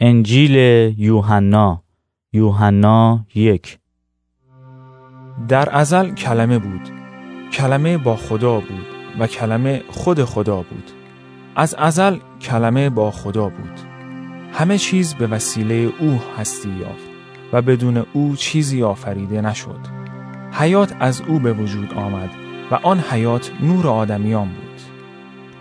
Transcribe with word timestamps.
انجیل 0.00 0.54
یوحنا 0.98 1.82
یوحنا 2.32 3.26
یک. 3.34 3.78
در 5.48 5.76
ازل 5.76 6.14
کلمه 6.14 6.58
بود 6.58 6.88
کلمه 7.52 7.98
با 7.98 8.16
خدا 8.16 8.60
بود 8.60 8.86
و 9.18 9.26
کلمه 9.26 9.82
خود 9.88 10.24
خدا 10.24 10.56
بود. 10.56 10.90
از 11.56 11.74
ازل 11.74 12.18
کلمه 12.40 12.90
با 12.90 13.10
خدا 13.10 13.48
بود. 13.48 13.80
همه 14.52 14.78
چیز 14.78 15.14
به 15.14 15.26
وسیله 15.26 15.92
او 16.00 16.20
هستی 16.38 16.70
یافت 16.70 17.08
و 17.52 17.62
بدون 17.62 17.96
او 18.12 18.36
چیزی 18.36 18.82
آفریده 18.82 19.40
نشد. 19.40 19.80
حیات 20.52 20.96
از 21.00 21.22
او 21.28 21.38
به 21.38 21.52
وجود 21.52 21.94
آمد 21.94 22.30
و 22.70 22.74
آن 22.74 23.00
حیات 23.00 23.52
نور 23.60 23.88
آدمیان 23.88 24.48
بود. 24.48 24.80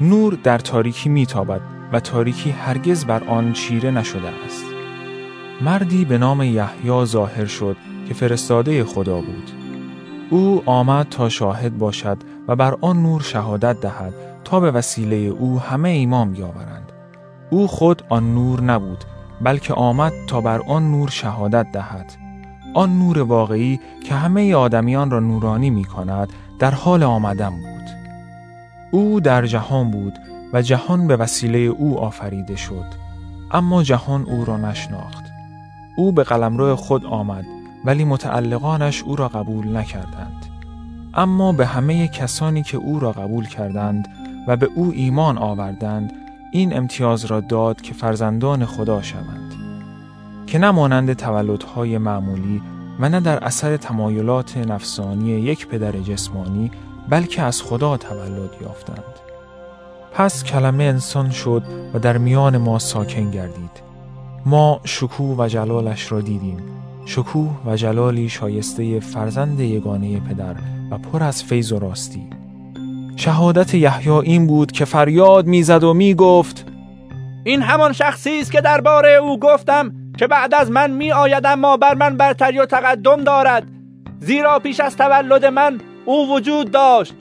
نور 0.02 0.34
در 0.44 0.58
تاریکی 0.58 1.10
میتابد. 1.10 1.73
و 1.94 2.00
تاریکی 2.00 2.52
هرگز 2.52 3.06
بر 3.06 3.24
آن 3.24 3.54
چیره 3.54 3.92
نشده 3.92 4.30
است. 4.46 4.66
مردی 5.62 6.06
به 6.06 6.18
نام 6.18 6.42
یحیی 6.42 7.06
ظاهر 7.06 7.46
شد 7.46 7.78
که 8.08 8.14
فرستاده 8.14 8.84
خدا 8.84 9.22
بود. 9.22 9.52
او 10.30 10.64
آمد 10.66 11.08
تا 11.10 11.30
شاهد 11.30 11.78
باشد 11.78 12.18
و 12.48 12.56
بر 12.56 12.78
آن 12.82 13.04
نور 13.04 13.22
شهادت 13.22 13.80
دهد 13.80 14.14
تا 14.44 14.60
به 14.60 14.72
وسیله 14.72 15.16
او 15.16 15.60
همه 15.60 15.90
ایمان 15.90 16.32
بیاورند. 16.32 16.92
او 17.50 17.68
خود 17.68 18.04
آن 18.10 18.34
نور 18.34 18.62
نبود 18.62 19.04
بلکه 19.42 19.74
آمد 19.74 20.14
تا 20.28 20.42
بر 20.42 20.62
آن 20.68 20.92
نور 20.92 21.10
شهادت 21.10 21.72
دهد. 21.74 22.14
آن 22.74 23.00
نور 23.00 23.20
واقعی 23.20 23.80
که 24.08 24.16
همه 24.16 24.56
آدمیان 24.56 25.12
را 25.12 25.20
نورانی 25.20 25.70
می 25.70 25.86
کند 25.86 26.34
در 26.60 26.72
حال 26.72 27.04
آمدن 27.04 27.50
بود. 27.50 27.90
او 28.92 29.20
در 29.20 29.46
جهان 29.46 29.92
بود 29.92 30.14
و 30.54 30.62
جهان 30.62 31.08
به 31.08 31.16
وسیله 31.16 31.58
او 31.60 32.00
آفریده 32.00 32.56
شد. 32.56 32.86
اما 33.52 33.84
جهان 33.84 34.24
او 34.24 34.46
را 34.46 34.58
نشناخت. 34.58 35.24
او 35.98 36.12
به 36.12 36.24
قلمرو 36.24 36.76
خود 36.76 37.06
آمد 37.06 37.46
ولی 37.86 38.06
متعلقانش 38.06 39.04
او 39.04 39.16
را 39.16 39.28
قبول 39.28 39.78
نکردند. 39.78 40.46
اما 41.14 41.52
به 41.52 41.66
همه 41.66 42.08
کسانی 42.08 42.64
که 42.64 42.78
او 42.78 43.00
را 43.00 43.12
قبول 43.12 43.48
کردند 43.48 44.08
و 44.48 44.58
به 44.58 44.70
او 44.76 44.92
ایمان 44.96 45.38
آوردند 45.38 46.14
این 46.52 46.78
امتیاز 46.78 47.26
را 47.26 47.40
داد 47.40 47.82
که 47.82 47.94
فرزندان 47.94 48.66
خدا 48.66 49.02
شوند. 49.02 49.54
که 50.48 50.60
نه 50.60 50.72
مانند 50.72 51.14
تولدهای 51.14 51.98
معمولی 51.98 52.62
و 53.00 53.10
نه 53.10 53.20
در 53.20 53.44
اثر 53.44 53.78
تمایلات 53.78 54.58
نفسانی 54.58 55.32
یک 55.32 55.68
پدر 55.68 55.92
جسمانی 55.92 56.72
بلکه 57.10 57.42
از 57.42 57.62
خدا 57.62 57.98
تولد 57.98 58.50
یافتند. 58.62 59.23
پس 60.14 60.44
کلمه 60.44 60.84
انسان 60.84 61.30
شد 61.30 61.64
و 61.94 62.00
در 62.00 62.18
میان 62.18 62.58
ما 62.58 62.80
ساکن 62.80 63.32
گردید. 63.32 63.84
ما 64.46 64.82
شکوه 64.84 65.36
و 65.38 65.48
جلالش 65.48 66.12
را 66.12 66.22
دیدیم. 66.22 66.58
شکوه 67.06 67.52
و 67.66 67.76
جلالی 67.76 68.30
شایسته 68.30 69.00
فرزند 69.00 69.60
یگانه 69.60 70.20
پدر 70.20 70.56
و 70.92 70.98
پر 70.98 71.24
از 71.24 71.44
فیض 71.44 71.72
و 71.72 71.80
راستی. 71.80 72.28
شهادت 73.16 73.74
یحیی 73.74 74.12
این 74.12 74.48
بود 74.48 74.72
که 74.72 74.86
فریاد 74.86 75.48
می‌زد 75.48 75.84
و 75.84 75.94
می‌گفت 75.94 76.66
این 77.44 77.62
همان 77.62 77.94
شخصی 77.94 78.40
است 78.40 78.52
که 78.52 78.62
درباره 78.62 79.10
او 79.10 79.40
گفتم 79.40 79.94
که 80.18 80.28
بعد 80.28 80.54
از 80.54 80.72
من 80.72 80.92
می 80.92 81.12
آید 81.12 81.46
اما 81.46 81.78
بر 81.78 81.94
من 81.94 82.18
برتری 82.18 82.60
و 82.60 82.66
تقدم 82.66 83.24
دارد. 83.24 83.64
زیرا 84.20 84.60
پیش 84.60 84.80
از 84.80 84.98
تولد 84.98 85.46
من 85.46 85.82
او 86.06 86.36
وجود 86.36 86.72
داشت. 86.72 87.14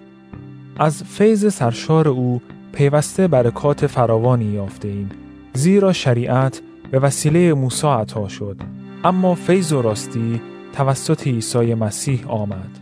از 0.78 1.02
فیض 1.02 1.54
سرشار 1.54 2.08
او 2.08 2.40
پیوسته 2.72 3.28
برکات 3.28 3.86
فراوانی 3.86 4.44
یافته 4.44 4.88
ایم 4.88 5.10
زیرا 5.54 5.92
شریعت 5.92 6.60
به 6.90 6.98
وسیله 6.98 7.54
موسی 7.54 7.86
عطا 7.86 8.28
شد. 8.28 8.56
اما 9.04 9.34
فیض 9.34 9.72
و 9.72 9.82
راستی 9.82 10.40
توسط 10.72 11.26
عیسی 11.26 11.74
مسیح 11.74 12.24
آمد. 12.28 12.78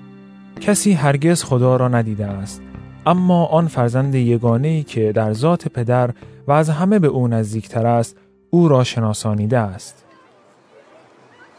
کسی 0.60 0.92
هرگز 0.92 1.44
خدا 1.44 1.76
را 1.76 1.88
ندیده 1.88 2.26
است. 2.26 2.62
اما 3.06 3.44
آن 3.44 3.66
فرزند 3.66 4.14
یگانه‌ای 4.14 4.82
که 4.82 5.12
در 5.12 5.32
ذات 5.32 5.68
پدر 5.68 6.10
و 6.46 6.52
از 6.52 6.70
همه 6.70 6.98
به 6.98 7.08
او 7.08 7.28
نزدیکتر 7.28 7.86
است 7.86 8.16
او 8.50 8.68
را 8.68 8.84
شناسانیده 8.84 9.58
است. 9.58 10.04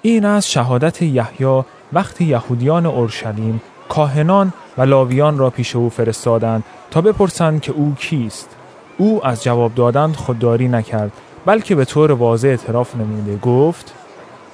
این 0.02 0.26
از 0.26 0.52
شهادت 0.52 1.02
یحیی 1.02 1.64
وقتی 1.94 2.26
یهودیان 2.26 2.86
اورشلیم 2.86 3.62
کاهنان 3.92 4.54
و 4.78 4.82
لاویان 4.82 5.38
را 5.38 5.50
پیش 5.50 5.76
او 5.76 5.90
فرستادند 5.90 6.64
تا 6.92 7.02
بپرسند 7.02 7.62
که 7.62 7.72
او 7.72 7.96
کیست 8.00 8.50
او 8.98 9.26
از 9.26 9.44
جواب 9.44 9.76
دادن 9.76 10.12
خودداری 10.12 10.68
نکرد 10.68 11.12
بلکه 11.46 11.76
به 11.76 11.86
طور 11.86 12.12
واضح 12.12 12.48
اعتراف 12.48 12.96
نموده 12.96 13.38
گفت 13.38 13.94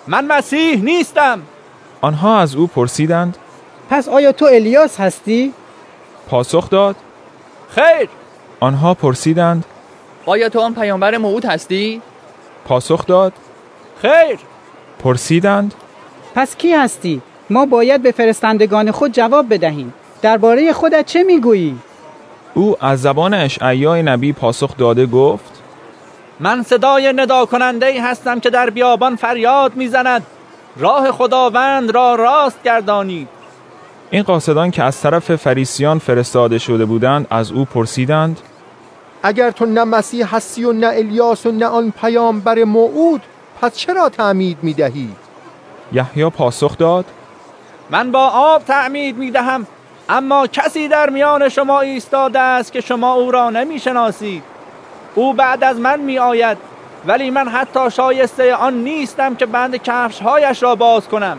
من 0.08 0.26
مسیح 0.26 0.84
نیستم 0.84 1.42
آنها 2.02 2.40
از 2.40 2.56
او 2.56 2.68
پرسیدند 2.68 3.38
پس 3.90 4.10
آیا 4.10 4.32
تو 4.32 4.46
الیاس 4.46 5.00
هستی؟ 5.00 5.54
پاسخ 6.30 6.70
داد 6.70 6.96
خیر 7.70 8.10
آنها 8.60 8.94
پرسیدند 8.94 9.66
آیا 10.26 10.50
تو 10.50 10.60
آن 10.60 10.74
پیامبر 10.74 11.18
موعود 11.18 11.46
هستی؟ 11.46 12.02
پاسخ 12.66 13.06
داد 13.06 13.34
خیر 14.02 14.40
پرسیدند 15.00 15.74
پس 16.36 16.56
کی 16.56 16.74
هستی؟ 16.74 17.22
ما 17.50 17.66
باید 17.66 18.02
به 18.02 18.12
فرستندگان 18.12 18.92
خود 18.92 19.12
جواب 19.12 19.54
بدهیم 19.54 19.94
درباره 20.22 20.74
خودت 20.74 21.06
چه 21.06 21.24
می‌گویی؟ 21.24 21.78
او 22.54 22.76
از 22.86 23.02
زبان 23.02 23.34
اشعیای 23.34 24.04
نبی 24.04 24.34
پاسخ 24.34 24.78
داده 24.78 25.06
گفت 25.06 25.62
من 26.40 26.64
صدای 26.64 27.14
ندا 27.16 27.46
کننده 27.46 28.04
هستم 28.04 28.40
که 28.40 28.50
در 28.50 28.70
بیابان 28.70 29.16
فریاد 29.16 29.76
می‌زند 29.76 30.24
راه 30.78 31.12
خداوند 31.12 31.92
را 31.92 32.16
راست 32.16 32.64
گردانید 32.64 33.28
این 34.12 34.24
قاصدان 34.24 34.72
که 34.72 34.84
از 34.84 35.02
طرف 35.02 35.36
فریسیان 35.36 36.00
فرستاده 36.00 36.58
شده 36.58 36.86
بودند 36.86 37.28
از 37.30 37.52
او 37.52 37.66
پرسیدند 37.66 38.40
اگر 39.24 39.52
تو 39.52 39.66
نه 39.66 39.84
مسیح 39.84 40.36
هستی 40.36 40.64
و 40.64 40.72
نه 40.72 40.88
الیاس 40.88 41.46
و 41.46 41.52
نه 41.52 41.66
آن 41.66 41.94
پیامبر 42.02 42.64
موعود 42.64 43.22
پس 43.62 43.76
چرا 43.76 44.10
تعمید 44.10 44.58
می 44.62 44.74
دهی؟ 44.74 45.10
یحیی 45.94 46.30
پاسخ 46.30 46.78
داد 46.78 47.06
من 47.90 48.12
با 48.12 48.28
آب 48.28 48.64
تعمید 48.64 49.18
می 49.18 49.32
دهم 49.32 49.68
اما 50.10 50.48
کسی 50.48 50.88
در 50.88 51.10
میان 51.10 51.50
شما 51.50 51.80
ایستاده 51.80 52.40
است 52.40 52.72
که 52.72 52.82
شما 52.82 53.14
او 53.14 53.32
را 53.32 53.50
نمی 53.50 53.80
شناسید 53.80 54.44
او 55.16 55.34
بعد 55.34 55.64
از 55.64 55.80
من 55.80 56.00
می 56.00 56.20
آید 56.20 56.58
ولی 57.08 57.30
من 57.30 57.48
حتی 57.48 57.92
شایسته 57.92 58.56
آن 58.56 58.74
نیستم 58.74 59.36
که 59.36 59.46
بند 59.46 59.76
کفشهایش 59.76 60.64
را 60.64 60.76
باز 60.76 61.08
کنم. 61.08 61.38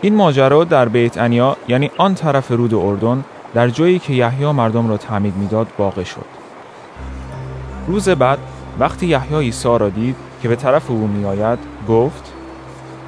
این 0.00 0.14
ماجرا 0.14 0.64
در 0.64 0.88
بیت 0.88 1.18
انیا 1.18 1.56
یعنی 1.68 1.90
آن 1.96 2.14
طرف 2.14 2.50
رود 2.50 2.74
اردن 2.74 3.24
در 3.54 3.68
جایی 3.68 3.98
که 3.98 4.12
یحیی 4.12 4.52
مردم 4.52 4.88
را 4.88 4.96
تعمید 4.96 5.36
می‌داد 5.36 5.66
واقع 5.78 6.04
شد. 6.04 6.26
روز 7.86 8.08
بعد 8.08 8.38
وقتی 8.78 9.06
یحیی 9.06 9.38
عیسی 9.38 9.68
را 9.68 9.88
دید 9.88 10.16
که 10.42 10.48
به 10.48 10.56
طرف 10.56 10.90
او 10.90 11.06
میآید 11.06 11.58
گفت 11.88 12.29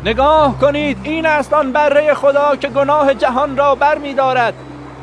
نگاه 0.05 0.59
کنید 0.59 0.99
این 1.03 1.27
است 1.27 1.53
آن 1.53 1.73
بره 1.73 2.15
خدا 2.15 2.57
که 2.57 2.69
گناه 2.69 3.15
جهان 3.15 3.57
را 3.57 3.75
بر 3.75 3.99
می 3.99 4.15
دارد. 4.15 4.55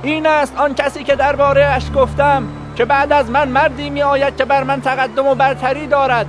این 0.03 0.27
است 0.27 0.57
آن 0.57 0.73
کسی 0.73 1.03
که 1.03 1.15
درباره 1.15 1.65
اش 1.65 1.91
گفتم 1.95 2.43
که 2.75 2.85
بعد 2.85 3.13
از 3.13 3.29
من 3.29 3.47
مردی 3.47 3.89
می 3.89 4.03
آید 4.03 4.37
که 4.37 4.45
بر 4.45 4.63
من 4.63 4.81
تقدم 4.81 5.27
و 5.27 5.35
برتری 5.35 5.87
دارد. 5.87 6.25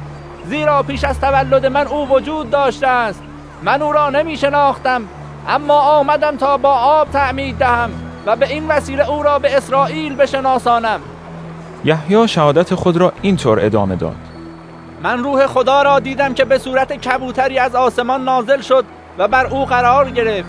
زیرا 0.46 0.82
پیش 0.82 1.04
از 1.04 1.20
تولد 1.20 1.66
من 1.66 1.86
او 1.86 2.08
وجود 2.08 2.50
داشته 2.50 2.88
است. 2.88 3.22
من 3.62 3.82
او 3.82 3.92
را 3.92 4.10
نمی 4.10 4.36
شناختم 4.36 5.02
اما 5.48 5.80
آمدم 5.80 6.36
تا 6.36 6.56
با 6.56 6.72
آب 6.72 7.10
تعمید 7.10 7.58
دهم 7.58 7.90
و 8.26 8.36
به 8.36 8.48
این 8.48 8.68
وسیله 8.68 9.10
او 9.10 9.22
را 9.22 9.38
به 9.38 9.56
اسرائیل 9.56 10.16
بشناسانم. 10.16 11.00
یحیی 11.84 12.28
شهادت 12.28 12.74
خود 12.74 12.96
را 12.96 13.12
اینطور 13.22 13.64
ادامه 13.64 13.96
داد. 13.96 14.29
من 15.02 15.24
روح 15.24 15.46
خدا 15.46 15.82
را 15.82 15.98
دیدم 15.98 16.34
که 16.34 16.44
به 16.44 16.58
صورت 16.58 16.92
کبوتری 16.92 17.58
از 17.58 17.74
آسمان 17.74 18.24
نازل 18.24 18.60
شد 18.60 18.84
و 19.18 19.28
بر 19.28 19.46
او 19.46 19.64
قرار 19.64 20.10
گرفت. 20.10 20.48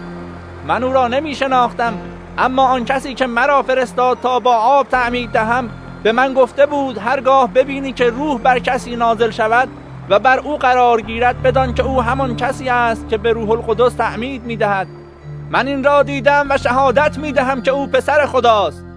من 0.67 0.83
او 0.83 0.93
را 0.93 1.07
نمی 1.07 1.35
شناختم 1.35 1.93
اما 2.37 2.67
آن 2.67 2.85
کسی 2.85 3.13
که 3.13 3.27
مرا 3.27 3.63
فرستاد 3.63 4.17
تا 4.19 4.39
با 4.39 4.55
آب 4.55 4.87
تعمید 4.87 5.31
دهم 5.31 5.69
به 6.03 6.11
من 6.11 6.33
گفته 6.33 6.65
بود 6.65 6.97
هرگاه 6.97 7.53
ببینی 7.53 7.93
که 7.93 8.09
روح 8.09 8.39
بر 8.39 8.59
کسی 8.59 8.95
نازل 8.95 9.31
شود 9.31 9.69
و 10.09 10.19
بر 10.19 10.39
او 10.39 10.57
قرار 10.57 11.01
گیرد 11.01 11.41
بدان 11.41 11.73
که 11.73 11.83
او 11.83 12.01
همان 12.01 12.35
کسی 12.35 12.69
است 12.69 13.09
که 13.09 13.17
به 13.17 13.33
روح 13.33 13.49
القدس 13.49 13.93
تعمید 13.93 14.43
می 14.43 14.57
دهد 14.57 14.87
من 15.49 15.67
این 15.67 15.83
را 15.83 16.03
دیدم 16.03 16.47
و 16.49 16.57
شهادت 16.57 17.17
می 17.17 17.31
دهم 17.31 17.61
که 17.61 17.71
او 17.71 17.87
پسر 17.87 18.25
خداست. 18.25 18.90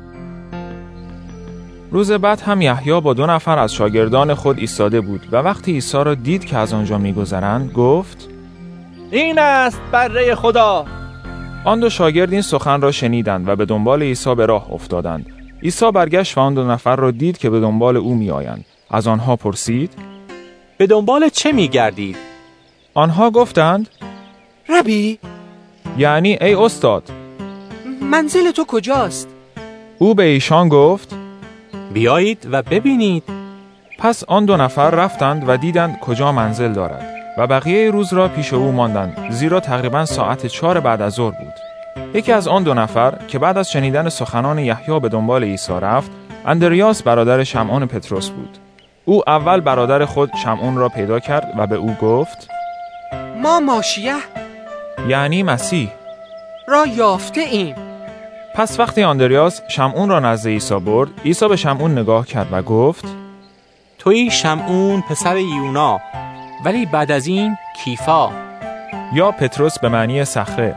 روز 1.95 2.13
بعد 2.13 2.41
هم 2.41 2.63
یحیی 2.63 3.01
با 3.01 3.15
دو 3.15 3.27
نفر 3.27 3.59
از 3.59 3.75
شاگردان 3.75 4.35
خود 4.35 4.59
ایستاده 4.59 5.01
بود 5.01 5.29
و 5.33 5.37
وقتی 5.37 5.73
عیسی 5.73 6.05
را 6.05 6.15
دید 6.15 6.45
که 6.45 6.57
از 6.57 6.73
آنجا 6.73 6.99
میگذرند 6.99 7.73
گفت 7.73 8.29
این 9.11 9.39
است 9.39 9.81
بره 9.93 10.35
خدا 10.35 10.87
آن 11.65 11.81
دو 11.81 11.91
شاگرد 11.91 12.33
این 12.33 12.43
سخن 12.43 12.81
را 12.81 12.93
شنیدند 12.93 13.49
و 13.49 13.57
به 13.57 13.65
دنبال 13.65 14.03
عیسی 14.03 14.35
به 14.35 14.47
راه 14.47 14.73
افتادند 14.73 15.27
عیسی 15.63 15.91
برگشت 15.91 16.39
و 16.39 16.41
آن 16.41 16.55
دو 16.55 16.65
نفر 16.65 16.97
را 16.97 17.11
دید 17.11 17.39
که 17.39 17.51
به 17.51 17.61
دنبال 17.61 17.97
او 17.97 18.15
میآیند 18.15 18.65
از 18.91 19.07
آنها 19.07 19.37
پرسید 19.37 19.93
به 20.79 20.87
دنبال 20.87 21.29
چه 21.29 21.53
می 21.53 21.69
گردید؟ 21.69 22.17
آنها 22.95 23.31
گفتند 23.31 23.89
ربی 24.69 25.19
یعنی 25.99 26.39
ای 26.41 26.55
استاد 26.55 27.11
منزل 28.03 28.51
تو 28.51 28.65
کجاست؟ 28.65 29.29
او 29.99 30.15
به 30.15 30.23
ایشان 30.23 30.69
گفت 30.69 31.24
بیایید 31.93 32.49
و 32.51 32.63
ببینید. 32.63 33.23
پس 33.99 34.25
آن 34.25 34.45
دو 34.45 34.57
نفر 34.57 34.91
رفتند 34.91 35.49
و 35.49 35.57
دیدند 35.57 36.01
کجا 36.01 36.33
منزل 36.33 36.73
دارد 36.73 37.07
و 37.39 37.47
بقیه 37.47 37.91
روز 37.91 38.13
را 38.13 38.29
پیش 38.29 38.53
او 38.53 38.73
ماندند 38.73 39.27
زیرا 39.31 39.61
تقریبا 39.61 40.05
ساعت 40.05 40.47
چهار 40.47 40.81
بعد 40.81 41.03
از 41.03 41.13
ظهر 41.13 41.31
بود. 41.31 41.53
یکی 42.15 42.33
از 42.33 42.49
آن 42.49 42.63
دو 42.63 42.75
نفر 42.75 43.15
که 43.29 43.39
بعد 43.39 43.59
از 43.59 43.71
شنیدن 43.71 44.09
سخنان 44.09 44.59
یحیی 44.59 45.01
به 45.01 45.09
دنبال 45.09 45.45
عیسی 45.45 45.73
رفت 45.81 46.11
اندریاس 46.47 47.03
برادر 47.03 47.45
شمعون 47.45 47.87
پتروس 47.87 48.31
بود. 48.31 48.59
او 49.05 49.31
اول 49.31 49.61
برادر 49.61 50.05
خود 50.05 50.31
شمعون 50.43 50.77
را 50.77 50.89
پیدا 50.89 51.21
کرد 51.21 51.55
و 51.59 51.67
به 51.67 51.77
او 51.77 51.95
گفت 51.95 52.49
ما 53.43 53.61
ماشیه 53.61 54.15
یعنی 55.09 55.43
مسیح. 55.43 55.91
را 56.69 56.87
یافته 56.87 57.41
ایم. 57.41 57.94
پس 58.55 58.81
وقتی 58.81 59.03
آندریاس 59.03 59.63
شمعون 59.69 60.09
را 60.09 60.21
نزد 60.21 60.49
عیسی 60.49 60.79
برد 60.79 61.09
عیسی 61.25 61.49
به 61.49 61.57
شمعون 61.57 61.99
نگاه 61.99 62.27
کرد 62.27 62.49
و 62.53 62.63
گفت 62.63 63.05
توی 63.99 64.31
شمعون 64.31 65.01
پسر 65.01 65.37
یونا 65.37 66.01
ولی 66.65 66.87
بعد 66.87 67.13
از 67.13 67.27
این 67.27 67.57
کیفا. 67.85 68.31
یا 69.15 69.31
پتروس 69.31 69.79
به 69.79 69.89
معنی 69.89 70.25
صخره. 70.25 70.75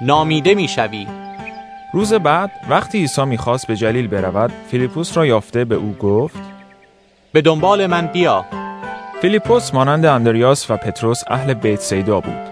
نامیده 0.00 0.54
می‌شوی 0.54 1.06
روز 1.92 2.14
بعد 2.14 2.50
وقتی 2.68 2.98
عیسی 2.98 3.24
می‌خواست 3.24 3.66
به 3.66 3.76
جلیل 3.76 4.06
برود 4.06 4.52
فیلیپوس 4.70 5.16
را 5.16 5.26
یافته 5.26 5.64
به 5.64 5.74
او 5.74 5.96
گفت 6.00 6.38
به 7.32 7.40
دنبال 7.40 7.86
من 7.86 8.06
بیا. 8.06 8.44
فیلیپوس 9.22 9.74
مانند 9.74 10.06
اندریاس 10.06 10.70
و 10.70 10.76
پتروس 10.76 11.22
اهل 11.26 11.54
بیت 11.54 11.80
صیدا 11.80 12.20
بود. 12.20 12.48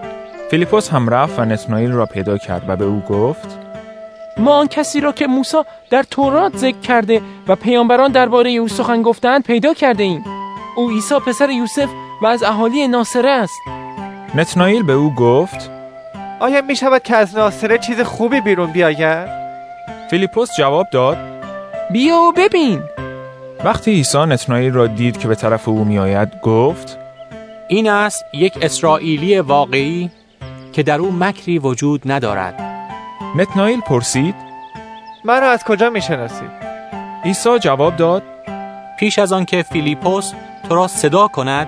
فیلیپوس 0.51 0.91
هم 0.91 1.09
رفت 1.09 1.39
و 1.39 1.45
نتنائیل 1.45 1.93
را 1.93 2.07
پیدا 2.07 2.39
کرد 2.39 2.65
و 2.69 2.77
به 2.77 2.85
او 2.85 3.01
گفت 3.01 3.66
ما 4.39 4.53
آن 4.53 4.67
کسی 4.69 5.01
را 5.01 5.13
که 5.13 5.27
موسی 5.27 5.57
در 5.91 6.03
تورات 6.03 6.57
ذکر 6.57 6.79
کرده 6.79 7.23
و 7.49 7.57
پیامبران 7.57 8.13
درباره 8.13 8.51
او 8.51 8.69
سخن 8.69 9.03
گفتند 9.03 9.45
پیدا 9.45 9.75
کرده 9.75 10.03
ایم. 10.03 10.25
او 10.77 10.91
عیسی 10.91 11.15
پسر 11.15 11.51
یوسف 11.51 11.89
و 12.23 12.27
از 12.27 12.43
اهالی 12.43 12.89
ناصره 12.89 13.31
است. 13.31 13.61
نتنائیل 14.35 14.83
به 14.83 14.93
او 14.93 15.15
گفت 15.15 15.71
آیا 16.41 16.63
می 16.63 16.77
شود 16.77 17.03
که 17.03 17.17
از 17.17 17.37
ناصره 17.37 17.79
چیز 17.79 18.01
خوبی 18.01 18.41
بیرون 18.41 18.73
بیاید؟ 18.73 19.29
فیلیپوس 20.11 20.57
جواب 20.59 20.87
داد 20.93 21.19
بیا 21.91 22.17
و 22.17 22.33
ببین. 22.33 22.83
وقتی 23.65 23.91
عیسی 23.91 24.19
نتنائیل 24.19 24.73
را 24.73 24.87
دید 24.87 25.19
که 25.19 25.29
به 25.29 25.35
طرف 25.35 25.69
او 25.69 25.85
میآید 25.85 26.41
گفت 26.43 26.99
این 27.69 27.89
است 27.89 28.25
یک 28.35 28.59
اسرائیلی 28.63 29.39
واقعی 29.39 30.11
که 30.73 30.83
در 30.83 30.99
او 30.99 31.13
مکری 31.13 31.59
وجود 31.59 32.03
ندارد. 32.05 32.76
نتنائیل 33.35 33.81
پرسید 33.81 34.35
مرا 35.25 35.51
از 35.51 35.65
کجا 35.65 35.91
می 35.91 36.03
شناسید؟ 36.03 36.51
عیسی 37.25 37.59
جواب 37.59 37.97
داد 37.97 38.23
پیش 38.99 39.19
از 39.19 39.33
آنکه 39.33 39.63
فیلیپوس 39.63 40.33
تو 40.69 40.75
را 40.75 40.89
صدا 40.89 41.29
کند 41.29 41.67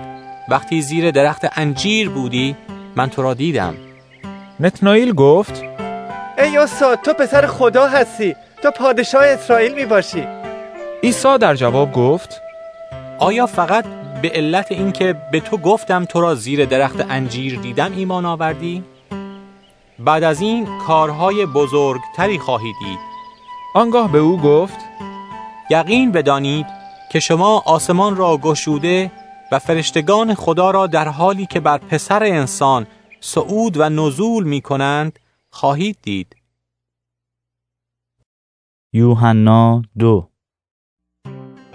وقتی 0.49 0.81
زیر 0.81 1.11
درخت 1.11 1.47
انجیر 1.55 2.09
بودی 2.09 2.55
من 2.95 3.09
تو 3.09 3.21
را 3.21 3.33
دیدم 3.33 3.75
نتنائیل 4.59 5.13
گفت 5.13 5.63
ای 6.37 6.57
استاد 6.57 7.01
تو 7.01 7.13
پسر 7.13 7.47
خدا 7.47 7.87
هستی 7.87 8.35
تو 8.63 8.71
پادشاه 8.71 9.25
اسرائیل 9.25 9.75
می 9.75 9.85
باشی 9.85 10.27
عیسی 11.03 11.37
در 11.37 11.55
جواب 11.55 11.93
گفت 11.93 12.41
آیا 13.19 13.45
فقط 13.45 13.85
به 14.21 14.29
علت 14.29 14.71
اینکه 14.71 15.15
به 15.31 15.39
تو 15.39 15.57
گفتم 15.57 16.05
تو 16.05 16.21
را 16.21 16.35
زیر 16.35 16.65
درخت 16.65 17.05
انجیر 17.09 17.59
دیدم 17.59 17.93
ایمان 17.97 18.25
آوردی؟ 18.25 18.83
بعد 19.99 20.23
از 20.23 20.41
این 20.41 20.79
کارهای 20.79 21.45
بزرگتری 21.45 22.39
خواهی 22.39 22.73
دید. 22.79 22.99
آنگاه 23.75 24.11
به 24.11 24.17
او 24.17 24.37
گفت 24.37 24.77
یقین 25.69 26.11
بدانید 26.11 26.65
که 27.11 27.19
شما 27.19 27.63
آسمان 27.65 28.15
را 28.15 28.37
گشوده 28.37 29.11
و 29.51 29.59
فرشتگان 29.59 30.33
خدا 30.33 30.71
را 30.71 30.87
در 30.87 31.07
حالی 31.07 31.45
که 31.45 31.59
بر 31.59 31.77
پسر 31.77 32.23
انسان 32.23 32.87
صعود 33.19 33.77
و 33.77 33.89
نزول 33.89 34.43
می 34.43 34.61
کنند 34.61 35.19
خواهید 35.49 35.97
دید. 36.01 36.35
یوحنا 38.93 39.81
دو. 39.99 40.29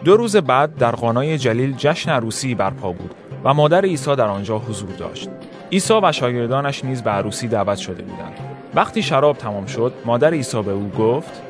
دو 0.05 0.17
روز 0.17 0.37
بعد 0.37 0.77
در 0.77 0.91
قانای 0.91 1.39
جلیل 1.39 1.75
جشن 1.77 2.11
عروسی 2.11 2.55
برپا 2.55 2.93
بود 2.93 3.15
و 3.45 3.55
مادر 3.55 3.85
عیسی 3.85 4.17
در 4.17 4.27
آنجا 4.27 4.59
حضور 4.59 4.91
داشت. 4.91 5.29
عیسی 5.75 5.95
و 6.03 6.13
شاگردانش 6.13 6.85
نیز 6.85 7.03
به 7.03 7.11
عروسی 7.11 7.49
دعوت 7.49 7.79
شده 7.79 8.03
بودند. 8.03 8.39
وقتی 8.75 9.03
شراب 9.03 9.37
تمام 9.37 9.67
شد، 9.67 9.93
مادر 10.05 10.35
عیسی 10.35 10.63
به 10.63 10.73
او 10.73 10.89
گفت: 10.99 11.43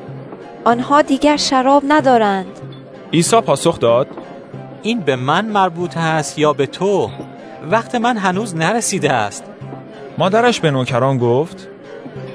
آنها 0.63 1.01
دیگر 1.01 1.37
شراب 1.37 1.83
ندارند. 1.87 2.59
عیسی 3.13 3.41
پاسخ 3.41 3.79
داد: 3.79 4.07
این 4.81 4.99
به 4.99 5.15
من 5.15 5.45
مربوط 5.45 5.97
است 5.97 6.39
یا 6.39 6.53
به 6.53 6.65
تو؟ 6.65 7.09
وقت 7.71 7.95
من 7.95 8.17
هنوز 8.17 8.55
نرسیده 8.55 9.13
است. 9.13 9.43
مادرش 10.17 10.59
به 10.59 10.71
نوکران 10.71 11.17
گفت: 11.17 11.67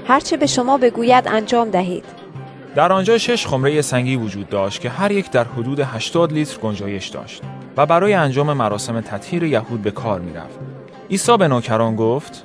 هرچه 0.08 0.36
به 0.36 0.46
شما 0.46 0.78
بگوید 0.78 1.28
انجام 1.28 1.70
دهید. 1.70 2.04
در 2.74 2.92
آنجا 2.92 3.18
شش 3.18 3.46
خمره 3.46 3.82
سنگی 3.82 4.16
وجود 4.16 4.48
داشت 4.48 4.80
که 4.80 4.90
هر 4.90 5.12
یک 5.12 5.30
در 5.30 5.44
حدود 5.44 5.80
80 5.80 6.32
لیتر 6.32 6.58
گنجایش 6.58 7.08
داشت 7.08 7.42
و 7.76 7.86
برای 7.86 8.14
انجام 8.14 8.52
مراسم 8.52 9.00
تطهیر 9.00 9.42
یهود 9.44 9.82
به 9.82 9.90
کار 9.90 10.20
می 10.20 10.32
رفت. 10.32 10.58
عیسی 11.10 11.36
به 11.36 11.48
نوکران 11.48 11.96
گفت 11.96 12.44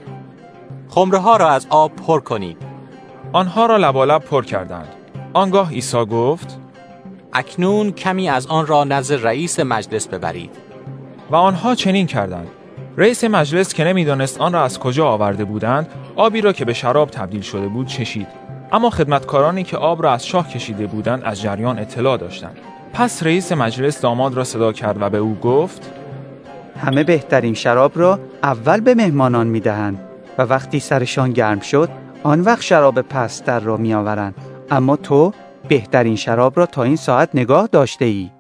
خمره 0.90 1.18
ها 1.18 1.38
را 1.38 1.50
از 1.50 1.68
آب 1.70 1.96
پر 1.96 2.20
کنید. 2.20 2.58
آنها 3.34 3.66
را 3.66 3.78
لبالب 3.78 4.22
پر 4.22 4.46
کردند. 4.46 4.88
آنگاه 5.34 5.72
عیسی 5.72 6.06
گفت 6.06 6.60
اکنون 7.34 7.92
کمی 7.92 8.30
از 8.30 8.48
آن 8.48 8.68
را 8.68 8.84
نزد 8.84 9.26
رئیس 9.26 9.60
مجلس 9.60 10.08
ببرید. 10.08 10.50
و 11.32 11.36
آنها 11.36 11.76
چنین 11.76 12.08
کردند. 12.08 12.48
رئیس 12.98 13.24
مجلس 13.24 13.74
که 13.74 13.84
نمی‌دانست 13.84 14.42
آن 14.42 14.54
را 14.54 14.64
از 14.64 14.80
کجا 14.80 15.08
آورده 15.08 15.46
بودند، 15.46 15.88
آبی 16.16 16.42
را 16.42 16.54
که 16.54 16.66
به 16.66 16.74
شراب 16.74 17.10
تبدیل 17.10 17.42
شده 17.42 17.68
بود 17.68 17.88
چشید. 17.88 18.28
اما 18.72 18.90
خدمتکارانی 18.90 19.64
که 19.64 19.78
آب 19.78 20.04
را 20.04 20.14
از 20.14 20.28
شاه 20.28 20.50
کشیده 20.50 20.88
بودند 20.88 21.24
از 21.24 21.42
جریان 21.42 21.80
اطلاع 21.80 22.18
داشتند. 22.18 22.58
پس 22.94 23.24
رئیس 23.24 23.52
مجلس 23.52 24.02
داماد 24.02 24.34
را 24.34 24.44
صدا 24.44 24.74
کرد 24.74 25.02
و 25.02 25.10
به 25.10 25.18
او 25.18 25.36
گفت 25.36 25.92
همه 26.78 27.04
بهترین 27.04 27.54
شراب 27.54 27.92
را 27.96 28.20
اول 28.44 28.80
به 28.80 28.96
مهمانان 28.96 29.48
می 29.48 29.60
دهند 29.60 30.00
و 30.38 30.42
وقتی 30.42 30.80
سرشان 30.80 31.32
گرم 31.32 31.60
شد 31.60 31.90
آن 32.24 32.42
وقت 32.42 32.62
شراب 32.62 33.02
پستر 33.02 33.60
را 33.60 33.78
می 33.78 33.94
آورند. 33.94 34.36
اما 34.72 34.96
تو 34.96 35.34
بهترین 35.68 36.16
شراب 36.16 36.58
را 36.58 36.66
تا 36.66 36.84
این 36.84 36.96
ساعت 36.96 37.30
نگاه 37.34 37.70
داشته 37.72 38.06
ای. 38.06 38.32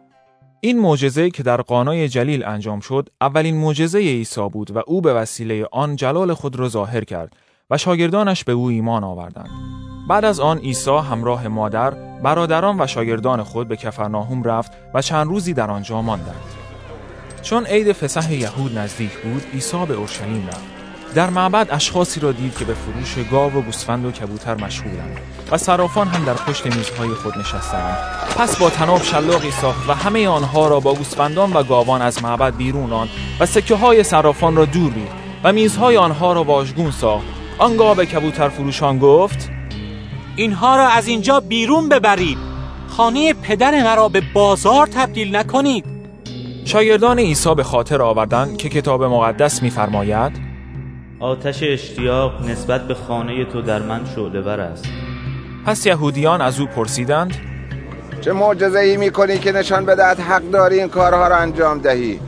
این 0.61 0.79
معجزه 0.79 1.29
که 1.29 1.43
در 1.43 1.61
قانای 1.61 2.07
جلیل 2.07 2.43
انجام 2.43 2.79
شد 2.79 3.09
اولین 3.21 3.57
معجزه 3.57 3.99
عیسی 3.99 4.49
بود 4.49 4.75
و 4.75 4.81
او 4.87 5.01
به 5.01 5.13
وسیله 5.13 5.67
آن 5.71 5.95
جلال 5.95 6.33
خود 6.33 6.55
را 6.55 6.69
ظاهر 6.69 7.03
کرد 7.03 7.35
و 7.69 7.77
شاگردانش 7.77 8.43
به 8.43 8.51
او 8.51 8.67
ایمان 8.67 9.03
آوردند. 9.03 9.49
بعد 10.09 10.25
از 10.25 10.39
آن 10.39 10.57
عیسی 10.57 10.97
همراه 10.97 11.47
مادر، 11.47 11.91
برادران 12.23 12.81
و 12.81 12.87
شاگردان 12.87 13.43
خود 13.43 13.67
به 13.67 13.75
کفرناهوم 13.75 14.43
رفت 14.43 14.71
و 14.93 15.01
چند 15.01 15.27
روزی 15.27 15.53
در 15.53 15.71
آنجا 15.71 16.01
ماندند. 16.01 16.64
چون 17.45 17.65
عید 17.65 17.91
فسح 17.91 18.33
یهود 18.33 18.77
نزدیک 18.77 19.11
بود، 19.11 19.43
عیسی 19.53 19.85
به 19.87 19.93
اورشلیم 19.93 20.47
رفت. 20.47 20.63
در 21.15 21.29
معبد 21.29 21.67
اشخاصی 21.71 22.19
را 22.19 22.31
دید 22.31 22.57
که 22.57 22.65
به 22.65 22.73
فروش 22.73 23.27
گاو 23.31 23.53
و 23.53 23.61
گوسفند 23.61 24.05
و 24.05 24.11
کبوتر 24.11 24.55
مشغولند 24.55 25.17
و 25.51 25.57
صرافان 25.57 26.07
هم 26.07 26.25
در 26.25 26.33
پشت 26.33 26.65
میزهای 26.65 27.09
خود 27.09 27.37
نشستند. 27.37 27.97
پس 28.37 28.57
با 28.57 28.69
تناب 28.69 29.03
شلاقی 29.03 29.51
ساخت 29.51 29.89
و 29.89 29.93
همه 29.93 30.27
آنها 30.27 30.67
را 30.67 30.79
با 30.79 30.93
گوسفندان 30.93 31.53
و 31.53 31.63
گاوان 31.63 32.01
از 32.01 32.23
معبد 32.23 32.55
بیرون 32.55 32.89
راند 32.89 33.09
و 33.39 33.45
سکه 33.45 33.75
های 33.75 34.03
صرافان 34.03 34.55
را 34.55 34.65
دور 34.65 34.93
ریخت 34.93 35.15
و 35.43 35.53
میزهای 35.53 35.97
آنها 35.97 36.33
را 36.33 36.43
واژگون 36.43 36.91
ساخت. 36.91 37.25
آنگاه 37.57 37.95
به 37.95 38.05
کبوتر 38.05 38.49
فروشان 38.49 38.99
گفت 38.99 39.49
اینها 40.35 40.75
را 40.75 40.87
از 40.87 41.07
اینجا 41.07 41.39
بیرون 41.39 41.89
ببرید. 41.89 42.37
خانه 42.87 43.33
پدر 43.33 43.83
مرا 43.83 44.09
به 44.09 44.21
بازار 44.33 44.87
تبدیل 44.87 45.35
نکنید. 45.35 45.94
شاگردان 46.65 47.19
عیسی 47.19 47.55
به 47.55 47.63
خاطر 47.63 48.01
آوردند 48.01 48.57
که 48.57 48.69
کتاب 48.69 49.03
مقدس 49.03 49.63
می‌فرماید 49.63 50.31
آتش 51.19 51.63
اشتیاق 51.63 52.49
نسبت 52.49 52.87
به 52.87 52.93
خانه 52.93 53.45
تو 53.45 53.61
در 53.61 53.81
من 53.81 54.01
شعله 54.15 54.51
است. 54.51 54.85
پس 55.65 55.85
یهودیان 55.85 56.41
از 56.41 56.59
او 56.59 56.65
پرسیدند 56.65 57.35
چه 58.21 58.33
معجزه 58.33 58.79
ای 58.79 58.97
می‌کنی 58.97 59.37
که 59.37 59.51
نشان 59.51 59.85
بدهد 59.85 60.19
حق 60.19 60.41
داری 60.41 60.79
این 60.79 60.87
کارها 60.87 61.27
را 61.27 61.37
انجام 61.37 61.79
دهی؟ 61.79 62.19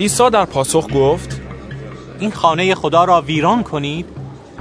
عیسی 0.00 0.30
در 0.30 0.44
پاسخ 0.44 0.86
گفت 0.94 1.40
این 2.18 2.30
خانه 2.30 2.74
خدا 2.74 3.04
را 3.04 3.20
ویران 3.20 3.62
کنید 3.62 4.06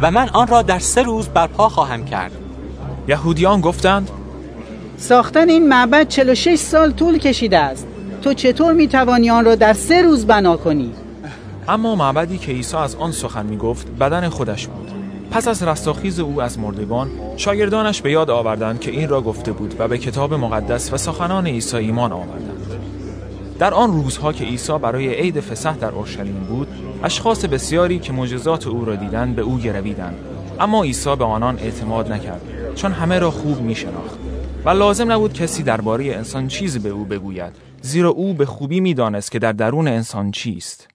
و 0.01 0.11
من 0.11 0.29
آن 0.29 0.47
را 0.47 0.61
در 0.61 0.79
سه 0.79 1.03
روز 1.03 1.27
برپا 1.27 1.69
خواهم 1.69 2.05
کرد. 2.05 2.31
یهودیان 3.07 3.61
گفتند 3.61 4.09
ساختن 4.97 5.49
این 5.49 5.69
معبد 5.69 6.07
46 6.07 6.55
سال 6.55 6.91
طول 6.91 7.17
کشیده 7.17 7.59
است. 7.59 7.87
تو 8.21 8.33
چطور 8.33 8.73
می‌توانی 8.73 9.29
آن 9.29 9.45
را 9.45 9.55
در 9.55 9.73
سه 9.73 10.01
روز 10.01 10.25
بنا 10.25 10.57
کنی؟ 10.57 10.91
اما 11.67 11.95
معبدی 11.95 12.37
که 12.37 12.51
عیسی 12.51 12.77
از 12.77 12.95
آن 12.95 13.11
سخن 13.11 13.45
می 13.45 13.57
گفت 13.57 13.87
بدن 13.99 14.29
خودش 14.29 14.67
بود. 14.67 14.91
پس 15.31 15.47
از 15.47 15.63
رستاخیز 15.63 16.19
او 16.19 16.41
از 16.41 16.59
مردگان 16.59 17.09
شاگردانش 17.37 18.01
به 18.01 18.11
یاد 18.11 18.29
آوردند 18.29 18.79
که 18.79 18.91
این 18.91 19.09
را 19.09 19.21
گفته 19.21 19.51
بود 19.51 19.75
و 19.79 19.87
به 19.87 19.97
کتاب 19.97 20.33
مقدس 20.33 20.93
و 20.93 20.97
سخنان 20.97 21.47
عیسی 21.47 21.77
ایمان 21.77 22.11
آوردند. 22.11 22.65
در 23.59 23.73
آن 23.73 23.91
روزها 23.91 24.33
که 24.33 24.45
عیسی 24.45 24.77
برای 24.77 25.13
عید 25.13 25.39
فسح 25.39 25.75
در 25.75 25.91
اورشلیم 25.91 26.45
بود 26.49 26.67
اشخاص 27.03 27.45
بسیاری 27.45 27.99
که 27.99 28.13
معجزات 28.13 28.67
او 28.67 28.85
را 28.85 28.95
دیدند 28.95 29.35
به 29.35 29.41
او 29.41 29.57
گرویدند. 29.57 30.15
اما 30.59 30.83
عیسی 30.83 31.15
به 31.15 31.25
آنان 31.25 31.59
اعتماد 31.59 32.11
نکرد 32.11 32.41
چون 32.75 32.91
همه 32.91 33.19
را 33.19 33.31
خوب 33.31 33.61
می 33.61 33.75
شناخت 33.75 34.19
و 34.65 34.69
لازم 34.69 35.11
نبود 35.11 35.33
کسی 35.33 35.63
درباره 35.63 36.05
انسان 36.05 36.47
چیزی 36.47 36.79
به 36.79 36.89
او 36.89 37.05
بگوید. 37.05 37.68
زیرا 37.81 38.09
او 38.09 38.33
به 38.33 38.45
خوبی 38.45 38.79
می‌دانست 38.79 39.31
که 39.31 39.39
در 39.39 39.51
درون 39.51 39.87
انسان 39.87 40.31
چیست. 40.31 40.87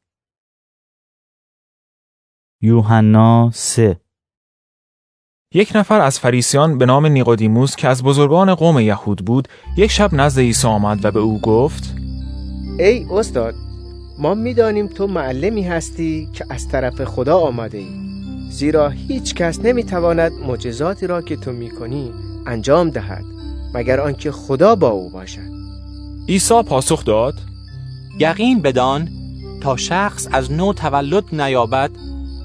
یوحنا 2.62 3.50
3 3.54 4.00
یک 5.54 5.72
نفر 5.74 6.00
از 6.00 6.20
فریسیان 6.20 6.78
به 6.78 6.86
نام 6.86 7.06
نیقودیموس 7.06 7.76
که 7.76 7.88
از 7.88 8.02
بزرگان 8.02 8.54
قوم 8.54 8.78
یهود 8.78 9.24
بود 9.24 9.48
یک 9.76 9.90
شب 9.90 10.14
نزد 10.14 10.40
عیسی 10.40 10.66
آمد 10.66 11.04
و 11.04 11.10
به 11.10 11.20
او 11.20 11.40
گفت 11.40 11.94
ای 12.78 13.06
استاد 13.10 13.54
ما 14.18 14.34
می‌دانیم 14.34 14.86
تو 14.86 15.06
معلمی 15.06 15.62
هستی 15.62 16.28
که 16.32 16.44
از 16.50 16.68
طرف 16.68 17.04
خدا 17.04 17.38
آمده 17.38 17.78
ای 17.78 17.88
زیرا 18.50 18.88
هیچ 18.88 19.34
کس 19.34 19.60
نمی‌تواند 19.60 20.32
معجزاتی 20.32 21.06
را 21.06 21.22
که 21.22 21.36
تو 21.36 21.52
می‌کنی 21.52 22.12
انجام 22.46 22.90
دهد 22.90 23.24
مگر 23.74 24.00
آنکه 24.00 24.32
خدا 24.32 24.74
با 24.74 24.88
او 24.88 25.10
باشد. 25.10 25.63
عیسی 26.28 26.62
پاسخ 26.62 27.04
داد 27.04 27.34
یقین 28.18 28.62
بدان 28.62 29.08
تا 29.60 29.76
شخص 29.76 30.28
از 30.32 30.52
نو 30.52 30.72
تولد 30.72 31.24
نیابد 31.32 31.90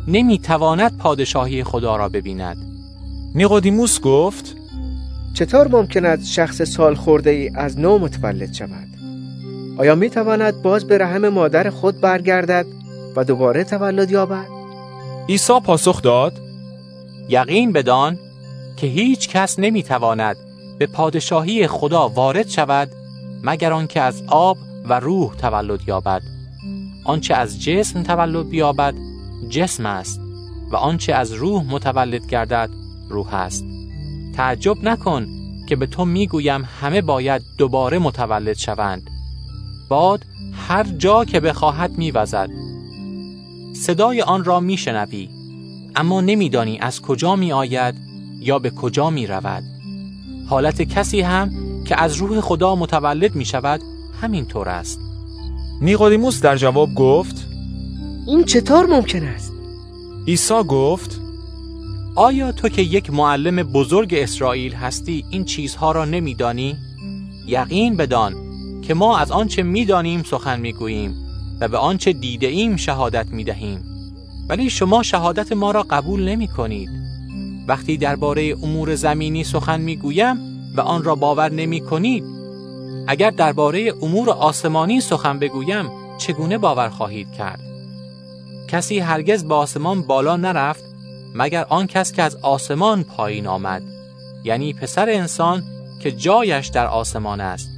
نمی‌تواند 0.08 0.98
پادشاهی 0.98 1.64
خدا 1.64 1.96
را 1.96 2.10
ببیند. 2.10 2.58
نیقودیموس 3.36 4.02
گفت 4.02 4.56
چطور 5.34 5.68
ممکن 5.68 6.06
است 6.06 6.32
شخص 6.32 6.62
سال 6.62 6.96
خورده 6.96 7.30
ای 7.30 7.52
از 7.56 7.80
نو 7.80 7.98
متولد 7.98 8.54
شود؟ 8.54 8.88
آیا 9.78 9.96
می 9.96 10.10
تواند 10.10 10.62
باز 10.62 10.88
به 10.88 10.98
رحم 10.98 11.30
مادر 11.30 11.70
خود 11.70 12.02
برگردد 12.02 12.66
و 13.16 13.24
دوباره 13.24 13.64
تولد 13.64 14.12
یابد؟ 14.12 14.48
عیسی 15.30 15.60
پاسخ 15.60 16.02
داد 16.02 16.34
یقین 17.30 17.72
بدان 17.72 18.20
که 18.78 18.88
هیچ 18.88 19.30
کس 19.30 19.60
نمی 19.60 19.84
تواند 19.84 20.36
به 20.80 20.88
پادشاهی 20.88 21.68
خدا 21.68 22.10
وارد 22.10 22.50
شود 22.50 22.90
مگر 23.44 23.74
آنکه 23.74 24.02
از 24.02 24.24
آب 24.28 24.58
و 24.86 25.00
روح 25.00 25.36
تولد 25.36 25.88
یابد. 25.88 26.22
آنچه 27.06 27.34
از 27.34 27.62
جسم 27.64 28.04
تولد 28.04 28.50
بیابد 28.50 28.96
جسم 29.50 29.86
است 29.86 30.22
و 30.72 30.76
آنچه 30.76 31.14
از 31.14 31.34
روح 31.34 31.64
متولد 31.70 32.28
گردد 32.28 32.70
روح 33.10 33.34
است. 33.34 33.66
تعجب 34.36 34.84
نکن 34.84 35.28
که 35.70 35.76
به 35.76 35.86
تو 35.86 36.06
می‌گویم 36.06 36.68
همه 36.82 37.02
باید 37.02 37.42
دوباره 37.58 38.00
متولد 38.00 38.58
شوند. 38.58 39.10
باد 39.90 40.26
هر 40.68 40.84
جا 40.84 41.26
که 41.26 41.40
بخواهد 41.40 41.92
میوزد. 41.92 42.50
صدای 43.76 44.22
آن 44.22 44.44
را 44.44 44.60
میشنوی 44.60 45.30
اما 45.96 46.22
نمیدانی 46.22 46.80
از 46.80 47.02
کجا 47.02 47.36
می 47.36 47.54
آید 47.54 47.96
یا 48.40 48.60
به 48.60 48.70
کجا 48.70 49.10
می 49.10 49.28
رود 49.28 49.64
حالت 50.50 50.82
کسی 50.82 51.22
هم 51.22 51.69
که 51.90 52.02
از 52.02 52.16
روح 52.16 52.42
خدا 52.42 52.76
متولد 52.76 53.36
می 53.36 53.46
شود 53.46 53.82
همین 54.22 54.46
طور 54.46 54.70
است 54.70 55.00
نیقودیموس 55.82 56.42
در 56.42 56.56
جواب 56.56 56.96
گفت 56.96 57.48
این 58.28 58.44
چطور 58.44 58.86
ممکن 58.86 59.24
است؟ 59.24 59.54
عیسی 60.28 60.64
گفت 60.68 61.22
آیا 62.16 62.52
تو 62.52 62.70
که 62.70 62.82
یک 62.82 63.14
معلم 63.14 63.64
بزرگ 63.64 64.14
اسرائیل 64.14 64.74
هستی 64.74 65.26
این 65.30 65.46
چیزها 65.46 65.92
را 65.92 66.06
نمیدانی؟ 66.06 66.78
یقین 67.48 67.98
بدان 67.98 68.34
که 68.82 68.94
ما 68.94 69.18
از 69.18 69.32
آنچه 69.32 69.64
می‌دانیم 69.64 70.24
سخن 70.24 70.60
می‌گوییم 70.60 71.16
و 71.62 71.68
به 71.68 71.78
آنچه 71.78 72.14
دیده 72.14 72.48
ایم 72.48 72.76
شهادت 72.76 73.28
می‌دهیم 73.28 73.84
ولی 74.50 74.70
شما 74.70 75.04
شهادت 75.04 75.52
ما 75.52 75.72
را 75.72 75.84
قبول 75.84 76.30
نمی 76.30 76.48
کنید 76.48 76.90
وقتی 77.68 77.98
درباره 77.98 78.56
امور 78.64 78.96
زمینی 78.96 79.44
سخن 79.44 79.82
می‌گویم 79.82 80.49
و 80.76 80.82
آن 80.82 81.04
را 81.04 81.16
باور 81.16 81.52
نمی 81.52 81.82
کنید 81.82 82.24
اگر 83.08 83.30
درباره 83.30 83.94
امور 84.02 84.30
آسمانی 84.30 85.02
سخن 85.02 85.40
بگویم 85.40 85.90
چگونه 86.18 86.58
باور 86.58 86.90
خواهید 86.90 87.32
کرد؟ 87.32 87.60
کسی 88.68 89.00
هرگز 89.00 89.44
به 89.44 89.56
آسمان 89.56 90.02
بالا 90.02 90.38
نرفت 90.38 90.84
مگر 91.36 91.66
آن 91.70 91.88
کس 91.88 92.12
که 92.12 92.24
از 92.24 92.36
آسمان 92.36 93.04
پایین 93.04 93.48
آمد؟ 93.48 93.84
یعنی 94.44 94.74
پسر 94.74 95.10
انسان 95.10 95.64
که 96.00 96.12
جایش 96.12 96.68
در 96.68 96.88
آسمان 96.88 97.42
است. 97.42 97.70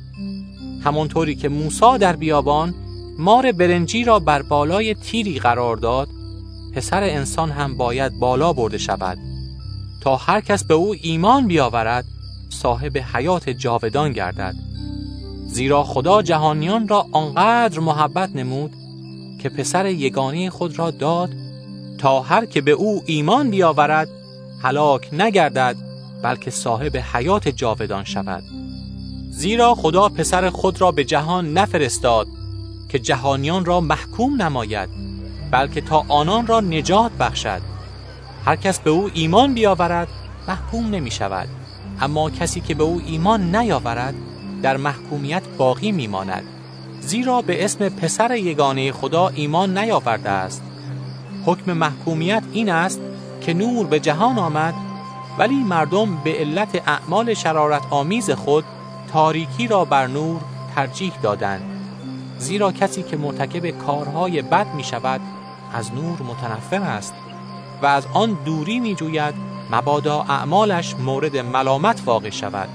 همانطوری 0.83 1.35
که 1.35 1.49
موسی 1.49 1.97
در 1.99 2.15
بیابان 2.15 2.75
مار 3.19 3.51
برنجی 3.51 4.03
را 4.03 4.19
بر 4.19 4.41
بالای 4.41 4.93
تیری 4.93 5.39
قرار 5.39 5.77
داد 5.77 6.09
پسر 6.75 7.03
انسان 7.03 7.51
هم 7.51 7.77
باید 7.77 8.19
بالا 8.19 8.53
برده 8.53 8.77
شود. 8.77 9.17
تا 10.01 10.15
هر 10.15 10.41
کس 10.41 10.63
به 10.63 10.73
او 10.73 10.95
ایمان 11.01 11.47
بیاورد 11.47 12.05
صاحب 12.51 12.97
حیات 12.97 13.49
جاودان 13.49 14.11
گردد. 14.11 14.55
زیرا 15.45 15.83
خدا 15.83 16.21
جهانیان 16.21 16.87
را 16.87 17.07
آنقدر 17.11 17.79
محبت 17.79 18.35
نمود 18.35 18.75
که 19.41 19.49
پسر 19.49 19.85
یگانه 19.85 20.49
خود 20.49 20.79
را 20.79 20.91
داد 20.91 21.29
تا 21.97 22.21
هر 22.21 22.45
که 22.45 22.61
به 22.61 22.71
او 22.71 23.03
ایمان 23.05 23.49
بیاورد 23.49 24.09
هلاک 24.61 25.09
نگردد 25.13 25.75
بلکه 26.23 26.51
صاحب 26.51 26.97
حیات 26.97 27.47
جاودان 27.47 28.03
شود. 28.03 28.43
زیرا 29.31 29.75
خدا 29.75 30.09
پسر 30.09 30.49
خود 30.49 30.81
را 30.81 30.91
به 30.91 31.03
جهان 31.03 31.53
نفرستاد 31.53 32.27
که 32.89 32.99
جهانیان 32.99 33.65
را 33.65 33.81
محکوم 33.81 34.41
نماید 34.41 34.89
بلکه 35.51 35.81
تا 35.81 36.05
آنان 36.07 36.47
را 36.47 36.59
نجات 36.59 37.11
بخشد. 37.11 37.61
هر 38.45 38.55
کس 38.55 38.79
به 38.79 38.89
او 38.89 39.09
ایمان 39.13 39.53
بیاورد 39.53 40.07
محکوم 40.47 40.89
نمی 40.89 41.11
شود 41.11 41.47
اما 42.01 42.29
کسی 42.29 42.61
که 42.61 42.75
به 42.75 42.83
او 42.83 43.01
ایمان 43.05 43.55
نیاورد 43.55 44.15
در 44.61 44.77
محکومیت 44.77 45.43
باقی 45.57 45.91
می 45.91 46.07
ماند 46.07 46.43
زیرا 47.01 47.41
به 47.41 47.65
اسم 47.65 47.89
پسر 47.89 48.35
یگانه 48.35 48.91
خدا 48.91 49.27
ایمان 49.27 49.77
نیاورده 49.77 50.29
است. 50.29 50.63
حکم 51.45 51.73
محکومیت 51.73 52.43
این 52.53 52.69
است 52.69 53.01
که 53.41 53.53
نور 53.53 53.87
به 53.87 53.99
جهان 53.99 54.39
آمد 54.39 54.73
ولی 55.37 55.55
مردم 55.55 56.15
به 56.23 56.33
علت 56.33 56.81
اعمال 56.87 57.33
شرارت 57.33 57.81
آمیز 57.89 58.31
خود 58.31 58.63
تاریکی 59.13 59.67
را 59.67 59.85
بر 59.85 60.07
نور 60.07 60.41
ترجیح 60.75 61.13
دادند. 61.23 61.61
زیرا 62.37 62.71
کسی 62.71 63.03
که 63.03 63.17
مرتکب 63.17 63.69
کارهای 63.69 64.41
بد 64.41 64.67
می 64.75 64.83
شود 64.83 65.21
از 65.73 65.93
نور 65.93 66.21
متنفر 66.21 66.81
است 66.81 67.13
و 67.81 67.85
از 67.85 68.07
آن 68.13 68.37
دوری 68.45 68.79
می 68.79 68.95
جوید 68.95 69.33
مبادا 69.71 70.25
اعمالش 70.29 70.95
مورد 70.95 71.37
ملامت 71.37 72.01
واقع 72.05 72.29
شود. 72.29 72.69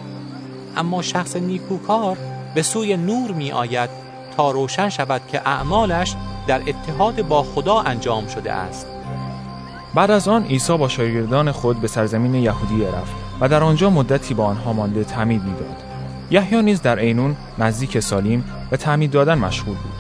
اما 0.77 1.03
شخص 1.03 1.37
نیکوکار 1.37 2.17
به 2.55 2.63
سوی 2.63 2.97
نور 2.97 3.33
می 3.33 3.53
آید 3.53 3.91
تا 4.37 4.51
روشن 4.51 4.89
شود 4.89 5.21
که 5.33 5.49
اعمالش 5.49 6.17
در 6.47 6.63
اتحاد 6.67 7.29
با 7.29 7.43
خدا 7.43 7.81
انجام 7.81 8.27
شده 8.27 8.53
است. 8.53 8.87
بعد 9.95 10.11
از 10.11 10.29
آن 10.29 10.45
عیسی 10.45 10.77
با 10.77 10.89
شاگردان 10.89 11.53
خود 11.53 11.81
به 11.81 11.89
سرزمین 11.89 12.35
یهودی 12.35 12.85
رفت 12.85 13.13
و 13.41 13.49
در 13.49 13.63
آنجا 13.63 13.91
مدتی 13.91 14.35
با 14.35 14.45
آنها 14.45 14.73
مانده 14.73 15.05
تعمید 15.05 15.43
می‌داد. 15.43 15.83
یحیی 16.31 16.63
نیز 16.63 16.83
در 16.83 16.99
عینون 16.99 17.37
نزدیک 17.59 18.01
سالیم 18.01 18.45
به 18.71 18.77
تعمید 18.77 19.11
دادن 19.11 19.39
مشغول 19.39 19.75
بود. 19.75 19.93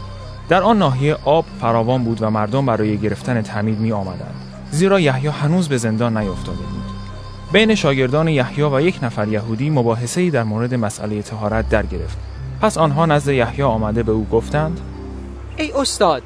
در 0.48 0.62
آن 0.62 0.78
ناحیه 0.78 1.16
آب 1.24 1.44
فراوان 1.60 2.04
بود 2.04 2.22
و 2.22 2.30
مردم 2.30 2.66
برای 2.66 2.98
گرفتن 2.98 3.42
تعمید 3.42 3.78
می 3.78 3.92
آمدند 3.92 4.34
زیرا 4.70 5.00
یحیی 5.00 5.28
هنوز 5.28 5.68
به 5.68 5.76
زندان 5.76 6.16
نیفتاده 6.16 6.58
بود. 6.58 6.75
بین 7.56 7.74
شاگردان 7.74 8.28
یحیی 8.28 8.62
و 8.64 8.80
یک 8.80 8.98
نفر 9.02 9.28
یهودی 9.28 9.70
مباحثه‌ای 9.70 10.30
در 10.30 10.42
مورد 10.42 10.74
مسئله 10.74 11.22
طهارت 11.22 11.68
در 11.68 11.86
گرفت. 11.86 12.18
پس 12.60 12.78
آنها 12.78 13.06
نزد 13.06 13.32
یحیی 13.32 13.62
آمده 13.62 14.02
به 14.02 14.12
او 14.12 14.26
گفتند 14.32 14.80
ای 15.56 15.72
استاد 15.72 16.22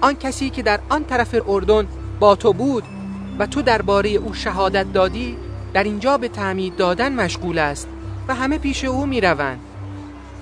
آن 0.00 0.14
کسی 0.14 0.50
که 0.50 0.62
در 0.62 0.80
آن 0.88 1.04
طرف 1.04 1.34
اردن 1.48 1.86
با 2.20 2.34
تو 2.34 2.52
بود 2.52 2.84
و 3.38 3.46
تو 3.46 3.62
درباره 3.62 4.10
او 4.10 4.34
شهادت 4.34 4.92
دادی 4.92 5.36
در 5.74 5.84
اینجا 5.84 6.18
به 6.18 6.28
تعمید 6.28 6.76
دادن 6.76 7.12
مشغول 7.12 7.58
است 7.58 7.88
و 8.28 8.34
همه 8.34 8.58
پیش 8.58 8.84
او 8.84 9.06
می 9.06 9.20
روند 9.20 9.58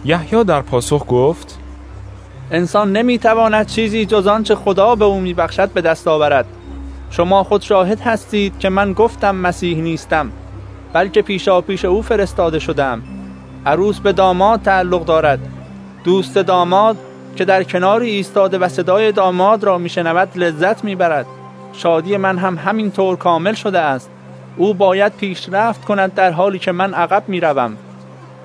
یحیی 0.05 0.45
در 0.45 0.61
پاسخ 0.61 1.05
گفت 1.09 1.59
انسان 2.51 2.93
نمی‌تواند 2.93 3.67
چیزی 3.67 4.07
جز 4.07 4.27
آنچه 4.27 4.55
خدا 4.55 4.95
به 4.95 5.05
او 5.05 5.21
میبخشد 5.21 5.71
به 5.71 5.81
دست 5.81 6.09
آورد. 6.09 6.47
شما 7.17 7.45
خود 7.45 7.63
شاهد 7.63 8.01
هستید 8.01 8.59
که 8.59 8.69
من 8.69 8.93
گفتم 8.93 9.37
مسیح 9.37 9.79
نیستم 9.79 10.31
بلکه 10.93 11.23
پیشا 11.23 11.61
پیش 11.61 11.85
او 11.85 12.03
فرستاده 12.03 12.59
شدم. 12.59 13.03
عروس 13.67 13.99
به 13.99 14.13
داماد 14.13 14.63
تعلق 14.63 15.05
دارد. 15.05 15.39
دوست 16.05 16.39
داماد 16.39 16.97
که 17.37 17.45
در 17.45 17.63
کناری 17.63 18.11
ایستاده 18.11 18.59
و 18.59 18.69
صدای 18.69 19.13
داماد 19.13 19.65
را 19.65 19.79
میشنود 19.79 20.29
لذت 20.39 20.85
می‌برد. 20.85 21.27
شادی 21.73 22.17
من 22.17 22.39
هم 22.39 22.59
همین 22.59 22.91
طور 22.91 23.17
کامل 23.17 23.55
شده 23.55 23.79
است. 23.79 24.11
او 24.57 24.75
باید 24.75 25.13
پیشرفت 25.13 25.85
کند 25.85 26.15
در 26.15 26.31
حالی 26.31 26.59
که 26.59 26.73
من 26.73 26.95
عقب 26.95 27.23
می‌روم. 27.29 27.77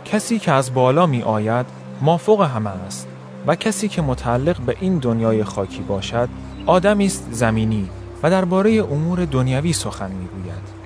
کسی 0.06 0.40
که 0.40 0.52
از 0.52 0.74
بالا 0.74 1.06
می 1.06 1.24
آید 1.24 1.66
مافوق 2.02 2.42
همه 2.42 2.70
است. 2.88 3.08
و 3.48 3.56
کسی 3.56 3.88
که 3.88 4.02
متعلق 4.02 4.62
به 4.62 4.76
این 4.80 4.98
دنیای 4.98 5.44
خاکی 5.44 5.82
باشد 5.82 6.30
آدمی 6.66 7.06
است 7.06 7.28
زمینی. 7.32 7.90
و 8.24 8.30
درباره 8.30 8.84
امور 8.92 9.26
دنیوی 9.26 9.74
سخن 9.74 10.12
می‌گوید 10.12 10.80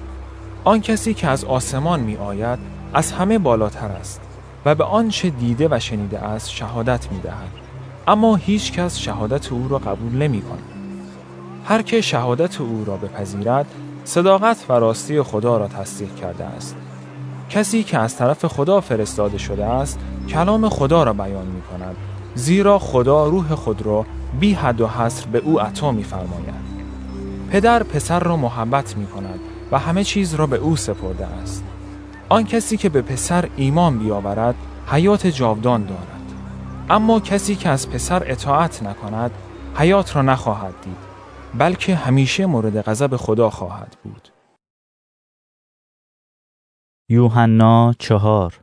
آن 0.64 0.82
کسی 0.82 1.14
که 1.14 1.28
از 1.28 1.46
آسمان 1.46 2.00
می 2.00 2.16
آید 2.16 2.60
از 2.94 3.12
همه 3.12 3.40
بالاتر 3.40 3.88
است 3.88 4.22
و 4.66 4.76
به 4.76 4.84
آنچه 4.84 5.30
دیده 5.30 5.68
و 5.72 5.80
شنیده 5.80 6.20
است 6.20 6.50
شهادت 6.50 7.12
می 7.12 7.20
دهد. 7.20 7.52
اما 8.08 8.36
هیچ 8.36 8.72
کس 8.72 8.98
شهادت 8.98 9.52
او 9.52 9.68
را 9.68 9.78
قبول 9.78 10.12
نمی 10.12 10.42
کند. 10.42 10.64
هر 11.66 11.82
که 11.82 12.02
شهادت 12.02 12.62
او 12.62 12.84
را 12.86 12.98
بپذیرد 12.98 13.66
صداقت 14.04 14.66
و 14.70 14.74
راستی 14.74 15.22
خدا 15.22 15.58
را 15.58 15.68
تصدیق 15.68 16.16
کرده 16.16 16.44
است. 16.44 16.76
کسی 17.50 17.84
که 17.84 17.98
از 17.98 18.18
طرف 18.18 18.46
خدا 18.46 18.82
فرستاده 18.82 19.38
شده 19.38 19.66
است 19.66 20.00
کلام 20.30 20.70
خدا 20.70 21.04
را 21.04 21.14
بیان 21.14 21.46
می 21.46 21.62
کند 21.62 21.96
زیرا 22.36 22.80
خدا 22.80 23.28
روح 23.28 23.56
خود 23.56 23.82
را 23.82 24.06
بی 24.40 24.54
حد 24.54 24.82
و 24.82 24.88
حصر 24.88 25.26
به 25.26 25.38
او 25.38 25.62
عطا 25.62 25.92
می 25.92 26.04
فرماید. 26.04 26.73
پدر 27.52 27.84
پسر 27.84 28.20
را 28.20 28.38
محبت 28.38 28.98
می 28.98 29.08
کند 29.08 29.40
و 29.72 29.80
همه 29.80 30.04
چیز 30.04 30.34
را 30.34 30.48
به 30.48 30.58
او 30.58 30.76
سپرده 30.76 31.26
است. 31.26 31.64
آن 32.30 32.44
کسی 32.44 32.78
که 32.78 32.90
به 32.90 33.02
پسر 33.02 33.50
ایمان 33.56 34.00
بیاورد 34.00 34.56
حیات 34.88 35.28
جاودان 35.28 35.86
دارد. 35.86 36.34
اما 36.90 37.20
کسی 37.20 37.56
که 37.56 37.70
از 37.70 37.90
پسر 37.90 38.24
اطاعت 38.32 38.84
نکند 38.84 39.32
حیات 39.76 40.16
را 40.16 40.22
نخواهد 40.22 40.74
دید 40.84 40.98
بلکه 41.58 41.96
همیشه 41.96 42.46
مورد 42.46 42.82
غضب 42.82 43.16
خدا 43.16 43.50
خواهد 43.50 43.98
بود. 44.04 44.30
یوحنا 47.10 47.94
چهار 48.00 48.60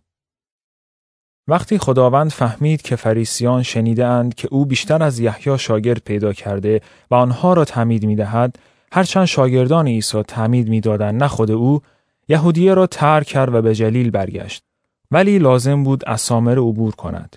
وقتی 1.49 1.79
خداوند 1.79 2.31
فهمید 2.31 2.83
که 2.83 2.97
فریسیان 2.97 3.63
شنیدند 3.63 4.35
که 4.35 4.49
او 4.51 4.67
بیشتر 4.67 5.03
از 5.03 5.19
یحیی 5.19 5.59
شاگرد 5.59 6.03
پیدا 6.05 6.33
کرده 6.33 6.81
و 7.11 7.15
آنها 7.15 7.53
را 7.53 7.65
تعمید 7.65 8.07
می‌دهد 8.07 8.59
هرچند 8.93 9.25
شاگردان 9.25 9.89
عیسی 9.89 10.23
تعمید 10.23 10.69
می‌دادند 10.69 11.23
نه 11.23 11.29
خود 11.29 11.51
او 11.51 11.81
یهودیه 12.29 12.75
را 12.75 12.87
ترک 12.87 13.27
کرد 13.27 13.55
و 13.55 13.63
به 13.63 13.75
جلیل 13.75 14.11
برگشت. 14.11 14.63
ولی 15.11 15.39
لازم 15.39 15.85
بود 15.85 16.05
از 16.07 16.21
سامره 16.21 16.61
عبور 16.61 16.95
کند. 16.95 17.37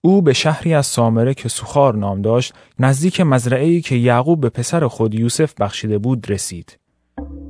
او 0.00 0.22
به 0.22 0.32
شهری 0.32 0.74
از 0.74 0.86
سامره 0.86 1.34
که 1.34 1.48
سوخار 1.48 1.96
نام 1.96 2.22
داشت 2.22 2.54
نزدیک 2.78 3.20
مزرعه‌ای 3.20 3.80
که 3.80 3.94
یعقوب 3.94 4.40
به 4.40 4.48
پسر 4.48 4.88
خود 4.88 5.14
یوسف 5.14 5.54
بخشیده 5.60 5.98
بود 5.98 6.30
رسید. 6.30 6.78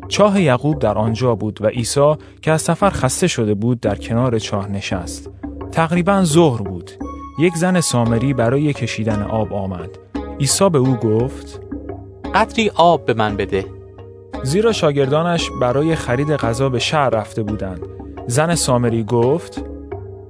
چاه 0.09 0.41
یعقوب 0.43 0.79
در 0.79 0.99
آنجا 0.99 1.35
بود 1.35 1.63
و 1.63 1.67
عیسی 1.67 2.15
که 2.43 2.51
از 2.51 2.63
سفر 2.63 2.91
خسته 2.91 3.27
شده 3.27 3.55
بود 3.55 3.81
در 3.81 3.95
کنار 3.95 4.39
چاه 4.39 4.69
نشست. 4.69 5.31
تقریبا 5.73 6.25
ظهر 6.25 6.63
بود. 6.63 6.91
یک 7.39 7.55
زن 7.55 7.81
سامری 7.81 8.35
برای 8.35 8.73
کشیدن 8.73 9.23
آب 9.23 9.53
آمد. 9.53 9.91
عیسی 10.41 10.71
به 10.71 10.79
او 10.79 10.97
گفت 10.97 11.61
قطری 12.35 12.71
آب 12.75 13.05
به 13.05 13.15
من 13.15 13.37
بده. 13.37 13.67
زیرا 14.43 14.73
شاگردانش 14.73 15.51
برای 15.61 15.95
خرید 15.95 16.31
غذا 16.31 16.69
به 16.69 16.79
شهر 16.79 17.11
رفته 17.11 17.43
بودند. 17.43 17.81
زن 18.27 18.55
سامری 18.55 19.05
گفت 19.05 19.63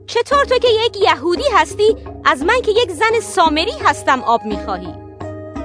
چطور 0.06 0.44
تو 0.44 0.58
که 0.58 0.68
یک 0.86 0.96
یهودی 1.02 1.44
هستی 1.54 1.96
از 2.24 2.42
من 2.42 2.60
که 2.64 2.70
یک 2.70 2.90
زن 2.90 3.20
سامری 3.22 3.72
هستم 3.84 4.20
آب 4.20 4.40
می‌خواهی؟ 4.44 4.94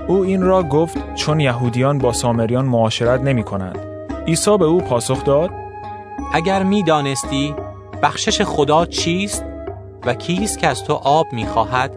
او 0.07 0.23
این 0.23 0.41
را 0.41 0.63
گفت 0.63 1.15
چون 1.15 1.39
یهودیان 1.39 1.97
با 1.97 2.13
سامریان 2.13 2.65
معاشرت 2.65 3.21
نمی 3.21 3.43
کنند 3.43 3.79
عیسی 4.27 4.57
به 4.57 4.65
او 4.65 4.81
پاسخ 4.81 5.23
داد 5.23 5.49
اگر 6.33 6.63
می‌دانستی 6.63 7.55
بخشش 8.03 8.41
خدا 8.41 8.85
چیست 8.85 9.45
و 10.05 10.13
کیست 10.13 10.59
که 10.59 10.67
از 10.67 10.83
تو 10.83 10.93
آب 10.93 11.27
می‌خواهد 11.33 11.95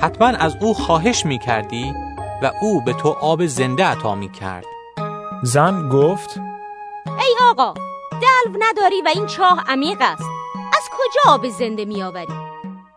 حتما 0.00 0.26
از 0.26 0.56
او 0.60 0.74
خواهش 0.74 1.26
می‌کردی 1.26 2.05
و 2.42 2.52
او 2.62 2.80
به 2.80 2.92
تو 2.92 3.08
آب 3.08 3.46
زنده 3.46 3.84
عطا 3.84 4.14
می‌کرد. 4.14 4.64
زن 5.42 5.88
گفت 5.88 6.40
ای 7.06 7.36
آقا 7.50 7.74
دلو 8.10 8.56
نداری 8.58 9.02
و 9.02 9.08
این 9.14 9.26
چاه 9.26 9.64
عمیق 9.68 9.98
است. 10.00 10.24
از 10.76 10.88
کجا 10.92 11.32
آب 11.34 11.48
زنده 11.48 11.84
میآوری؟ 11.84 12.32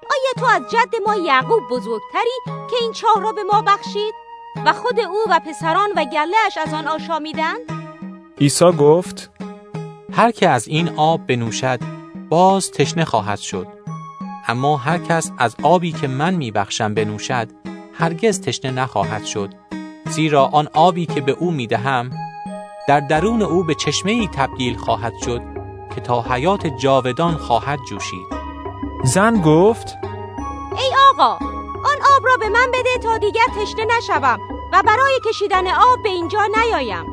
آیا 0.10 0.34
تو 0.38 0.46
از 0.46 0.72
جد 0.72 0.96
ما 1.08 1.16
یعقوب 1.16 1.64
بزرگتری 1.72 2.40
که 2.46 2.76
این 2.82 2.92
چاه 2.92 3.22
را 3.22 3.32
به 3.32 3.44
ما 3.44 3.62
بخشید 3.62 4.14
و 4.66 4.74
خود 4.74 5.00
او 5.00 5.20
و 5.30 5.40
پسران 5.40 5.90
و 5.96 6.06
گلهش 6.06 6.58
از 6.58 6.74
آن 6.74 6.88
آشامیدند؟ 6.88 7.60
عیسی 8.42 8.72
گفت 8.72 9.32
هر 10.14 10.32
که 10.32 10.50
از 10.50 10.68
این 10.68 10.90
آب 10.98 11.28
بنوشد 11.28 11.80
باز 12.30 12.72
تشنه 12.72 13.06
خواهد 13.06 13.40
شد. 13.40 13.68
اما 14.48 14.78
هر 14.78 14.98
کس 14.98 15.32
از 15.38 15.56
آبی 15.64 15.92
که 15.92 16.08
من 16.08 16.34
میبخشم 16.34 16.94
بنوشد 16.94 17.48
هرگز 18.00 18.42
تشنه 18.42 18.72
نخواهد 18.72 19.26
شد. 19.26 19.50
زیرا 20.06 20.46
آن 20.46 20.68
آبی 20.74 21.06
که 21.06 21.22
به 21.22 21.32
او 21.32 21.52
می‌دهم 21.52 22.10
در 22.88 23.00
درون 23.00 23.42
او 23.42 23.64
به 23.64 23.76
چشمه 23.76 24.12
ای 24.12 24.30
تبدیل 24.34 24.78
خواهد 24.78 25.14
شد 25.26 25.42
که 25.96 26.02
تا 26.02 26.22
حیات 26.22 26.68
جاودان 26.68 27.36
خواهد 27.36 27.80
جوشید. 27.90 28.28
زن 29.04 29.42
گفت 29.42 29.98
ای 30.78 30.92
آقا 31.10 31.46
آن 31.76 31.98
آب 32.18 32.26
را 32.26 32.38
به 32.40 32.50
من 32.50 32.68
بده 32.74 32.98
تا 33.04 33.18
دیگر 33.18 33.46
تشنه 33.62 33.86
نشوم 33.98 34.40
و 34.74 34.84
برای 34.86 35.20
کشیدن 35.26 35.68
آب 35.68 36.04
به 36.04 36.10
اینجا 36.10 36.40
نیایم. 36.58 37.06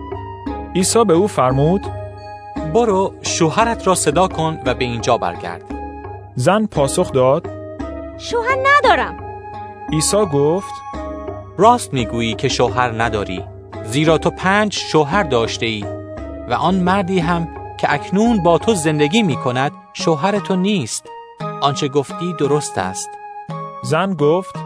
عیسی 0.74 1.04
به 1.04 1.14
او 1.14 1.26
فرمود 1.26 1.86
برو 2.74 3.14
شوهرت 3.22 3.86
را 3.86 3.94
صدا 3.94 4.28
کن 4.28 4.58
و 4.66 4.74
به 4.74 4.84
اینجا 4.84 5.18
برگرد. 5.18 5.62
زن 6.34 6.66
پاسخ 6.66 7.12
داد 7.12 7.50
شوهر 8.18 8.56
ندارم. 8.66 9.25
عیسی 9.92 10.26
گفت 10.26 10.74
راست 11.58 11.92
می‌گویی 11.92 12.34
که 12.34 12.48
شوهر 12.48 13.02
نداری 13.02 13.44
زیرا 13.84 14.18
تو 14.18 14.30
پنج 14.30 14.74
شوهر 14.74 15.22
داشته 15.22 15.66
ای 15.66 15.84
و 16.48 16.54
آن 16.54 16.74
مردی 16.74 17.18
هم 17.18 17.48
که 17.80 17.92
اکنون 17.92 18.42
با 18.42 18.58
تو 18.58 18.74
زندگی 18.74 19.22
می 19.22 19.36
کند 19.36 19.72
شوهر 19.92 20.38
تو 20.38 20.56
نیست. 20.56 21.04
آنچه 21.60 21.88
گفتی 21.88 22.34
درست 22.38 22.78
است. 22.78 23.10
زن 23.84 24.14
گفت 24.14 24.56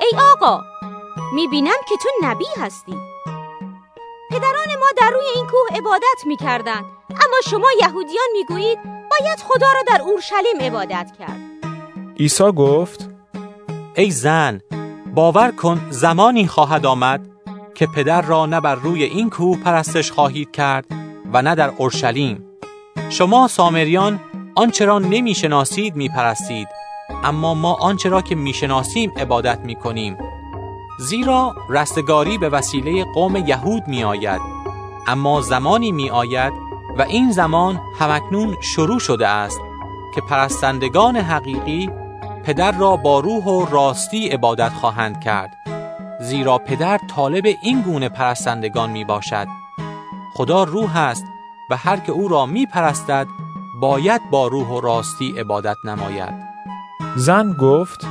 ای 0.00 0.18
آقا 0.32 0.62
می‌بینم 1.34 1.76
که 1.88 1.96
تو 2.02 2.08
نبی 2.22 2.46
هستی. 2.60 2.96
پدران 4.30 4.68
ما 4.80 4.86
در 4.96 5.10
روی 5.10 5.26
این 5.34 5.46
کوه 5.46 5.78
عبادت 5.78 6.26
می‌کردند 6.26 6.84
اما 7.10 7.40
شما 7.50 7.68
یهودیان 7.80 8.28
می‌گویید 8.32 8.78
باید 8.84 9.40
خدا 9.40 9.66
را 9.74 9.82
در 9.86 10.02
اورشلیم 10.02 10.60
عبادت 10.60 11.10
کرد. 11.18 11.40
عیسی 12.18 12.52
گفت 12.52 13.09
ای 13.94 14.10
زن 14.10 14.60
باور 15.14 15.50
کن 15.50 15.80
زمانی 15.90 16.46
خواهد 16.46 16.86
آمد 16.86 17.28
که 17.74 17.86
پدر 17.86 18.22
را 18.22 18.46
نه 18.46 18.60
بر 18.60 18.74
روی 18.74 19.04
این 19.04 19.30
کوه 19.30 19.58
پرستش 19.58 20.12
خواهید 20.12 20.50
کرد 20.50 20.86
و 21.32 21.42
نه 21.42 21.54
در 21.54 21.68
اورشلیم. 21.68 22.44
شما 23.08 23.48
سامریان 23.48 24.20
آنچه 24.54 24.84
را 24.84 24.98
نمی‌شناسید 24.98 25.96
میپرستید 25.96 26.68
اما 27.24 27.54
ما 27.54 27.74
آنچه 27.74 28.08
را 28.08 28.22
که 28.22 28.34
می‌شناسیم 28.34 29.12
عبادت 29.16 29.60
می‌کنیم. 29.60 30.16
زیرا 30.98 31.54
رستگاری 31.68 32.38
به 32.38 32.48
وسیله 32.48 33.04
قوم 33.14 33.36
یهود 33.36 33.88
میآید 33.88 34.40
اما 35.06 35.40
زمانی 35.40 35.92
میآید 35.92 36.52
و 36.98 37.02
این 37.02 37.32
زمان 37.32 37.80
همکنون 37.98 38.56
شروع 38.60 38.98
شده 38.98 39.28
است 39.28 39.60
که 40.14 40.20
پرستندگان 40.20 41.16
حقیقی 41.16 41.90
پدر 42.44 42.72
را 42.72 42.96
با 42.96 43.20
روح 43.20 43.44
و 43.44 43.66
راستی 43.70 44.28
عبادت 44.28 44.72
خواهند 44.72 45.20
کرد 45.20 45.50
زیرا 46.20 46.58
پدر 46.58 46.98
طالب 46.98 47.44
این 47.62 47.82
گونه 47.82 48.08
پرستندگان 48.08 48.90
می 48.90 49.04
باشد 49.04 49.46
خدا 50.34 50.64
روح 50.64 50.96
است 50.96 51.24
و 51.70 51.76
هر 51.76 51.96
که 51.96 52.12
او 52.12 52.28
را 52.28 52.46
می 52.46 52.66
پرستد 52.66 53.26
باید 53.80 54.30
با 54.30 54.46
روح 54.46 54.68
و 54.68 54.80
راستی 54.80 55.34
عبادت 55.38 55.76
نماید. 55.84 56.34
زن 57.16 57.52
گفت 57.52 58.04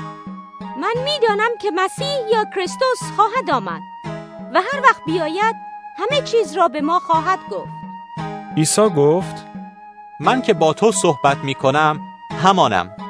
من 0.81 0.93
می‌دانم 1.03 1.49
که 1.61 1.71
مسیح 1.75 2.17
یا 2.31 2.45
کریستوس 2.55 3.01
خواهد 3.15 3.49
آمد 3.51 3.81
و 4.53 4.61
هر 4.61 4.81
وقت 4.83 5.05
بیاید 5.05 5.55
همه 5.97 6.21
چیز 6.21 6.57
را 6.57 6.67
به 6.67 6.81
ما 6.81 6.99
خواهد 6.99 7.39
گفت. 7.51 7.71
عیسی 8.57 8.89
گفت 8.89 9.45
من 10.19 10.41
که 10.41 10.53
با 10.53 10.73
تو 10.73 10.91
صحبت 10.91 11.37
می 11.37 11.55
کنم 11.55 11.99
همانم. 12.43 13.08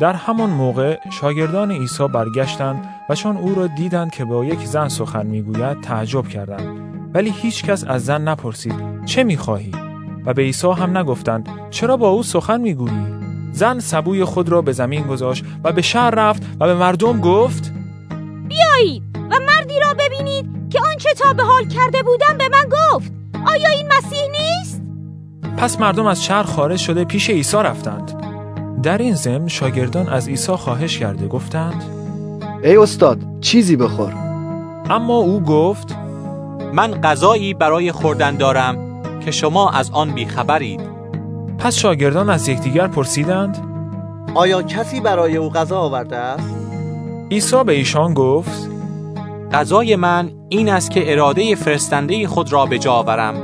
در 0.00 0.12
همان 0.12 0.50
موقع 0.50 0.98
شاگردان 1.10 1.72
عیسی 1.72 2.08
برگشتند 2.08 2.84
و 3.08 3.14
چون 3.14 3.36
او 3.36 3.54
را 3.54 3.66
دیدند 3.66 4.10
که 4.10 4.24
با 4.24 4.44
یک 4.44 4.66
زن 4.66 4.88
سخن 4.88 5.26
می‌گوید 5.26 5.80
تعجب 5.80 6.28
کردند. 6.28 6.90
ولی 7.14 7.30
هیچ 7.30 7.64
کس 7.64 7.84
از 7.88 8.04
زن 8.04 8.28
نپرسید 8.28 9.04
چه 9.06 9.24
می‌خواهی؟ 9.24 9.72
و 10.26 10.34
به 10.34 10.42
عیسی 10.42 10.66
هم 10.66 10.98
نگفتند 10.98 11.48
چرا 11.70 11.96
با 11.96 12.08
او 12.08 12.22
سخن 12.22 12.60
می‌گویی؟ 12.60 13.06
زن 13.52 13.78
سبوی 13.78 14.24
خود 14.24 14.48
را 14.48 14.62
به 14.62 14.72
زمین 14.72 15.02
گذاشت 15.02 15.44
و 15.64 15.72
به 15.72 15.82
شهر 15.82 16.10
رفت 16.10 16.42
و 16.60 16.66
به 16.66 16.74
مردم 16.74 17.20
گفت 17.20 17.72
بیایید 18.48 19.02
و 19.16 19.34
مردی 19.46 19.80
را 19.80 19.94
ببینید 19.94 20.46
که 20.70 20.80
آنچه 20.80 21.14
تا 21.14 21.32
به 21.32 21.42
حال 21.42 21.64
کرده 21.64 22.02
بودم 22.02 22.38
به 22.38 22.48
من 22.48 22.68
گفت. 22.68 23.12
آیا 23.46 23.70
این 23.70 23.86
مسیح 23.86 24.30
نیست؟ 24.30 24.82
پس 25.56 25.80
مردم 25.80 26.06
از 26.06 26.24
شهر 26.24 26.42
خارج 26.42 26.78
شده 26.78 27.04
پیش 27.04 27.30
عیسی 27.30 27.56
رفتند. 27.56 28.19
در 28.82 28.98
این 28.98 29.14
ضمن 29.14 29.48
شاگردان 29.48 30.08
از 30.08 30.28
عیسی 30.28 30.52
خواهش 30.52 30.98
کرده 30.98 31.28
گفتند 31.28 31.84
ای 32.64 32.76
استاد 32.76 33.18
چیزی 33.40 33.76
بخور. 33.76 34.12
اما 34.90 35.16
او 35.16 35.40
گفت 35.40 35.96
من 36.72 37.00
غذایی 37.00 37.54
برای 37.54 37.92
خوردن 37.92 38.36
دارم 38.36 39.02
که 39.20 39.30
شما 39.30 39.70
از 39.70 39.90
آن 39.90 40.12
بیخبرید. 40.12 40.80
پس 41.58 41.74
شاگردان 41.74 42.30
از 42.30 42.48
یکدیگر 42.48 42.86
پرسیدند 42.86 43.58
آیا 44.34 44.62
کسی 44.62 45.00
برای 45.00 45.36
او 45.36 45.50
غذا 45.50 45.78
آورده 45.78 46.16
است؟ 46.16 46.56
عیسی 47.30 47.64
به 47.64 47.72
ایشان 47.72 48.14
گفت 48.14 48.70
غذای 49.52 49.96
من 49.96 50.32
این 50.48 50.68
است 50.68 50.90
که 50.90 51.12
اراده 51.12 51.54
فرستنده 51.54 52.28
خود 52.28 52.52
را 52.52 52.66
به 52.66 52.78
جا 52.78 52.92
آورم 52.92 53.34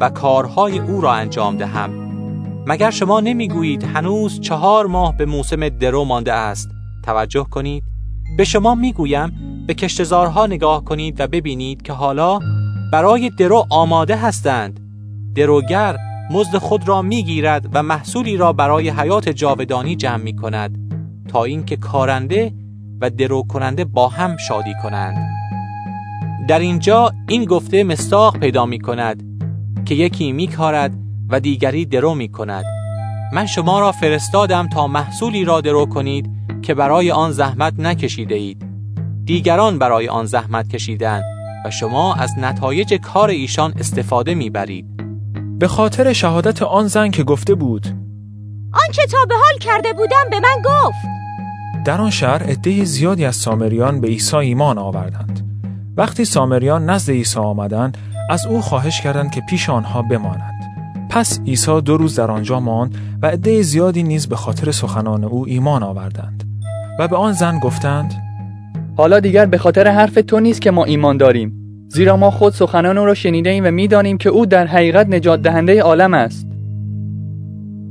و 0.00 0.10
کارهای 0.10 0.78
او 0.78 1.00
را 1.00 1.12
انجام 1.12 1.56
دهم. 1.56 2.05
مگر 2.68 2.90
شما 2.90 3.20
نمی‌گویید 3.20 3.84
هنوز 3.84 4.40
چهار 4.40 4.86
ماه 4.86 5.16
به 5.16 5.26
موسم 5.26 5.68
درو 5.68 6.04
مانده 6.04 6.32
است؟ 6.32 6.68
توجه 7.04 7.46
کنید. 7.50 7.84
به 8.36 8.44
شما 8.44 8.74
می‌گویم 8.74 9.32
به 9.66 9.74
کشتزارها 9.74 10.46
نگاه 10.46 10.84
کنید 10.84 11.20
و 11.20 11.26
ببینید 11.26 11.82
که 11.82 11.92
حالا 11.92 12.38
برای 12.92 13.30
درو 13.38 13.66
آماده 13.70 14.16
هستند. 14.16 14.80
دروگر 15.34 15.96
مزد 16.30 16.56
خود 16.56 16.88
را 16.88 17.02
می‌گیرد 17.02 17.68
و 17.72 17.82
محصولی 17.82 18.36
را 18.36 18.52
برای 18.52 18.88
حیات 18.88 19.28
جاودانی 19.28 19.96
جمع 19.96 20.22
می 20.22 20.36
کند 20.36 20.78
تا 21.28 21.44
اینکه 21.44 21.76
کارنده 21.76 22.52
و 23.00 23.10
درو 23.10 23.42
کننده 23.42 23.84
با 23.84 24.08
هم 24.08 24.36
شادی 24.36 24.72
کنند. 24.82 25.16
در 26.48 26.58
اینجا 26.58 27.12
این 27.28 27.44
گفته 27.44 27.84
مستاق 27.84 28.38
پیدا 28.38 28.66
می 28.66 28.78
کند 28.78 29.22
که 29.84 29.94
یکی 29.94 30.32
می 30.32 30.46
کارد 30.46 31.05
و 31.30 31.40
دیگری 31.40 31.86
درو 31.86 32.14
می 32.14 32.28
کند. 32.28 32.64
من 33.32 33.46
شما 33.46 33.80
را 33.80 33.92
فرستادم 33.92 34.68
تا 34.68 34.86
محصولی 34.86 35.44
را 35.44 35.60
درو 35.60 35.86
کنید 35.86 36.30
که 36.62 36.74
برای 36.74 37.10
آن 37.10 37.32
زحمت 37.32 37.74
نکشیده 37.78 38.34
اید. 38.34 38.66
دیگران 39.24 39.78
برای 39.78 40.08
آن 40.08 40.26
زحمت 40.26 40.68
کشیدند 40.68 41.24
و 41.64 41.70
شما 41.70 42.14
از 42.14 42.38
نتایج 42.38 42.94
کار 42.94 43.28
ایشان 43.28 43.74
استفاده 43.78 44.34
می‌برید 44.34 44.86
به 45.58 45.68
خاطر 45.68 46.12
شهادت 46.12 46.62
آن 46.62 46.86
زن 46.86 47.10
که 47.10 47.24
گفته 47.24 47.54
بود. 47.54 47.86
آنچه 48.72 49.06
تا 49.06 49.18
به 49.28 49.34
حال 49.34 49.58
کرده 49.60 49.92
بودم 49.92 50.30
به 50.30 50.40
من 50.40 50.62
گفت. 50.64 50.98
در 51.84 52.00
آن 52.00 52.10
شهر 52.10 52.42
عده 52.42 52.84
زیادی 52.84 53.24
از 53.24 53.36
سامریان 53.36 54.00
به 54.00 54.08
عیسی 54.08 54.36
ایمان 54.36 54.78
آوردند. 54.78 55.60
وقتی 55.96 56.24
سامریان 56.24 56.90
نزد 56.90 57.10
عیسی 57.10 57.38
آمدند 57.38 57.98
از 58.30 58.46
او 58.46 58.62
خواهش 58.62 59.00
کردند 59.00 59.30
که 59.30 59.40
پیش 59.40 59.70
آنها 59.70 60.02
بمانند 60.02 60.55
پس 61.10 61.40
عیسی 61.46 61.80
دو 61.80 61.96
روز 61.96 62.16
در 62.16 62.30
آنجا 62.30 62.60
ماند 62.60 62.94
و 63.22 63.26
عده 63.26 63.62
زیادی 63.62 64.02
نیز 64.02 64.28
به 64.28 64.36
خاطر 64.36 64.72
سخنان 64.72 65.24
او 65.24 65.46
ایمان 65.46 65.82
آوردند. 65.82 66.44
و 66.98 67.08
به 67.08 67.16
آن 67.16 67.32
زن 67.32 67.58
گفتند 67.58 68.14
حالا 68.96 69.20
دیگر 69.20 69.46
به 69.46 69.58
خاطر 69.58 69.88
حرف 69.88 70.14
تو 70.14 70.40
نیست 70.40 70.60
که 70.60 70.70
ما 70.70 70.84
ایمان 70.84 71.16
داریم. 71.16 71.52
زیرا 71.88 72.16
ما 72.16 72.30
خود 72.30 72.52
سخنان 72.52 72.98
او 72.98 73.04
را 73.04 73.14
شنیده 73.14 73.50
ایم 73.50 73.64
و 73.66 73.70
می‌دانیم 73.70 74.18
که 74.18 74.28
او 74.28 74.46
در 74.46 74.66
حقیقت 74.66 75.06
نجات 75.08 75.42
دهنده 75.42 75.82
عالم 75.82 76.14
است. 76.14 76.46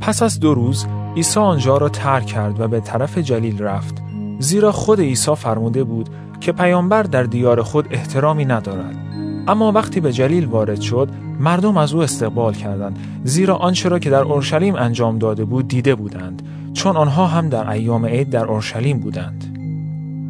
پس 0.02 0.24
از 0.24 0.40
دو 0.40 0.54
روز 0.54 0.86
عیسی 1.16 1.40
آنجا 1.40 1.78
را 1.78 1.90
ترک 1.90 2.26
کرد 2.26 2.60
و 2.60 2.68
به 2.68 2.80
طرف 2.80 3.18
جلیل 3.18 3.62
رفت. 3.62 3.96
زیرا 4.40 4.72
خود 4.72 5.00
عیسی 5.00 5.36
فرموده 5.36 5.84
بود 5.84 6.10
که 6.40 6.52
پیامبر 6.52 7.04
در 7.04 7.24
دیار 7.24 7.62
خود 7.62 7.88
احترامی 7.92 8.46
ندارد. 8.46 9.05
اما 9.48 9.72
وقتی 9.72 10.00
به 10.00 10.12
جلیل 10.12 10.46
وارد 10.46 10.82
شد 10.82 11.10
مردم 11.40 11.78
از 11.78 11.94
او 11.94 12.02
استقبال 12.02 12.54
کردند 12.54 13.00
زیرا 13.24 13.56
آنچه 13.56 13.90
را 13.90 14.00
که 14.00 14.10
در 14.10 14.22
اورشلیم 14.22 14.76
انجام 14.76 15.18
داده 15.18 15.46
بود 15.46 15.68
دیده 15.68 15.96
بودند 15.96 16.42
چون 16.74 16.98
آنها 16.98 17.28
هم 17.28 17.50
در 17.50 17.70
ایام 17.70 18.06
عید 18.06 18.30
در 18.30 18.46
اورشلیم 18.46 19.00
بودند. 19.00 19.58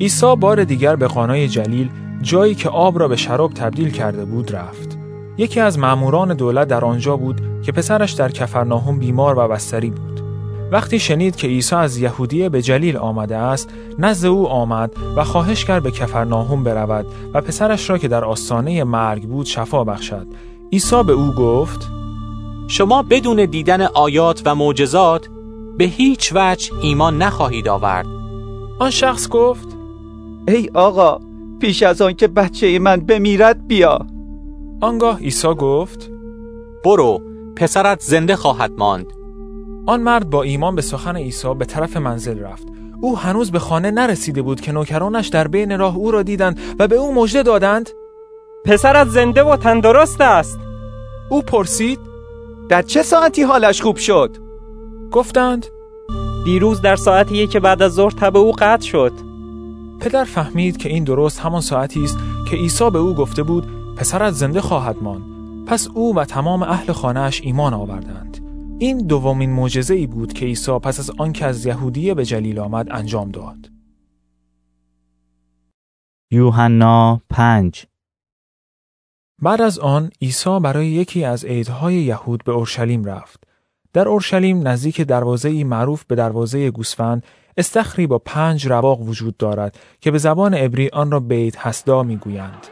عیسی 0.01 0.35
بار 0.35 0.63
دیگر 0.63 0.95
به 0.95 1.07
قانای 1.07 1.47
جلیل 1.47 1.89
جایی 2.21 2.55
که 2.55 2.69
آب 2.69 2.99
را 2.99 3.07
به 3.07 3.15
شراب 3.15 3.53
تبدیل 3.53 3.89
کرده 3.89 4.25
بود 4.25 4.55
رفت. 4.55 4.97
یکی 5.37 5.59
از 5.59 5.79
ماموران 5.79 6.33
دولت 6.33 6.67
در 6.67 6.85
آنجا 6.85 7.17
بود 7.17 7.41
که 7.61 7.71
پسرش 7.71 8.11
در 8.11 8.31
کفرناهم 8.31 8.99
بیمار 8.99 9.39
و 9.39 9.47
بستری 9.47 9.89
بود. 9.89 10.14
وقتی 10.75 10.99
شنید 10.99 11.35
که 11.35 11.47
عیسی 11.47 11.75
از 11.75 11.97
یهودیه 11.97 12.49
به 12.49 12.61
جلیل 12.61 12.97
آمده 12.97 13.37
است 13.37 13.69
نزد 13.99 14.25
او 14.25 14.47
آمد 14.47 14.93
و 15.15 15.23
خواهش 15.23 15.65
کرد 15.65 15.83
به 15.83 15.91
کفرناهم 15.91 16.63
برود 16.63 17.05
و 17.33 17.41
پسرش 17.41 17.89
را 17.89 17.97
که 17.97 18.07
در 18.07 18.25
آستانه 18.25 18.83
مرگ 18.83 19.23
بود 19.23 19.45
شفا 19.45 19.83
بخشد. 19.83 20.27
عیسی 20.73 21.03
به 21.03 21.13
او 21.13 21.31
گفت 21.31 21.87
شما 22.67 23.03
بدون 23.03 23.45
دیدن 23.45 23.81
آیات 23.81 24.41
و 24.45 24.55
معجزات 24.55 25.27
به 25.77 25.85
هیچ 25.85 26.33
وجه 26.35 26.71
ایمان 26.81 27.17
نخواهید 27.17 27.67
آورد. 27.67 28.05
آن 28.79 28.89
شخص 28.89 29.29
گفت 29.29 29.67
ای 30.47 30.69
آقا 30.73 31.19
پیش 31.59 31.83
از 31.83 32.01
آن 32.01 32.13
که 32.13 32.27
بچه 32.27 32.79
من 32.79 32.97
بمیرد 32.97 33.67
بیا. 33.67 33.99
آنگاه 34.81 35.19
عیسی 35.19 35.47
گفت 35.47 36.11
برو 36.85 37.21
پسرت 37.55 38.01
زنده 38.01 38.35
خواهد 38.35 38.71
ماند. 38.77 39.24
آن 39.87 40.01
مرد 40.01 40.29
با 40.29 40.43
ایمان 40.43 40.75
به 40.75 40.81
سخن 40.81 41.15
عیسی 41.15 41.53
به 41.53 41.65
طرف 41.65 41.97
منزل 41.97 42.39
رفت. 42.39 42.67
او 43.01 43.17
هنوز 43.17 43.51
به 43.51 43.59
خانه 43.59 43.91
نرسیده 43.91 44.41
بود 44.41 44.61
که 44.61 44.71
نوکرانش 44.71 45.27
در 45.27 45.47
بین 45.47 45.79
راه 45.79 45.95
او 45.95 46.11
را 46.11 46.23
دیدند 46.23 46.59
و 46.79 46.87
به 46.87 46.95
او 46.95 47.13
مژده 47.13 47.43
دادند. 47.43 47.89
پسرت 48.65 49.07
زنده 49.07 49.43
و 49.43 49.57
تندرست 49.57 50.21
است. 50.21 50.59
او 51.29 51.41
پرسید 51.41 51.99
در 52.69 52.81
چه 52.81 53.03
ساعتی 53.03 53.43
حالش 53.43 53.81
خوب 53.81 53.97
شد؟ 53.97 54.37
گفتند 55.11 55.65
دیروز 56.45 56.81
در 56.81 56.95
ساعتی 56.95 57.47
که 57.47 57.59
بعد 57.59 57.81
از 57.81 57.93
ظهر 57.93 58.11
تب 58.11 58.37
او 58.37 58.51
قطع 58.51 58.85
شد. 58.85 59.13
پدر 59.99 60.23
فهمید 60.23 60.77
که 60.77 60.89
این 60.89 61.03
درست 61.03 61.39
همان 61.39 61.61
ساعتی 61.61 62.03
است 62.03 62.17
که 62.49 62.55
عیسی 62.55 62.89
به 62.89 62.99
او 62.99 63.13
گفته 63.13 63.43
بود 63.43 63.67
پسرت 63.97 64.33
زنده 64.33 64.61
خواهد 64.61 64.95
ماند. 65.01 65.23
پس 65.67 65.87
او 65.93 66.15
و 66.15 66.25
تمام 66.25 66.63
اهل 66.63 66.93
خانهاش 66.93 67.41
ایمان 67.41 67.73
آوردند. 67.73 68.44
این 68.79 68.97
دومین 68.97 69.49
معجزه 69.49 69.93
ای 69.93 70.07
بود 70.07 70.33
که 70.33 70.45
عیسی 70.45 70.79
پس 70.79 70.99
از 70.99 71.11
آنکه 71.17 71.45
از 71.45 71.65
یهودیه 71.65 72.13
به 72.13 72.25
جلیل 72.25 72.59
آمد 72.59 72.87
انجام 72.91 73.31
داد. 73.31 73.71
یوحنا 76.31 77.21
5 77.29 77.85
بعد 79.41 79.61
از 79.61 79.79
آن 79.79 80.09
عیسی 80.21 80.59
برای 80.59 80.87
یکی 80.87 81.23
از 81.23 81.45
عیدهای 81.45 81.95
یهود 81.95 82.43
به 82.43 82.51
اورشلیم 82.51 83.05
رفت. 83.05 83.43
در 83.93 84.07
اورشلیم 84.07 84.67
نزدیک 84.67 85.01
دروازه 85.01 85.63
معروف 85.63 86.03
به 86.03 86.15
دروازه 86.15 86.71
گوسفند 86.71 87.23
استخری 87.57 88.07
با 88.07 88.19
پنج 88.19 88.67
رواق 88.67 89.01
وجود 89.01 89.37
دارد 89.37 89.79
که 90.01 90.11
به 90.11 90.17
زبان 90.17 90.53
عبری 90.53 90.89
آن 90.89 91.11
را 91.11 91.19
بیت 91.19 91.67
حسدا 91.67 92.03
می‌گویند. 92.03 92.67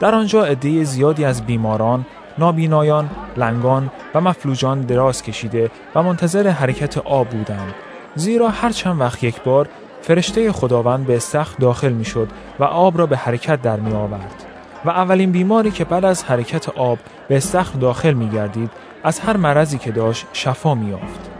در 0.00 0.14
آنجا 0.14 0.44
عده 0.44 0.84
زیادی 0.84 1.24
از 1.24 1.46
بیماران 1.46 2.06
نابینایان، 2.38 3.10
لنگان 3.36 3.90
و 4.14 4.20
مفلوجان 4.20 4.80
دراز 4.80 5.22
کشیده 5.22 5.70
و 5.94 6.02
منتظر 6.02 6.48
حرکت 6.48 6.98
آب 6.98 7.28
بودند 7.28 7.74
زیرا 8.14 8.48
هر 8.48 8.70
چند 8.70 9.00
وقت 9.00 9.24
یک 9.24 9.42
بار 9.42 9.68
فرشته 10.02 10.52
خداوند 10.52 11.06
به 11.06 11.16
استخر 11.16 11.56
داخل 11.60 11.92
می 11.92 12.04
شد 12.04 12.28
و 12.58 12.64
آب 12.64 12.98
را 12.98 13.06
به 13.06 13.16
حرکت 13.16 13.62
در 13.62 13.80
می 13.80 13.92
آورد 13.92 14.44
و 14.84 14.90
اولین 14.90 15.32
بیماری 15.32 15.70
که 15.70 15.84
بعد 15.84 16.04
از 16.04 16.24
حرکت 16.24 16.68
آب 16.68 16.98
به 17.28 17.36
استخر 17.36 17.78
داخل 17.78 18.12
می 18.12 18.28
گردید 18.28 18.70
از 19.04 19.20
هر 19.20 19.36
مرضی 19.36 19.78
که 19.78 19.92
داشت 19.92 20.26
شفا 20.32 20.74
می 20.74 20.90
یافت. 20.90 21.30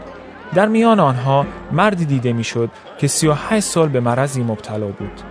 در 0.53 0.67
میان 0.67 0.99
آنها 0.99 1.45
مردی 1.71 2.05
دیده 2.05 2.33
می 2.33 2.43
شد 2.43 2.69
که 2.97 3.07
38 3.07 3.65
سال 3.65 3.87
به 3.89 3.99
مرضی 3.99 4.43
مبتلا 4.43 4.87
بود. 4.87 5.21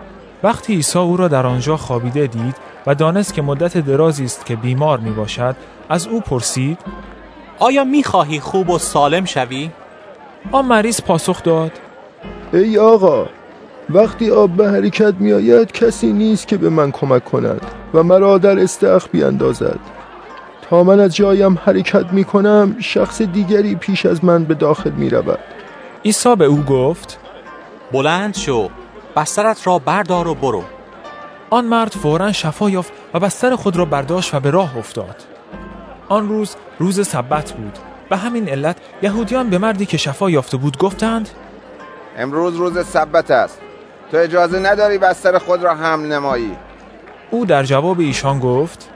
وقتی 0.43 0.75
عیسی 0.75 0.99
او 0.99 1.17
را 1.17 1.29
در 1.29 1.47
آنجا 1.47 1.77
خوابیده 1.77 2.27
دید 2.27 2.57
و 2.87 2.95
دانست 2.95 3.35
که 3.35 3.43
مدت 3.43 3.79
درازی 3.79 4.25
است 4.25 4.47
که 4.47 4.57
بیمار 4.57 4.99
می 4.99 5.11
باشد 5.11 5.57
از 5.89 6.07
او 6.07 6.21
پرسید 6.21 6.79
آیا 7.59 7.85
می 7.85 8.05
خواهی 8.05 8.41
خوب 8.41 8.71
و 8.71 8.79
سالم 8.79 9.25
شوی؟ 9.25 9.71
آن 10.53 10.65
مریض 10.65 11.01
پاسخ 11.01 11.43
داد 11.43 11.73
ای 12.53 12.79
آقا 12.79 13.27
وقتی 13.91 14.31
آب 14.31 14.51
به 14.51 14.69
حرکت 14.69 15.15
می 15.19 15.33
آید 15.33 15.73
کسی 15.73 16.13
نیست 16.13 16.49
که 16.49 16.57
به 16.57 16.69
من 16.71 16.91
کمک 16.91 17.25
کند 17.25 17.61
و 17.95 18.03
مرا 18.03 18.39
در 18.39 18.59
استخ 18.59 19.09
بیاندازد 19.09 19.79
تا 20.71 20.85
من 20.85 21.01
از 21.01 21.17
جایم 21.17 21.59
حرکت 21.65 22.13
می 22.13 22.25
کنم 22.25 22.77
شخص 22.81 23.23
دیگری 23.23 23.75
پیش 23.75 24.07
از 24.07 24.25
من 24.25 24.45
به 24.45 24.55
داخل 24.55 24.91
می 24.91 25.11
رود 25.11 25.39
عیسی 26.05 26.37
به 26.37 26.45
او 26.45 26.63
گفت 26.63 27.19
بلند 27.93 28.37
شو 28.37 28.69
بسترت 29.17 29.67
را 29.67 29.79
بردار 29.79 30.29
و 30.29 30.35
برو. 30.35 30.65
آن 31.53 31.65
مرد 31.65 31.93
فورا 31.93 32.33
شفا 32.33 32.71
یافت 32.71 32.93
و 33.15 33.21
بستر 33.21 33.57
خود 33.57 33.77
را 33.77 33.85
برداشت 33.85 34.35
و 34.35 34.41
به 34.41 34.51
راه 34.51 34.79
افتاد. 34.79 35.17
آن 36.09 36.29
روز 36.29 36.57
روز 36.79 37.09
سبت 37.09 37.53
بود. 37.53 37.79
به 38.11 38.17
همین 38.17 38.49
علت 38.49 38.77
یهودیان 39.03 39.51
به 39.51 39.59
مردی 39.59 39.87
که 39.87 39.97
شفا 39.97 40.31
یافته 40.31 40.57
بود 40.57 40.79
گفتند 40.79 41.29
امروز 42.19 42.57
روز 42.57 42.87
سبت 42.87 43.31
است. 43.31 43.59
تو 44.11 44.17
اجازه 44.17 44.59
نداری 44.59 44.99
بستر 44.99 45.39
خود 45.39 45.63
را 45.63 45.75
حمل 45.75 46.13
نمایی؟ 46.13 46.57
او 47.31 47.47
در 47.47 47.63
جواب 47.63 48.01
ایشان 48.01 48.39
گفت 48.39 48.91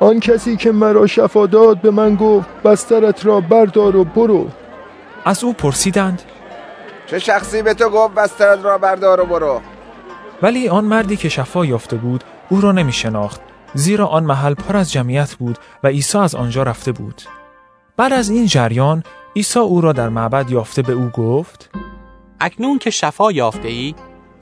آن 0.00 0.20
کسی 0.20 0.56
که 0.56 0.72
مرا 0.72 1.06
شفا 1.06 1.46
داد 1.46 1.80
به 1.80 1.90
من 1.90 2.14
گفت 2.14 2.48
بسترت 2.64 3.26
را 3.26 3.40
بردار 3.40 3.96
و 3.96 4.04
برو. 4.04 4.48
از 5.24 5.44
او 5.44 5.52
پرسیدند 5.52 6.22
چه 7.06 7.18
شخصی 7.18 7.62
به 7.62 7.74
تو 7.74 7.88
گفت 7.88 8.14
بسترت 8.14 8.64
را 8.64 8.78
بردار 8.78 9.20
و 9.20 9.26
برو؟ 9.26 9.60
ولی 10.42 10.68
آن 10.68 10.84
مردی 10.84 11.16
که 11.16 11.28
شفا 11.28 11.64
یافته 11.64 11.96
بود 11.96 12.24
او 12.50 12.60
را 12.60 12.72
نمی 12.72 12.92
شناخت. 12.92 13.40
زیرا 13.74 14.06
آن 14.06 14.24
محل 14.24 14.54
پر 14.54 14.76
از 14.76 14.92
جمعیت 14.92 15.34
بود 15.34 15.58
و 15.82 15.86
عیسی 15.86 16.18
از 16.18 16.34
آنجا 16.34 16.62
رفته 16.62 16.92
بود. 16.92 17.22
بعد 17.96 18.12
از 18.12 18.30
این 18.30 18.46
جریان 18.46 19.02
عیسی 19.36 19.58
او 19.58 19.80
را 19.80 19.92
در 19.92 20.08
معبد 20.08 20.50
یافته 20.50 20.82
به 20.82 20.92
او 20.92 21.08
گفت 21.08 21.70
اکنون 22.40 22.78
که 22.78 22.90
شفا 22.90 23.32
یافته 23.32 23.68
ای 23.68 23.94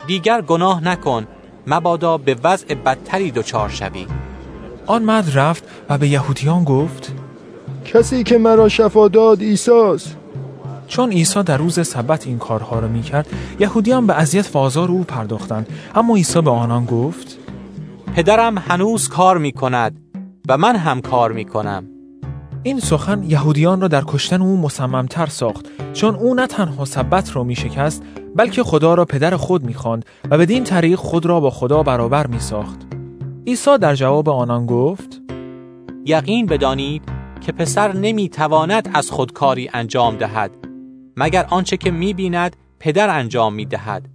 دیگر 0.07 0.41
گناه 0.41 0.85
نکن 0.85 1.27
مبادا 1.67 2.19
به 2.19 2.37
وضع 2.45 2.75
بدتری 2.75 3.31
دچار 3.31 3.69
شوی. 3.69 4.07
آن 4.87 5.03
مرد 5.03 5.39
رفت 5.39 5.65
و 5.89 5.99
به 5.99 6.09
یهودیان 6.09 6.65
گفت 6.65 7.13
کسی 7.85 8.23
که 8.23 8.39
مرا 8.39 8.69
شفا 8.69 9.09
داد 9.09 9.41
عیساست 9.41 10.17
چون 10.87 11.11
عیسی 11.11 11.43
در 11.43 11.57
روز 11.57 11.89
سبت 11.89 12.27
این 12.27 12.39
کارها 12.39 12.79
را 12.79 12.89
می‌کرد 12.89 13.27
یهودیان 13.61 14.07
به 14.07 14.15
اذیت 14.15 14.51
و 14.55 14.59
آزار 14.59 14.91
او 14.91 15.05
پرداختند. 15.05 15.67
اما 15.95 16.17
عیسی 16.17 16.41
به 16.41 16.51
آنان 16.51 16.85
گفت 16.85 17.39
پدرم 18.17 18.59
هنوز 18.59 19.09
کار 19.09 19.39
می 19.39 19.53
کند 19.53 20.01
و 20.49 20.59
من 20.59 20.77
هم 20.77 21.01
کار 21.01 21.33
می 21.33 21.45
کنم 21.45 21.85
این 22.63 22.81
سخن 22.81 23.23
یهودیان 23.23 23.81
را 23.81 23.89
در 23.89 24.03
کشتن 24.07 24.43
او 24.43 24.57
مصممتر 24.57 25.27
ساخت 25.27 25.67
چون 25.93 26.15
او 26.15 26.35
نه 26.35 26.47
تنها 26.47 26.85
سبت 26.85 27.37
را 27.37 27.45
می 27.45 27.57
شکست 27.57 28.03
بلکه 28.37 28.63
خدا 28.63 28.95
را 28.95 29.05
پدر 29.05 29.37
خود 29.37 29.65
می 29.65 29.75
خواند 29.75 30.05
و 30.31 30.39
بدین 30.39 30.65
طریق 30.65 30.99
خود 30.99 31.27
را 31.27 31.41
با 31.41 31.51
خدا 31.51 31.83
برابر 31.83 32.27
می 32.27 32.41
ساخت 32.41 32.87
عیسی 33.47 33.79
در 33.79 33.95
جواب 33.95 34.29
آنان 34.29 34.67
گفت 34.67 35.21
یقین 36.05 36.47
بدانید 36.47 37.03
که 37.41 37.53
پسر 37.53 37.93
نمی 37.93 38.29
تواند 38.29 38.91
از 38.95 39.11
خودکاری 39.11 39.71
انجام 39.73 40.17
دهد. 40.17 40.66
مگر 41.17 41.47
آنچه 41.51 41.77
که 41.77 41.91
می 41.91 42.15
بیند 42.15 42.57
پدر 42.81 43.19
انجام 43.19 43.55
می 43.55 43.67
دهد 43.67 44.09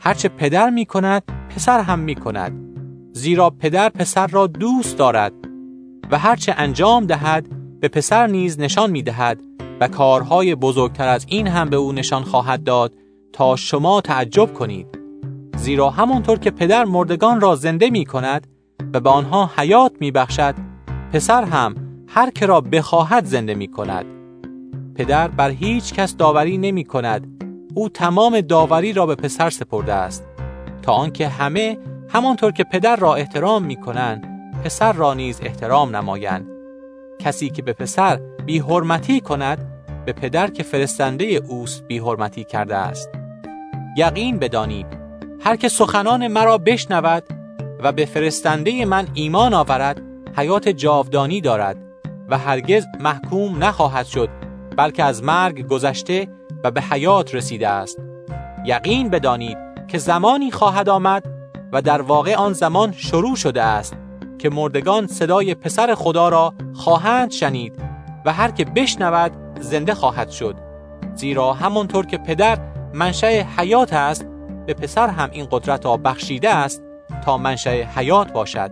هرچه 0.00 0.28
پدر 0.28 0.70
می 0.70 0.86
کند 0.86 1.22
پسر 1.48 1.80
هم 1.80 1.98
می 1.98 2.14
کند 2.14 2.52
زیرا 3.12 3.50
پدر 3.50 3.88
پسر 3.88 4.26
را 4.26 4.46
دوست 4.46 4.98
دارد 4.98 5.32
و 6.10 6.18
هرچه 6.18 6.54
انجام 6.56 7.06
دهد 7.06 7.46
به 7.80 7.88
پسر 7.88 8.26
نیز 8.26 8.60
نشان 8.60 8.90
می 8.90 9.02
دهد 9.02 9.40
و 9.80 9.88
کارهای 9.88 10.54
بزرگتر 10.54 11.08
از 11.08 11.26
این 11.28 11.46
هم 11.46 11.70
به 11.70 11.76
او 11.76 11.92
نشان 11.92 12.22
خواهد 12.24 12.64
داد 12.64 12.92
تا 13.32 13.56
شما 13.56 14.00
تعجب 14.00 14.54
کنید. 14.54 14.86
زیرا 15.56 15.90
همانطور 15.90 16.38
که 16.38 16.50
پدر 16.50 16.84
مردگان 16.84 17.40
را 17.40 17.56
زنده 17.56 17.90
می 17.90 18.04
کند 18.04 18.46
و 18.94 19.00
به 19.00 19.10
آنها 19.10 19.50
حیات 19.56 19.92
می 20.00 20.10
بخشد 20.10 20.54
پسر 21.12 21.44
هم 21.44 21.74
هر 22.08 22.30
که 22.30 22.46
را 22.46 22.60
بخواهد 22.60 23.24
زنده 23.24 23.54
می 23.54 23.68
کند 23.68 24.15
پدر 24.98 25.28
بر 25.28 25.50
هیچ 25.50 25.94
کس 25.94 26.16
داوری 26.16 26.58
نمی 26.58 26.84
کند. 26.84 27.44
او 27.74 27.88
تمام 27.88 28.40
داوری 28.40 28.92
را 28.92 29.06
به 29.06 29.14
پسر 29.14 29.50
سپرده 29.50 29.92
است. 29.92 30.24
تا 30.82 30.92
آنکه 30.92 31.28
همه 31.28 31.78
همانطور 32.08 32.52
که 32.52 32.64
پدر 32.64 32.96
را 32.96 33.14
احترام 33.14 33.64
می 33.64 33.76
کنند 33.76 34.26
پسر 34.64 34.92
را 34.92 35.14
نیز 35.14 35.40
احترام 35.42 35.96
نمایند. 35.96 36.46
کسی 37.18 37.50
که 37.50 37.62
به 37.62 37.72
پسر 37.72 38.20
بی 38.46 38.58
حرمتی 38.58 39.20
کند 39.20 39.58
به 40.06 40.12
پدر 40.12 40.50
که 40.50 40.62
فرستنده 40.62 41.24
اوست 41.24 41.84
بی 41.86 41.98
حرمتی 41.98 42.44
کرده 42.44 42.76
است. 42.76 43.10
یقین 43.96 44.38
بدانید 44.38 44.86
هر 45.40 45.56
که 45.56 45.68
سخنان 45.68 46.28
مرا 46.28 46.58
بشنود 46.58 47.22
و 47.82 47.92
به 47.92 48.04
فرستنده 48.04 48.84
من 48.84 49.08
ایمان 49.14 49.54
آورد 49.54 50.02
حیات 50.36 50.68
جاودانی 50.68 51.40
دارد 51.40 51.76
و 52.28 52.38
هرگز 52.38 52.86
محکوم 53.00 53.64
نخواهد 53.64 54.06
شد 54.06 54.45
بلکه 54.76 55.04
از 55.04 55.22
مرگ 55.22 55.66
گذشته 55.66 56.28
و 56.64 56.70
به 56.70 56.80
حیات 56.80 57.34
رسیده 57.34 57.68
است. 57.68 57.98
یقین 58.64 59.10
بدانید 59.10 59.58
که 59.88 59.98
زمانی 59.98 60.50
خواهد 60.50 60.88
آمد 60.88 61.24
و 61.72 61.82
در 61.82 62.02
واقع 62.02 62.34
آن 62.34 62.52
زمان 62.52 62.92
شروع 62.92 63.36
شده 63.36 63.62
است 63.62 63.96
که 64.38 64.50
مردگان 64.50 65.06
صدای 65.06 65.54
پسر 65.54 65.94
خدا 65.94 66.28
را 66.28 66.54
خواهند 66.74 67.30
شنید 67.30 67.78
و 68.24 68.32
هر 68.32 68.50
که 68.50 68.64
بشنود 68.64 69.32
زنده 69.60 69.94
خواهد 69.94 70.30
شد. 70.30 70.56
زیرا 71.14 71.52
همانطور 71.52 72.06
که 72.06 72.18
پدر 72.18 72.58
منشأ 72.94 73.42
حیات 73.56 73.92
است 73.92 74.26
به 74.66 74.74
پسر 74.74 75.08
هم 75.08 75.28
این 75.32 75.46
قدرت 75.50 75.86
را 75.86 75.96
بخشیده 75.96 76.50
است 76.50 76.82
تا 77.24 77.38
منشأ 77.38 77.82
حیات 77.82 78.32
باشد. 78.32 78.70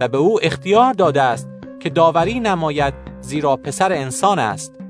و 0.00 0.08
به 0.08 0.18
او 0.18 0.38
اختیار 0.42 0.92
داده 0.92 1.22
است 1.22 1.48
که 1.80 1.90
داوری 1.90 2.40
نماید 2.40 2.94
زیرا 3.20 3.56
پسر 3.56 3.92
انسان 3.92 4.38
است. 4.38 4.83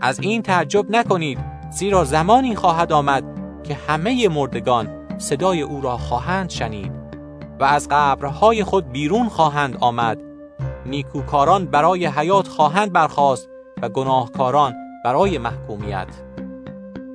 از 0.00 0.20
این 0.20 0.42
تعجب 0.42 0.90
نکنید 0.90 1.38
زیرا 1.70 2.04
زمانی 2.04 2.56
خواهد 2.56 2.92
آمد 2.92 3.24
که 3.64 3.74
همه 3.88 4.28
مردگان 4.28 4.88
صدای 5.18 5.62
او 5.62 5.80
را 5.80 5.96
خواهند 5.96 6.50
شنید 6.50 6.92
و 7.60 7.64
از 7.64 7.88
قبرهای 7.90 8.64
خود 8.64 8.92
بیرون 8.92 9.28
خواهند 9.28 9.76
آمد. 9.80 10.18
نیکوکاران 10.86 11.66
برای 11.66 12.06
حیات 12.06 12.48
خواهند 12.48 12.92
برخاست 12.92 13.48
و 13.82 13.88
گناهکاران 13.88 14.74
برای 15.04 15.38
محکومیت. 15.38 16.08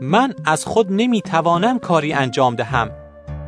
من 0.02 0.34
از 0.46 0.65
خود 0.65 0.88
نمی 0.89 1.22
توانم 1.22 1.80
کاری 1.80 2.13
انجام 2.13 2.56
دهم 2.56 2.91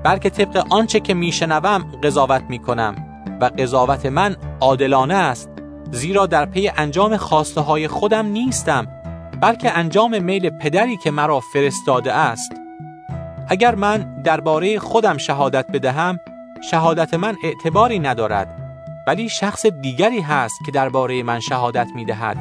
بلکه 0.03 0.29
طبق 0.29 0.65
آنچه 0.69 0.99
که 0.99 1.13
میشنوم 1.13 1.91
قضاوت 2.03 2.43
می 2.49 2.59
کنم 2.59 2.95
و 3.41 3.45
قضاوت 3.45 4.05
من 4.05 4.35
عادلانه 4.61 5.13
است 5.13 5.49
زیرا 5.91 6.25
در 6.25 6.45
پی 6.45 6.71
انجام 6.77 7.17
خواسته 7.17 7.61
های 7.61 7.87
خودم 7.87 8.25
نیستم. 8.25 8.87
بلکه 9.43 9.77
انجام 9.77 10.23
میل 10.23 10.49
پدری 10.49 10.97
که 10.97 11.11
مرا 11.11 11.39
فرستاده 11.39 12.13
است. 12.13 12.51
اگر 13.47 13.75
من 13.75 14.21
درباره 14.23 14.79
خودم 14.79 15.17
شهادت 15.17 15.71
بدهم 15.71 16.19
شهادت 16.71 17.13
من 17.13 17.35
اعتباری 17.43 17.99
ندارد 17.99 18.47
ولی 19.07 19.29
شخص 19.29 19.65
دیگری 19.65 20.21
هست 20.21 20.55
که 20.65 20.71
درباره 20.71 21.23
من 21.23 21.39
شهادت 21.39 21.87
می 21.95 22.05
دهد 22.05 22.37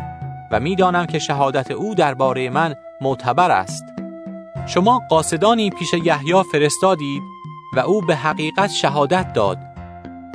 و 0.50 0.60
می‌دانم 0.60 1.06
که 1.06 1.18
شهادت 1.18 1.70
او 1.70 1.94
درباره 1.94 2.50
من 2.50 2.74
معتبر 3.00 3.50
است. 3.50 3.84
شما 4.66 5.02
قاصدانی 5.10 5.70
پیش 5.70 5.94
یحیی 6.04 6.42
فرستادید 6.52 7.22
و 7.76 7.80
او 7.80 8.00
به 8.00 8.16
حقیقت 8.16 8.70
شهادت 8.70 9.32
داد. 9.32 9.58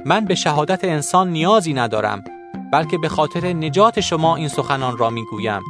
من 0.05 0.25
به 0.25 0.35
شهادت 0.35 0.83
انسان 0.83 1.29
نیازی 1.29 1.73
ندارم 1.73 2.23
بلکه 2.71 2.97
به 2.97 3.09
خاطر 3.09 3.53
نجات 3.53 3.99
شما 3.99 4.35
این 4.35 4.47
سخنان 4.47 4.97
را 4.97 5.09
می‌گویم. 5.09 5.61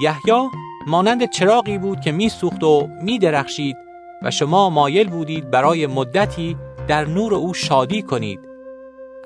یحیی 0.00 0.50
مانند 0.86 1.30
چراغی 1.30 1.78
بود 1.78 2.00
که 2.00 2.12
میسوخت 2.12 2.64
و 2.64 2.88
میدرخشید 3.02 3.76
و 4.22 4.30
شما 4.30 4.70
مایل 4.70 5.08
بودید 5.08 5.50
برای 5.50 5.86
مدتی 5.86 6.56
در 6.88 7.04
نور 7.04 7.34
او 7.34 7.54
شادی 7.54 8.02
کنید. 8.02 8.40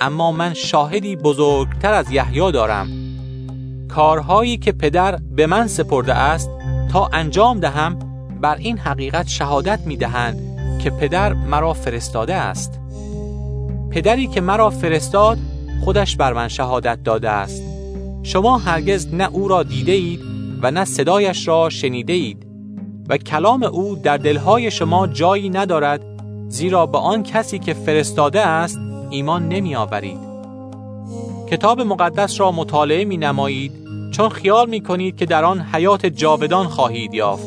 اما 0.00 0.32
من 0.32 0.54
شاهدی 0.54 1.16
بزرگتر 1.16 1.94
از 1.94 2.10
یحیی 2.10 2.52
دارم. 2.52 2.88
کارهایی 3.88 4.56
که 4.56 4.72
پدر 4.72 5.18
به 5.30 5.46
من 5.46 5.66
سپرده 5.66 6.14
است 6.14 6.50
تا 6.92 7.10
انجام 7.12 7.60
دهم 7.60 7.98
بر 8.40 8.56
این 8.56 8.78
حقیقت 8.78 9.28
شهادت 9.28 9.80
می 9.86 9.96
دهند 9.96 10.38
که 10.82 10.90
پدر 10.90 11.32
مرا 11.32 11.72
فرستاده 11.72 12.34
است. 12.34 12.80
پدری 13.90 14.26
که 14.26 14.40
مرا 14.40 14.70
فرستاد 14.70 15.38
خودش 15.84 16.16
بر 16.16 16.32
من 16.32 16.48
شهادت 16.48 17.02
داده 17.04 17.30
است. 17.30 17.62
شما 18.22 18.58
هرگز 18.58 19.14
نه 19.14 19.28
او 19.32 19.48
را 19.48 19.62
دیده 19.62 19.92
اید 19.92 20.33
و 20.62 20.70
نه 20.70 20.84
صدایش 20.84 21.48
را 21.48 21.70
شنیده 21.70 22.12
اید 22.12 22.46
و 23.08 23.16
کلام 23.16 23.62
او 23.62 23.96
در 23.96 24.16
دلهای 24.16 24.70
شما 24.70 25.06
جایی 25.06 25.50
ندارد 25.50 26.00
زیرا 26.48 26.86
به 26.86 26.98
آن 26.98 27.22
کسی 27.22 27.58
که 27.58 27.74
فرستاده 27.74 28.40
است 28.40 28.78
ایمان 29.10 29.48
نمی 29.48 29.76
آورید. 29.76 30.18
کتاب 31.50 31.80
مقدس 31.80 32.40
را 32.40 32.52
مطالعه 32.52 33.04
می 33.04 33.16
نمایید 33.16 33.72
چون 34.10 34.28
خیال 34.28 34.68
می 34.68 34.80
کنید 34.80 35.16
که 35.16 35.26
در 35.26 35.44
آن 35.44 35.60
حیات 35.60 36.06
جاودان 36.06 36.66
خواهید 36.66 37.14
یافت. 37.14 37.46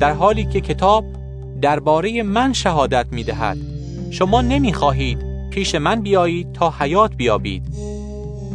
در 0.00 0.12
حالی 0.12 0.44
که 0.44 0.60
کتاب 0.60 1.04
درباره 1.60 2.22
من 2.22 2.52
شهادت 2.52 3.06
می 3.10 3.24
دهد 3.24 3.58
شما 4.10 4.42
نمی 4.42 4.72
خواهید 4.72 5.18
پیش 5.50 5.74
من 5.74 6.00
بیایید 6.00 6.52
تا 6.52 6.74
حیات 6.78 7.14
بیابید. 7.14 7.62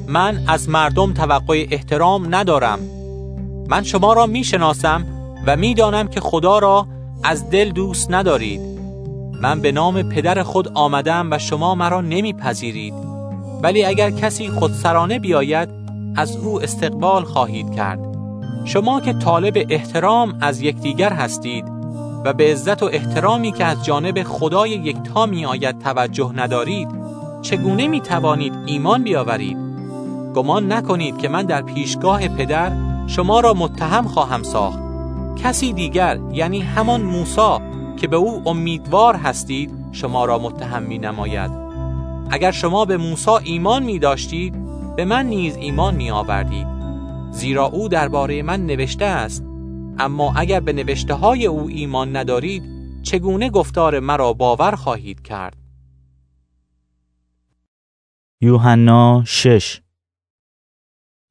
من 0.08 0.44
از 0.48 0.70
مردم 0.70 1.14
توقع 1.14 1.68
احترام 1.72 2.36
ندارم. 2.36 2.80
من 3.70 3.84
شما 3.84 4.14
را 4.14 4.26
می 4.26 4.44
شناسم 4.44 5.06
و 5.48 5.56
می‌دانم 5.56 6.08
که 6.08 6.20
خدا 6.20 6.60
را 6.60 6.88
از 7.24 7.50
دل 7.50 7.70
دوست 7.70 8.12
ندارید. 8.12 8.62
من 9.42 9.62
به 9.62 9.72
نام 9.72 10.04
پدر 10.04 10.44
خود 10.44 10.72
آمدم 10.74 11.28
و 11.32 11.40
شما 11.40 11.76
مرا 11.76 12.02
نمیپذیرید. 12.02 12.94
ولی 13.64 13.86
اگر 13.86 14.12
کسی 14.12 14.50
خودسرانه 14.50 15.20
بیاید 15.20 15.70
از 16.16 16.38
او 16.38 16.62
استقبال 16.62 17.24
خواهید 17.24 17.76
کرد. 17.76 18.00
شما 18.66 19.02
که 19.02 19.14
طالب 19.14 19.66
احترام 19.70 20.38
از 20.42 20.62
یکدیگر 20.62 21.14
هستید 21.14 21.66
و 22.26 22.34
به 22.34 22.52
عزت 22.52 22.84
و 22.84 22.90
احترامی 22.92 23.52
که 23.52 23.66
از 23.66 23.86
جانب 23.86 24.24
خدای 24.24 24.70
یکتا 24.70 25.26
می 25.26 25.46
آید 25.46 25.80
توجه 25.80 26.32
ندارید 26.36 26.88
چگونه 27.42 27.88
می 27.88 28.02
توانید 28.02 28.54
ایمان 28.66 29.04
بیاورید؟ 29.04 29.58
گمان 30.36 30.72
نکنید 30.72 31.18
که 31.18 31.30
من 31.30 31.46
در 31.46 31.62
پیشگاه 31.62 32.28
پدر 32.28 32.89
شما 33.10 33.40
را 33.40 33.54
متهم 33.54 34.08
خواهم 34.08 34.44
ساخت. 34.44 34.80
کسی 35.36 35.74
دیگر 35.74 36.20
یعنی 36.32 36.62
همان 36.62 37.02
موسا 37.02 37.62
که 37.98 38.08
به 38.08 38.16
او 38.16 38.50
امیدوار 38.50 39.16
هستید 39.16 39.72
شما 39.92 40.26
را 40.26 40.40
متهم 40.40 40.84
می 40.84 40.98
نماید. 40.98 41.52
اگر 42.32 42.52
شما 42.52 42.86
به 42.86 42.98
موسا 42.98 43.38
ایمان 43.38 43.84
می 43.84 44.00
داشتید 44.00 44.56
به 44.96 45.06
من 45.06 45.26
نیز 45.26 45.56
ایمان 45.56 45.96
می 45.96 46.12
آوردید. 46.12 46.68
زیرا 47.32 47.66
او 47.66 47.88
درباره 47.88 48.44
من 48.44 48.66
نوشته 48.66 49.06
است. 49.06 49.44
اما 50.00 50.34
اگر 50.36 50.60
به 50.60 50.74
نوشته 50.74 51.14
های 51.14 51.46
او 51.46 51.68
ایمان 51.68 52.16
ندارید 52.16 52.64
چگونه 53.04 53.50
گفتار 53.50 54.00
مرا 54.00 54.34
باور 54.34 54.76
خواهید 54.76 55.22
کرد؟ 55.22 55.58
یوحنا 58.42 59.24
6 59.28 59.82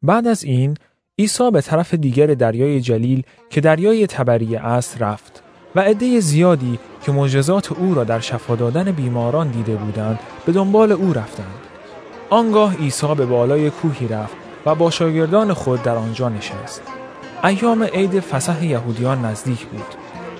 بعد 0.03 0.27
از 0.27 0.45
این 0.45 0.77
عیسی 1.18 1.50
به 1.50 1.61
طرف 1.61 1.94
دیگر 1.94 2.26
دریای 2.26 2.81
جلیل 2.81 3.22
که 3.50 3.61
دریای 3.61 4.07
تبری 4.07 4.57
است 4.57 5.02
رفت 5.02 5.42
و 5.76 5.81
عده 5.81 6.20
زیادی 6.20 6.78
که 7.07 7.12
معجزات 7.12 7.72
او 7.72 7.94
را 7.94 8.04
در 8.04 8.20
شفا 8.20 8.57
دادن 8.57 8.92
بیماران 8.92 9.48
دیده 9.48 9.76
بودند 9.76 10.18
به 10.46 10.52
دنبال 10.52 10.92
او 10.92 11.12
رفتند. 11.12 11.54
آنگاه 12.31 12.76
عیسی 12.76 13.14
به 13.14 13.26
بالای 13.26 13.70
کوهی 13.70 14.09
رفت 14.09 14.35
و 14.66 14.74
با 14.74 14.90
شاگردان 14.90 15.52
خود 15.52 15.83
در 15.83 15.94
آنجا 15.94 16.28
نشست. 16.28 16.83
ایام 17.44 17.83
عید 17.83 18.20
فسح 18.20 18.64
یهودیان 18.64 19.24
نزدیک 19.24 19.66
بود. 19.66 19.94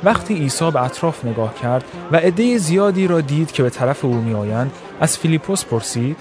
وقتی 0.05 0.35
عیسی 0.35 0.71
به 0.71 0.83
اطراف 0.83 1.25
نگاه 1.25 1.55
کرد 1.55 1.85
و 2.13 2.17
عده 2.17 2.59
زیادی 2.59 3.07
را 3.07 3.21
دید 3.21 3.53
که 3.53 3.63
به 3.63 3.71
طرف 3.71 4.05
او 4.05 4.15
میآیند 4.15 4.73
از 5.01 5.19
فیلیپوس 5.19 5.65
پرسید 5.65 6.17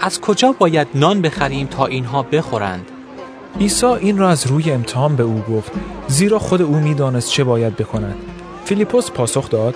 از 0.00 0.20
کجا 0.20 0.52
باید 0.52 0.88
نان 0.94 1.22
بخریم 1.22 1.66
تا 1.66 1.86
اینها 1.86 2.22
بخورند؟ 2.22 2.90
عیسی 3.60 3.86
این 3.86 4.18
را 4.18 4.30
از 4.30 4.46
روی 4.46 4.72
امتحان 4.72 5.16
به 5.16 5.22
او 5.22 5.42
گفت 5.50 5.72
زیرا 6.06 6.38
خود 6.38 6.62
او 6.62 6.74
می‌دانست 6.74 7.30
چه 7.30 7.44
باید 7.44 7.76
بکند. 7.76 8.16
فیلیپوس 8.64 9.10
پاسخ 9.10 9.50
داد 9.50 9.74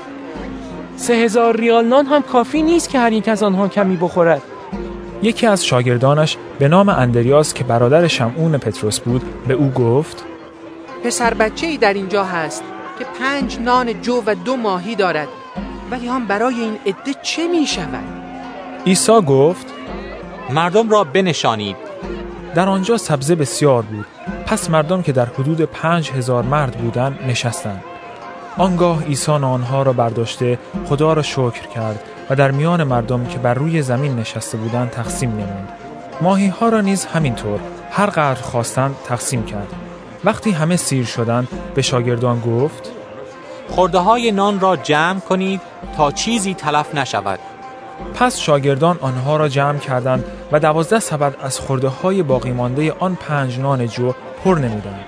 سه 0.97 1.15
هزار 1.15 1.57
ریال 1.57 1.85
نان 1.85 2.07
هم 2.07 2.23
کافی 2.23 2.63
نیست 2.63 2.89
که 2.89 2.99
هر 2.99 3.13
یک 3.13 3.29
از 3.29 3.43
آنها 3.43 3.69
کمی 3.69 3.97
بخورد. 3.97 4.43
یکی 5.23 5.47
از 5.47 5.67
شاگردانش 5.67 6.37
به 6.59 6.69
نام 6.69 6.89
اندریاس 6.89 7.55
که 7.55 7.65
برادر 7.65 8.07
شمعون 8.07 8.59
پتروس 8.59 9.01
بود 9.01 9.23
به 9.49 9.55
او 9.55 9.71
گفت 9.71 10.25
پسر 11.05 11.35
بچه 11.35 11.67
ای 11.67 11.77
در 11.77 11.95
اینجا 11.95 12.25
هست 12.25 12.63
که 12.99 13.05
پنج 13.21 13.59
نان 13.59 14.03
جو 14.03 14.23
و 14.27 14.35
دو 14.35 14.57
ماهی 14.57 14.95
دارد 14.95 15.29
ولی 15.91 16.09
هم 16.09 16.27
برای 16.27 16.55
این 16.55 16.79
عده 16.87 17.15
چه 17.23 17.49
می 17.49 17.67
شود؟ 17.67 18.05
عیسی 18.87 19.13
گفت 19.13 19.67
مردم 20.51 20.91
را 20.91 21.05
بنشانید. 21.05 21.77
در 22.55 22.69
آنجا 22.69 22.97
سبزه 22.97 23.35
بسیار 23.35 23.83
بود. 23.83 24.07
پس 24.47 24.71
مردم 24.71 25.03
که 25.03 25.13
در 25.13 25.27
حدود 25.27 25.61
پنج 25.61 26.11
هزار 26.11 26.45
مرد 26.45 26.77
بودند 26.77 27.19
نشستند. 27.29 27.85
آنگاه 28.59 29.05
عیسی 29.05 29.33
آنها 29.33 29.83
را 29.83 29.93
برداشته 29.93 30.59
خدا 30.89 31.13
را 31.13 31.23
شکر 31.23 31.67
کرد 31.75 32.01
و 32.31 32.35
در 32.37 32.51
میان 32.51 32.85
مردم 32.85 33.27
که 33.27 33.39
بر 33.39 33.55
روی 33.55 33.83
زمین 33.83 34.17
نشسته 34.17 34.59
بودند 34.59 34.91
تقسیم 34.91 35.31
نمود. 35.31 35.69
ماهی 36.21 36.49
ها 36.49 36.69
را 36.69 36.81
نیز 36.81 37.05
همینطور 37.05 37.61
هر 37.91 38.07
قدر 38.07 38.43
خواستند 38.43 38.97
تقسیم 39.05 39.45
کرد. 39.45 39.73
وقتی 40.25 40.51
همه 40.51 40.77
سیر 40.77 41.05
شدند 41.05 41.49
به 41.75 41.83
شاگردان 41.83 42.41
گفت 42.41 42.91
خورده 43.69 43.99
های 43.99 44.33
نان 44.33 44.61
را 44.61 44.77
جمع 44.77 45.21
کنید 45.21 45.61
تا 45.97 46.11
چیزی 46.11 46.55
تلف 46.55 46.95
نشود. 46.95 47.39
پس 48.15 48.39
شاگردان 48.39 48.99
آنها 49.01 49.37
را 49.37 49.49
جمع 49.49 49.79
کردند 49.79 50.25
و 50.53 50.61
دوازده 50.61 51.01
سبد 51.01 51.37
از 51.43 51.61
خورده 51.61 51.89
های 51.89 52.23
باقی 52.23 52.53
مانده 52.53 52.93
آن 52.93 53.15
پنج 53.15 53.59
نان 53.59 53.87
جو 53.87 54.13
پر 54.45 54.55
نمودند. 54.55 55.05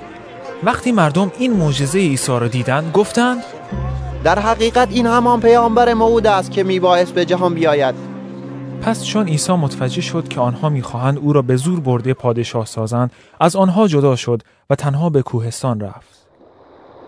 وقتی 0.64 0.92
مردم 0.92 1.32
این 1.38 1.52
معجزه 1.52 1.98
عیسی 1.98 2.32
را 2.32 2.48
دیدند 2.48 2.92
گفتند 2.92 3.42
در 4.24 4.38
حقیقت 4.38 4.88
این 4.90 5.06
همان 5.06 5.40
پیامبر 5.40 5.94
موعود 5.94 6.26
است 6.26 6.50
که 6.50 6.62
میبایست 6.62 7.14
به 7.14 7.24
جهان 7.24 7.54
بیاید. 7.54 7.94
پس 8.82 9.04
چون 9.04 9.28
عیسی 9.28 9.52
متوجه 9.52 10.00
شد 10.00 10.28
که 10.28 10.40
آنها 10.40 10.68
می‌خواهند 10.68 11.18
او 11.18 11.32
را 11.32 11.42
به 11.42 11.56
زور 11.56 11.80
برده 11.80 12.14
پادشاه 12.14 12.66
سازند 12.66 13.12
از 13.40 13.56
آنها 13.56 13.88
جدا 13.88 14.16
شد 14.16 14.42
و 14.70 14.74
تنها 14.74 15.10
به 15.10 15.22
کوهستان 15.22 15.80
رفت. 15.80 16.26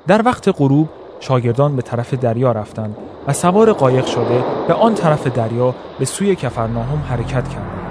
در 0.07 0.23
وقت 0.25 0.49
غروب 0.49 0.89
شاگردان 1.23 1.77
به 1.77 1.83
طرف 1.83 2.15
دریا 2.15 2.53
رفتند 2.53 2.97
و 3.27 3.33
سوار 3.33 3.73
قایق 3.73 4.07
شده 4.07 4.45
به 4.69 4.75
آن 4.75 4.95
طرف 4.95 5.27
دریا 5.27 5.75
به 5.99 6.05
سوی 6.05 6.37
کفرناهم 6.37 7.03
حرکت 7.09 7.49
کردند. 7.49 7.83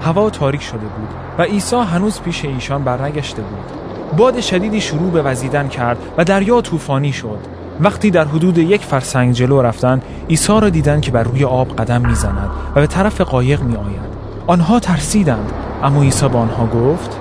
هوا 0.00 0.30
تاریک 0.30 0.62
شده 0.62 0.78
بود 0.78 1.08
و 1.38 1.42
عیسی 1.42 1.76
هنوز 1.76 2.20
پیش 2.20 2.44
ایشان 2.44 2.84
برنگشته 2.84 3.42
بود. 3.42 3.72
باد 4.16 4.40
شدیدی 4.40 4.80
شروع 4.80 5.10
به 5.10 5.22
وزیدن 5.22 5.68
کرد 5.68 5.98
و 6.18 6.24
دریا 6.24 6.60
طوفانی 6.60 7.12
شد. 7.12 7.38
وقتی 7.80 8.10
در 8.10 8.24
حدود 8.24 8.58
یک 8.58 8.84
فرسنگ 8.84 9.34
جلو 9.34 9.62
رفتند 9.62 10.02
عیسی 10.30 10.60
را 10.60 10.68
دیدند 10.68 11.02
که 11.02 11.10
بر 11.10 11.22
روی 11.22 11.44
آب 11.44 11.76
قدم 11.76 12.00
می‌زند 12.00 12.50
و 12.76 12.80
به 12.80 12.86
طرف 12.86 13.20
قایق 13.20 13.62
می 13.62 13.76
آید. 13.76 14.10
آنها 14.46 14.80
ترسیدند 14.80 15.52
اما 15.82 16.02
عیسی 16.02 16.28
به 16.28 16.38
آنها 16.38 16.66
گفت 16.66 17.20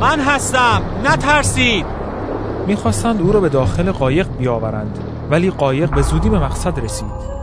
من 0.00 0.20
هستم. 0.20 0.82
نترسید. 1.04 2.03
می‌خواستند 2.66 3.22
او 3.22 3.32
را 3.32 3.40
به 3.40 3.48
داخل 3.48 3.92
قایق 3.92 4.28
بیاورند 4.38 4.98
ولی 5.30 5.50
قایق 5.50 5.94
به 5.94 6.02
زودی 6.02 6.28
به 6.28 6.38
مقصد 6.38 6.80
رسید. 6.80 7.34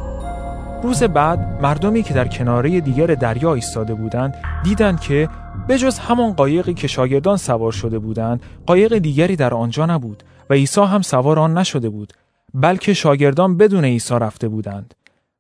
روز 0.83 1.03
بعد 1.03 1.59
مردمی 1.61 2.03
که 2.03 2.13
در 2.13 2.27
کناره 2.27 2.79
دیگر 2.79 3.07
دریا 3.07 3.53
ایستاده 3.53 3.93
بودند 3.93 4.35
دیدند 4.63 4.99
که 4.99 5.29
بجز 5.69 5.99
همان 5.99 6.33
قایقی 6.33 6.73
که 6.73 6.87
شاگردان 6.87 7.37
سوار 7.37 7.71
شده 7.71 7.99
بودند 7.99 8.41
قایق 8.65 8.97
دیگری 8.97 9.35
در 9.35 9.53
آنجا 9.53 9.85
نبود 9.85 10.23
و 10.49 10.53
عیسی 10.53 10.81
هم 10.81 11.01
سوار 11.01 11.39
آن 11.39 11.57
نشده 11.57 11.89
بود 11.89 12.13
بلکه 12.53 12.93
شاگردان 12.93 13.57
بدون 13.57 13.85
عیسی 13.85 14.13
رفته 14.13 14.47
بودند. 14.47 14.93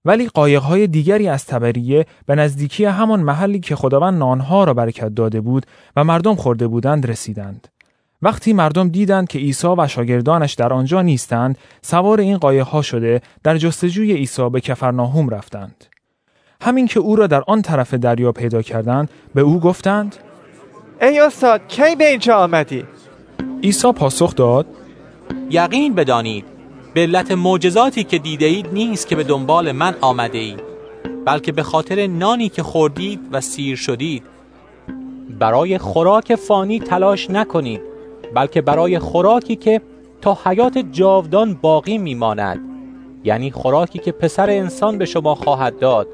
ولی 0.05 0.27
قایقهای 0.27 0.87
دیگری 0.87 1.27
از 1.27 1.45
تبریه 1.45 2.05
به 2.25 2.35
نزدیکی 2.35 2.85
همان 2.85 3.19
محلی 3.19 3.59
که 3.59 3.75
خداوند 3.75 4.19
نانها 4.19 4.63
را 4.63 4.73
برکت 4.73 5.15
داده 5.15 5.41
بود 5.41 5.65
و 5.95 6.03
مردم 6.03 6.35
خورده 6.35 6.67
بودند 6.67 7.09
رسیدند. 7.09 7.67
وقتی 8.21 8.53
مردم 8.53 8.89
دیدند 8.89 9.27
که 9.27 9.39
عیسی 9.39 9.67
و 9.67 9.87
شاگردانش 9.87 10.53
در 10.53 10.73
آنجا 10.73 11.01
نیستند 11.01 11.57
سوار 11.81 12.19
این 12.19 12.37
قایقها 12.37 12.81
شده 12.81 13.21
در 13.43 13.57
جستجوی 13.57 14.13
عیسی 14.13 14.49
به 14.49 14.61
کفرناهوم 14.61 15.29
رفتند. 15.29 15.85
همین 16.61 16.87
که 16.87 16.99
او 16.99 17.15
را 17.15 17.27
در 17.27 17.43
آن 17.47 17.61
طرف 17.61 17.93
دریا 17.93 18.31
پیدا 18.31 18.61
کردند 18.61 19.09
به 19.35 19.41
او 19.41 19.59
گفتند 19.59 20.15
ای 21.01 21.19
استاد 21.19 21.61
کی 21.67 21.95
به 21.95 22.09
اینجا 22.09 22.35
آمدی؟ 22.37 22.85
عیسی 23.63 23.91
پاسخ 23.91 24.35
داد 24.35 24.65
یقین 25.49 25.93
بدانید 25.93 26.45
به 26.93 27.01
علت 27.01 27.31
معجزاتی 27.31 28.03
که 28.03 28.17
دیده 28.17 28.45
اید 28.45 28.73
نیست 28.73 29.07
که 29.07 29.15
به 29.15 29.23
دنبال 29.23 29.71
من 29.71 29.95
آمده 30.01 30.37
اید 30.37 30.63
بلکه 31.25 31.51
به 31.51 31.63
خاطر 31.63 32.07
نانی 32.07 32.49
که 32.49 32.63
خوردید 32.63 33.19
و 33.31 33.41
سیر 33.41 33.75
شدید. 33.75 34.23
برای 35.39 35.77
خوراک 35.77 36.35
فانی 36.35 36.79
تلاش 36.79 37.29
نکنید. 37.29 37.90
بلکه 38.33 38.61
برای 38.61 38.99
خوراکی 38.99 39.55
که 39.55 39.81
تا 40.21 40.37
حیات 40.45 40.77
جاودان 40.77 41.53
باقی 41.53 41.97
میماند. 41.97 42.59
یعنی 43.23 43.51
خوراکی 43.51 43.99
که 43.99 44.11
پسر 44.11 44.49
انسان 44.49 44.97
به 44.97 45.05
شما 45.05 45.35
خواهد 45.35 45.79
داد 45.79 46.07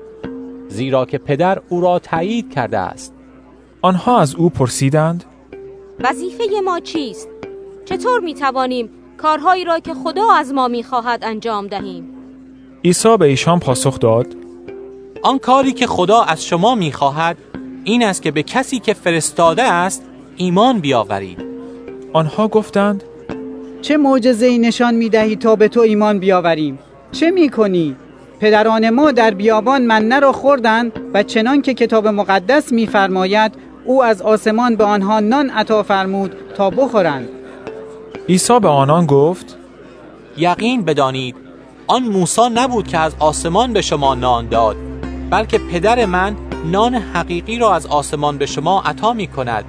زیرا 0.67 1.05
که 1.05 1.17
پدر 1.17 1.61
او 1.69 1.81
را 1.81 1.99
تایید 1.99 2.53
کرده 2.53 2.77
است. 2.77 3.13
آنها 3.81 4.19
از 4.19 4.35
او 4.35 4.49
پرسیدند 4.49 5.23
وظیفه 5.99 6.43
ما 6.65 6.79
چیست؟ 6.79 7.29
چطور 7.85 8.19
می 8.19 8.33
توانیم 8.33 8.89
کارهایی 9.17 9.63
را 9.63 9.79
که 9.79 9.93
خدا 9.93 10.31
از 10.31 10.53
ما 10.53 10.67
می 10.67 10.83
خواهد 10.83 11.23
انجام 11.23 11.67
دهیم؟ 11.67 12.09
عیسی 12.85 13.17
به 13.17 13.25
ایشان 13.25 13.59
پاسخ 13.59 13.99
داد 13.99 14.27
آن 15.23 15.39
کاری 15.39 15.73
که 15.73 15.87
خدا 15.87 16.21
از 16.21 16.45
شما 16.45 16.75
می 16.75 16.91
خواهد 16.91 17.37
این 17.83 18.03
است 18.03 18.21
که 18.21 18.31
به 18.31 18.43
کسی 18.43 18.79
که 18.79 18.93
فرستاده 18.93 19.63
است 19.63 20.03
ایمان 20.35 20.79
بیاورید. 20.79 21.46
آنها 22.13 22.47
گفتند 22.47 23.03
چه 23.81 23.97
معجزه 23.97 24.45
ای 24.45 24.59
نشان 24.59 24.95
می 24.95 25.09
دهی 25.09 25.35
تا 25.35 25.55
به 25.55 25.67
تو 25.67 25.79
ایمان 25.79 26.19
بیاوریم؟ 26.19 26.79
چه 27.11 27.31
می 27.31 27.49
کنی؟ 27.49 27.95
پدران 28.39 28.89
ما 28.89 29.11
در 29.11 29.31
بیابان 29.31 29.81
منه 29.81 30.19
را 30.19 30.31
خوردند 30.31 30.91
و 31.13 31.23
چنان 31.23 31.61
که 31.61 31.73
کتاب 31.73 32.07
مقدس 32.07 32.71
میفرماید 32.71 33.51
او 33.85 34.03
از 34.03 34.21
آسمان 34.21 34.75
به 34.75 34.83
آنها 34.83 35.19
نان 35.19 35.49
عطا 35.49 35.83
فرمود 35.83 36.35
تا 36.55 36.69
بخورند. 36.69 37.29
عیسی 38.29 38.59
به 38.59 38.67
آنان 38.67 39.05
گفت 39.05 39.57
یقین 40.37 40.85
بدانید 40.85 41.35
آن 41.87 42.03
موسی 42.03 42.41
نبود 42.53 42.87
که 42.87 42.97
از 42.97 43.15
آسمان 43.19 43.73
به 43.73 43.81
شما 43.81 44.15
نان 44.15 44.47
داد 44.47 44.75
بلکه 45.29 45.57
پدر 45.57 46.05
من 46.05 46.35
نان 46.71 46.95
حقیقی 46.95 47.57
را 47.57 47.75
از 47.75 47.85
آسمان 47.85 48.37
به 48.37 48.45
شما 48.45 48.81
عطا 48.81 49.13
می 49.13 49.27
کند 49.27 49.65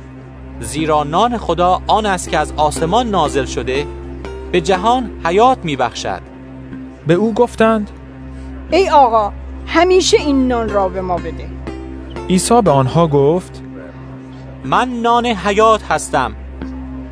زیرا 0.60 1.04
نان 1.04 1.38
خدا 1.38 1.82
آن 1.86 2.06
است 2.06 2.28
که 2.30 2.38
از 2.38 2.52
آسمان 2.56 3.10
نازل 3.10 3.44
شده 3.44 3.86
به 4.52 4.60
جهان 4.60 5.10
حیات 5.24 5.58
میبخشد. 5.64 6.20
به 7.06 7.14
او 7.14 7.34
گفتند 7.34 7.90
ای 8.70 8.90
آقا 8.90 9.32
همیشه 9.66 10.16
این 10.16 10.48
نان 10.48 10.68
را 10.68 10.88
به 10.88 11.00
ما 11.00 11.16
بده. 11.16 11.48
عیسی 12.28 12.62
به 12.62 12.70
آنها 12.70 13.06
گفت 13.06 13.62
من 14.64 14.88
نان 14.88 15.26
حیات 15.26 15.82
هستم. 15.82 16.32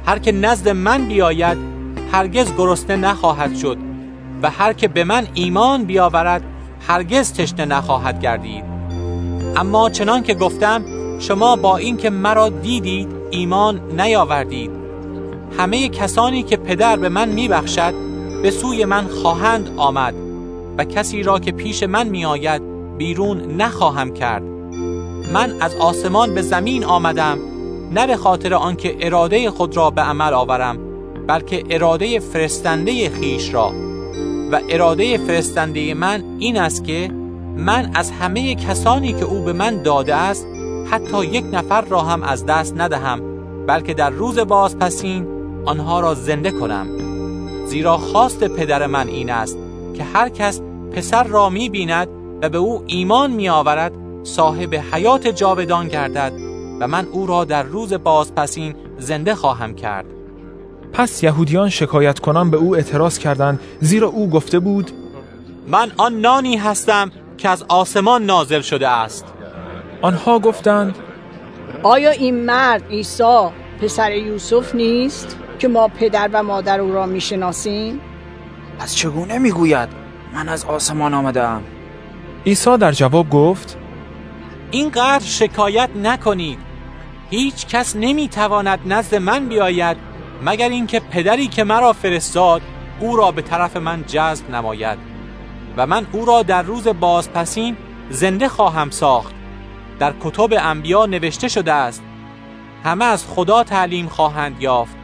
هر 0.06 0.18
که 0.18 0.32
نزد 0.32 0.68
من 0.68 1.08
بیاید 1.08 1.58
هرگز 2.12 2.52
گرسنه 2.58 2.96
نخواهد 2.96 3.56
شد 3.56 3.78
و 4.42 4.50
هر 4.50 4.72
که 4.72 4.88
به 4.88 5.04
من 5.04 5.26
ایمان 5.34 5.84
بیاورد 5.84 6.42
هرگز 6.88 7.32
تشنه 7.32 7.64
نخواهد 7.64 8.20
گردید. 8.20 8.64
اما 9.56 9.90
چنان 9.90 10.22
که 10.22 10.34
گفتم 10.34 10.84
شما 11.18 11.56
با 11.56 11.76
اینکه 11.76 12.10
مرا 12.10 12.48
دیدید 12.48 13.15
ایمان 13.36 13.80
نیاوردید. 14.00 14.70
همه 15.58 15.88
کسانی 15.88 16.42
که 16.42 16.56
پدر 16.56 16.96
به 16.96 17.08
من 17.08 17.28
میبخشد 17.28 17.94
به 18.42 18.50
سوی 18.50 18.84
من 18.84 19.06
خواهند 19.06 19.70
آمد 19.76 20.14
و 20.78 20.84
کسی 20.84 21.22
را 21.22 21.38
که 21.38 21.52
پیش 21.52 21.82
من 21.82 22.08
میآید 22.08 22.62
بیرون 22.98 23.56
نخواهم 23.62 24.14
کرد. 24.14 24.42
من 25.32 25.56
از 25.60 25.76
آسمان 25.76 26.34
به 26.34 26.42
زمین 26.42 26.84
آمدم 26.84 27.38
نه 27.94 28.06
به 28.06 28.16
خاطر 28.16 28.54
آنکه 28.54 28.96
اراده 29.00 29.50
خود 29.50 29.76
را 29.76 29.90
به 29.90 30.02
عمل 30.02 30.32
آورم 30.32 30.78
بلکه 31.26 31.64
اراده 31.70 32.18
فرستنده 32.18 33.10
خیش 33.10 33.54
را. 33.54 33.72
و 34.52 34.60
اراده 34.68 35.18
فرستنده 35.18 35.94
من 35.94 36.24
این 36.38 36.56
است 36.58 36.84
که 36.84 37.10
من 37.56 37.90
از 37.94 38.10
همه 38.10 38.54
کسانی 38.54 39.12
که 39.12 39.24
او 39.24 39.44
به 39.44 39.52
من 39.52 39.82
داده 39.82 40.14
است 40.14 40.46
حتی 40.90 41.24
یک 41.24 41.44
نفر 41.52 41.80
را 41.80 42.00
هم 42.00 42.22
از 42.22 42.46
دست 42.46 42.74
ندهم 42.76 43.20
بلکه 43.66 43.94
در 43.94 44.10
روز 44.10 44.38
بازپسین 44.38 45.26
آنها 45.64 46.00
را 46.00 46.14
زنده 46.14 46.50
کنم. 46.50 46.86
زیرا 47.66 47.96
خواست 47.96 48.44
پدر 48.44 48.86
من 48.86 49.08
این 49.08 49.30
است 49.30 49.58
که 49.94 50.04
هر 50.04 50.28
کس 50.28 50.60
پسر 50.92 51.24
را 51.24 51.50
می 51.50 51.68
بیند 51.68 52.08
و 52.42 52.48
به 52.48 52.58
او 52.58 52.84
ایمان 52.86 53.30
می 53.30 53.48
آورد 53.48 53.92
صاحب 54.22 54.74
حیات 54.74 55.26
جاودان 55.26 55.88
گردد 55.88 56.32
و 56.80 56.88
من 56.88 57.06
او 57.12 57.26
را 57.26 57.44
در 57.44 57.62
روز 57.62 57.92
بازپسین 57.92 58.74
زنده 58.98 59.34
خواهم 59.34 59.74
کرد. 59.74 60.06
پس 60.92 61.22
یهودیان 61.22 61.68
شکایت 61.68 62.18
کنان 62.18 62.50
به 62.50 62.56
او 62.56 62.76
اعتراض 62.76 63.18
کردند 63.18 63.60
زیرا 63.80 64.08
او 64.08 64.30
گفته 64.30 64.58
بود 64.58 64.90
من 65.68 65.92
آن 65.96 66.20
نانی 66.20 66.56
هستم 66.56 67.10
که 67.38 67.48
از 67.48 67.64
آسمان 67.68 68.22
نازل 68.22 68.60
شده 68.60 68.88
است. 68.88 69.35
آنها 70.02 70.38
گفتند 70.38 70.98
آیا 71.82 72.10
این 72.10 72.44
مرد 72.44 72.88
عیسی 72.90 73.48
پسر 73.82 74.12
یوسف 74.12 74.74
نیست 74.74 75.36
که 75.58 75.68
ما 75.68 75.88
پدر 75.88 76.30
و 76.32 76.42
مادر 76.42 76.80
او 76.80 76.92
را 76.92 77.06
می‌شناسیم؟ 77.06 78.00
پس 78.78 78.94
چگونه 78.94 79.38
می‌گوید؟ 79.38 79.88
من 80.34 80.48
از 80.48 80.64
آسمان 80.64 81.14
آمدم 81.14 81.62
عیسی 82.46 82.76
در 82.76 82.92
جواب 82.92 83.30
گفت 83.30 83.76
اینقدر 84.70 85.24
شکایت 85.24 85.90
نکنید. 86.02 86.58
هیچ 87.30 87.66
کس 87.66 87.96
نمی‌تواند 87.96 88.80
نزد 88.86 89.14
من 89.14 89.48
بیاید 89.48 89.96
مگر 90.42 90.68
اینکه 90.68 91.00
پدری 91.00 91.46
که 91.46 91.64
مرا 91.64 91.92
فرستاد 91.92 92.62
او 93.00 93.16
را 93.16 93.30
به 93.30 93.42
طرف 93.42 93.76
من 93.76 94.04
جذب 94.06 94.50
نماید 94.50 94.98
و 95.76 95.86
من 95.86 96.06
او 96.12 96.24
را 96.24 96.42
در 96.42 96.62
روز 96.62 96.88
بازپسین 96.88 97.76
زنده 98.10 98.48
خواهم 98.48 98.90
ساخت. 98.90 99.35
در 99.98 100.14
کتب 100.20 100.48
انبیا 100.52 101.06
نوشته 101.06 101.48
شده 101.48 101.72
است 101.72 102.02
همه 102.84 103.04
از 103.04 103.26
خدا 103.26 103.64
تعلیم 103.64 104.08
خواهند 104.08 104.62
یافت. 104.62 104.96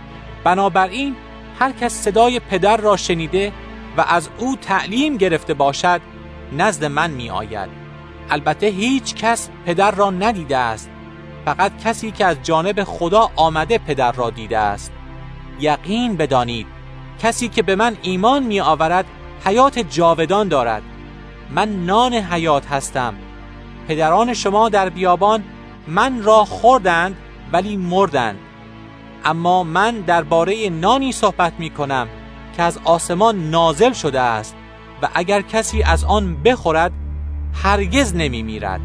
بنابراین 0.44 1.16
هر 1.58 1.72
کس 1.72 1.92
صدای 1.92 2.40
پدر 2.40 2.76
را 2.76 2.96
شنیده 2.96 3.52
و 3.96 4.04
از 4.08 4.28
او 4.38 4.56
تعلیم 4.56 5.16
گرفته 5.16 5.54
باشد 5.54 6.00
نزد 6.52 6.84
من 6.84 7.10
می 7.10 7.30
آید 7.30 7.68
البته 8.30 8.66
هیچ 8.66 9.14
کس 9.14 9.48
پدر 9.66 9.90
را 9.90 10.10
ندیده 10.10 10.56
است 10.56 10.90
فقط 11.44 11.72
کسی 11.84 12.10
که 12.10 12.24
از 12.24 12.36
جانب 12.42 12.84
خدا 12.84 13.30
آمده 13.36 13.78
پدر 13.78 14.12
را 14.12 14.30
دیده 14.30 14.58
است. 14.58 14.92
یقین 15.60 16.16
بدانید 16.16 16.66
کسی 17.22 17.48
که 17.48 17.62
به 17.62 17.76
من 17.76 17.96
ایمان 18.02 18.42
می 18.42 18.60
آورد 18.60 19.04
حیات 19.44 19.78
جاودان 19.78 20.48
دارد. 20.48 20.82
من 21.50 21.86
نان 21.86 22.14
حیات 22.14 22.66
هستم. 22.66 23.14
پدران 23.88 24.34
شما 24.34 24.68
در 24.68 24.88
بیابان 24.88 25.44
من 25.88 26.22
را 26.22 26.44
خوردند 26.44 27.16
ولی 27.52 27.76
مردند. 27.76 28.38
اما 29.24 29.64
من 29.64 30.00
درباره 30.00 30.68
نانی 30.70 31.12
صحبت 31.12 31.52
می 31.58 31.70
کنم 31.70 32.08
که 32.56 32.62
از 32.62 32.78
آسمان 32.84 33.50
نازل 33.50 33.92
شده 33.92 34.20
است 34.20 34.56
و 35.02 35.08
اگر 35.14 35.42
کسی 35.42 35.82
از 35.82 36.04
آن 36.04 36.42
بخورد 36.42 36.92
هرگز 37.54 38.14
نمی 38.14 38.42
میرد. 38.42 38.80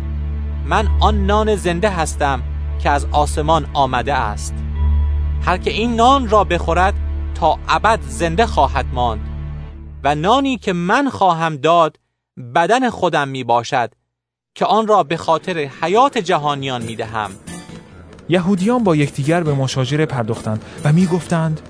من 0.66 0.88
آن 1.00 1.26
نان 1.26 1.56
زنده 1.56 1.90
هستم 1.90 2.44
که 2.84 2.90
از 2.90 3.06
آسمان 3.12 3.68
آمده 3.74 4.14
است. 4.14 4.54
هر 5.46 5.58
که 5.58 5.72
این 5.72 5.96
نان 5.96 6.30
را 6.30 6.44
بخورد 6.44 6.94
تا 7.36 7.60
ابد 7.68 8.00
زنده 8.02 8.46
خواهد 8.46 8.86
ماند. 8.94 9.30
و 10.04 10.16
نانی 10.16 10.58
که 10.58 10.74
من 10.74 11.10
خواهم 11.10 11.58
داد 11.58 12.00
بدن 12.56 12.90
خودم 12.90 13.28
می 13.28 13.44
باشد. 13.44 13.92
که 14.58 14.66
آن 14.66 14.88
را 14.88 15.04
به 15.04 15.18
خاطر 15.18 15.70
حیات 15.82 16.18
جهانیان 16.18 16.84
می 16.84 16.96
دهم 16.96 17.32
یهودیان 18.30 18.84
با 18.84 18.96
یکدیگر 18.96 19.44
به 19.44 19.54
مشاجره 19.54 20.06
پرداختند 20.06 20.66
و 20.84 20.94
می 20.94 21.06
گفتند 21.06 21.62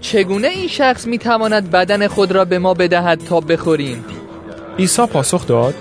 چگونه 0.00 0.48
این 0.48 0.68
شخص 0.68 1.06
می 1.06 1.18
تواند 1.18 1.70
بدن 1.70 2.08
خود 2.08 2.32
را 2.32 2.44
به 2.44 2.58
ما 2.58 2.74
بدهد 2.74 3.24
تا 3.24 3.40
بخوریم؟ 3.40 4.04
عیسی 4.78 5.06
پاسخ 5.06 5.46
داد 5.46 5.74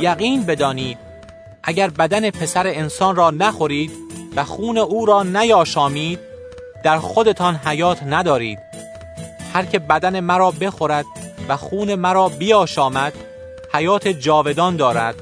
یقین 0.00 0.42
بدانید 0.42 0.98
اگر 1.62 1.90
بدن 1.90 2.30
پسر 2.30 2.66
انسان 2.66 3.16
را 3.16 3.30
نخورید 3.30 3.90
و 4.36 4.44
خون 4.44 4.78
او 4.78 5.06
را 5.06 5.22
نیاشامید 5.22 6.18
در 6.84 6.98
خودتان 6.98 7.54
حیات 7.54 8.02
ندارید. 8.02 8.58
هر 9.54 9.64
که 9.64 9.78
بدن 9.78 10.20
مرا 10.20 10.50
بخورد 10.50 11.04
و 11.48 11.56
خون 11.56 11.94
مرا 11.94 12.28
بیاشامد 12.28 13.12
حیات 13.74 14.08
جاودان 14.08 14.76
دارد 14.76 15.14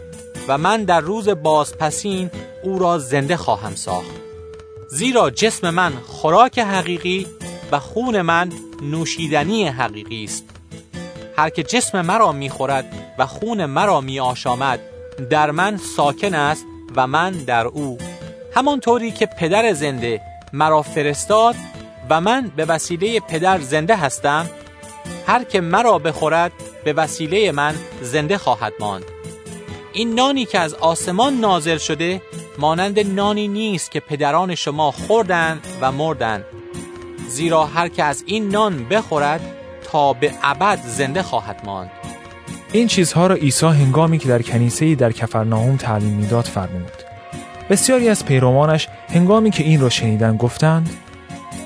و 0.49 0.59
من 0.59 0.85
در 0.85 1.01
روز 1.01 1.29
بازپسین 1.29 2.31
او 2.63 2.79
را 2.79 2.99
زنده 2.99 3.37
خواهم 3.37 3.75
ساخت. 3.75 4.11
زیرا 4.91 5.31
جسم 5.31 5.71
من 5.71 5.93
خوراک 6.07 6.59
حقیقی 6.59 7.27
و 7.73 7.79
خون 7.79 8.23
من 8.23 8.53
نوشیدنی 8.83 9.69
حقیقی 9.69 10.25
است. 10.25 10.45
هر 11.37 11.51
که 11.51 11.63
جسم 11.63 12.01
مرا 12.01 12.33
می‌خورد 12.33 13.15
و 13.19 13.27
خون 13.27 13.67
مرا 13.67 14.01
میآشامد 14.01 14.81
در 15.31 15.51
من 15.51 15.77
ساکن 15.97 16.35
است 16.35 16.65
و 16.97 17.07
من 17.07 17.31
در 17.31 17.67
او. 17.67 17.99
همانطوری 18.55 19.11
که 19.11 19.27
پدر 19.27 19.73
زنده 19.73 20.21
مرا 20.53 20.83
فرستاد 20.83 21.55
و 22.11 22.21
من 22.21 22.53
به 22.57 22.65
وسیله 22.65 23.21
پدر 23.21 23.61
زنده 23.61 23.97
هستم 23.97 24.51
هر 25.27 25.45
که 25.45 25.61
مرا 25.61 25.99
بخورد 25.99 26.53
به 26.85 26.93
وسیله 26.93 27.53
من 27.53 27.75
زنده 28.03 28.39
خواهد 28.39 28.73
ماند. 28.81 29.05
این 29.93 30.15
نانی 30.15 30.45
که 30.45 30.59
از 30.59 30.75
آسمان 30.75 31.35
نازل 31.35 31.79
شده 31.79 32.23
مانند 32.59 33.01
نانی 33.01 33.49
نیست 33.49 33.91
که 33.91 34.01
پدران 34.01 34.55
شما 34.55 34.91
خوردند 34.91 35.67
و 35.81 35.93
مردند 35.93 36.45
زیرا 37.29 37.65
هر 37.65 37.89
که 37.89 38.05
از 38.05 38.23
این 38.27 38.49
نان 38.49 38.89
بخورد 38.89 39.41
تا 39.85 40.13
به 40.13 40.33
ابد 40.43 40.79
زنده 40.87 41.23
خواهد 41.23 41.61
ماند. 41.65 41.91
این 42.73 42.87
چیزها 42.89 43.27
را 43.27 43.35
عیسی 43.35 43.67
هنگامی 43.67 44.19
که 44.19 44.29
در 44.29 44.43
کنیسه 44.43 44.95
در 44.95 45.13
کفرناهم 45.13 45.77
تعلیم 45.77 46.13
می‌داد 46.13 46.45
فرمود. 46.45 46.93
بسیاری 47.71 48.09
از 48.09 48.25
پیروانش 48.25 48.89
هنگامی 49.09 49.51
که 49.51 49.65
این 49.65 49.81
را 49.81 49.89
شنیدن 49.89 50.37
گفتند 50.37 50.91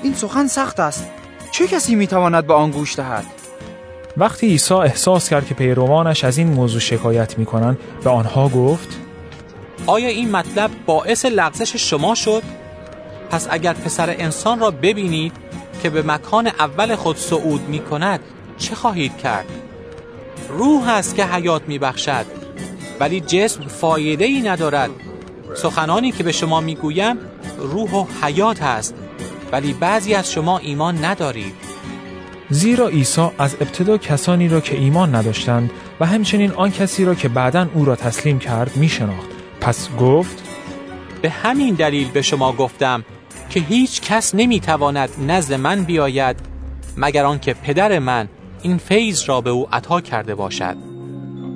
این 0.03 0.15
سخن 0.15 0.47
سخت 0.47 0.81
است. 0.81 1.11
چه 1.53 1.67
کسی 1.67 1.95
می‌تواند 1.95 2.47
به 2.47 2.55
آن 2.55 2.71
گوش 2.71 2.97
دهد؟ 2.97 3.25
وقتی 4.17 4.47
عیسی 4.47 4.75
احساس 4.75 5.29
کرد 5.29 5.47
که 5.47 5.55
پیروانش 5.55 6.25
از 6.25 6.39
این 6.39 6.49
موضوع 6.49 6.81
شکایت 6.81 7.39
می‌کنند 7.39 7.79
به 8.05 8.11
آنها 8.11 8.49
گفت 8.49 9.01
آیا 9.87 10.09
این 10.09 10.31
مطلب 10.31 10.71
باعث 10.87 11.25
لغزش 11.25 11.77
شما 11.77 12.15
شد؟ 12.15 12.43
پس 13.31 13.47
اگر 13.51 13.73
پسر 13.73 14.11
انسان 14.19 14.61
را 14.61 14.71
ببینید 14.71 15.33
که 15.83 15.91
به 15.91 16.03
مکان 16.03 16.47
اول 16.47 16.97
خود 16.97 17.17
صعود 17.17 17.69
می 17.69 17.79
کند 17.79 18.21
چه 18.59 18.75
خواهید 18.75 19.17
کرد؟ 19.17 19.47
روح 20.49 20.89
است 20.89 21.15
که 21.15 21.25
حیات 21.25 21.62
می 21.69 21.79
بخشد 21.79 22.27
ولی 23.01 23.21
جسم 23.21 23.62
فایده 23.62 24.25
ای 24.25 24.41
ندارد. 24.41 24.91
سخنانی 25.55 26.12
که 26.12 26.23
به 26.23 26.33
شما 26.33 26.61
می 26.61 26.75
گویم 26.75 27.17
روح 27.59 27.91
و 27.91 28.07
حیات 28.23 28.62
است 28.62 28.95
ولی 29.53 29.73
بعضی 29.73 30.15
از 30.15 30.33
شما 30.33 30.59
ایمان 30.59 31.05
ندارید. 31.05 31.74
زیرا 32.51 32.88
عیسی 32.88 33.28
از 33.38 33.57
ابتدا 33.61 33.99
کسانی 33.99 34.49
را 34.49 34.61
که 34.61 34.78
ایمان 34.78 35.14
نداشتند 35.14 35.70
و 36.01 36.07
همچنین 36.07 36.51
آن 36.51 36.70
کسی 36.70 37.05
را 37.05 37.14
که 37.14 37.28
بعدا 37.28 37.68
او 37.74 37.84
را 37.84 37.97
تسلیم 37.97 38.38
کرد 38.38 38.76
می 38.76 38.88
شناخت. 38.88 39.28
پس 39.61 39.88
گفت 40.01 40.42
به 41.22 41.30
همین 41.30 41.74
دلیل 41.74 42.11
به 42.11 42.22
شما 42.22 42.53
گفتم 42.53 43.05
که 43.51 43.61
هیچ 43.61 44.01
کس 44.01 44.34
نمی‌تواند 44.34 45.09
نزد 45.28 45.55
من 45.55 45.84
بیاید 45.84 46.36
مگر 46.97 47.24
آنکه 47.24 47.55
پدر 47.55 47.99
من 47.99 48.28
این 48.62 48.78
فیض 48.78 49.22
را 49.26 49.40
به 49.40 49.51
او 49.51 49.68
عطا 49.72 50.01
کرده 50.01 50.34
باشد 50.34 50.76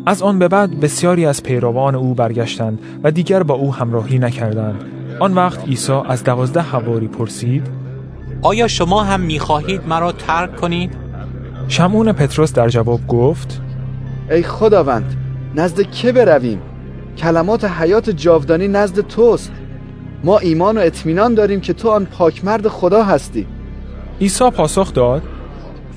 از 0.06 0.22
آن 0.22 0.38
به 0.38 0.48
بعد 0.48 0.80
بسیاری 0.80 1.26
از 1.26 1.42
پیروان 1.42 1.94
او 1.94 2.14
برگشتند 2.14 2.78
و 3.02 3.10
دیگر 3.10 3.42
با 3.42 3.54
او 3.54 3.74
همراهی 3.74 4.18
نکردند 4.18 4.84
آن 5.20 5.34
وقت 5.34 5.64
عیسی 5.64 5.92
از 5.92 6.24
دوازده 6.24 6.60
حواری 6.60 7.08
پرسید 7.08 7.66
آیا 8.42 8.68
شما 8.68 9.04
هم 9.04 9.20
می‌خواهید 9.20 9.88
مرا 9.88 10.12
ترک 10.12 10.56
کنید؟ 10.56 10.94
شمعون 11.68 12.12
پتروس 12.12 12.52
در 12.52 12.68
جواب 12.68 13.06
گفت 13.06 13.60
ای 14.30 14.42
خداوند 14.42 15.16
نزد 15.54 15.90
که 15.90 16.12
برویم؟ 16.12 16.60
کلمات 17.18 17.64
حیات 17.64 18.10
جاودانی 18.10 18.68
نزد 18.68 19.00
توست. 19.00 19.52
ما 20.24 20.38
ایمان 20.38 20.78
و 20.78 20.80
اطمینان 20.80 21.34
داریم 21.34 21.60
که 21.60 21.72
تو 21.72 21.90
آن 21.90 22.04
پاکمرد 22.04 22.68
خدا 22.68 23.02
هستی. 23.02 23.46
عیسی 24.20 24.50
پاسخ 24.50 24.92
داد 24.92 25.22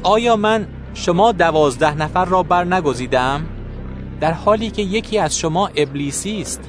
آیا 0.03 0.35
من 0.35 0.67
شما 0.93 1.31
دوازده 1.31 1.97
نفر 1.97 2.25
را 2.25 2.43
بر 2.43 2.63
نگزیدم؟ 2.63 3.41
در 4.21 4.33
حالی 4.33 4.69
که 4.69 4.81
یکی 4.81 5.19
از 5.19 5.37
شما 5.37 5.69
ابلیسی 5.75 6.41
است. 6.41 6.61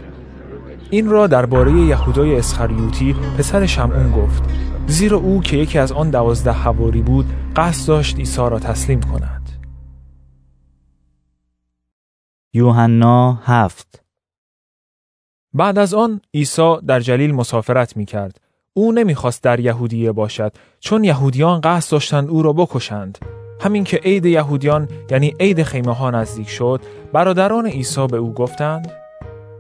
این 0.91 1.11
را 1.11 1.27
درباره 1.27 1.73
یهودای 1.73 2.37
اسخریوتی 2.37 3.17
پسر 3.39 3.67
شمعون 3.67 4.13
گفت. 4.13 4.43
زیرا 4.87 5.19
او 5.19 5.41
که 5.41 5.57
یکی 5.57 5.79
از 5.79 5.93
آن 5.93 6.11
دوازده 6.11 6.51
حواری 6.53 7.03
بود 7.03 7.27
قصد 7.57 7.89
داشت 7.89 8.17
عیسی 8.17 8.41
را 8.41 8.59
تسلیم 8.59 9.01
کند 9.01 9.49
یوحنا 12.53 13.33
هفت 13.33 14.03
بعد 15.55 15.79
از 15.79 15.95
آن 15.95 16.21
عیسی 16.35 16.77
در 16.87 17.01
جلیل 17.01 17.35
مسافرت 17.35 17.97
می 17.97 18.05
کرد. 18.05 18.41
او 18.75 18.93
نمی‌خواست 18.93 19.43
در 19.43 19.61
یهودیه 19.61 20.13
باشد 20.13 20.53
چون 20.81 21.05
یهودیان 21.05 21.61
قصد 21.61 21.93
داشتند 21.93 22.31
او 22.31 22.43
را 22.43 22.53
بکشند. 22.53 23.19
همین 23.61 23.85
که 23.85 23.97
عید 23.97 24.27
یهودیان 24.27 24.89
یعنی 25.11 25.35
عید 25.41 25.63
خیمه 25.63 25.95
ها 25.95 26.11
نزدیک 26.11 26.49
شد 26.49 26.81
برادران 27.13 27.67
عیسی 27.67 28.07
به 28.07 28.17
او 28.17 28.35
گفتند 28.35 29.02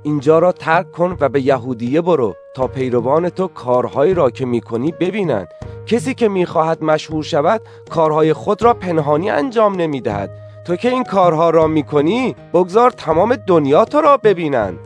اینجا 0.02 0.38
را 0.38 0.52
ترک 0.52 0.92
کن 0.92 1.16
و 1.20 1.28
به 1.28 1.40
یهودیه 1.40 2.00
برو 2.00 2.34
تا 2.54 2.66
پیروان 2.66 3.28
تو 3.28 3.48
کارهایی 3.48 4.14
را 4.14 4.30
که 4.30 4.46
می‌کنی 4.46 4.92
ببینند. 4.92 5.48
کسی 5.86 6.14
که 6.14 6.28
می‌خواهد 6.28 6.84
مشهور 6.84 7.24
شود 7.24 7.60
کارهای 7.90 8.32
خود 8.32 8.62
را 8.62 8.74
پنهانی 8.74 9.30
انجام 9.30 9.74
نمی‌دهد. 9.74 10.30
تو 10.66 10.76
که 10.76 10.88
این 10.88 11.04
کارها 11.04 11.50
را 11.50 11.66
می‌کنی 11.66 12.36
بگذار 12.54 12.90
تمام 12.90 13.36
دنیا 13.36 13.84
تو 13.84 14.00
را 14.00 14.16
ببینند. 14.16 14.78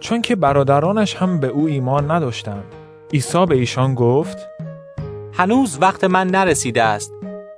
چون 0.00 0.22
که 0.22 0.36
برادرانش 0.36 1.16
هم 1.16 1.40
به 1.40 1.46
او 1.46 1.66
ایمان 1.66 2.10
نداشتند. 2.10 2.64
عیسی 3.12 3.46
به 3.46 3.54
ایشان 3.54 3.94
گفت 3.94 4.38
هنوز 5.32 5.78
وقت 5.80 6.04
من 6.04 6.26
نرسیده 6.26 6.82
است 6.82 7.12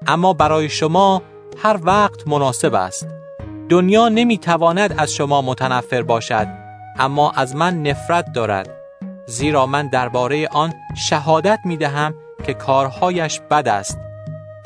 اما 0.07 0.33
برای 0.33 0.69
شما 0.69 1.23
هر 1.59 1.79
وقت 1.83 2.29
مناسب 2.29 2.75
است. 2.75 3.07
دنیا 3.69 4.09
نمی‌تواند 4.09 4.95
از 4.99 5.13
شما 5.13 5.43
متنفر 5.43 6.03
باشد. 6.03 6.60
اما 7.01 7.31
از 7.31 7.57
من 7.57 7.83
نفرت 7.83 8.33
دارد. 8.33 8.69
زیرا 9.27 9.67
من 9.67 9.89
درباره 9.89 10.49
آن 10.49 10.73
شهادت 10.97 11.59
می 11.65 11.77
دهم 11.77 12.15
که 12.47 12.55
کارهایش 12.55 13.41
بد 13.51 13.69
است. 13.69 13.99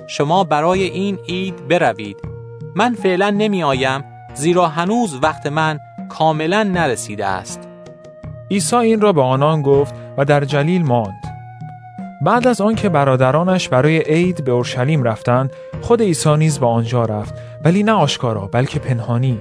شما 0.07 0.45
برای 0.45 0.83
این 0.83 1.19
عید 1.29 1.69
بروید. 1.69 2.17
من 2.75 2.95
فعلا 2.95 3.31
نمی 3.31 3.63
آیم 3.63 4.05
زیرا 4.35 4.69
هنوز 4.69 5.19
وقت 5.23 5.47
من 5.47 5.79
کاملا 6.09 6.63
نرسیده 6.63 7.27
است. 7.27 7.69
عیسی 8.51 8.77
این 8.77 9.01
را 9.01 9.13
به 9.13 9.23
آنان 9.23 9.63
گفت 9.63 9.95
و 10.17 10.25
در 10.25 10.45
جلیل 10.45 10.87
ماند. 10.87 11.23
بعد 12.23 12.47
از 12.47 12.61
آنکه 12.61 12.89
برادرانش 12.89 13.69
برای 13.69 13.99
عید 13.99 14.45
به 14.45 14.53
اورشلیم 14.53 15.03
رفتند 15.03 15.51
خود 15.83 16.03
عیسی 16.03 16.37
نیز 16.37 16.59
به 16.59 16.67
آنجا 16.67 17.05
رفت 17.05 17.35
ولی 17.65 17.83
نه 17.83 17.93
آشکارا 17.93 18.47
بلکه 18.47 18.79
پنهانی. 18.79 19.41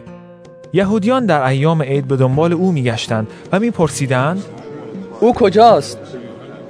یهودیان 0.73 1.25
در 1.25 1.43
ایام 1.43 1.81
عید 1.81 2.07
به 2.07 2.15
دنبال 2.15 2.53
او 2.53 2.71
میگشتند 2.71 3.27
و 3.51 3.59
میپرسیدند 3.59 4.43
او 5.19 5.33
کجاست 5.33 5.97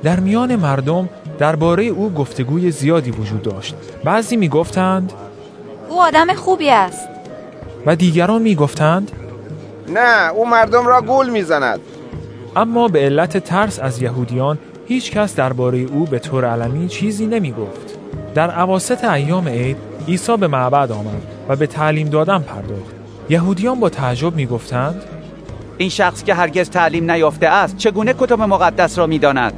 در 0.03 0.19
میان 0.19 0.55
مردم 0.55 1.09
درباره 1.39 1.83
او 1.83 2.13
گفتگوی 2.13 2.71
زیادی 2.71 3.11
وجود 3.11 3.41
داشت 3.41 3.75
بعضی 4.03 4.35
می‌گفتند 4.35 5.13
او 5.89 6.01
آدم 6.01 6.33
خوبی 6.33 6.69
است 6.69 7.07
و 7.85 7.95
دیگران 7.95 8.41
می‌گفتند 8.41 9.11
نه 9.89 10.31
او 10.31 10.49
مردم 10.49 10.87
را 10.87 11.01
گول 11.01 11.29
می‌زند 11.29 11.79
اما 12.55 12.87
به 12.87 12.99
علت 12.99 13.37
ترس 13.37 13.79
از 13.79 14.01
یهودیان 14.01 14.57
هیچ 14.87 15.11
کس 15.11 15.35
درباره 15.35 15.77
او 15.77 16.05
به 16.05 16.19
طور 16.19 16.45
علنی 16.45 16.87
چیزی 16.87 17.25
نمی 17.25 17.51
گفت. 17.51 17.97
در 18.35 18.51
عواست 18.51 19.03
ایام 19.03 19.47
عید 19.47 19.77
عیسی 20.07 20.37
به 20.37 20.47
معبد 20.47 20.91
آمد 20.91 21.21
و 21.49 21.55
به 21.55 21.67
تعلیم 21.67 22.09
دادن 22.09 22.39
پرداخت. 22.39 23.02
یهودیان 23.29 23.79
با 23.79 23.89
تعجب 23.89 24.35
می 24.35 24.45
گفتند 24.45 25.03
این 25.77 25.89
شخص 25.89 26.23
که 26.23 26.33
هرگز 26.33 26.69
تعلیم 26.69 27.11
نیافته 27.11 27.47
است 27.47 27.77
چگونه 27.77 28.13
کتب 28.13 28.41
مقدس 28.41 28.97
را 28.97 29.07
می 29.07 29.19
داند؟ 29.19 29.53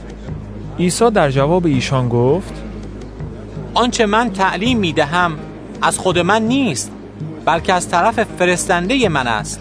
عیسی 0.79 1.11
در 1.11 1.31
جواب 1.31 1.65
ایشان 1.65 2.09
گفت 2.09 2.53
آنچه 3.73 4.05
من 4.05 4.29
تعلیم 4.29 4.77
می 4.77 4.93
دهم 4.93 5.37
از 5.81 5.99
خود 5.99 6.19
من 6.19 6.41
نیست 6.41 6.91
بلکه 7.45 7.73
از 7.73 7.89
طرف 7.89 8.23
فرستنده 8.23 9.09
من 9.09 9.27
است 9.27 9.59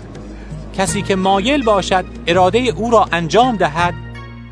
کسی 0.78 1.02
که 1.02 1.16
مایل 1.16 1.64
باشد 1.64 2.04
اراده 2.26 2.58
او 2.58 2.90
را 2.90 3.06
انجام 3.12 3.56
دهد 3.56 3.94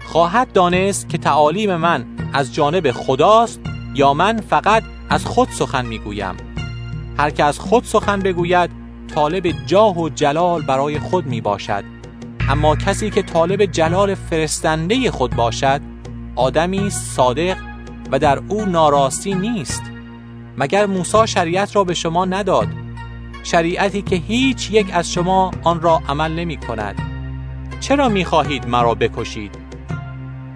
خواهد 0.07 0.53
دانست 0.53 1.09
که 1.09 1.19
تعالیم 1.19 1.77
من 1.77 2.05
از 2.33 2.55
جانب 2.55 2.91
خداست 2.91 3.61
یا 3.95 4.15
من 4.15 4.41
فقط 4.41 4.83
از 5.11 5.25
خود 5.25 5.49
سخن 5.51 5.87
می‌گویم 5.87 6.35
هر 7.19 7.31
که 7.31 7.45
از 7.45 7.59
خود 7.59 7.85
سخن 7.85 8.21
بگوید 8.21 8.82
طالب 9.15 9.67
جاه 9.67 9.99
و 9.99 10.09
جلال 10.09 10.63
برای 10.63 10.99
خود 10.99 11.27
می 11.27 11.41
باشد 11.41 11.85
اما 12.49 12.77
کسی 12.77 13.11
که 13.11 13.23
طالب 13.23 13.65
جلال 13.65 14.15
فرستنده 14.15 15.11
خود 15.11 15.37
باشد 15.37 15.81
آدمی 16.37 16.91
صادق 16.91 17.57
و 18.13 18.19
در 18.19 18.39
او 18.49 18.65
ناراستی 18.65 19.35
نیست. 19.35 19.83
مگر 20.59 20.87
موسی 20.87 21.27
شریعت 21.27 21.77
را 21.77 21.85
به 21.85 21.95
شما 21.95 22.25
نداد؟ 22.25 22.69
شریعتی 23.43 24.03
که 24.03 24.17
هیچ 24.17 24.71
یک 24.71 24.87
از 24.93 25.13
شما 25.13 25.51
آن 25.63 25.81
را 25.81 26.03
عمل 26.09 26.33
نمی 26.33 26.57
کند. 26.57 26.95
چرا 27.81 28.09
می 28.09 28.25
خواهید 28.25 28.69
مرا 28.69 28.95
بکشید؟ 28.95 29.55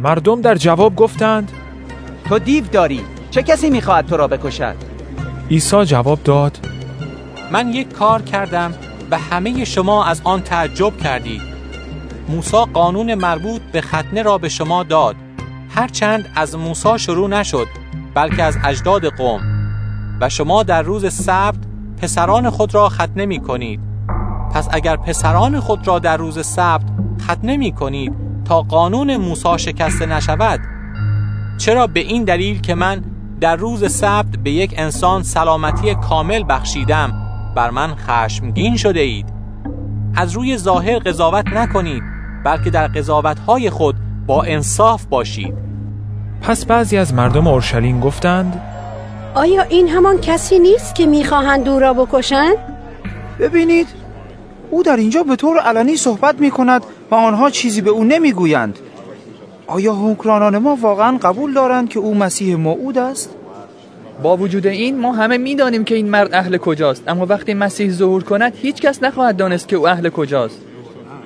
مردم 0.01 0.41
در 0.41 0.55
جواب 0.55 0.97
گفتند 0.97 1.53
تو 2.29 2.39
دیو 2.39 2.65
داری. 2.67 3.01
چه 3.31 3.43
کسی 3.43 3.71
می‌خواهد 3.71 4.07
تو 4.07 4.17
را 4.17 4.29
بکشد؟ 4.29 4.77
عیسی 5.51 5.85
جواب 5.85 6.23
داد 6.23 6.59
من 7.51 7.68
یک 7.68 7.92
کار 7.92 8.22
کردم 8.22 8.74
و 9.11 9.18
همه 9.18 9.64
شما 9.64 10.05
از 10.05 10.20
آن 10.24 10.42
تعجب 10.42 10.97
کردید 10.97 11.57
موسی 12.28 12.64
قانون 12.72 13.14
مربوط 13.14 13.61
به 13.72 13.80
ختنه 13.80 14.22
را 14.22 14.38
به 14.38 14.49
شما 14.49 14.82
داد. 14.82 15.16
هرچند 15.68 16.28
از 16.34 16.57
موسی 16.57 16.99
شروع 16.99 17.28
نشد 17.28 17.66
بلکه 18.14 18.42
از 18.42 18.59
اجداد 18.64 19.07
قوم. 19.07 19.40
و 20.20 20.28
شما 20.28 20.62
در 20.62 20.82
روز 20.82 21.14
سبت 21.14 21.59
پسران 22.03 22.51
خود 22.51 22.74
را 22.74 22.88
ختنه 22.88 23.26
می 23.26 23.40
کنید. 23.40 23.80
پس 24.55 24.68
اگر 24.70 24.97
پسران 24.97 25.61
خود 25.61 25.88
را 25.88 25.99
در 25.99 26.16
روز 26.16 26.47
سبت 26.47 26.82
ختنه 27.22 27.57
می 27.57 27.72
کنید 27.72 28.12
تا 28.44 28.62
قانون 28.62 29.16
موسی 29.16 29.59
شکسته 29.59 30.07
نشود 30.07 30.61
چرا 31.59 31.86
به 31.86 32.01
این 32.01 32.24
دلیل 32.24 32.61
که 32.61 32.74
من 32.74 33.05
در 33.40 33.57
روز 33.57 33.92
سبت 33.92 34.26
به 34.44 34.51
یک 34.51 34.74
انسان 34.76 35.22
سلامتی 35.22 35.94
کامل 35.94 36.44
بخشیدم؟ 36.49 37.26
بر 37.57 37.71
من 37.71 37.95
خشمگین 37.95 38.77
شده 38.77 39.01
اید 39.01 39.27
از 40.17 40.33
روی 40.33 40.59
ظاهر 40.59 40.99
قضاوت 40.99 41.47
نکنید 41.47 42.03
بلکه 42.45 42.71
در 42.71 42.87
قضاوتهای 42.87 43.71
خود 43.71 43.97
با 44.27 44.43
انصاف 44.43 45.05
باشید 45.05 45.55
پس 46.43 46.67
بعضی 46.67 46.97
از 46.97 47.15
مردم 47.15 47.47
اورشلیم 47.47 48.01
گفتند 48.01 48.63
آیا 49.35 49.63
این 49.63 49.89
همان 49.89 50.21
کسی 50.21 50.59
نیست 50.59 50.95
که 50.95 51.07
می‌خواهند 51.07 51.69
او 51.69 51.79
را 51.79 51.95
بکشند؟ 51.95 52.57
ببینید 53.39 53.89
او 54.71 54.83
در 54.83 54.97
اینجا 54.97 55.23
به 55.23 55.37
طور 55.37 55.59
علنی 55.59 55.97
صحبت 55.97 56.41
می 56.41 56.51
کند 56.51 56.83
و 57.11 57.15
آنها 57.15 57.51
چیزی 57.51 57.81
به 57.81 57.91
او 57.91 58.05
نمی‌گویند. 58.05 58.79
آیا 59.67 59.95
حکمرانان 59.95 60.59
ما 60.59 60.77
واقعا 60.77 61.19
قبول 61.23 61.55
دارند 61.55 61.89
که 61.89 61.99
او 61.99 62.15
مسیح 62.15 62.57
موعود 62.57 62.99
است؟ 62.99 63.31
با 64.23 64.37
وجود 64.37 64.67
این 64.67 65.01
ما 65.01 65.12
همه 65.12 65.39
می‌دانیم 65.39 65.85
که 65.85 65.95
این 65.95 66.11
مرد 66.11 66.35
اهل 66.35 66.57
کجاست. 66.57 67.09
اما 67.09 67.27
وقتی 67.27 67.55
مسیح 67.55 67.91
ظهور 67.91 68.23
کند 68.23 68.53
هیچ 68.57 68.81
کس 68.81 69.03
نخواهد 69.03 69.37
دانست 69.37 69.69
که 69.69 69.77
او 69.77 69.89
اهل 69.89 70.09
کجاست. 70.09 70.61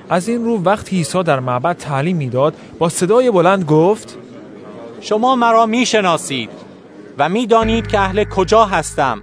از 0.09 0.29
این 0.29 0.45
رو 0.45 0.63
وقتی 0.63 0.95
عیسی 0.95 1.23
در 1.23 1.39
معبد 1.39 1.77
تعلیم 1.77 2.17
می‌داد 2.17 2.53
با 2.79 2.89
صدای 2.89 3.31
بلند 3.31 3.63
گفت 3.63 4.17
شما 5.01 5.35
مرا 5.35 5.65
می‌شناسید 5.65 6.49
و 7.17 7.29
می‌دانید 7.29 7.87
که 7.87 7.99
اهل 7.99 8.23
کجا 8.23 8.65
هستم. 8.65 9.21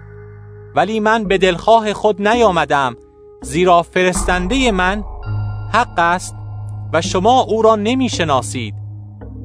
ولی 0.77 1.01
من 1.01 1.25
به 1.25 1.39
دلخواه 1.39 1.93
خود 1.93 2.29
نیامدم 2.29 2.97
زیرا 3.43 3.83
فرستنده 3.83 4.73
من 4.73 5.05
حق 5.73 5.99
است 5.99 6.35
و 6.93 7.01
شما 7.01 7.41
او 7.41 7.63
را 7.63 7.77
نمی‌شناسید. 7.77 8.75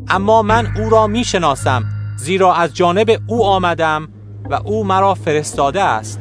اما 0.08 0.42
من 0.42 0.68
او 0.78 0.90
را 0.90 1.08
می 1.08 1.24
شناسم 1.24 1.84
زیرا 2.18 2.54
از 2.54 2.74
جانب 2.74 3.20
او 3.28 3.46
آمدم 3.46 4.08
و 4.50 4.54
او 4.66 4.84
مرا 4.84 5.14
فرستاده 5.14 5.82
است 5.82 6.20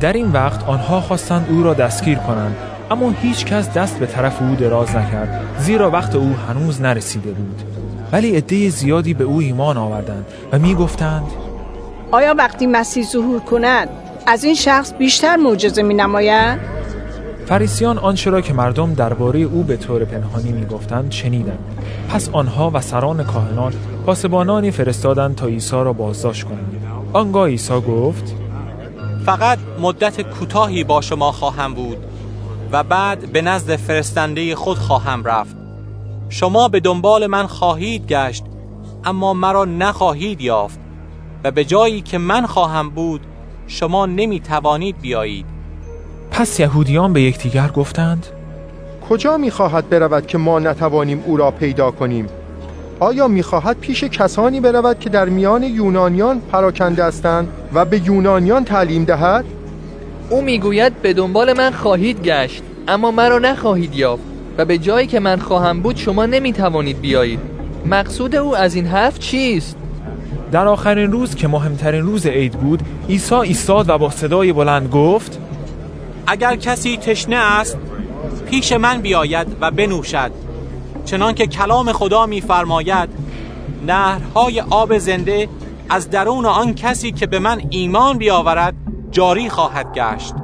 در 0.00 0.12
این 0.12 0.32
وقت 0.32 0.64
آنها 0.64 1.00
خواستند 1.00 1.46
او 1.50 1.62
را 1.62 1.74
دستگیر 1.74 2.18
کنند 2.18 2.56
اما 2.90 3.10
هیچ 3.10 3.44
کس 3.44 3.70
دست 3.70 3.98
به 3.98 4.06
طرف 4.06 4.42
او 4.42 4.54
دراز 4.54 4.96
نکرد 4.96 5.40
زیرا 5.58 5.90
وقت 5.90 6.14
او 6.14 6.34
هنوز 6.48 6.80
نرسیده 6.80 7.30
بود 7.30 7.62
ولی 8.12 8.36
عده 8.36 8.68
زیادی 8.68 9.14
به 9.14 9.24
او 9.24 9.38
ایمان 9.38 9.76
آوردند 9.76 10.26
و 10.52 10.58
می 10.58 10.74
گفتند 10.74 11.26
آیا 12.10 12.34
وقتی 12.38 12.66
مسیح 12.66 13.04
ظهور 13.04 13.40
کند 13.40 13.88
از 14.26 14.44
این 14.44 14.54
شخص 14.54 14.92
بیشتر 14.94 15.36
معجزه 15.36 15.82
می 15.82 15.94
نماید؟ 15.94 16.58
فریسیان 17.46 17.98
آنچه 17.98 18.30
را 18.30 18.40
که 18.40 18.52
مردم 18.52 18.94
درباره 18.94 19.40
او 19.40 19.62
به 19.62 19.76
طور 19.76 20.04
پنهانی 20.04 20.52
می‌گفتند 20.52 21.12
شنیدند. 21.12 21.58
پس 22.08 22.28
آنها 22.32 22.70
و 22.74 22.80
سران 22.80 23.24
کاهنان 23.24 23.72
پاسبانانی 24.06 24.70
فرستادند 24.70 25.34
تا 25.34 25.46
عیسی 25.46 25.76
را 25.76 25.92
بازداشت 25.92 26.44
کنند. 26.44 26.86
آنگاه 27.12 27.48
عیسی 27.48 27.80
گفت 27.80 28.34
فقط 29.26 29.58
مدت 29.80 30.20
کوتاهی 30.20 30.84
با 30.84 31.00
شما 31.00 31.32
خواهم 31.32 31.74
بود 31.74 31.96
و 32.72 32.82
بعد 32.82 33.32
به 33.32 33.42
نزد 33.42 33.76
فرستنده 33.76 34.54
خود 34.54 34.78
خواهم 34.78 35.24
رفت. 35.24 35.56
شما 36.28 36.68
به 36.68 36.80
دنبال 36.80 37.26
من 37.26 37.46
خواهید 37.46 38.06
گشت 38.06 38.44
اما 39.04 39.34
مرا 39.34 39.64
نخواهید 39.64 40.40
یافت 40.40 40.80
و 41.44 41.50
به 41.50 41.64
جایی 41.64 42.00
که 42.00 42.18
من 42.18 42.46
خواهم 42.46 42.90
بود 42.90 43.20
شما 43.66 44.06
نمی 44.06 44.40
توانید 44.40 45.00
بیایید. 45.00 45.51
پس 46.32 46.60
یهودیان 46.60 47.12
به 47.12 47.22
یکدیگر 47.22 47.68
گفتند 47.68 48.26
کجا 49.08 49.36
می‌خواهد 49.36 49.88
برود 49.88 50.26
که 50.26 50.38
ما 50.38 50.58
نتوانیم 50.58 51.22
او 51.26 51.36
را 51.36 51.50
پیدا 51.50 51.90
کنیم؟ 51.90 52.26
آیا 53.00 53.28
می‌خواهد 53.28 53.78
پیش 53.80 54.04
کسانی 54.04 54.60
برود 54.60 54.98
که 54.98 55.10
در 55.10 55.28
میان 55.28 55.62
یونانیان 55.62 56.40
پراکنده 56.40 57.04
هستند 57.04 57.48
و 57.74 57.84
به 57.84 58.06
یونانیان 58.06 58.64
تعلیم 58.64 59.04
دهد؟ 59.04 59.44
او 60.30 60.42
می‌گوید 60.42 61.02
به 61.02 61.12
دنبال 61.12 61.52
من 61.52 61.70
خواهید 61.70 62.22
گشت 62.22 62.62
اما 62.88 63.10
مرا 63.10 63.38
نخواهید 63.38 63.94
یافت 63.94 64.22
و 64.58 64.64
به 64.64 64.78
جایی 64.78 65.06
که 65.06 65.20
من 65.20 65.38
خواهم 65.38 65.80
بود 65.80 65.96
شما 65.96 66.26
نمی‌توانید 66.26 67.00
بیایید. 67.00 67.40
مقصود 67.86 68.36
او 68.36 68.56
از 68.56 68.74
این 68.74 68.86
حرف 68.86 69.18
چیست؟ 69.18 69.76
در 70.52 70.66
آخرین 70.66 71.12
روز 71.12 71.34
که 71.34 71.48
مهمترین 71.48 72.02
روز 72.02 72.26
عید 72.26 72.52
بود 72.52 72.82
عیسی 73.08 73.34
ایستاد 73.34 73.88
و 73.88 73.98
با 73.98 74.10
صدای 74.10 74.52
بلند 74.52 74.88
گفت 74.90 75.38
اگر 76.26 76.56
کسی 76.56 76.96
تشنه 76.96 77.36
است 77.36 77.78
پیش 78.50 78.72
من 78.72 79.00
بیاید 79.00 79.46
و 79.60 79.70
بنوشد. 79.70 80.30
چنان 81.04 81.34
که 81.34 81.46
کلام 81.46 81.92
خدا 81.92 82.26
میفرماید 82.26 83.08
نهرهای 83.86 84.60
آب 84.60 84.98
زنده 84.98 85.48
از 85.88 86.10
درون 86.10 86.46
آن 86.46 86.74
کسی 86.74 87.12
که 87.12 87.26
به 87.26 87.38
من 87.38 87.62
ایمان 87.70 88.18
بیاورد 88.18 88.74
جاری 89.10 89.48
خواهد 89.48 89.94
گشت. 89.94 90.34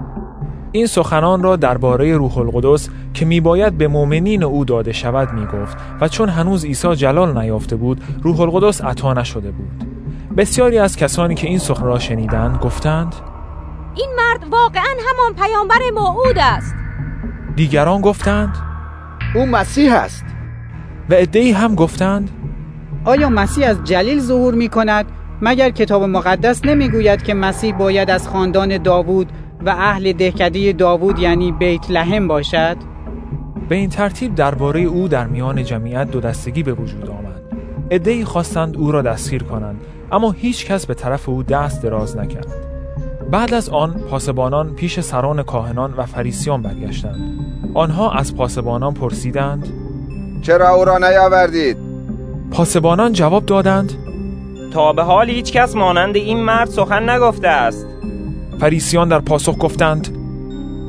این 0.72 0.86
سخنان 0.86 1.42
را 1.42 1.56
درباره 1.56 2.16
روح 2.16 2.38
القدس 2.38 2.88
که 3.14 3.24
میباید 3.24 3.78
به 3.78 3.88
مؤمنین 3.88 4.42
او 4.44 4.64
داده 4.64 4.92
شود 4.92 5.32
می‌گفت 5.32 5.76
و 6.00 6.08
چون 6.08 6.28
هنوز 6.28 6.64
عیسی 6.64 6.96
جلال 6.96 7.38
نیافته 7.38 7.76
بود 7.76 8.00
روح 8.22 8.40
القدس 8.40 8.80
عطا 8.80 9.14
نشده 9.14 9.50
بود. 9.50 9.84
بسیاری 10.36 10.78
از 10.78 10.96
کسانی 10.96 11.34
که 11.34 11.46
این 11.46 11.58
سخن 11.58 11.84
را 11.84 11.98
شنیدند 11.98 12.58
گفتند 12.58 13.14
این 13.98 14.10
مرد 14.16 14.44
واقعا 14.50 14.94
همان 15.08 15.34
پیامبر 15.34 15.78
موعود 15.94 16.38
است. 16.38 16.74
دیگران 17.56 18.00
گفتند 18.00 18.56
او 19.34 19.46
مسیح 19.46 19.94
است. 19.94 20.24
و 21.10 21.14
عدهای 21.14 21.50
هم 21.50 21.74
گفتند 21.74 22.30
آیا 23.04 23.28
مسیح 23.28 23.68
از 23.68 23.84
جلیل 23.84 24.20
ظهور 24.20 24.54
می 24.54 24.68
کند 24.68 25.06
مگر 25.42 25.70
کتاب 25.70 26.02
مقدس 26.02 26.64
نمی‌گوید 26.64 27.22
که 27.22 27.34
مسیح 27.34 27.76
باید 27.76 28.10
از 28.10 28.28
خاندان 28.28 28.82
داوود 28.82 29.32
و 29.66 29.70
اهل 29.70 30.12
دهکده 30.12 30.72
داوود 30.72 31.18
یعنی 31.18 31.52
بیت 31.52 31.90
لحم 31.90 32.28
باشد؟ 32.28 32.76
به 33.68 33.74
این 33.74 33.90
ترتیب 33.90 34.34
درباره 34.34 34.80
او 34.80 35.08
در 35.08 35.26
میان 35.26 35.64
جمعیت 35.64 36.10
دو 36.10 36.20
دستگی 36.20 36.62
به 36.62 36.72
وجود 36.72 37.10
آمد. 37.10 37.42
عدهای 37.90 38.24
خواستند 38.24 38.76
او 38.76 38.92
را 38.92 39.02
دستگیر 39.02 39.42
کنند 39.42 39.80
اما 40.12 40.30
هیچ 40.30 40.66
کس 40.66 40.86
به 40.86 40.94
طرف 40.94 41.28
او 41.28 41.42
دست 41.42 41.82
دراز 41.82 42.16
نکرد. 42.16 42.67
بعد 43.30 43.54
از 43.54 43.68
آن 43.68 43.94
پاسبانان 44.10 44.74
پیش 44.74 45.00
سران 45.00 45.42
کاهنان 45.42 45.94
و 45.96 46.06
فریسیان 46.06 46.62
برگشتند. 46.62 47.38
آنها 47.74 48.12
از 48.12 48.36
پاسبانان 48.36 48.94
پرسیدند 48.94 49.68
چرا 50.42 50.70
او 50.70 50.84
را 50.84 50.98
نیاوردید؟ 50.98 51.76
پاسبانان 52.50 53.12
جواب 53.12 53.46
دادند 53.46 53.92
تا 54.72 54.92
به 54.92 55.02
حال 55.02 55.30
هیچ 55.30 55.52
کس 55.52 55.76
مانند 55.76 56.16
این 56.16 56.40
مرد 56.40 56.68
سخن 56.68 57.10
نگفته 57.10 57.48
است. 57.48 57.86
فریسیان 58.60 59.08
در 59.08 59.20
پاسخ 59.20 59.58
گفتند 59.58 60.08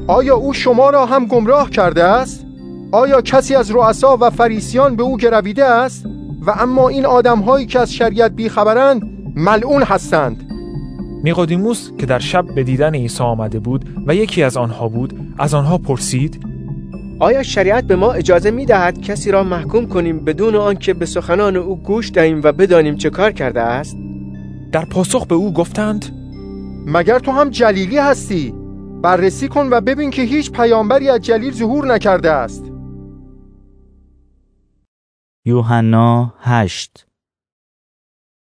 آیا 0.08 0.36
او 0.36 0.54
شما 0.54 0.90
را 0.90 1.06
هم 1.06 1.26
گمراه 1.26 1.70
کرده 1.70 2.04
است؟ 2.04 2.46
آیا 2.92 3.22
کسی 3.22 3.56
از 3.56 3.72
رؤسا 3.72 4.18
و 4.22 4.30
فریسیان 4.30 4.96
به 4.96 5.04
او 5.04 5.18
گرویده 5.18 5.66
است؟ 5.66 6.06
و 6.46 6.52
اما 6.52 6.90
این 6.90 7.06
آدمهایی 7.06 7.66
که 7.66 7.80
از 7.80 7.94
شریعت 7.94 8.32
بیخبرند 8.32 9.02
ملعون 9.36 9.84
هستند. 9.84 10.49
نیقودیموس 11.24 11.92
که 11.98 12.06
در 12.06 12.20
شب 12.20 12.46
به 12.56 12.64
دیدن 12.64 12.96
عیسی 12.96 13.24
آمده 13.24 13.60
بود 13.60 14.04
و 14.08 14.16
یکی 14.16 14.44
از 14.44 14.58
آنها 14.58 14.88
بود 14.88 15.36
از 15.38 15.54
آنها 15.54 15.78
پرسید 15.78 16.46
آیا 17.20 17.44
شریعت 17.44 17.84
به 17.84 17.96
ما 17.96 18.12
اجازه 18.14 18.52
می 18.52 18.66
دهد 18.66 19.02
کسی 19.02 19.32
را 19.32 19.44
محکوم 19.44 19.88
کنیم 19.88 20.26
بدون 20.26 20.56
آنکه 20.56 20.94
به 20.94 21.06
سخنان 21.06 21.56
او 21.56 21.84
گوش 21.84 22.12
دهیم 22.12 22.42
و 22.44 22.52
بدانیم 22.52 22.96
چه 22.96 23.10
کار 23.10 23.32
کرده 23.32 23.62
است؟ 23.62 23.98
در 24.72 24.86
پاسخ 24.86 25.28
به 25.28 25.36
او 25.36 25.54
گفتند 25.54 26.06
مگر 26.86 27.20
تو 27.20 27.32
هم 27.32 27.50
جلیلی 27.50 27.98
هستی؟ 27.98 28.54
بررسی 29.02 29.48
کن 29.48 29.70
و 29.72 29.82
ببین 29.82 30.12
که 30.12 30.22
هیچ 30.22 30.52
پیامبری 30.52 31.10
از 31.10 31.22
جلیل 31.22 31.54
ظهور 31.54 31.94
نکرده 31.94 32.32
است 32.32 32.72
یوحنا 35.46 36.34
هشت 36.40 37.06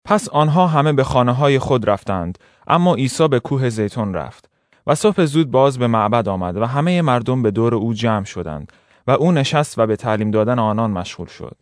پس 0.05 0.29
آنها 0.29 0.67
همه 0.67 0.93
به 0.93 1.03
خانه 1.03 1.31
های 1.31 1.59
خود 1.59 1.89
رفتند 1.89 2.37
اما 2.67 2.95
عیسی 2.95 3.27
به 3.27 3.39
کوه 3.39 3.69
زیتون 3.69 4.13
رفت 4.13 4.49
و 4.87 4.95
صبح 4.95 5.25
زود 5.25 5.51
باز 5.51 5.79
به 5.79 5.87
معبد 5.87 6.27
آمد 6.27 6.57
و 6.57 6.65
همه 6.65 7.01
مردم 7.01 7.41
به 7.41 7.51
دور 7.51 7.75
او 7.75 7.93
جمع 7.93 8.25
شدند 8.25 8.71
و 9.07 9.11
او 9.11 9.31
نشست 9.31 9.79
و 9.79 9.87
به 9.87 9.95
تعلیم 9.95 10.31
دادن 10.31 10.59
آنان 10.59 10.91
مشغول 10.91 11.27
شد. 11.27 11.55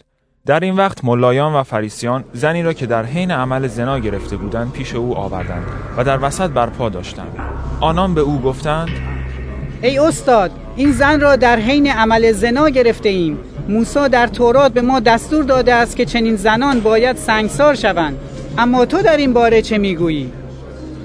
در 0.45 0.59
این 0.59 0.75
وقت 0.75 1.05
ملایان 1.05 1.53
و 1.53 1.63
فریسیان 1.63 2.23
زنی 2.33 2.63
را 2.63 2.73
که 2.73 2.85
در 2.85 3.05
حین 3.05 3.31
عمل 3.31 3.67
زنا 3.67 3.99
گرفته 3.99 4.37
بودند 4.37 4.71
پیش 4.71 4.95
او 4.95 5.17
آوردند 5.17 5.65
و 5.97 6.03
در 6.03 6.23
وسط 6.25 6.49
برپا 6.49 6.89
داشتند. 6.89 7.37
آنان 7.81 8.13
به 8.13 8.21
او 8.21 8.41
گفتند 8.41 8.89
ای 9.81 9.99
استاد 9.99 10.51
این 10.75 10.91
زن 10.91 11.19
را 11.19 11.35
در 11.35 11.59
حین 11.59 11.91
عمل 11.91 12.31
زنا 12.31 12.69
گرفته 12.69 13.09
ایم. 13.09 13.37
موسی 13.69 14.09
در 14.09 14.27
تورات 14.27 14.73
به 14.73 14.81
ما 14.81 14.99
دستور 14.99 15.43
داده 15.43 15.73
است 15.73 15.95
که 15.95 16.05
چنین 16.05 16.35
زنان 16.35 16.79
باید 16.79 17.15
سنگسار 17.15 17.75
شوند. 17.75 18.17
اما 18.57 18.85
تو 18.85 19.01
در 19.01 19.17
این 19.17 19.33
باره 19.33 19.61
چه 19.61 19.77
می‌گویی؟ 19.77 20.31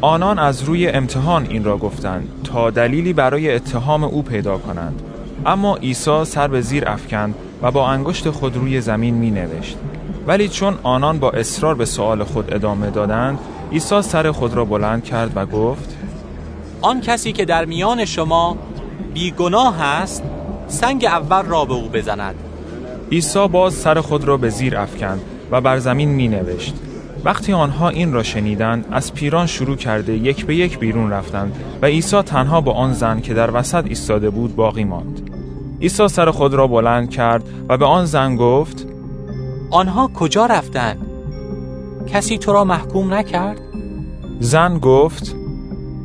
آنان 0.04 0.38
از 0.38 0.62
روی 0.62 0.88
امتحان 0.88 1.46
این 1.50 1.64
را 1.64 1.78
گفتند 1.78 2.28
تا 2.44 2.70
دلیلی 2.70 3.12
برای 3.12 3.54
اتهام 3.54 4.04
او 4.04 4.22
پیدا 4.22 4.58
کنند. 4.58 5.02
اما 5.46 5.76
عیسی 5.76 6.24
سر 6.24 6.48
به 6.48 6.60
زیر 6.60 6.88
افکند 6.88 7.34
و 7.62 7.70
با 7.70 7.88
انگشت 7.88 8.30
خود 8.30 8.56
روی 8.56 8.80
زمین 8.80 9.14
می 9.14 9.30
نوشت 9.30 9.76
ولی 10.26 10.48
چون 10.48 10.78
آنان 10.82 11.18
با 11.18 11.30
اصرار 11.30 11.74
به 11.74 11.84
سؤال 11.84 12.24
خود 12.24 12.54
ادامه 12.54 12.90
دادند 12.90 13.38
عیسی 13.72 14.02
سر 14.02 14.32
خود 14.32 14.54
را 14.54 14.64
بلند 14.64 15.04
کرد 15.04 15.32
و 15.34 15.46
گفت 15.46 15.96
آن 16.80 17.00
کسی 17.00 17.32
که 17.32 17.44
در 17.44 17.64
میان 17.64 18.04
شما 18.04 18.56
بیگناه 19.14 19.82
است 19.82 20.22
سنگ 20.68 21.04
اول 21.04 21.42
را 21.42 21.64
به 21.64 21.74
او 21.74 21.88
بزند. 21.88 22.34
عیسی 23.12 23.48
باز 23.48 23.74
سر 23.74 24.00
خود 24.00 24.24
را 24.24 24.36
به 24.36 24.48
زیر 24.48 24.76
افکند 24.76 25.20
و 25.50 25.60
بر 25.60 25.78
زمین 25.78 26.08
می 26.08 26.28
نوشت 26.28 26.74
وقتی 27.24 27.52
آنها 27.52 27.88
این 27.88 28.12
را 28.12 28.22
شنیدند 28.22 28.86
از 28.90 29.14
پیران 29.14 29.46
شروع 29.46 29.76
کرده 29.76 30.12
یک 30.12 30.46
به 30.46 30.56
یک 30.56 30.78
بیرون 30.78 31.10
رفتند 31.10 31.56
و 31.82 31.86
عیسی 31.86 32.22
تنها 32.22 32.60
با 32.60 32.72
آن 32.72 32.92
زن 32.92 33.20
که 33.20 33.34
در 33.34 33.56
وسط 33.56 33.86
ایستاده 33.86 34.30
بود 34.30 34.56
باقی 34.56 34.84
ماند. 34.84 35.30
عیسی 35.80 36.08
سر 36.08 36.30
خود 36.30 36.54
را 36.54 36.66
بلند 36.66 37.10
کرد 37.10 37.48
و 37.68 37.76
به 37.76 37.86
آن 37.86 38.04
زن 38.04 38.36
گفت 38.36 38.86
آنها 39.70 40.10
کجا 40.14 40.46
رفتند؟ 40.46 41.06
کسی 42.06 42.38
تو 42.38 42.52
را 42.52 42.64
محکوم 42.64 43.14
نکرد؟ 43.14 43.60
زن 44.40 44.78
گفت 44.78 45.36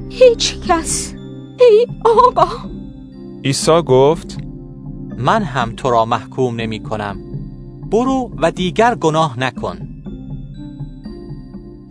هیچ 0.09 0.59
کس 0.67 1.13
ای 1.59 1.87
آقا. 2.05 2.47
عیسی 3.45 3.81
گفت 3.81 4.37
من 5.17 5.43
هم 5.43 5.75
تو 5.75 5.89
را 5.89 6.05
محکوم 6.05 6.55
نمی 6.55 6.83
کنم. 6.83 7.17
برو 7.91 8.31
و 8.37 8.51
دیگر 8.51 8.95
گناه 8.95 9.39
نکن. 9.39 9.88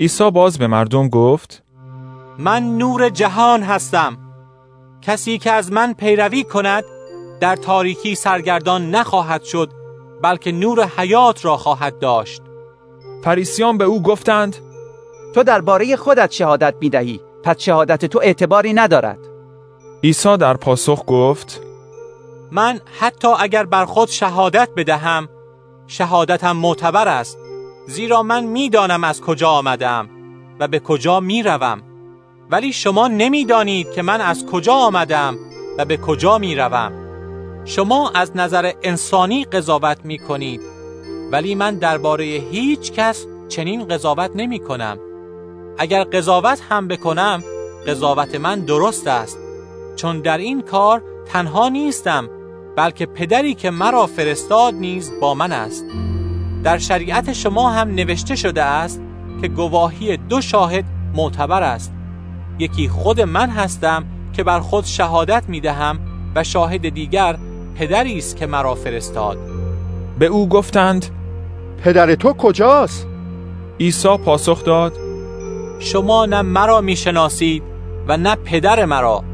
عیسی 0.01 0.31
باز 0.31 0.59
به 0.59 0.67
مردم 0.67 1.09
گفت 1.09 1.63
من 2.39 2.63
نور 2.79 3.09
جهان 3.09 3.63
هستم. 3.63 4.19
کسی 5.03 5.39
که 5.39 5.53
از 5.53 5.73
من 5.73 5.93
پیروی 5.93 6.45
کند 6.45 6.85
در 7.41 7.57
تاریکی 7.57 8.15
سرگردان 8.15 8.91
نخواهد 8.91 9.43
شد 9.43 9.71
بلکه 10.23 10.53
نور 10.53 10.85
حیات 10.97 11.45
را 11.45 11.57
خواهد 11.57 11.99
داشت. 11.99 12.43
فریسیان 13.25 13.79
به 13.79 13.85
او 13.85 14.03
گفتند 14.03 14.57
تو 15.35 15.43
درباره 15.43 15.97
خودت 15.97 16.33
شهادت 16.33 16.75
می 16.81 16.91
دهی 16.91 17.21
پس 17.43 17.59
شهادت 17.59 18.05
تو 18.05 18.21
اعتباری 18.23 18.73
ندارد. 18.73 19.19
عیسی 20.05 20.37
در 20.37 20.57
پاسخ 20.57 21.05
گفت 21.07 21.61
من 22.51 22.81
حتی 23.01 23.29
اگر 23.39 23.65
بر 23.65 23.85
خود 23.85 24.09
شهادت 24.09 24.69
بدهم 24.77 25.29
شهادتم 25.87 26.57
معتبر 26.57 27.09
است. 27.09 27.48
زیرا 27.89 28.23
من 28.23 28.45
می‌دانم 28.45 29.05
از 29.05 29.21
کجا 29.21 29.49
آمدم 29.49 30.09
و 30.61 30.69
به 30.69 30.81
کجا 30.81 31.21
می 31.21 31.43
روم 31.43 31.83
ولی 32.51 32.73
شما 32.73 33.09
نمی‌دانید 33.09 33.93
که 33.93 34.03
من 34.03 34.21
از 34.21 34.47
کجا 34.47 34.73
آمدم 34.75 35.39
و 35.79 35.85
به 35.85 35.97
کجا 35.97 36.39
می 36.39 36.55
روم 36.55 36.93
شما 37.65 38.11
از 38.11 38.37
نظر 38.37 38.73
انسانی 38.83 39.45
قضاوت 39.45 39.99
می 40.05 40.19
کنید 40.19 40.61
ولی 41.33 41.55
من 41.55 41.79
درباره 41.79 42.25
هیچ 42.25 42.93
کس 42.93 43.27
چنین 43.49 43.89
قضاوت 43.89 44.31
نمی 44.35 44.59
کنم 44.59 44.99
اگر 45.79 46.05
قضاوت 46.05 46.63
هم 46.69 46.89
بکنم 46.89 47.45
قضاوت 47.87 48.35
من 48.35 48.61
درست 48.61 49.07
است. 49.07 49.39
چون 49.97 50.21
در 50.21 50.39
این 50.39 50.63
کار 50.63 51.03
تنها 51.27 51.69
نیستم 51.69 52.29
بلکه 52.77 53.07
پدری 53.07 53.55
که 53.55 53.71
مرا 53.71 54.07
فرستاد 54.07 54.75
نیز 54.75 55.13
با 55.21 55.35
من 55.35 55.53
است. 55.53 55.85
در 56.65 56.79
شریعت 56.79 57.33
شما 57.33 57.71
هم 57.71 57.95
نوشته 57.95 58.37
شده 58.37 58.63
است 58.63 59.01
که 59.41 59.49
گواهی 59.49 60.17
دو 60.17 60.41
شاهد 60.41 60.85
معتبر 61.15 61.63
است. 61.63 61.93
یکی 62.59 62.89
خود 62.89 63.21
من 63.21 63.51
هستم 63.51 64.05
که 64.33 64.43
بر 64.43 64.61
خود 64.61 64.85
شهادت 64.85 65.45
می 65.49 65.61
دهم 65.61 65.99
و 66.35 66.45
شاهد 66.45 66.89
دیگر 66.89 67.39
پدری 67.75 68.19
است 68.19 68.37
که 68.37 68.47
مرا 68.47 68.75
فرستاد. 68.75 69.39
به 70.19 70.27
او 70.27 70.49
گفتند 70.49 71.07
پدر 71.85 72.15
تو 72.15 72.33
کجاست؟ 72.33 73.07
عیسی 73.81 74.17
پاسخ 74.17 74.65
داد 74.65 74.93
شما 75.79 76.27
نه 76.27 76.43
مرا 76.43 76.81
می‌شناسید 76.81 77.63
و 78.09 78.17
نه 78.17 78.35
پدر 78.35 78.85
مرا. 78.85 79.25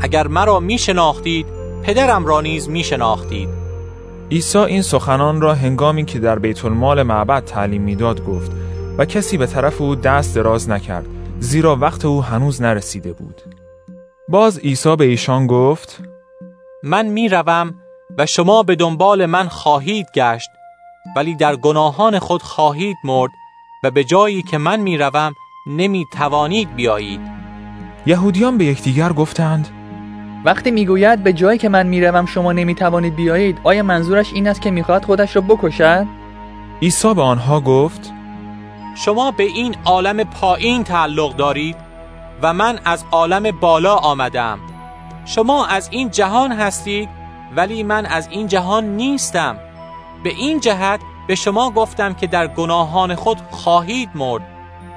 اگر 0.00 0.26
مرا 0.26 0.60
میشناختید 0.60 1.46
پدرم 1.82 2.26
را 2.26 2.40
نیز 2.40 2.68
میشناختید. 2.68 3.48
عیسی 4.30 4.58
این 4.58 4.82
سخنان 4.82 5.40
را 5.40 5.54
هنگامی 5.54 6.04
که 6.04 6.18
در 6.18 6.38
بیت 6.38 6.64
المال 6.64 7.02
معبد 7.02 7.44
تعلیم 7.44 7.82
می‌داد 7.82 8.24
گفت 8.24 8.52
و 8.98 9.04
کسی 9.04 9.36
به 9.36 9.46
طرف 9.46 9.80
او 9.80 9.94
دست 9.94 10.34
دراز 10.34 10.68
نکرد 10.68 11.06
زیرا 11.38 11.76
وقت 11.76 12.04
او 12.04 12.24
هنوز 12.24 12.62
نرسیده 12.62 13.12
بود. 13.12 13.42
باز 14.28 14.58
عیسی 14.58 14.96
به 14.96 15.04
ایشان 15.04 15.46
گفت 15.46 16.02
من 16.82 17.06
می‌روم 17.06 17.74
و 18.18 18.26
شما 18.26 18.62
به 18.62 18.76
دنبال 18.76 19.26
من 19.26 19.48
خواهید 19.48 20.06
گشت 20.14 20.48
ولی 21.16 21.34
در 21.34 21.56
گناهان 21.56 22.18
خود 22.18 22.42
خواهید 22.42 22.96
مرد 23.04 23.30
و 23.84 23.90
به 23.90 24.04
جایی 24.04 24.42
که 24.42 24.58
من 24.58 24.80
می‌روم 24.80 25.32
نمی 25.66 26.04
توانید 26.12 26.74
بیایید. 26.76 27.20
یهودیان 28.06 28.58
به 28.58 28.64
یکدیگر 28.64 29.12
گفتند 29.12 29.68
وقتی 30.46 30.70
می‌گوید 30.70 31.22
به 31.22 31.32
جایی 31.32 31.58
که 31.58 31.68
من 31.68 31.86
می‌روم 31.86 32.26
شما 32.26 32.52
نمی‌توانید 32.52 33.16
بیایید 33.16 33.58
آیا 33.64 33.82
منظورش 33.82 34.32
این 34.32 34.48
است 34.48 34.62
که 34.62 34.70
می‌خواهد 34.70 35.04
خودش 35.04 35.36
را 35.36 35.42
بکشد؟ 35.42 36.06
عیسی 36.82 37.14
به 37.14 37.22
آنها 37.22 37.60
گفت 37.60 38.12
شما 38.94 39.30
به 39.30 39.42
این 39.42 39.76
عالم 39.84 40.24
پایین 40.24 40.84
تعلق 40.84 41.36
دارید 41.36 41.76
و 42.42 42.52
من 42.52 42.78
از 42.84 43.04
عالم 43.12 43.50
بالا 43.60 43.96
آمدم. 43.96 44.58
شما 45.24 45.66
از 45.66 45.88
این 45.92 46.10
جهان 46.10 46.52
هستید 46.52 47.08
ولی 47.56 47.82
من 47.82 48.06
از 48.06 48.28
این 48.30 48.46
جهان 48.46 48.84
نیستم. 48.84 49.56
به 50.24 50.30
این 50.30 50.60
جهت 50.60 51.00
به 51.28 51.34
شما 51.34 51.70
گفتم 51.70 52.14
که 52.14 52.26
در 52.26 52.46
گناهان 52.46 53.14
خود 53.14 53.38
خواهید 53.50 54.10
مرد. 54.14 54.42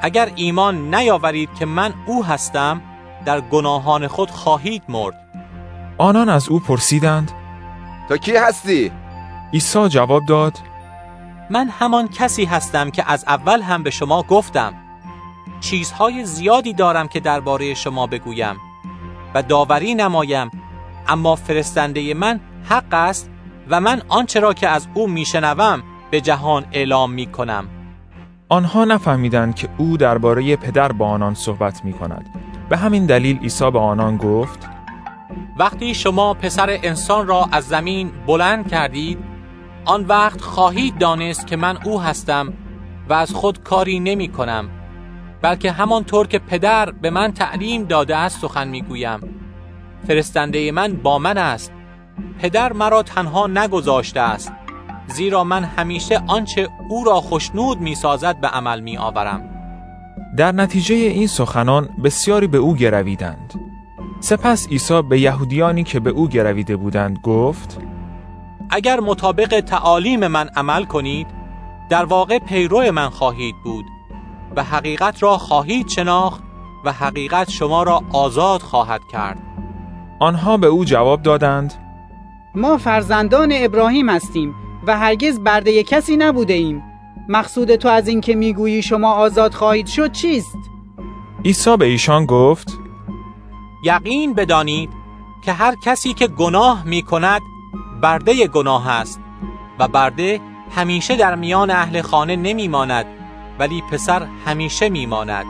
اگر 0.02 0.32
ایمان 0.36 0.96
نیاورید 0.96 1.50
که 1.60 1.66
من 1.66 1.94
او 2.06 2.26
هستم 2.26 2.82
در 3.26 3.42
گناهان 3.42 4.08
خود 4.08 4.32
خواهید 4.32 4.84
مرد. 4.90 5.29
آنان 6.00 6.30
از 6.30 6.50
او 6.50 6.60
پرسیدند 6.60 7.32
تو 8.10 8.18
کی 8.18 8.36
هستی؟ 8.36 8.92
عیسی 9.54 9.90
جواب 9.90 10.26
داد 10.26 10.58
من 11.50 11.70
همان 11.80 12.08
کسی 12.08 12.46
هستم 12.46 12.90
که 12.90 13.12
از 13.12 13.26
اول 13.28 13.62
هم 13.62 13.84
به 13.84 13.90
شما 13.90 14.24
گفتم. 14.24 14.74
چیزهای 15.60 16.26
زیادی 16.26 16.74
دارم 16.74 17.08
که 17.08 17.20
درباره 17.20 17.74
شما 17.74 18.08
بگویم 18.08 18.56
و 19.36 19.42
داوری 19.44 19.96
نمایم 19.96 20.52
اما 21.08 21.36
فرستنده 21.36 22.14
من 22.14 22.40
حق 22.70 22.94
است 22.94 23.30
و 23.70 23.80
من 23.80 24.02
آنچه 24.08 24.40
را 24.40 24.54
که 24.54 24.68
از 24.68 24.88
او 24.94 25.08
میشنوم 25.08 25.84
به 26.12 26.22
جهان 26.22 26.66
اعلام 26.72 27.12
می 27.12 27.26
کنم 27.26 27.68
آنها 28.50 28.86
نفهمیدند 28.86 29.56
که 29.56 29.70
او 29.78 29.98
درباره 29.98 30.56
پدر 30.56 30.92
با 30.92 31.08
آنان 31.08 31.34
صحبت 31.34 31.86
می 31.86 31.94
کند 31.94 32.26
به 32.70 32.78
همین 32.78 33.06
دلیل 33.06 33.40
عیسی 33.40 33.72
به 33.72 33.80
آنان 33.80 34.18
گفت 34.18 34.79
وقتی 35.58 35.94
شما 35.94 36.34
پسر 36.34 36.80
انسان 36.84 37.28
را 37.28 37.50
از 37.52 37.68
زمین 37.68 38.12
بلند 38.28 38.68
کردید 38.68 39.20
آن 39.86 40.06
وقت 40.06 40.42
خواهید 40.42 40.98
دانست 40.98 41.48
که 41.48 41.56
من 41.56 41.78
او 41.86 42.02
هستم 42.02 42.54
و 43.10 43.14
از 43.14 43.34
خود 43.34 43.64
کاری 43.64 44.00
نمی 44.00 44.28
کنم 44.28 44.70
بلکه 45.42 45.72
همانطور 45.72 46.28
که 46.28 46.40
پدر 46.40 46.92
به 46.92 47.10
من 47.10 47.32
تعلیم 47.32 47.84
داده 47.84 48.16
است 48.16 48.42
سخن 48.42 48.68
می 48.68 48.82
گویم. 48.82 49.20
فرستنده 50.08 50.72
من 50.72 50.94
با 50.94 51.20
من 51.20 51.38
است. 51.38 51.72
پدر 52.40 52.74
مرا 52.74 53.04
تنها 53.04 53.48
نگذاشته 53.48 54.20
است 54.20 54.52
زیرا 55.08 55.44
من 55.44 55.64
همیشه 55.64 56.22
آنچه 56.28 56.70
او 56.90 57.04
را 57.04 57.22
خوشنود 57.22 57.80
می 57.80 57.96
سازد 57.96 58.42
به 58.42 58.48
عمل 58.48 58.80
می 58.80 58.98
آورم. 58.98 59.50
در 60.38 60.52
نتیجه 60.52 60.96
این 60.96 61.28
سخنان 61.28 61.90
بسیاری 62.04 62.48
به 62.48 62.58
او 62.58 62.76
گرویدند. 62.76 63.69
سپس 64.20 64.68
عیسی 64.68 65.02
به 65.02 65.20
یهودیانی 65.20 65.84
که 65.84 66.00
به 66.00 66.10
او 66.10 66.28
گرویده 66.28 66.76
بودند 66.76 67.20
گفت 67.24 67.80
اگر 68.70 69.00
مطابق 69.00 69.60
تعالیم 69.60 70.28
من 70.28 70.50
عمل 70.56 70.86
کنید 70.86 71.28
در 71.90 72.06
واقع 72.06 72.40
پیرو 72.40 72.92
من 72.92 73.10
خواهید 73.10 73.56
بود 73.64 73.86
و 74.56 74.64
حقیقت 74.64 75.24
را 75.24 75.38
خواهید 75.38 75.88
شناخت 75.88 76.44
و 76.86 76.92
حقیقت 76.92 77.50
شما 77.50 77.84
را 77.84 78.04
آزاد 78.14 78.62
خواهد 78.62 79.02
کرد 79.12 79.40
آنها 80.20 80.58
به 80.58 80.68
او 80.68 80.86
جواب 80.86 81.22
دادند 81.22 81.74
ما 82.56 82.78
فرزندان 82.78 83.54
ابراهیم 83.56 84.10
هستیم 84.10 84.56
و 84.88 84.98
هرگز 84.98 85.40
برده 85.40 85.84
کسی 85.84 86.18
نبوده 86.18 86.54
ایم 86.54 86.84
مقصود 87.30 87.76
تو 87.76 87.90
از 87.90 88.08
این 88.08 88.22
که 88.22 88.36
می‌گویی 88.36 88.82
شما 88.82 89.14
آزاد 89.14 89.54
خواهید 89.54 89.88
شد 89.88 90.12
چیست؟ 90.12 90.58
عیسی 91.46 91.78
به 91.78 91.86
ایشان 91.86 92.26
گفت 92.26 92.80
یقین 93.84 94.34
بدانید 94.34 94.94
که 95.42 95.54
هر 95.54 95.76
کسی 95.76 96.14
که 96.14 96.28
گناه 96.28 96.84
می 96.84 97.02
کند 97.02 97.42
برده 98.02 98.48
گناه 98.48 98.90
است 98.90 99.22
و 99.80 99.88
برده 99.88 100.42
همیشه 100.76 101.16
در 101.16 101.36
میان 101.36 101.70
اهل 101.70 102.02
خانه 102.02 102.36
نمی 102.36 102.68
ماند 102.68 103.06
ولی 103.60 103.84
پسر 103.92 104.28
همیشه 104.46 104.90
می 104.90 105.06
ماند 105.06 105.46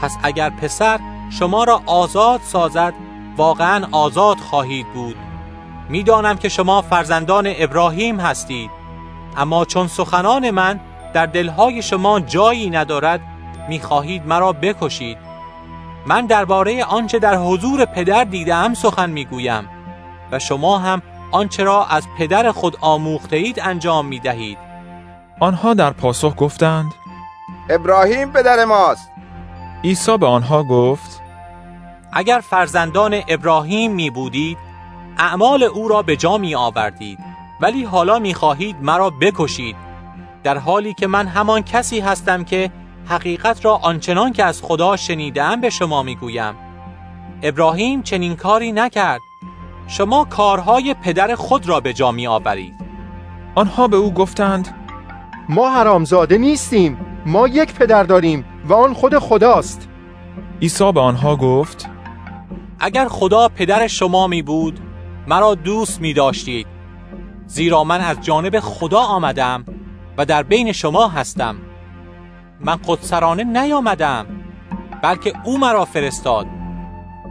پس 0.00 0.16
اگر 0.22 0.50
پسر 0.50 1.00
شما 1.30 1.64
را 1.64 1.82
آزاد 1.86 2.40
سازد 2.40 2.94
واقعا 3.36 3.86
آزاد 3.92 4.38
خواهید 4.38 4.86
بود. 4.94 5.16
می‌دانم 5.88 6.36
که 6.36 6.48
شما 6.48 6.82
فرزندان 6.82 7.52
ابراهیم 7.58 8.20
هستید. 8.20 8.70
اما 9.36 9.64
چون 9.64 9.86
سخنان 9.86 10.50
من 10.50 10.80
در 11.14 11.26
دلهای 11.26 11.82
شما 11.82 12.20
جایی 12.20 12.70
ندارد 12.70 13.20
می‌خواهید 13.68 14.26
مرا 14.26 14.52
بکشید. 14.52 15.27
من 16.06 16.26
درباره 16.26 16.84
آنچه 16.84 17.18
در 17.18 17.36
حضور 17.36 17.84
پدر 17.84 18.24
دیدم 18.24 18.74
سخن 18.74 19.10
می‌گویم 19.10 19.68
و 20.32 20.38
شما 20.38 20.78
هم 20.78 21.02
آنچه 21.32 21.64
را 21.64 21.86
از 21.86 22.06
پدر 22.18 22.52
خود 22.52 22.76
آموخته 22.80 23.36
اید 23.36 23.60
انجام 23.60 24.06
می 24.06 24.20
دهید 24.20 24.58
آنها 25.40 25.74
در 25.74 25.90
پاسخ 25.90 26.34
گفتند 26.36 26.94
ابراهیم 27.70 28.32
پدر 28.32 28.64
ماست. 28.64 29.10
عیسی 29.84 30.18
به 30.18 30.26
آنها 30.26 30.62
گفت 30.62 31.22
اگر 32.12 32.40
فرزندان 32.50 33.22
ابراهیم 33.28 33.92
می 33.92 34.10
بودید 34.10 34.58
اعمال 35.18 35.62
او 35.62 35.88
را 35.88 36.02
به 36.02 36.16
جا 36.16 36.38
می 36.38 36.54
آوردید 36.54 37.18
ولی 37.60 37.84
حالا 37.84 38.18
می 38.18 38.34
خواهید 38.34 38.76
مرا 38.82 39.10
بکشید 39.10 39.76
در 40.42 40.58
حالی 40.58 40.94
که 40.94 41.06
من 41.06 41.26
همان 41.26 41.62
کسی 41.62 42.00
هستم 42.00 42.44
که 42.44 42.70
حقیقت 43.08 43.64
را 43.64 43.76
آنچنان 43.76 44.32
که 44.32 44.44
از 44.44 44.62
خدا 44.62 44.96
شنیدم 44.96 45.60
به 45.60 45.70
شما 45.70 46.02
می 46.02 46.16
گویم 46.16 46.54
ابراهیم 47.42 48.02
چنین 48.02 48.36
کاری 48.36 48.72
نکرد. 48.72 49.20
شما 49.86 50.24
کارهای 50.24 50.94
پدر 50.94 51.34
خود 51.34 51.68
را 51.68 51.80
به 51.80 51.92
جا 51.92 52.12
می 52.12 52.26
آورید 52.26 52.74
آنها 53.54 53.88
به 53.88 53.96
او 53.96 54.14
گفتند 54.14 54.74
ما 55.48 55.70
حرامزاده 55.70 56.38
نیستیم. 56.38 56.98
ما 57.26 57.48
یک 57.48 57.74
پدر 57.74 58.02
داریم 58.02 58.44
و 58.64 58.74
آن 58.74 58.94
خود 58.94 59.18
خداست. 59.18 59.88
عیسی 60.62 60.92
به 60.92 61.00
آنها 61.00 61.36
گفت 61.36 61.88
اگر 62.80 63.08
خدا 63.08 63.48
پدر 63.48 63.86
شما 63.86 64.26
می 64.26 64.42
بود 64.42 64.80
مرا 65.26 65.54
دوست 65.54 66.00
می 66.00 66.14
داشتید. 66.14 66.66
زیرا 67.46 67.84
من 67.84 68.00
از 68.00 68.20
جانب 68.20 68.60
خدا 68.60 69.00
آمدم 69.00 69.64
و 70.18 70.24
در 70.24 70.42
بین 70.42 70.72
شما 70.72 71.08
هستم. 71.08 71.56
من 72.60 72.76
قدسرانه 72.86 73.44
نیامدم 73.44 74.26
بلکه 75.02 75.32
او 75.44 75.58
مرا 75.58 75.84
فرستاد. 75.84 76.46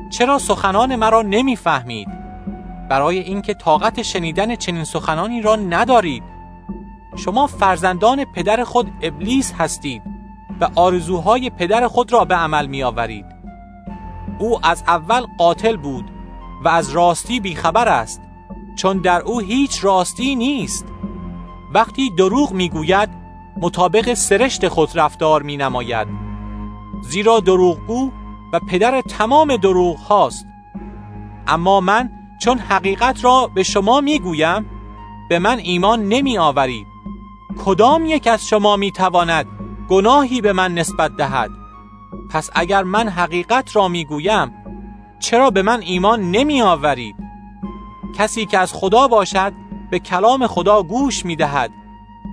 چرا 0.09 0.37
سخنان 0.37 0.95
مرا 0.95 1.21
نمی‌فهمید؟ 1.21 2.07
برای 2.89 3.19
اینکه 3.19 3.53
طاقت 3.53 4.01
شنیدن 4.01 4.55
چنین 4.55 4.83
سخنانی 4.83 5.41
را 5.41 5.55
ندارید. 5.55 6.23
شما 7.15 7.47
فرزندان 7.47 8.25
پدر 8.25 8.63
خود 8.63 8.91
ابلیس 9.01 9.53
هستید 9.53 10.01
و 10.61 10.69
آرزوهای 10.75 11.49
پدر 11.49 11.87
خود 11.87 12.13
را 12.13 12.25
به 12.25 12.35
عمل 12.35 12.67
می 12.67 12.83
آورید. 12.83 13.25
او 14.39 14.65
از 14.65 14.83
اول 14.87 15.25
قاتل 15.37 15.77
بود 15.77 16.11
و 16.65 16.67
از 16.67 16.89
راستی 16.89 17.39
بیخبر 17.39 17.87
است 17.87 18.21
چون 18.75 18.97
در 18.97 19.21
او 19.21 19.39
هیچ 19.39 19.85
راستی 19.85 20.35
نیست. 20.35 20.85
وقتی 21.73 22.09
دروغ 22.17 22.51
می‌گوید 22.51 23.26
مطابق 23.61 24.13
سرشت 24.13 24.67
خود 24.67 24.89
رفتار 24.95 25.43
می 25.43 25.57
نماید. 25.57 26.07
زیرا 27.01 27.39
دروغگو 27.39 28.11
و 28.53 28.59
پدر 28.59 29.01
تمام 29.01 29.55
دروغ 29.55 29.97
هاست. 29.97 30.45
اما 31.47 31.79
من 31.79 32.09
چون 32.41 32.59
حقیقت 32.59 33.23
را 33.23 33.51
به 33.55 33.63
شما 33.63 34.01
می‌گویم 34.01 34.65
به 35.29 35.39
من 35.39 35.59
ایمان 35.59 36.07
نمی 36.07 36.37
آورید. 36.37 36.87
کدام 37.65 38.05
یک 38.05 38.27
از 38.27 38.47
شما 38.47 38.75
می 38.75 38.91
تواند 38.91 39.45
گناهی 39.89 40.41
به 40.41 40.53
من 40.53 40.73
نسبت 40.73 41.15
دهد؟ 41.15 41.49
پس 42.29 42.49
اگر 42.55 42.83
من 42.83 43.09
حقیقت 43.09 43.75
را 43.75 43.87
می 43.87 44.05
گویم 44.05 44.51
چرا 45.19 45.49
به 45.49 45.61
من 45.61 45.81
ایمان 45.81 46.31
نمی 46.31 46.61
آورید؟ 46.61 47.15
کسی 48.17 48.45
که 48.45 48.57
از 48.57 48.73
خدا 48.73 49.07
باشد 49.07 49.53
به 49.91 49.99
کلام 49.99 50.47
خدا 50.47 50.83
گوش 50.83 51.25
می 51.25 51.35
دهد. 51.35 51.71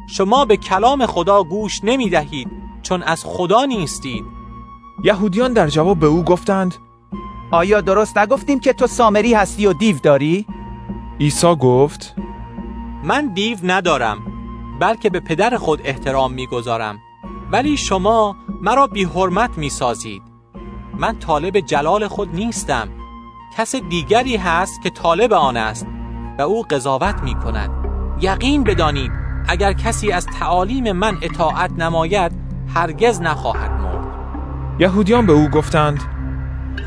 شما 0.06 0.44
به 0.44 0.56
کلام 0.56 1.06
خدا 1.06 1.42
گوش 1.42 1.80
نمی 1.84 2.10
دهید 2.10 2.48
چون 2.82 3.02
از 3.02 3.24
خدا 3.24 3.64
نیستید. 3.64 4.24
یهودیان 5.04 5.52
در 5.52 5.68
جواب 5.68 5.98
به 5.98 6.06
او 6.06 6.22
گفتند 6.22 6.74
آیا 7.50 7.80
درست 7.80 8.18
نگفتیم 8.18 8.60
که 8.60 8.72
تو 8.72 8.86
سامری 8.86 9.34
هستی 9.34 9.66
و 9.66 9.72
دیو 9.72 9.98
داری؟ 9.98 10.46
عیسی 11.20 11.56
گفت 11.56 12.14
من 13.04 13.34
دیو 13.34 13.58
ندارم 13.62 14.18
بلکه 14.80 15.10
به 15.10 15.20
پدر 15.20 15.56
خود 15.56 15.80
احترام 15.84 16.32
می‌گذارم. 16.32 16.98
ولی 17.52 17.76
شما 17.76 18.36
مرا 18.62 18.86
بی 18.86 19.04
حرمت 19.04 19.58
می 19.58 19.68
سازید 19.68 20.22
من 20.98 21.18
طالب 21.18 21.60
جلال 21.60 22.08
خود 22.08 22.34
نیستم. 22.34 22.88
کس 23.56 23.74
دیگری 23.76 24.36
هست 24.36 24.82
که 24.82 24.90
طالب 24.90 25.32
آن 25.32 25.56
است 25.56 25.86
و 26.38 26.42
او 26.42 26.62
قضاوت 26.62 27.22
می 27.22 27.34
کند 27.34 27.70
یقین 28.20 28.64
بدانید 28.64 29.23
اگر 29.48 29.72
کسی 29.72 30.12
از 30.12 30.26
تعالیم 30.38 30.92
من 30.92 31.16
اطاعت 31.22 31.70
نماید 31.70 32.32
هرگز 32.74 33.20
نخواهد 33.20 33.70
مرد. 33.70 34.04
یهودیان 34.78 35.26
به 35.26 35.32
او 35.32 35.48
گفتند 35.48 36.00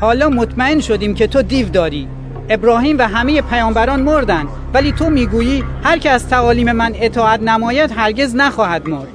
حالا 0.00 0.28
مطمئن 0.28 0.80
شدیم 0.80 1.14
که 1.14 1.26
تو 1.26 1.42
دیو 1.42 1.68
داری. 1.68 2.08
ابراهیم 2.48 2.98
و 2.98 3.08
همه 3.08 3.42
پیامبران 3.42 4.02
مردند 4.02 4.48
ولی 4.74 4.92
تو 4.92 5.10
می‌گویی 5.10 5.64
هر 5.82 5.98
که 5.98 6.10
از 6.10 6.28
تعالیم 6.28 6.72
من 6.72 6.92
اطاعت 6.94 7.42
نماید 7.42 7.92
هرگز 7.96 8.36
نخواهد 8.36 8.88
مرد. 8.88 9.08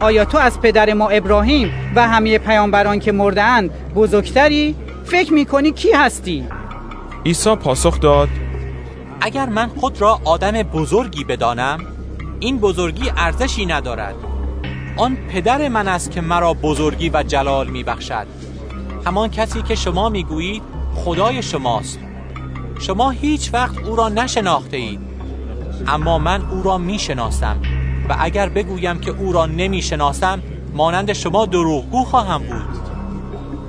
آیا 0.00 0.24
تو 0.24 0.38
از 0.38 0.60
پدر 0.60 0.92
ما 0.92 1.08
ابراهیم 1.08 1.70
و 1.96 2.08
همه 2.08 2.38
پیامبران 2.38 2.98
که 2.98 3.12
مردهاند 3.12 3.70
بزرگتری؟ 3.94 4.74
فکر 5.04 5.32
می‌کنی 5.32 5.72
کی 5.72 5.92
هستی؟ 5.92 6.46
عیسی 7.26 7.56
پاسخ 7.56 8.00
داد 8.00 8.28
اگر 9.20 9.48
من 9.48 9.66
خود 9.66 10.00
را 10.00 10.20
آدم 10.24 10.52
بزرگی 10.52 11.24
بدانم 11.24 11.78
این 12.42 12.58
بزرگی 12.58 13.12
ارزشی 13.16 13.66
ندارد. 13.66 14.14
آن 14.96 15.16
پدر 15.16 15.68
من 15.68 15.88
است 15.88 16.10
که 16.10 16.20
مرا 16.20 16.54
بزرگی 16.54 17.10
و 17.14 17.22
جلال 17.22 17.70
میبخشد. 17.70 18.26
همان 19.06 19.30
کسی 19.30 19.62
که 19.62 19.74
شما 19.74 20.08
می‌گویید 20.08 20.62
خدای 20.94 21.42
شماست. 21.42 21.98
شما 22.80 23.10
هیچ 23.10 23.54
وقت 23.54 23.78
او 23.78 23.96
را 23.96 24.08
نشناخته 24.08 24.76
اید 24.76 25.00
اما 25.86 26.18
من 26.18 26.42
او 26.50 26.62
را 26.62 26.78
می‌شناسم 26.78 27.56
و 28.08 28.16
اگر 28.18 28.48
بگویم 28.48 28.98
که 28.98 29.10
او 29.10 29.32
را 29.32 29.46
نمی‌شناسم 29.46 30.42
مانند 30.74 31.12
شما 31.12 31.46
دروغگو 31.46 32.04
خواهم 32.04 32.42
بود. 32.42 32.78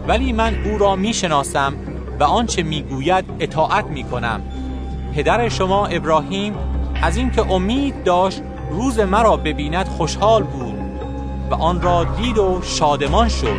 ولی 0.07 0.33
من 0.33 0.55
او 0.65 0.77
را 0.77 0.95
می‌شناسم 0.95 1.73
و 2.19 2.23
آنچه 2.23 2.63
می‌گوید 2.63 3.25
اطاعت 3.39 3.85
می‌کنم. 3.85 4.41
پدر 5.15 5.49
شما 5.49 5.85
ابراهیم 5.85 6.53
از 7.01 7.17
اینکه 7.17 7.51
امید 7.51 8.03
داشت 8.03 8.41
روز 8.73 8.99
مرا 8.99 9.37
ببیند 9.37 9.87
خوشحال 9.87 10.43
بود 10.43 10.75
و 11.51 11.55
آن 11.55 11.81
را 11.81 12.03
دید 12.03 12.37
و 12.37 12.59
شادمان 12.63 13.29
شد. 13.29 13.57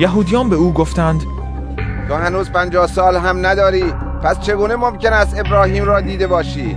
یهودیان 0.00 0.50
به 0.50 0.56
او 0.56 0.72
گفتند 0.72 1.22
تو 2.08 2.14
هنوز 2.14 2.50
پنجاه 2.50 2.86
سال 2.86 3.16
هم 3.16 3.46
نداری 3.46 3.84
پس 4.22 4.40
چگونه 4.40 4.76
ممکن 4.76 5.12
است 5.12 5.38
ابراهیم 5.38 5.84
را 5.84 6.00
دیده 6.00 6.26
باشی؟ 6.26 6.76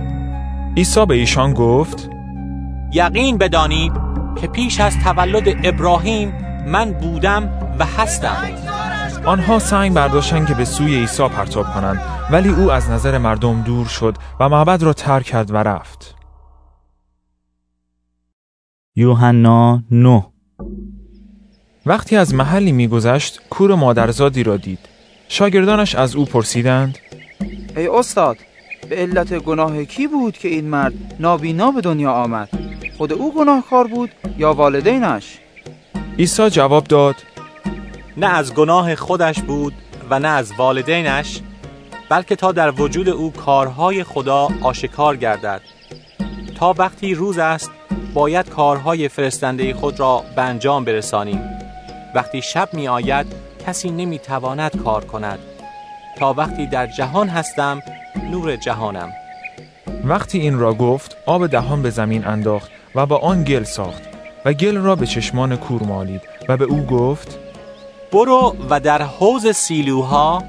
عیسی 0.76 1.06
به 1.06 1.14
ایشان 1.14 1.54
گفت 1.54 2.10
یقین 2.92 3.38
بدانید 3.38 3.92
که 4.40 4.46
پیش 4.46 4.80
از 4.80 4.98
تولد 5.04 5.56
ابراهیم 5.64 6.34
من 6.66 6.92
بودم 6.92 7.50
و 7.78 7.84
هستم. 7.84 8.36
آنها 9.24 9.58
سنگ 9.58 9.94
برداشتند 9.94 10.48
که 10.48 10.54
به 10.54 10.64
سوی 10.64 10.96
عیسی 10.96 11.28
پرتاب 11.28 11.74
کنند 11.74 12.02
ولی 12.30 12.48
او 12.48 12.72
از 12.72 12.90
نظر 12.90 13.18
مردم 13.18 13.62
دور 13.62 13.86
شد 13.86 14.16
و 14.40 14.48
معبد 14.48 14.82
را 14.82 14.92
ترک 14.92 15.24
کرد 15.24 15.50
و 15.50 15.56
رفت. 15.56 16.15
یوحنا 18.98 19.82
9 19.90 20.26
وقتی 21.86 22.16
از 22.16 22.34
محلی 22.34 22.72
میگذشت 22.72 23.40
کور 23.50 23.74
مادرزادی 23.74 24.42
را 24.42 24.56
دید. 24.56 24.78
شاگردانش 25.28 25.94
از 25.94 26.16
او 26.16 26.24
پرسیدند 26.24 26.98
ای 27.76 27.88
استاد 27.88 28.36
به 28.88 28.96
علت 28.96 29.38
گناه 29.38 29.84
کی 29.84 30.06
بود 30.06 30.38
که 30.38 30.48
این 30.48 30.68
مرد 30.68 30.94
نابینا 31.20 31.70
به 31.70 31.80
دنیا 31.80 32.12
آمد؟ 32.12 32.48
خود 32.98 33.12
او 33.12 33.34
گناهکار 33.34 33.86
بود 33.86 34.10
یا 34.38 34.52
والدینش؟ 34.52 35.38
عیسی 36.18 36.50
جواب 36.50 36.84
داد 36.84 37.16
نه 38.16 38.26
از 38.26 38.54
گناه 38.54 38.94
خودش 38.94 39.42
بود 39.42 39.72
و 40.10 40.18
نه 40.18 40.28
از 40.28 40.52
والدینش 40.58 41.40
بلکه 42.08 42.36
تا 42.36 42.52
در 42.52 42.80
وجود 42.80 43.08
او 43.08 43.32
کارهای 43.32 44.04
خدا 44.04 44.48
آشکار 44.62 45.16
گردد. 45.16 45.60
تا 46.58 46.74
وقتی 46.78 47.14
روز 47.14 47.38
است 47.38 47.70
باید 48.16 48.48
کارهای 48.50 49.08
فرستنده 49.08 49.74
خود 49.74 50.00
را 50.00 50.24
به 50.36 50.42
انجام 50.42 50.84
برسانیم. 50.84 51.40
وقتی 52.14 52.42
شب 52.42 52.68
می 52.72 52.88
آید 52.88 53.26
کسی 53.66 53.90
نمی 53.90 54.18
تواند 54.18 54.82
کار 54.84 55.04
کند. 55.04 55.38
تا 56.18 56.32
وقتی 56.32 56.66
در 56.66 56.86
جهان 56.86 57.28
هستم 57.28 57.82
نور 58.30 58.56
جهانم. 58.56 59.12
وقتی 60.04 60.38
این 60.38 60.58
را 60.58 60.74
گفت 60.74 61.16
آب 61.26 61.46
دهان 61.46 61.82
به 61.82 61.90
زمین 61.90 62.26
انداخت 62.26 62.70
و 62.94 63.06
با 63.06 63.18
آن 63.18 63.44
گل 63.44 63.64
ساخت 63.64 64.02
و 64.44 64.52
گل 64.52 64.76
را 64.76 64.96
به 64.96 65.06
چشمان 65.06 65.56
کور 65.56 65.82
مالید 65.82 66.22
و 66.48 66.56
به 66.56 66.64
او 66.64 66.86
گفت 66.86 67.38
برو 68.12 68.56
و 68.70 68.80
در 68.80 69.02
حوز 69.02 69.46
سیلوها 69.46 70.42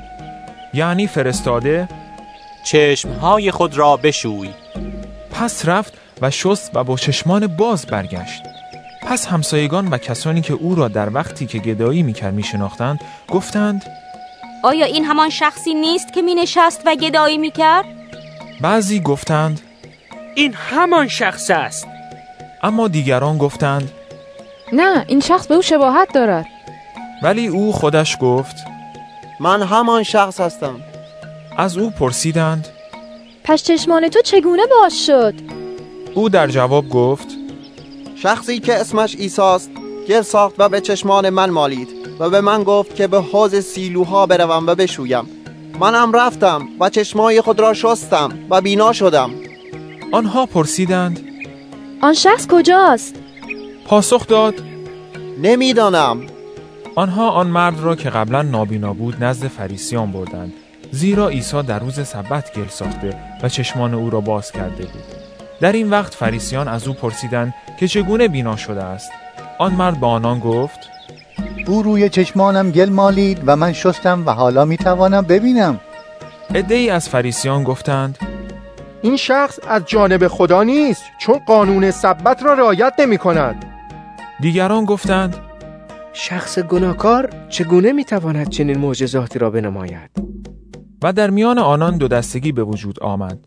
یعنی 0.74 1.08
فرستاده 1.08 1.90
چشمهای 2.66 3.52
خود 3.52 3.78
را 3.78 3.98
بشوی. 3.98 4.50
پس 5.32 5.68
رفت 5.68 6.07
و 6.22 6.32
شست 6.32 6.72
و 6.74 6.84
با 6.84 6.96
چشمان 6.96 7.48
باز 7.48 7.86
برگشت. 7.86 8.44
پس 9.02 9.28
همسایگان 9.28 9.88
و 9.88 9.98
کسانی 9.98 10.42
که 10.42 10.54
او 10.54 10.76
را 10.76 10.88
در 10.88 11.14
وقتی 11.14 11.46
که 11.46 11.60
گدایی 11.60 12.04
می‌کرد 12.04 12.34
میشناختند 12.34 13.00
گفتند 13.30 13.84
آیا 14.64 14.86
این 14.86 15.06
همان 15.06 15.30
شخصی 15.30 15.74
نیست 15.74 16.14
که 16.14 16.22
می 16.22 16.36
نشست 16.36 16.82
و 16.86 16.96
گدایی 16.96 17.38
می 17.38 17.52
کرد؟ 17.52 17.86
بعضی 18.62 19.00
گفتند 19.00 19.62
این 20.36 20.54
همان 20.54 21.08
شخص 21.08 21.52
است. 21.52 21.88
اما 22.64 22.88
دیگران 22.88 23.38
گفتند 23.38 23.92
نه 24.74 25.06
این 25.08 25.20
شخص 25.20 25.48
به 25.48 25.56
او 25.56 25.62
شباهت 25.62 26.14
دارد. 26.14 26.46
ولی 27.24 27.48
او 27.48 27.74
خودش 27.74 28.18
گفت 28.22 28.56
من 29.40 29.64
همان 29.64 30.04
شخص 30.04 30.40
هستم. 30.40 30.82
از 31.58 31.78
او 31.78 31.90
پرسیدند 31.90 32.68
پس 33.44 33.64
چشمان 33.64 34.10
تو 34.10 34.22
چگونه 34.22 34.64
باز 34.66 35.06
شد؟ 35.06 35.34
او 36.18 36.30
در 36.30 36.48
جواب 36.48 36.90
گفت 36.90 37.28
شخصی 38.16 38.60
که 38.60 38.74
اسمش 38.74 39.16
ایساست 39.16 39.70
گل 40.08 40.22
ساخت 40.22 40.56
و 40.58 40.70
به 40.70 40.82
چشمان 40.82 41.30
من 41.30 41.50
مالید 41.50 41.88
و 42.20 42.30
به 42.30 42.42
من 42.42 42.64
گفت 42.64 42.96
که 42.96 43.08
به 43.08 43.22
حوز 43.22 43.56
سیلوها 43.56 44.26
بروم 44.26 44.68
و 44.68 44.76
بشویم. 44.76 45.30
منم 45.80 46.12
رفتم 46.14 46.68
و 46.80 46.90
چشمای 46.90 47.42
خود 47.42 47.60
را 47.60 47.74
شستم 47.74 48.30
و 48.50 48.62
بینا 48.62 48.94
شدم. 48.94 49.32
آنها 50.12 50.46
پرسیدند 50.46 51.20
آن 52.02 52.14
شخص 52.14 52.48
کجاست؟ 52.48 53.16
پاسخ 53.86 54.28
داد 54.28 54.56
نمی‌دانم. 55.42 56.22
آنها 56.96 57.30
آن 57.30 57.48
مرد 57.48 57.80
را 57.80 57.96
که 57.96 58.10
قبلا 58.10 58.42
نابینا 58.42 58.94
بود 58.94 59.24
نزد 59.24 59.48
فریسیان 59.48 60.12
بردند 60.12 60.54
زیرا 60.92 61.28
عیسی 61.28 61.62
در 61.62 61.80
روز 61.80 62.08
سبت 62.08 62.54
گل 62.54 62.68
ساخته 62.68 63.20
و 63.44 63.50
چشمان 63.50 63.94
او 63.94 64.10
را 64.10 64.22
باز 64.22 64.52
کرده 64.52 64.84
بود. 64.84 65.27
در 65.62 65.72
این 65.72 65.90
وقت 65.90 66.16
فریسیان 66.16 66.68
از 66.68 66.88
او 66.88 66.94
پرسیدند 66.94 67.54
که 67.80 67.88
چگونه 67.88 68.28
بینا 68.28 68.56
شده 68.56 68.84
است. 68.84 69.12
آن 69.60 69.74
مرد 69.74 70.00
با 70.00 70.08
آنان 70.08 70.40
گفت 70.40 70.80
او 71.68 71.84
روی 71.84 72.10
چشمانم 72.10 72.72
گل 72.72 72.90
مالید 72.90 73.42
و 73.46 73.56
من 73.56 73.74
شستم 73.74 74.24
و 74.26 74.32
حالا 74.32 74.66
می‌توانم 74.66 75.22
ببینم. 75.22 75.80
ای 76.70 76.90
از 76.90 77.10
فریسیان 77.10 77.64
گفتند 77.64 78.18
این 79.02 79.18
شخص 79.18 79.60
از 79.68 79.82
جانب 79.86 80.28
خدا 80.28 80.64
نیست 80.64 81.04
چون 81.20 81.40
قانون 81.48 81.92
سبت 81.92 82.44
را 82.44 82.54
رعایت 82.54 82.94
نمی 83.00 83.18
کند 83.18 83.66
دیگران 84.40 84.86
گفتند 84.86 85.36
شخص 86.14 86.60
گناهکار 86.60 87.30
چگونه 87.50 87.92
می‌تواند 87.92 88.50
چنین 88.50 88.78
معجزاتی 88.78 89.40
را 89.40 89.50
بنماید؟ 89.50 90.12
و 91.04 91.14
در 91.14 91.30
میان 91.30 91.58
آنان 91.58 91.98
دو 91.98 92.08
دستگی 92.08 92.52
به 92.52 92.64
وجود 92.64 93.00
آمد. 93.00 93.38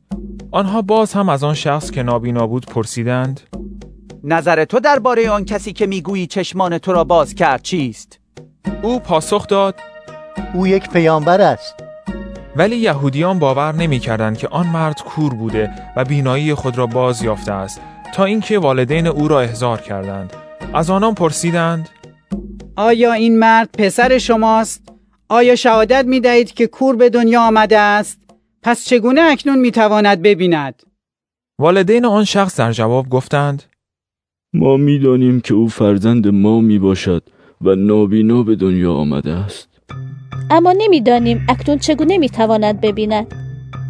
آنها 0.52 0.82
باز 0.82 1.12
هم 1.12 1.28
از 1.28 1.44
آن 1.44 1.54
شخص 1.54 1.90
که 1.90 2.02
نابینا 2.02 2.46
بود 2.46 2.66
پرسیدند 2.66 3.40
نظر 4.24 4.64
تو 4.64 4.80
درباره 4.80 5.30
آن 5.30 5.44
کسی 5.44 5.72
که 5.72 5.86
می‌گویی 5.86 6.26
چشمان 6.26 6.78
تو 6.78 6.92
را 6.92 7.04
باز 7.04 7.34
کرد 7.34 7.62
چیست؟ 7.62 8.20
او 8.82 8.98
پاسخ 8.98 9.46
داد 9.46 9.74
او 10.54 10.66
یک 10.66 10.90
پیامبر 10.90 11.40
است. 11.40 11.74
ولی 12.56 12.76
یهودیان 12.76 13.38
باور 13.38 13.74
نمی‌کردند 13.74 14.38
که 14.38 14.48
آن 14.48 14.66
مرد 14.66 15.02
کور 15.02 15.34
بوده 15.34 15.70
و 15.96 16.04
بینایی 16.04 16.54
خود 16.54 16.78
را 16.78 16.86
باز 16.86 17.22
یافته 17.22 17.52
است 17.52 17.80
تا 18.14 18.24
اینکه 18.24 18.58
والدین 18.58 19.06
او 19.06 19.28
را 19.28 19.40
احضار 19.40 19.80
کردند. 19.80 20.32
از 20.74 20.90
آنان 20.90 21.14
پرسیدند 21.14 21.88
آیا 22.76 23.12
این 23.12 23.38
مرد 23.38 23.68
پسر 23.78 24.18
شماست؟ 24.18 24.82
آیا 25.28 25.56
شهادت 25.56 26.04
می 26.04 26.20
دهید 26.20 26.52
که 26.52 26.66
کور 26.66 26.96
به 26.96 27.10
دنیا 27.10 27.42
آمده 27.42 27.78
است؟ 27.78 28.19
پس 28.62 28.84
چگونه 28.84 29.20
اکنون 29.20 29.58
می 29.58 29.70
تواند 29.70 30.22
ببیند؟ 30.22 30.82
والدین 31.60 32.04
آن 32.04 32.24
شخص 32.24 32.58
در 32.58 32.72
جواب 32.72 33.08
گفتند 33.08 33.62
ما 34.54 34.76
می‌دانیم 34.76 35.40
که 35.40 35.54
او 35.54 35.68
فرزند 35.68 36.28
ما 36.28 36.60
می 36.60 36.78
باشد 36.78 37.22
و 37.60 37.74
نابینا 37.74 38.42
به 38.42 38.56
دنیا 38.56 38.92
آمده 38.94 39.32
است. 39.32 39.68
اما 40.50 40.74
نمی‌دانیم 40.78 41.46
اکنون 41.48 41.78
چگونه 41.78 42.18
می‌تواند 42.18 42.80
ببیند. 42.80 43.34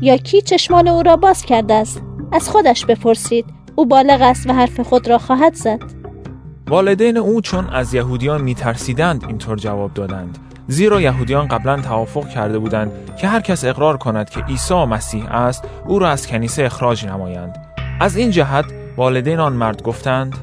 یا 0.02 0.16
کی 0.16 0.42
چشمان 0.42 0.88
او 0.88 1.02
را 1.02 1.16
باز 1.16 1.42
کرده 1.42 1.74
است؟ 1.74 2.02
از 2.32 2.48
خودش 2.48 2.86
بپرسید. 2.86 3.44
او 3.76 3.86
بالغ 3.86 4.20
است 4.22 4.46
و 4.46 4.52
حرف 4.52 4.80
خود 4.80 5.08
را 5.08 5.18
خواهد 5.18 5.54
زد. 5.54 5.80
والدین 6.68 7.16
او 7.16 7.40
چون 7.40 7.66
از 7.66 7.94
یهودیان 7.94 8.40
میترسیدند 8.42 9.24
اینطور 9.24 9.56
جواب 9.56 9.94
دادند. 9.94 10.49
زیرا 10.70 11.00
یهودیان 11.00 11.48
قبلا 11.48 11.80
توافق 11.80 12.28
کرده 12.28 12.58
بودند 12.58 12.92
که 13.16 13.28
هر 13.28 13.40
کس 13.40 13.64
اقرار 13.64 13.96
کند 13.96 14.30
که 14.30 14.40
عیسی 14.40 14.84
مسیح 14.84 15.32
است 15.32 15.64
او 15.86 15.98
را 15.98 16.10
از 16.10 16.26
کنیسه 16.26 16.64
اخراج 16.64 17.06
نمایند. 17.06 17.56
از 18.00 18.16
این 18.16 18.30
جهت 18.30 18.64
والدین 18.96 19.40
آن 19.40 19.52
مرد 19.52 19.82
گفتند 19.82 20.36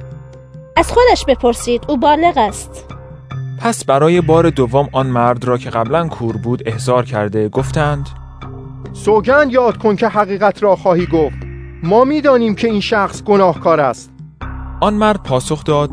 از 0.78 0.92
خودش 0.92 1.26
بپرسید 1.28 1.84
او 1.88 1.98
بالغ 1.98 2.38
است. 2.38 2.86
پس 3.60 3.86
برای 3.86 4.22
بار 4.22 4.50
دوم 4.50 4.90
آن 4.92 5.08
مرد 5.08 5.46
را 5.46 5.58
که 5.58 5.70
قبلا 5.70 6.08
کور 6.08 6.38
بود 6.38 6.64
احضار 6.66 7.06
کرده 7.06 7.50
گفتند 7.50 8.10
سوگند 8.94 9.52
یاد 9.52 9.78
کن 9.78 9.96
که 9.96 10.08
حقیقت 10.08 10.64
را 10.64 10.76
خواهی 10.76 11.06
گفت. 11.06 11.38
ما 11.84 12.04
می‌دانیم 12.04 12.56
که 12.56 12.68
این 12.68 12.82
شخص 12.82 13.24
گناهکار 13.24 13.80
است. 13.80 14.12
آن 14.82 14.94
مرد 14.94 15.24
پاسخ 15.24 15.64
داد 15.64 15.90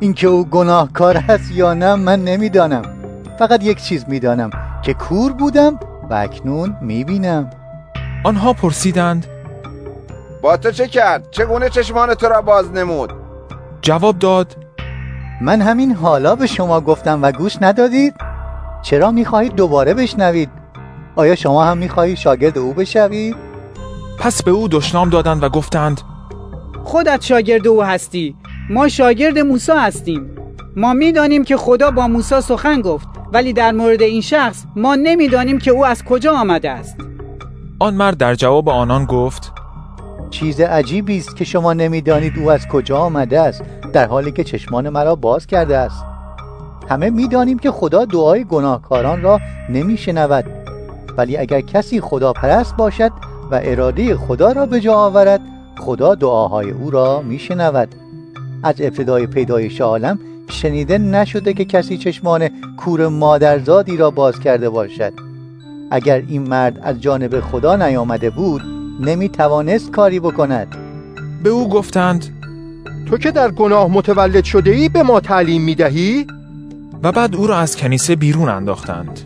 اینکه 0.00 0.26
او 0.26 0.44
گناهکار 0.44 1.24
است 1.28 1.52
یا 1.52 1.74
نه 1.74 1.94
من 1.94 2.24
نمی‌دانم. 2.24 2.95
فقط 3.38 3.62
یک 3.62 3.82
چیز 3.82 4.04
می‌دانم 4.08 4.50
که 4.82 4.94
کور 4.94 5.32
بودم 5.32 5.80
و 6.10 6.14
اکنون 6.14 6.76
می‌بینم 6.80 7.50
آنها 8.24 8.52
پرسیدند 8.52 9.26
با 10.42 10.56
تو 10.56 10.70
چه 10.70 10.88
کرد؟ 10.88 11.30
چگونه 11.30 11.68
چشمان 11.68 12.14
تو 12.14 12.28
را 12.28 12.42
باز 12.42 12.72
نمود؟ 12.72 13.12
جواب 13.82 14.18
داد 14.18 14.56
من 15.40 15.62
همین 15.62 15.92
حالا 15.92 16.36
به 16.36 16.46
شما 16.46 16.80
گفتم 16.80 17.22
و 17.22 17.32
گوش 17.32 17.56
ندادید؟ 17.60 18.14
چرا 18.82 19.10
می‌خواهید 19.10 19.54
دوباره 19.54 19.94
بشنوید؟ 19.94 20.50
آیا 21.16 21.34
شما 21.34 21.64
هم 21.64 21.78
می‌خواهید 21.78 22.16
شاگرد 22.16 22.58
او 22.58 22.72
بشوید؟ 22.72 23.36
پس 24.18 24.42
به 24.42 24.50
او 24.50 24.68
دشنام 24.68 25.10
دادند 25.10 25.42
و 25.42 25.48
گفتند 25.48 26.00
خودت 26.84 27.22
شاگرد 27.22 27.66
او 27.66 27.82
هستی 27.82 28.36
ما 28.70 28.88
شاگرد 28.88 29.38
موسی 29.38 29.72
هستیم 29.72 30.30
ما 30.76 30.92
می‌دانیم 30.92 31.44
که 31.44 31.56
خدا 31.56 31.90
با 31.90 32.08
موسی 32.08 32.40
سخن 32.40 32.80
گفت 32.80 33.15
ولی 33.36 33.52
در 33.52 33.72
مورد 33.72 34.02
این 34.02 34.20
شخص 34.20 34.64
ما 34.76 34.94
نمی‌دانیم 34.94 35.58
که 35.58 35.70
او 35.70 35.86
از 35.86 36.04
کجا 36.04 36.32
آمده 36.32 36.70
است. 36.70 36.96
آن 37.78 37.94
مرد 37.94 38.16
در 38.16 38.34
جواب 38.34 38.68
آنان 38.68 39.04
گفت 39.04 39.52
چیز 40.30 40.60
عجیبی 40.60 41.18
است 41.18 41.36
که 41.36 41.44
شما 41.44 41.72
نمی‌دانید 41.72 42.38
او 42.38 42.50
از 42.50 42.68
کجا 42.68 42.98
آمده 42.98 43.40
است 43.40 43.62
در 43.92 44.06
حالی 44.06 44.32
که 44.32 44.44
چشمان 44.44 44.88
مرا 44.88 45.14
باز 45.14 45.46
کرده 45.46 45.76
است. 45.76 46.04
همه 46.88 47.10
می‌دانیم 47.10 47.58
که 47.58 47.70
خدا 47.70 48.04
دعای 48.04 48.44
گناهکاران 48.44 49.22
را 49.22 49.40
نمیشنود. 49.68 50.44
ولی 51.16 51.36
اگر 51.36 51.60
کسی 51.60 52.00
خدا 52.00 52.32
پرست 52.32 52.76
باشد 52.76 53.12
و 53.50 53.60
اراده 53.62 54.16
خدا 54.16 54.52
را 54.52 54.66
به 54.66 54.80
جا 54.80 54.94
آورد 54.94 55.40
خدا 55.78 56.14
دعاهای 56.14 56.70
او 56.70 56.90
را 56.90 57.22
میشنود. 57.22 57.94
از 58.62 58.74
ابتدای 58.80 59.26
پیدایش 59.26 59.80
عالم 59.80 60.18
شنیده 60.50 60.98
نشده 60.98 61.52
که 61.52 61.64
کسی 61.64 61.98
چشمان 61.98 62.48
کور 62.76 63.08
مادرزادی 63.08 63.96
را 63.96 64.10
باز 64.10 64.40
کرده 64.40 64.70
باشد 64.70 65.12
اگر 65.90 66.22
این 66.28 66.42
مرد 66.42 66.78
از 66.82 67.00
جانب 67.00 67.40
خدا 67.40 67.76
نیامده 67.76 68.30
بود 68.30 68.62
نمی 69.00 69.28
توانست 69.28 69.90
کاری 69.90 70.20
بکند 70.20 70.76
به 71.42 71.50
او 71.50 71.68
گفتند 71.68 72.32
تو 73.08 73.18
که 73.18 73.30
در 73.30 73.50
گناه 73.50 73.90
متولد 73.90 74.44
شده 74.44 74.70
ای 74.70 74.88
به 74.88 75.02
ما 75.02 75.20
تعلیم 75.20 75.62
می 75.62 75.74
دهی؟ 75.74 76.26
و 77.02 77.12
بعد 77.12 77.36
او 77.36 77.46
را 77.46 77.58
از 77.58 77.76
کنیسه 77.76 78.16
بیرون 78.16 78.48
انداختند 78.48 79.20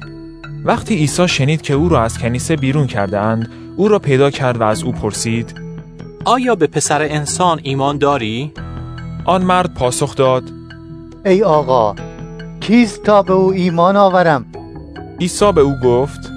وقتی 0.64 0.94
عیسی 0.94 1.28
شنید 1.28 1.62
که 1.62 1.74
او 1.74 1.88
را 1.88 2.02
از 2.02 2.18
کنیسه 2.18 2.56
بیرون 2.56 2.86
کردند 2.86 3.48
او 3.76 3.88
را 3.88 3.98
پیدا 3.98 4.30
کرد 4.30 4.60
و 4.60 4.62
از 4.62 4.82
او 4.82 4.92
پرسید 4.92 5.54
آیا 6.24 6.54
به 6.54 6.66
پسر 6.66 7.02
انسان 7.02 7.60
ایمان 7.62 7.98
داری؟ 7.98 8.52
آن 9.24 9.42
مرد 9.42 9.74
پاسخ 9.74 10.16
داد 10.16 10.59
ای 11.24 11.42
آقا 11.42 11.94
کیست 12.60 13.02
تا 13.02 13.22
به 13.22 13.32
او 13.32 13.52
ایمان 13.52 13.96
آورم؟ 13.96 14.46
عیسی 15.20 15.52
به 15.52 15.60
او 15.60 15.74
گفت 15.84 16.32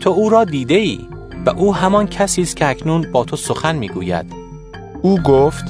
تو 0.00 0.10
او 0.10 0.28
را 0.30 0.44
دیده 0.44 0.74
ای 0.74 1.00
و 1.46 1.50
او 1.50 1.74
همان 1.74 2.06
کسی 2.06 2.42
است 2.42 2.56
که 2.56 2.68
اکنون 2.68 3.12
با 3.12 3.24
تو 3.24 3.36
سخن 3.36 3.76
می‌گوید. 3.76 4.26
او 5.02 5.18
گفت 5.18 5.64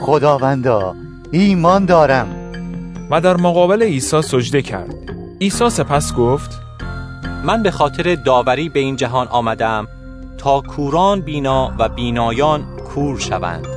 خداوندا 0.00 0.94
ایمان 1.30 1.84
دارم. 1.84 2.28
و 3.10 3.20
در 3.20 3.36
مقابل 3.36 3.82
عیسی 3.82 4.22
سجده 4.22 4.62
کرد. 4.62 4.94
عیسی 5.40 5.70
سپس 5.70 6.14
گفت 6.14 6.60
من 7.44 7.62
به 7.62 7.70
خاطر 7.70 8.14
داوری 8.14 8.68
به 8.68 8.80
این 8.80 8.96
جهان 8.96 9.28
آمدم 9.28 9.88
تا 10.38 10.60
کوران 10.60 11.20
بینا 11.20 11.74
و 11.78 11.88
بینایان 11.88 12.64
کور 12.94 13.18
شوند. 13.18 13.75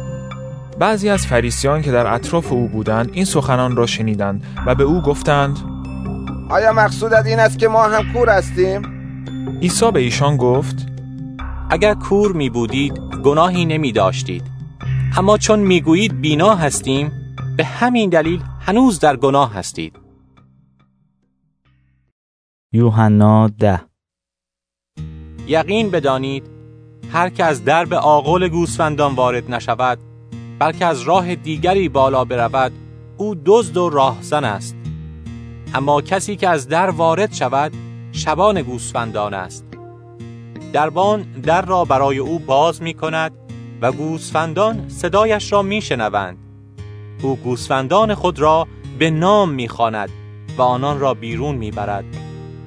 بعضی 0.80 1.09
از 1.09 1.27
فریسیان 1.27 1.82
که 1.82 1.91
در 1.91 2.13
اطراف 2.13 2.51
او 2.51 2.67
بودند 2.67 3.09
این 3.13 3.25
سخنان 3.25 3.75
را 3.75 3.86
شنیدند 3.86 4.43
و 4.65 4.75
به 4.75 4.84
او 4.84 5.01
گفتند 5.01 5.59
آیا 6.49 6.73
مقصودت 6.73 7.25
این 7.25 7.39
است 7.39 7.59
که 7.59 7.67
ما 7.67 7.84
هم 7.84 8.13
کور 8.13 8.30
هستیم؟ 8.30 8.82
عیسی 9.61 9.91
به 9.91 9.99
ایشان 9.99 10.38
گفت 10.38 10.86
اگر 11.69 11.93
کور 11.93 12.32
می 12.32 12.49
بودید 12.49 12.99
گناهی 13.23 13.65
نمی 13.65 13.91
داشتید 13.91 14.43
اما 15.17 15.38
چون 15.38 15.59
می 15.59 15.82
گویید 15.82 16.21
بینا 16.21 16.55
هستیم 16.55 17.11
به 17.57 17.65
همین 17.65 18.09
دلیل 18.09 18.43
هنوز 18.59 18.99
در 18.99 19.15
گناه 19.15 19.53
هستید. 19.53 19.99
یوحنا 22.73 23.47
ده. 23.47 23.82
یقین 25.47 25.89
بدانید 25.89 26.43
هر 27.13 27.30
که 27.30 27.45
از 27.45 27.65
درب 27.65 27.93
آغل 27.93 28.47
گوسفندان 28.47 29.15
وارد 29.15 29.51
نشود 29.51 30.09
بلکه 30.60 30.86
از 30.86 31.01
راه 31.01 31.36
دیگری 31.36 31.89
بالا 31.89 32.26
برود 32.26 32.72
او 33.18 33.36
دزد 33.45 33.78
و 33.78 33.89
راهزن 33.89 34.43
است 34.43 34.76
اما 35.74 36.01
کسی 36.01 36.36
که 36.36 36.49
از 36.49 36.68
در 36.68 36.89
وارد 36.89 37.34
شود 37.34 37.74
شبان 38.12 38.62
گوسفندان 38.62 39.34
است 39.34 39.66
دربان 40.74 41.22
در 41.22 41.66
را 41.66 41.86
برای 41.86 42.18
او 42.18 42.39
باز 42.39 42.82
می 42.82 42.93
کند 42.93 43.32
و 43.82 43.91
گوسفندان 43.91 44.89
صدایش 44.89 45.51
را 45.51 45.62
می 45.62 45.82
شنوند. 45.82 46.38
او 47.22 47.36
گوسفندان 47.36 48.16
خود 48.16 48.39
را 48.39 48.68
به 48.99 49.10
نام 49.10 49.49
می 49.49 49.68
خاند 49.68 50.10
و 50.57 50.62
آنان 50.62 50.99
را 50.99 51.14
بیرون 51.14 51.55
می 51.55 51.72
برد. 51.72 52.05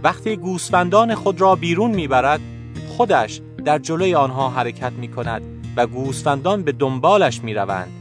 وقتی 0.03 0.36
گوسفندان 0.36 1.14
خود 1.14 1.40
را 1.40 1.55
بیرون 1.55 1.90
می 1.90 2.09
برد 2.09 2.40
خودش 2.88 3.40
در 3.64 3.78
جلوی 3.78 4.14
آنها 4.14 4.51
حرکت 4.51 4.93
می 4.93 5.09
کند 5.09 5.61
و 5.76 5.86
گوسفندان 5.86 6.62
به 6.62 6.72
دنبالش 6.72 7.44
می 7.44 7.54
روند. 7.54 7.92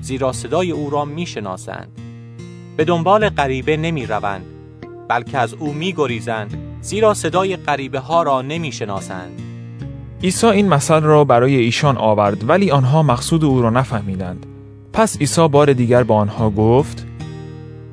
زیرا 0.00 0.32
صدای 0.32 0.70
او 0.70 0.90
را 0.90 1.04
می 1.04 1.26
شناسند. 1.26 1.88
به 2.76 2.84
دنبال 2.84 3.28
غریبه 3.28 3.76
نمی 3.76 4.06
روند 4.06 4.44
بلکه 5.08 5.38
از 5.38 5.54
او 5.54 5.72
می 5.72 5.92
گریزند 5.92 6.58
زیرا 6.80 7.14
صدای 7.14 7.56
غریبه 7.56 7.98
ها 7.98 8.22
را 8.22 8.42
نمی 8.42 8.72
شناسند. 8.72 9.42
عیسی 10.22 10.46
این 10.46 10.68
مثل 10.68 11.00
را 11.00 11.24
برای 11.24 11.56
ایشان 11.56 11.96
آورد 11.96 12.48
ولی 12.48 12.70
آنها 12.70 13.02
مقصود 13.02 13.44
او 13.44 13.62
را 13.62 13.70
نفهمیدند. 13.70 14.46
پس 14.92 15.18
عیسی 15.18 15.48
بار 15.48 15.72
دیگر 15.72 16.02
با 16.02 16.16
آنها 16.16 16.50
گفت 16.50 17.06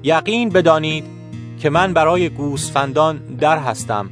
یقین 0.04 0.50
بدانید 0.50 1.04
که 1.60 1.70
من 1.70 1.94
برای 1.94 2.30
گوسفندان 2.30 3.18
در 3.18 3.58
هستم 3.58 4.10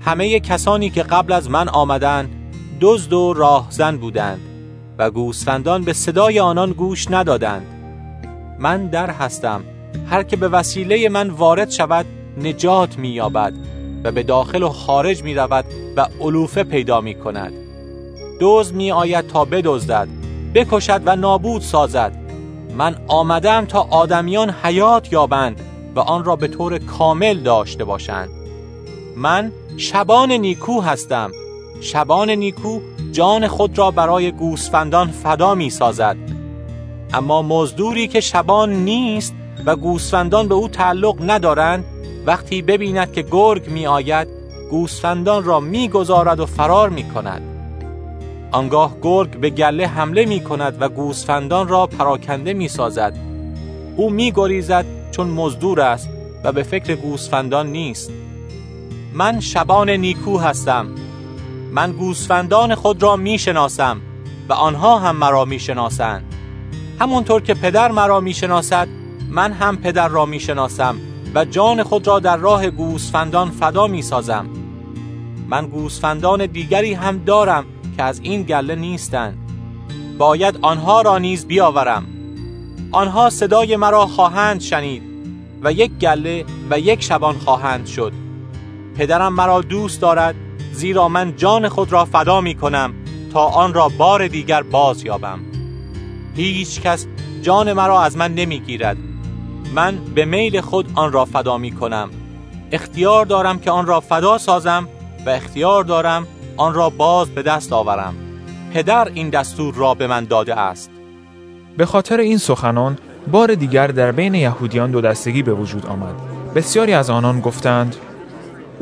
همه 0.00 0.40
کسانی 0.40 0.90
که 0.90 1.02
قبل 1.02 1.32
از 1.32 1.50
من 1.50 1.68
آمدند 1.68 2.41
دزد 2.82 3.12
و 3.12 3.32
راهزن 3.32 3.96
بودند 3.96 4.40
و 4.98 5.10
گوسفندان 5.10 5.84
به 5.84 5.92
صدای 5.92 6.40
آنان 6.40 6.72
گوش 6.72 7.10
ندادند. 7.10 7.66
من 8.58 8.86
در 8.86 9.10
هستم. 9.10 9.64
هر 10.10 10.22
که 10.22 10.36
به 10.36 10.48
وسیله 10.48 11.08
من 11.08 11.30
وارد 11.30 11.70
شود 11.70 12.06
نجات 12.40 12.98
می 12.98 13.08
یابد 13.08 13.52
و 14.04 14.12
به 14.12 14.22
داخل 14.22 14.62
و 14.62 14.68
خارج 14.68 15.22
می 15.22 15.34
رود 15.34 15.64
و 15.96 16.06
علوفه 16.20 16.64
پیدا 16.64 17.00
می 17.00 17.14
کند 17.14 17.52
دوز 18.40 18.74
می 18.74 18.92
آید 18.92 19.26
تا 19.26 19.44
بدزدد 19.44 20.08
بکشد 20.54 21.02
و 21.06 21.16
نابود 21.16 21.62
سازد. 21.62 22.12
من 22.76 22.96
آمدم 23.08 23.64
تا 23.64 23.80
آدمیان 23.90 24.50
حیات 24.50 25.12
یابند 25.12 25.60
و 25.94 26.00
آن 26.00 26.24
را 26.24 26.36
به 26.36 26.48
طور 26.48 26.78
کامل 26.78 27.40
داشته 27.40 27.84
باشند. 27.84 28.28
من 29.16 29.52
شبان 29.76 30.32
نیکو 30.32 30.80
هستم. 30.80 31.32
شبان 31.82 32.30
نیکو 32.30 32.80
جان 33.12 33.48
خود 33.48 33.78
را 33.78 33.90
برای 33.90 34.32
گوسفندان 34.32 35.10
فدا 35.10 35.54
می 35.54 35.70
سازد 35.70 36.16
اما 37.14 37.42
مزدوری 37.42 38.08
که 38.08 38.20
شبان 38.20 38.72
نیست 38.72 39.34
و 39.66 39.76
گوسفندان 39.76 40.48
به 40.48 40.54
او 40.54 40.68
تعلق 40.68 41.16
ندارند 41.30 41.84
وقتی 42.26 42.62
ببیند 42.62 43.12
که 43.12 43.22
گرگ 43.22 43.68
می 43.68 43.86
آید 43.86 44.28
گوسفندان 44.70 45.44
را 45.44 45.60
می 45.60 45.88
گذارد 45.88 46.40
و 46.40 46.46
فرار 46.46 46.88
می 46.88 47.08
کند 47.08 47.42
آنگاه 48.52 48.96
گرگ 49.02 49.40
به 49.40 49.50
گله 49.50 49.86
حمله 49.86 50.24
می 50.24 50.40
کند 50.40 50.76
و 50.80 50.88
گوسفندان 50.88 51.68
را 51.68 51.86
پراکنده 51.86 52.52
می 52.52 52.68
سازد 52.68 53.16
او 53.96 54.10
می 54.10 54.32
گریزد 54.34 54.84
چون 55.10 55.26
مزدور 55.26 55.80
است 55.80 56.08
و 56.44 56.52
به 56.52 56.62
فکر 56.62 56.94
گوسفندان 56.94 57.66
نیست. 57.66 58.10
من 59.14 59.40
شبان 59.40 59.90
نیکو 59.90 60.38
هستم. 60.38 60.86
من 61.72 61.92
گوسفندان 61.92 62.74
خود 62.74 63.02
را 63.02 63.16
می 63.16 63.38
شناسم 63.38 64.00
و 64.48 64.52
آنها 64.52 64.98
هم 64.98 65.16
مرا 65.16 65.44
می 65.44 65.58
شناسند 65.58 66.34
همونطور 67.00 67.40
که 67.40 67.54
پدر 67.54 67.90
مرا 67.90 68.20
می 68.20 68.34
شناسد 68.34 68.88
من 69.30 69.52
هم 69.52 69.76
پدر 69.76 70.08
را 70.08 70.26
می 70.26 70.40
شناسم 70.40 70.96
و 71.34 71.44
جان 71.44 71.82
خود 71.82 72.06
را 72.06 72.18
در 72.18 72.36
راه 72.36 72.70
گوسفندان 72.70 73.50
فدا 73.50 73.86
می 73.86 74.02
سازم 74.02 74.46
من 75.48 75.66
گوسفندان 75.66 76.46
دیگری 76.46 76.94
هم 76.94 77.18
دارم 77.18 77.64
که 77.96 78.02
از 78.02 78.20
این 78.20 78.42
گله 78.42 78.74
نیستند. 78.74 79.38
باید 80.18 80.58
آنها 80.62 81.02
را 81.02 81.18
نیز 81.18 81.46
بیاورم. 81.46 82.06
آنها 82.92 83.30
صدای 83.30 83.76
مرا 83.76 84.06
خواهند 84.06 84.60
شنید 84.60 85.02
و 85.62 85.72
یک 85.72 85.92
گله 85.92 86.44
و 86.70 86.78
یک 86.78 87.02
شبان 87.02 87.38
خواهند 87.38 87.86
شد. 87.86 88.12
پدرم 88.96 89.32
مرا 89.32 89.60
دوست 89.60 90.00
دارد 90.00 90.34
زیرا 90.72 91.08
من 91.08 91.36
جان 91.36 91.68
خود 91.68 91.92
را 91.92 92.04
فدا 92.04 92.40
می 92.40 92.54
کنم 92.54 92.94
تا 93.32 93.44
آن 93.44 93.74
را 93.74 93.88
بار 93.88 94.28
دیگر 94.28 94.62
باز 94.62 95.04
یابم. 95.04 95.38
هیچ 96.36 96.80
کس 96.80 97.06
جان 97.42 97.72
مرا 97.72 98.02
از 98.02 98.16
من 98.16 98.34
نمی 98.34 98.60
گیرد. 98.60 98.96
من 99.74 99.98
به 100.14 100.24
میل 100.24 100.60
خود 100.60 100.90
آن 100.94 101.12
را 101.12 101.24
فدا 101.24 101.58
می 101.58 101.72
کنم. 101.72 102.10
اختیار 102.72 103.26
دارم 103.26 103.58
که 103.58 103.70
آن 103.70 103.86
را 103.86 104.00
فدا 104.00 104.38
سازم 104.38 104.88
و 105.26 105.30
اختیار 105.30 105.84
دارم 105.84 106.26
آن 106.56 106.74
را 106.74 106.90
باز 106.90 107.30
به 107.30 107.42
دست 107.42 107.72
آورم. 107.72 108.14
پدر 108.74 109.08
این 109.08 109.30
دستور 109.30 109.74
را 109.74 109.94
به 109.94 110.06
من 110.06 110.24
داده 110.24 110.54
است. 110.54 110.90
به 111.76 111.86
خاطر 111.86 112.20
این 112.20 112.38
سخنان 112.38 112.98
بار 113.32 113.54
دیگر 113.54 113.86
در 113.86 114.12
بین 114.12 114.34
یهودیان 114.34 114.90
دو 114.90 115.00
دستگی 115.00 115.42
به 115.42 115.52
وجود 115.52 115.86
آمد. 115.86 116.14
بسیاری 116.54 116.92
از 116.92 117.10
آنان 117.10 117.40
گفتند 117.40 117.96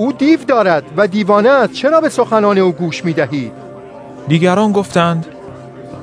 او 0.01 0.13
دیو 0.13 0.45
دارد 0.45 0.85
و 0.97 1.07
دیوانه 1.07 1.51
است 1.51 1.73
چرا 1.73 2.01
به 2.01 2.09
سخنان 2.09 2.59
او 2.59 2.73
گوش 2.73 3.05
می 3.05 3.13
دهید؟ 3.13 3.53
دیگران 4.29 4.73
گفتند 4.73 5.27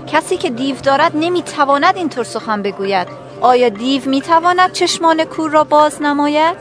کسی 0.08 0.38
که 0.38 0.50
دیو 0.50 0.76
دارد 0.76 1.12
نمی‌تواند 1.16 1.98
اینطور 1.98 2.24
سخن 2.24 2.62
بگوید 2.62 3.08
آیا 3.42 3.70
دیو 3.70 4.10
می‌تواند 4.10 4.72
چشمان 4.72 5.26
کور 5.26 5.52
را 5.52 5.64
باز 5.64 6.02
نماید؟ 6.02 6.58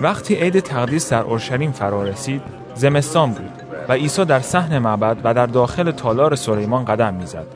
وقتی 0.00 0.34
عید 0.34 0.60
تقدیس 0.60 1.12
در 1.12 1.22
اورشلیم 1.22 1.72
فرا 1.72 2.02
رسید 2.02 2.42
زمستان 2.74 3.30
بود 3.30 3.52
و 3.88 3.92
عیسی 3.92 4.24
در 4.24 4.40
صحن 4.40 4.78
معبد 4.78 5.16
و 5.24 5.34
در 5.34 5.46
داخل 5.46 5.90
تالار 5.90 6.34
سلیمان 6.34 6.84
قدم 6.84 7.14
می‌زد 7.14 7.46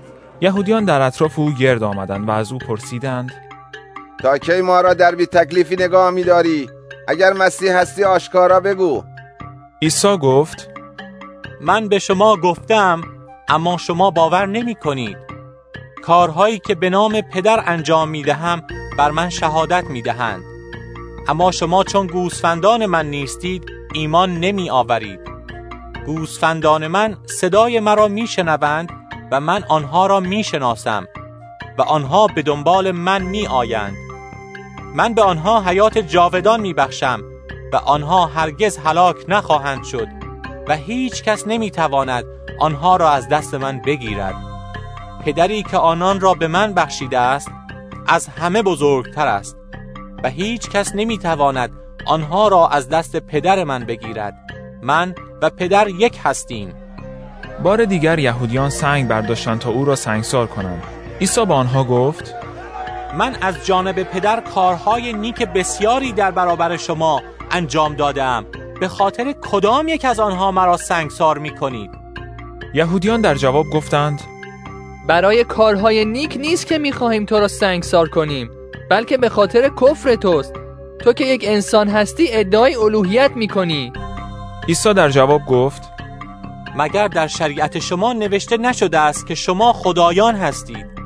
یهودیان 0.40 0.84
در 0.84 1.00
اطراف 1.00 1.38
او 1.38 1.52
گرد 1.52 1.82
آمدند 1.82 2.28
و 2.28 2.30
از 2.30 2.52
او 2.52 2.58
پرسیدند 2.58 3.32
تا 4.22 4.38
کی 4.38 4.60
ما 4.60 4.80
را 4.80 4.94
در 4.94 5.14
بی 5.14 5.26
تکلیفی 5.26 5.76
نگاه 5.76 6.10
میداری 6.10 6.68
اگر 7.10 7.32
مسیح 7.32 7.76
هستی 7.76 8.04
آشکارا 8.04 8.60
بگو. 8.60 9.04
عیسی 9.82 10.16
گفت 10.16 10.68
من 11.60 11.88
به 11.88 11.98
شما 11.98 12.36
گفتم 12.36 13.02
اما 13.48 13.76
شما 13.76 14.10
باور 14.10 14.46
نمی 14.46 14.74
کنید 14.74 15.16
کارهایی 16.02 16.58
که 16.58 16.74
به 16.74 16.90
نام 16.90 17.20
پدر 17.20 17.62
انجام 17.66 18.08
می 18.08 18.22
دهم 18.22 18.62
بر 18.98 19.10
من 19.10 19.30
شهادت 19.30 19.84
می 19.84 20.02
دهند 20.02 20.42
اما 21.28 21.50
شما 21.50 21.84
چون 21.84 22.06
گوسفندان 22.06 22.86
من 22.86 23.06
نیستید 23.06 23.66
ایمان 23.94 24.40
نمی 24.40 24.70
آورید 24.70 25.20
گوسفندان 26.06 26.86
من 26.86 27.16
صدای 27.26 27.80
مرا 27.80 28.08
می 28.08 28.26
شنوند 28.26 28.90
و 29.30 29.40
من 29.40 29.64
آنها 29.68 30.06
را 30.06 30.20
می 30.20 30.44
شناسم 30.44 31.06
و 31.78 31.82
آنها 31.82 32.26
به 32.26 32.42
دنبال 32.42 32.90
من 32.90 33.22
می 33.22 33.46
آیند 33.46 34.09
من 34.94 35.14
به 35.14 35.22
آنها 35.22 35.62
حیات 35.62 35.98
جاودان 35.98 36.60
می 36.60 36.74
بخشم 36.74 37.20
و 37.72 37.76
آنها 37.76 38.26
هرگز 38.26 38.78
هلاک 38.78 39.16
نخواهند 39.28 39.84
شد 39.84 40.08
و 40.68 40.76
هیچ 40.76 41.22
کس 41.22 41.46
نمی 41.46 41.70
تواند 41.70 42.24
آنها 42.60 42.96
را 42.96 43.10
از 43.10 43.28
دست 43.28 43.54
من 43.54 43.80
بگیرد. 43.86 44.34
پدری 45.24 45.62
که 45.62 45.76
آنان 45.76 46.20
را 46.20 46.34
به 46.34 46.48
من 46.48 46.74
بخشیده 46.74 47.18
است 47.18 47.50
از 48.06 48.28
همه 48.28 48.62
بزرگتر 48.62 49.26
است 49.26 49.56
و 50.24 50.28
هیچ 50.28 50.70
کس 50.70 50.94
نمی 50.94 51.18
تواند 51.18 51.70
آنها 52.06 52.48
را 52.48 52.68
از 52.68 52.88
دست 52.88 53.16
پدر 53.16 53.64
من 53.64 53.84
بگیرد. 53.84 54.34
من 54.82 55.14
و 55.42 55.50
پدر 55.50 55.88
یک 55.88 56.18
هستیم. 56.24 56.74
بار 57.62 57.84
دیگر 57.84 58.18
یهودیان 58.18 58.70
سنگ 58.70 59.08
برداشتند 59.08 59.58
تا 59.58 59.70
او 59.70 59.84
را 59.84 59.96
سنگسار 59.96 60.46
کنند. 60.46 60.82
عیسی 61.20 61.46
به 61.46 61.54
آنها 61.54 61.84
گفت 61.84 62.34
من 63.14 63.36
از 63.40 63.66
جانب 63.66 64.02
پدر 64.02 64.40
کارهای 64.40 65.12
نیک 65.12 65.42
بسیاری 65.42 66.12
در 66.12 66.30
برابر 66.30 66.76
شما 66.76 67.22
انجام 67.50 67.94
دادم. 67.94 68.46
به 68.80 68.88
خاطر 68.88 69.34
کدام 69.42 69.88
یک 69.88 70.04
از 70.04 70.20
آنها 70.20 70.50
مرا 70.50 70.76
سنگسار 70.76 71.38
می 71.38 71.50
کنید 71.50 71.90
یهودیان 72.74 73.20
در 73.20 73.34
جواب 73.34 73.66
گفتند 73.66 74.20
برای 75.08 75.44
کارهای 75.44 76.04
نیک 76.04 76.36
نیست 76.40 76.66
که 76.66 76.78
می‌خواهیم 76.78 77.24
تو 77.24 77.38
را 77.38 77.48
سنگسار 77.48 78.08
کنیم 78.08 78.50
بلکه 78.90 79.16
به 79.16 79.28
خاطر 79.28 79.68
کفر 79.68 80.14
توست. 80.14 80.52
تو 80.98 81.12
که 81.12 81.24
یک 81.24 81.44
انسان 81.46 81.88
هستی 81.88 82.28
ادعای 82.32 82.74
الوهیت 82.74 83.30
می‌کنی. 83.36 83.92
عیسی 84.68 84.94
در 84.94 85.10
جواب 85.10 85.46
گفت 85.46 85.82
مگر 86.76 87.08
در 87.08 87.26
شریعت 87.26 87.78
شما 87.78 88.12
نوشته 88.12 88.56
نشده 88.56 88.98
است 88.98 89.26
که 89.26 89.34
شما 89.34 89.72
خدایان 89.72 90.34
هستید؟ 90.34 90.99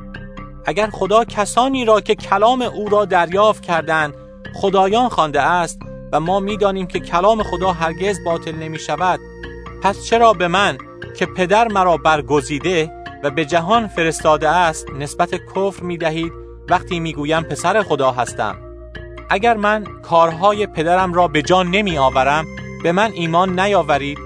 اگر 0.65 0.89
خدا 0.89 1.25
کسانی 1.25 1.85
را 1.85 2.01
که 2.01 2.15
کلام 2.15 2.61
او 2.61 2.89
را 2.89 3.05
دریافت 3.05 3.63
کردند 3.63 4.13
خدایان 4.53 5.09
خوانده 5.09 5.41
است 5.41 5.79
و 6.11 6.19
ما 6.19 6.39
می‌دانیم 6.39 6.87
که 6.87 6.99
کلام 6.99 7.43
خدا 7.43 7.71
هرگز 7.71 8.23
باطل 8.25 8.55
نمی 8.55 8.79
شود 8.79 9.19
پس 9.83 10.03
چرا 10.03 10.33
به 10.33 10.47
من 10.47 10.77
که 11.17 11.25
پدر 11.25 11.67
مرا 11.67 11.97
برگزیده 11.97 12.91
و 13.23 13.29
به 13.29 13.45
جهان 13.45 13.87
فرستاده 13.87 14.49
است 14.49 14.89
نسبت 14.99 15.35
کفر 15.35 15.83
می 15.83 15.97
دهید 15.97 16.33
وقتی 16.69 16.99
می 16.99 17.13
گویم 17.13 17.43
پسر 17.43 17.83
خدا 17.83 18.11
هستم؟ 18.11 18.55
اگر 19.29 19.57
من 19.57 19.83
کارهای 20.03 20.67
پدرم 20.67 21.13
را 21.13 21.27
به 21.27 21.41
جان 21.41 21.67
نمی 21.67 21.97
آورم 21.97 22.45
به 22.83 22.91
من 22.91 23.11
ایمان 23.11 23.59
نیاورید 23.59 24.17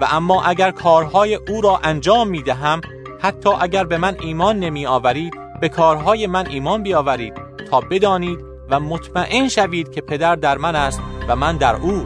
و 0.00 0.06
اما 0.10 0.42
اگر 0.42 0.70
کارهای 0.70 1.34
او 1.34 1.60
را 1.60 1.80
انجام 1.84 2.28
می 2.28 2.42
دهم 2.42 2.80
حتی 3.20 3.50
اگر 3.60 3.84
به 3.84 3.98
من 3.98 4.16
ایمان 4.20 4.58
نمی 4.58 4.86
آورید 4.86 5.41
به 5.62 5.68
کارهای 5.68 6.26
من 6.26 6.46
ایمان 6.46 6.82
بیاورید 6.82 7.32
تا 7.70 7.80
بدانید 7.80 8.38
و 8.70 8.80
مطمئن 8.80 9.48
شوید 9.48 9.92
که 9.92 10.00
پدر 10.00 10.36
در 10.36 10.58
من 10.58 10.76
است 10.76 11.00
و 11.28 11.36
من 11.36 11.56
در 11.56 11.76
او. 11.76 12.02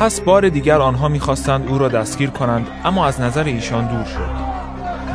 پس 0.00 0.20
بار 0.20 0.48
دیگر 0.48 0.80
آنها 0.80 1.08
می‌خواستند 1.08 1.68
او 1.68 1.78
را 1.78 1.88
دستگیر 1.88 2.30
کنند 2.30 2.66
اما 2.84 3.06
از 3.06 3.20
نظر 3.20 3.44
ایشان 3.44 3.86
دور 3.86 4.04
شد. 4.04 4.30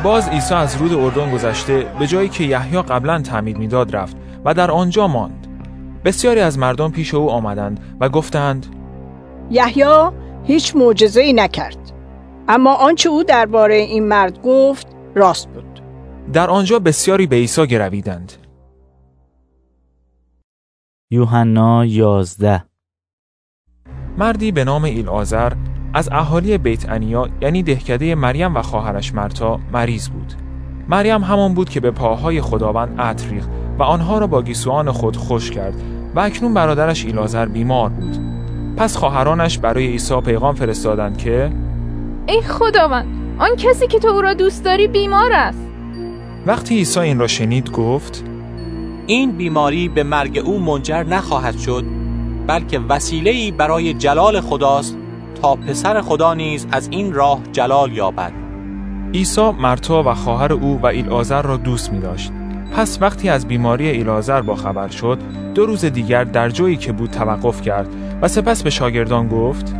باز 0.02 0.28
عیسی 0.28 0.54
از 0.54 0.76
رود 0.76 0.92
اردن 0.94 1.30
گذشته 1.30 1.86
به 1.98 2.06
جایی 2.06 2.28
که 2.28 2.44
یحیی 2.44 2.82
قبلا 2.82 3.22
تعمید 3.22 3.58
می‌داد 3.58 3.96
رفت 3.96 4.16
و 4.44 4.54
در 4.54 4.70
آنجا 4.70 5.06
ماند. 5.06 5.46
بسیاری 6.04 6.40
از 6.40 6.58
مردم 6.58 6.90
پیش 6.90 7.14
او 7.14 7.30
آمدند 7.30 7.96
و 8.00 8.08
گفتند 8.08 8.66
یحیی 9.50 10.10
هیچ 10.44 10.76
معجزه 10.76 11.20
ای 11.20 11.32
نکرد 11.32 11.78
اما 12.48 12.74
آنچه 12.74 13.08
او 13.08 13.22
درباره 13.22 13.74
این 13.74 14.08
مرد 14.08 14.42
گفت 14.42 14.86
راست 15.14 15.48
بود. 15.48 15.73
در 16.32 16.50
آنجا 16.50 16.78
بسیاری 16.78 17.26
به 17.26 17.36
عیسی 17.36 17.66
گرویدند 17.66 18.32
یوحنا 21.10 21.84
یازده 21.84 22.64
مردی 24.18 24.52
به 24.52 24.64
نام 24.64 24.84
ایلآزر 24.84 25.52
از 25.94 26.08
اهالی 26.12 26.58
بیت 26.58 26.88
انیا 26.88 27.28
یعنی 27.40 27.62
دهکده 27.62 28.14
مریم 28.14 28.56
و 28.56 28.62
خواهرش 28.62 29.14
مرتا 29.14 29.60
مریض 29.72 30.08
بود. 30.08 30.32
مریم 30.88 31.22
همان 31.22 31.54
بود 31.54 31.68
که 31.68 31.80
به 31.80 31.90
پاهای 31.90 32.40
خداوند 32.40 33.00
عطر 33.00 33.28
ریخت 33.28 33.48
و 33.78 33.82
آنها 33.82 34.18
را 34.18 34.26
با 34.26 34.42
گیسوان 34.42 34.92
خود 34.92 35.16
خوش 35.16 35.50
کرد 35.50 35.74
و 36.14 36.20
اکنون 36.20 36.54
برادرش 36.54 37.04
ایلازر 37.04 37.46
بیمار 37.46 37.88
بود. 37.88 38.16
پس 38.76 38.96
خواهرانش 38.96 39.58
برای 39.58 39.86
عیسی 39.86 40.20
پیغام 40.20 40.54
فرستادند 40.54 41.18
که 41.18 41.52
ای 42.26 42.42
خداوند 42.42 43.06
آن 43.38 43.56
کسی 43.56 43.86
که 43.86 43.98
تو 43.98 44.08
او 44.08 44.20
را 44.20 44.34
دوست 44.34 44.64
داری 44.64 44.88
بیمار 44.88 45.32
است 45.32 45.73
وقتی 46.46 46.74
عیسی 46.74 47.00
این 47.00 47.18
را 47.18 47.26
شنید 47.26 47.70
گفت 47.70 48.24
این 49.06 49.32
بیماری 49.32 49.88
به 49.88 50.02
مرگ 50.02 50.38
او 50.44 50.60
منجر 50.60 51.02
نخواهد 51.02 51.58
شد 51.58 51.84
بلکه 52.46 52.78
وسیله‌ای 52.78 53.50
برای 53.50 53.94
جلال 53.94 54.40
خداست 54.40 54.96
تا 55.42 55.56
پسر 55.56 56.00
خدا 56.00 56.34
نیز 56.34 56.66
از 56.72 56.88
این 56.90 57.12
راه 57.12 57.40
جلال 57.52 57.92
یابد 57.92 58.32
عیسی 59.14 59.50
مرتا 59.50 60.02
و 60.02 60.14
خواهر 60.14 60.52
او 60.52 60.80
و 60.82 60.86
ایلآزر 60.86 61.42
را 61.42 61.56
دوست 61.56 61.92
می 61.92 62.00
داشت. 62.00 62.32
پس 62.76 62.98
وقتی 63.00 63.28
از 63.28 63.48
بیماری 63.48 63.88
ایلازر 63.88 64.40
با 64.40 64.54
خبر 64.54 64.88
شد 64.88 65.18
دو 65.54 65.66
روز 65.66 65.84
دیگر 65.84 66.24
در 66.24 66.48
جایی 66.48 66.76
که 66.76 66.92
بود 66.92 67.10
توقف 67.10 67.62
کرد 67.62 67.88
و 68.22 68.28
سپس 68.28 68.62
به 68.62 68.70
شاگردان 68.70 69.28
گفت 69.28 69.74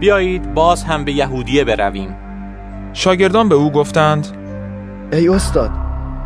بیایید 0.00 0.54
باز 0.54 0.84
هم 0.84 1.04
به 1.04 1.12
یهودیه 1.12 1.64
برویم 1.64 2.16
شاگردان 2.92 3.48
به 3.48 3.54
او 3.54 3.70
گفتند 3.70 4.39
ای 5.12 5.28
استاد 5.28 5.70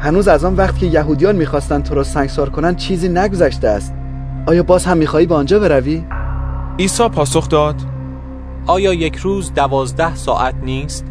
هنوز 0.00 0.28
از 0.28 0.44
آن 0.44 0.56
وقت 0.56 0.78
که 0.78 0.86
یهودیان 0.86 1.36
می‌خواستند 1.36 1.84
تو 1.84 1.94
را 1.94 2.04
سنگسار 2.04 2.50
کنند 2.50 2.76
چیزی 2.76 3.08
نگذشته 3.08 3.68
است. 3.68 3.94
آیا 4.46 4.62
باز 4.62 4.84
هم 4.84 4.96
می‌خواهی 4.96 5.26
به 5.26 5.34
آنجا 5.34 5.58
بروی؟ 5.58 6.04
عیسی 6.78 7.08
پاسخ 7.08 7.48
داد 7.48 7.76
آیا 8.66 8.94
یک 8.94 9.16
روز 9.16 9.54
دوازده 9.54 10.14
ساعت 10.14 10.54
نیست؟ 10.54 11.04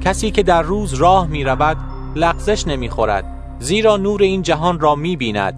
کسی 0.00 0.30
که 0.30 0.42
در 0.42 0.62
روز 0.62 0.94
راه 0.94 1.26
می 1.26 1.44
رود 1.44 1.76
لغزش 2.16 2.66
نمی 2.66 2.90
خورد 2.90 3.24
زیرا 3.58 3.96
نور 3.96 4.22
این 4.22 4.42
جهان 4.42 4.80
را 4.80 4.94
می 4.94 5.16
بیند 5.16 5.54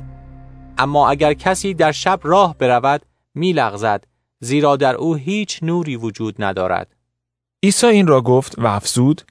اما 0.78 1.10
اگر 1.10 1.34
کسی 1.34 1.74
در 1.74 1.92
شب 1.92 2.20
راه 2.22 2.56
برود 2.58 3.02
می 3.34 3.52
لغزد 3.52 4.04
زیرا 4.40 4.76
در 4.76 4.94
او 4.94 5.14
هیچ 5.14 5.62
نوری 5.62 5.96
وجود 5.96 6.34
ندارد. 6.38 6.96
عیسی 7.62 7.86
این 7.86 8.06
را 8.06 8.20
گفت 8.20 8.58
و 8.58 8.66
افزود 8.66 9.22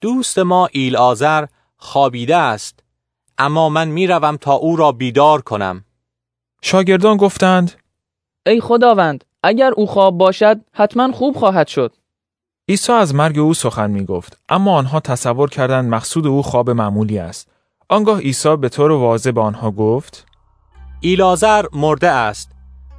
دوست 0.00 0.38
ما 0.38 0.68
ایل 0.72 0.96
آزر 0.96 1.46
خوابیده 1.76 2.36
است 2.36 2.80
اما 3.38 3.68
من 3.68 3.88
می 3.88 4.06
روم 4.06 4.36
تا 4.36 4.52
او 4.52 4.76
را 4.76 4.92
بیدار 4.92 5.42
کنم. 5.42 5.84
شاگردان 6.62 7.16
گفتند 7.16 7.72
ای 8.46 8.60
خداوند 8.60 9.24
اگر 9.42 9.72
او 9.76 9.86
خواب 9.86 10.18
باشد 10.18 10.60
حتما 10.72 11.12
خوب 11.12 11.36
خواهد 11.36 11.68
شد. 11.68 11.96
عیسی 12.68 12.92
از 12.92 13.14
مرگ 13.14 13.38
او 13.38 13.54
سخن 13.54 13.90
می 13.90 14.04
گفت 14.04 14.42
اما 14.48 14.74
آنها 14.74 15.00
تصور 15.00 15.50
کردند 15.50 15.90
مقصود 15.90 16.26
او 16.26 16.42
خواب 16.42 16.70
معمولی 16.70 17.18
است. 17.18 17.48
آنگاه 17.88 18.20
عیسی 18.20 18.56
به 18.56 18.68
طور 18.68 18.90
واضح 18.90 19.30
به 19.30 19.40
آنها 19.40 19.70
گفت 19.70 20.26
ایلازر 21.00 21.64
مرده 21.72 22.08
است. 22.08 22.50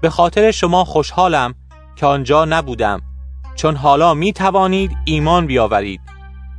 به 0.01 0.09
خاطر 0.09 0.51
شما 0.51 0.85
خوشحالم 0.85 1.55
که 1.95 2.05
آنجا 2.05 2.45
نبودم 2.45 3.01
چون 3.55 3.75
حالا 3.75 4.13
می 4.13 4.33
توانید 4.33 4.91
ایمان 5.05 5.47
بیاورید. 5.47 6.10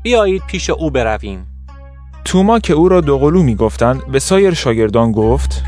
بیایید 0.03 0.43
پیش 0.47 0.71
او 0.71 0.91
برویم. 0.91 1.47
توما 2.25 2.59
که 2.59 2.73
او 2.73 2.89
را 2.89 3.01
دوقلو 3.01 3.43
می 3.43 3.55
گفتند 3.55 4.07
به 4.07 4.19
سایر 4.19 4.55
شاگردان 4.55 5.13
گفت 5.13 5.65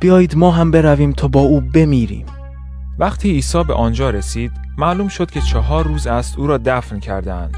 بیایید 0.00 0.36
ما 0.36 0.50
هم 0.50 0.70
برویم 0.70 1.12
تا 1.12 1.28
با 1.28 1.40
او 1.40 1.60
بمیریم. 1.60 2.26
وقتی 2.98 3.30
عیسی 3.30 3.64
به 3.64 3.74
آنجا 3.74 4.10
رسید 4.10 4.52
معلوم 4.78 5.08
شد 5.08 5.30
که 5.30 5.40
چهار 5.40 5.84
روز 5.84 6.06
است 6.06 6.38
او 6.38 6.46
را 6.46 6.58
دفن 6.58 6.98
کردند 7.00 7.56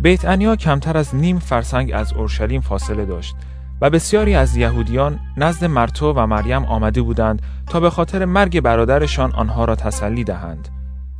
بیت 0.00 0.24
انیا 0.24 0.56
کمتر 0.56 0.96
از 0.96 1.14
نیم 1.14 1.38
فرسنگ 1.38 1.90
از 1.94 2.12
اورشلیم 2.12 2.60
فاصله 2.60 3.04
داشت 3.04 3.36
و 3.80 3.90
بسیاری 3.90 4.34
از 4.34 4.56
یهودیان 4.56 5.18
نزد 5.36 5.64
مرتو 5.64 6.12
و 6.12 6.26
مریم 6.26 6.64
آمده 6.64 7.02
بودند 7.02 7.42
تا 7.66 7.80
به 7.80 7.90
خاطر 7.90 8.24
مرگ 8.24 8.60
برادرشان 8.60 9.32
آنها 9.32 9.64
را 9.64 9.74
تسلی 9.74 10.24
دهند. 10.24 10.68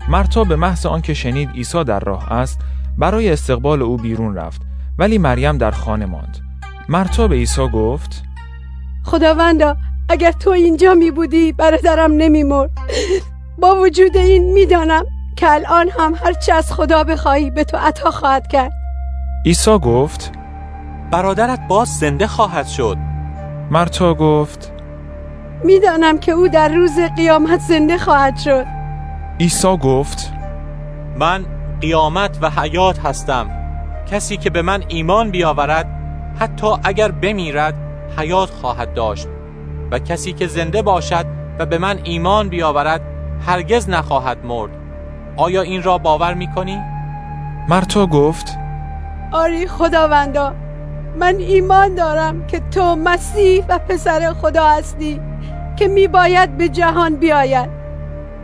مرتا 0.09 0.45
به 0.45 0.57
محض 0.57 0.87
آنکه 0.87 1.15
شنید 1.15 1.51
عیسی 1.51 1.85
در 1.85 2.01
راه 2.01 2.33
است 2.33 2.61
برای 2.99 3.31
استقبال 3.33 3.83
او 3.83 3.97
بیرون 3.97 4.35
رفت 4.35 4.63
ولی 4.99 5.19
مریم 5.19 5.59
در 5.59 5.71
خانه 5.71 6.07
ماند. 6.07 6.39
مرتا 6.89 7.29
به 7.29 7.35
عیسی 7.35 7.69
گفت 7.69 8.23
خداوندا 9.05 9.77
اگر 10.09 10.33
تو 10.33 10.51
اینجا 10.51 10.95
می 10.95 11.11
بودی 11.11 11.53
برادرم 11.53 12.13
نمی 12.13 12.43
مرد. 12.43 12.71
با 13.59 13.77
وجود 13.77 14.17
این 14.17 14.53
می‌دانم 14.53 15.05
که 15.37 15.51
الان 15.51 15.89
هم 15.99 16.15
هرچه 16.15 16.53
از 16.55 16.73
خدا 16.73 17.05
بخواهی 17.05 17.51
به 17.51 17.65
تو 17.65 17.77
عطا 17.77 18.11
خواهد 18.11 18.47
کرد. 18.47 18.73
عیسی 19.47 19.79
گفت 19.79 20.33
برادرت 21.11 21.61
باز 21.69 21.89
زنده 21.89 22.27
خواهد 22.27 22.67
شد. 22.67 22.97
مرتا 23.71 24.15
گفت 24.15 24.73
می‌دانم 25.65 26.19
که 26.19 26.33
او 26.33 26.49
در 26.49 26.69
روز 26.69 26.99
قیامت 27.17 27.61
زنده 27.61 27.99
خواهد 27.99 28.37
شد. 28.37 28.65
عیسی 29.41 29.77
گفت 29.77 30.33
من 31.19 31.45
قیامت 31.81 32.39
و 32.43 32.51
حیات 32.51 32.99
هستم. 32.99 33.51
کسی 34.11 34.37
که 34.37 34.51
به 34.51 34.63
من 34.63 34.83
ایمان 34.89 35.31
بیاورد 35.31 35.87
حتی 36.41 36.67
اگر 36.85 37.11
بمیرد 37.11 37.75
حیات 38.19 38.51
خواهد 38.51 38.95
داشت. 38.95 39.29
و 39.91 39.99
کسی 39.99 40.33
که 40.33 40.47
زنده 40.47 40.83
باشد 40.83 41.27
و 41.59 41.67
به 41.67 41.79
من 41.79 41.99
ایمان 42.05 42.49
بیاورد 42.49 43.01
هرگز 43.47 43.89
نخواهد 43.89 44.45
مرد. 44.45 44.71
آیا 45.37 45.63
این 45.63 45.83
را 45.83 45.99
باور 45.99 46.35
می 46.35 46.49
کنی؟ 46.55 46.79
مرتا 47.69 48.07
گفت 48.07 48.59
آری 49.33 49.67
خداوندا 49.67 50.55
من 51.19 51.37
ایمان 51.37 51.95
دارم 51.95 52.47
که 52.47 52.61
تو 52.71 52.97
مسیح 52.97 53.65
و 53.69 53.79
پسر 53.79 54.33
خدا 54.33 54.69
هستی 54.69 55.21
که 55.77 55.89
می 55.89 56.09
باید 56.09 56.57
به 56.57 56.69
جهان 56.69 57.17
بیاید. 57.17 57.71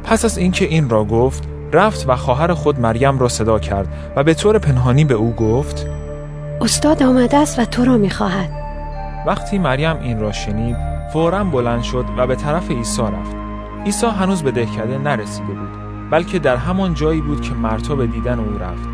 پس 0.04 0.24
از 0.24 0.38
اینکه 0.38 0.64
این 0.64 0.88
را 0.88 1.04
گفت 1.04 1.51
رفت 1.72 2.08
و 2.08 2.16
خواهر 2.16 2.54
خود 2.54 2.80
مریم 2.80 3.18
را 3.18 3.28
صدا 3.28 3.58
کرد 3.58 3.88
و 4.16 4.24
به 4.24 4.34
طور 4.34 4.58
پنهانی 4.58 5.04
به 5.04 5.14
او 5.14 5.32
گفت 5.32 5.86
استاد 6.60 7.02
آمده 7.02 7.36
است 7.36 7.58
و 7.58 7.64
تو 7.64 7.84
را 7.84 7.96
می 7.96 8.10
خواهد. 8.10 8.50
وقتی 9.26 9.58
مریم 9.58 9.96
این 10.02 10.20
را 10.20 10.32
شنید 10.32 10.76
فورا 11.12 11.44
بلند 11.44 11.82
شد 11.82 12.04
و 12.18 12.26
به 12.26 12.36
طرف 12.36 12.70
عیسی 12.70 13.02
رفت. 13.02 13.36
عیسی 13.84 14.06
هنوز 14.06 14.42
به 14.42 14.50
دهکده 14.50 14.98
نرسیده 14.98 15.52
بود 15.52 15.68
بلکه 16.10 16.38
در 16.38 16.56
همان 16.56 16.94
جایی 16.94 17.20
بود 17.20 17.40
که 17.40 17.54
مرتا 17.54 17.94
به 17.94 18.06
دیدن 18.06 18.38
او 18.38 18.58
رفت. 18.58 18.88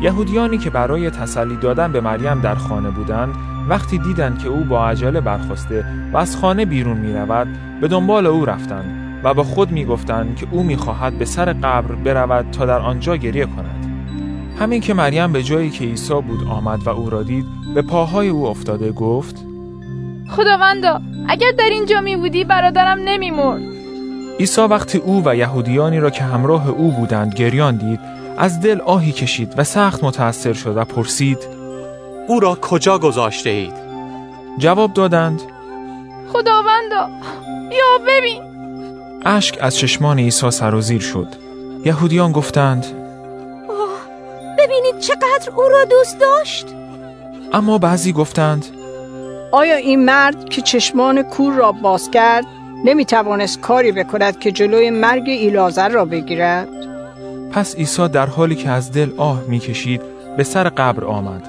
یهودیانی 0.00 0.58
که 0.58 0.70
برای 0.70 1.10
تسلی 1.10 1.56
دادن 1.56 1.92
به 1.92 2.00
مریم 2.00 2.40
در 2.40 2.54
خانه 2.54 2.90
بودند 2.90 3.34
وقتی 3.68 3.98
دیدند 3.98 4.38
که 4.38 4.48
او 4.48 4.64
با 4.64 4.88
عجله 4.88 5.20
برخواسته 5.20 5.84
و 6.12 6.16
از 6.16 6.36
خانه 6.36 6.64
بیرون 6.64 6.96
می 6.96 7.12
رود 7.12 7.48
به 7.80 7.88
دنبال 7.88 8.26
او 8.26 8.44
رفتند. 8.44 9.03
و 9.24 9.34
با 9.34 9.44
خود 9.44 9.70
می 9.72 9.84
گفتند 9.84 10.36
که 10.36 10.46
او 10.50 10.62
می 10.62 10.76
خواهد 10.76 11.18
به 11.18 11.24
سر 11.24 11.52
قبر 11.52 11.94
برود 11.94 12.50
تا 12.50 12.66
در 12.66 12.78
آنجا 12.78 13.16
گریه 13.16 13.46
کند. 13.46 13.84
همین 14.58 14.80
که 14.80 14.94
مریم 14.94 15.32
به 15.32 15.42
جایی 15.42 15.70
که 15.70 15.84
عیسی 15.84 16.14
بود 16.14 16.48
آمد 16.48 16.86
و 16.86 16.90
او 16.90 17.10
را 17.10 17.22
دید 17.22 17.44
به 17.74 17.82
پاهای 17.82 18.28
او 18.28 18.46
افتاده 18.46 18.92
گفت 18.92 19.44
خداوندا 20.28 21.00
اگر 21.28 21.50
در 21.58 21.68
اینجا 21.70 22.00
می 22.00 22.16
بودی 22.16 22.44
برادرم 22.44 22.98
نمی 23.04 23.30
مرد 23.30 23.62
عیسی 24.40 24.60
وقتی 24.60 24.98
او 24.98 25.22
و 25.24 25.36
یهودیانی 25.36 26.00
را 26.00 26.10
که 26.10 26.24
همراه 26.24 26.68
او 26.68 26.90
بودند 26.90 27.34
گریان 27.34 27.76
دید 27.76 28.00
از 28.38 28.60
دل 28.60 28.80
آهی 28.80 29.12
کشید 29.12 29.54
و 29.56 29.64
سخت 29.64 30.04
متأثر 30.04 30.52
شد 30.52 30.76
و 30.76 30.84
پرسید 30.84 31.38
او 32.28 32.40
را 32.40 32.54
کجا 32.54 32.98
گذاشته 32.98 33.50
اید؟ 33.50 33.74
جواب 34.58 34.92
دادند 34.92 35.42
خداوندا 36.32 37.08
بیا 37.70 37.98
ببین. 38.06 38.53
اشک 39.24 39.58
از 39.60 39.76
چشمان 39.76 40.18
عیسی 40.18 40.50
سرازیر 40.50 41.00
شد. 41.00 41.28
یهودیان 41.84 42.32
گفتند 42.32 42.86
ببینید 44.58 44.98
چقدر 44.98 45.50
او 45.56 45.62
را 45.62 45.84
دوست 45.84 46.20
داشت. 46.20 46.66
اما 47.52 47.78
بعضی 47.78 48.12
گفتند 48.12 48.66
آیا 49.52 49.76
این 49.76 50.04
مرد 50.04 50.48
که 50.48 50.62
چشمان 50.62 51.22
کور 51.22 51.54
را 51.54 51.72
باز 51.72 52.10
کرد 52.10 52.44
نمی 52.84 53.04
توانست 53.04 53.60
کاری 53.60 53.92
بکند 53.92 54.38
که 54.38 54.52
جلوی 54.52 54.90
مرگ 54.90 55.28
ایلازر 55.28 55.88
را 55.88 56.04
بگیرد؟ 56.04 56.68
پس 57.50 57.76
عیسی 57.76 58.08
در 58.08 58.26
حالی 58.26 58.54
که 58.54 58.70
از 58.70 58.92
دل 58.92 59.10
آه 59.16 59.42
می‌کشید 59.48 60.02
به 60.36 60.44
سر 60.44 60.68
قبر 60.68 61.04
آمد. 61.04 61.48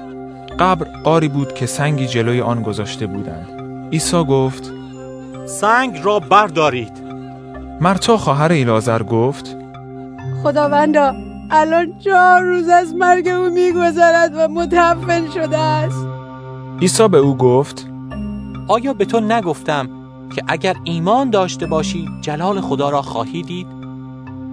قبر 0.58 0.86
قاری 1.04 1.28
بود 1.28 1.54
که 1.54 1.66
سنگی 1.66 2.06
جلوی 2.06 2.40
آن 2.40 2.62
گذاشته 2.62 3.06
بودند. 3.06 3.48
عیسی 3.92 4.24
گفت 4.24 4.72
سنگ 5.46 6.00
را 6.02 6.18
بردارید. 6.18 7.05
مرتا 7.80 8.16
خواهر 8.16 8.52
ایلازر 8.52 9.02
گفت 9.02 9.56
خداوندا 10.42 11.12
الان 11.50 11.98
چهار 11.98 12.42
روز 12.42 12.68
از 12.68 12.94
مرگ 12.94 13.28
او 13.28 13.50
میگذرد 13.50 14.32
و 14.36 14.48
متحول 14.48 15.30
شده 15.34 15.58
است. 15.58 16.06
عیسی 16.80 17.08
به 17.08 17.18
او 17.18 17.36
گفت 17.36 17.86
آیا 18.68 18.92
به 18.92 19.04
تو 19.04 19.20
نگفتم 19.20 19.88
که 20.36 20.42
اگر 20.48 20.76
ایمان 20.84 21.30
داشته 21.30 21.66
باشی 21.66 22.08
جلال 22.20 22.60
خدا 22.60 22.90
را 22.90 23.02
خواهی 23.02 23.42
دید؟ 23.42 23.66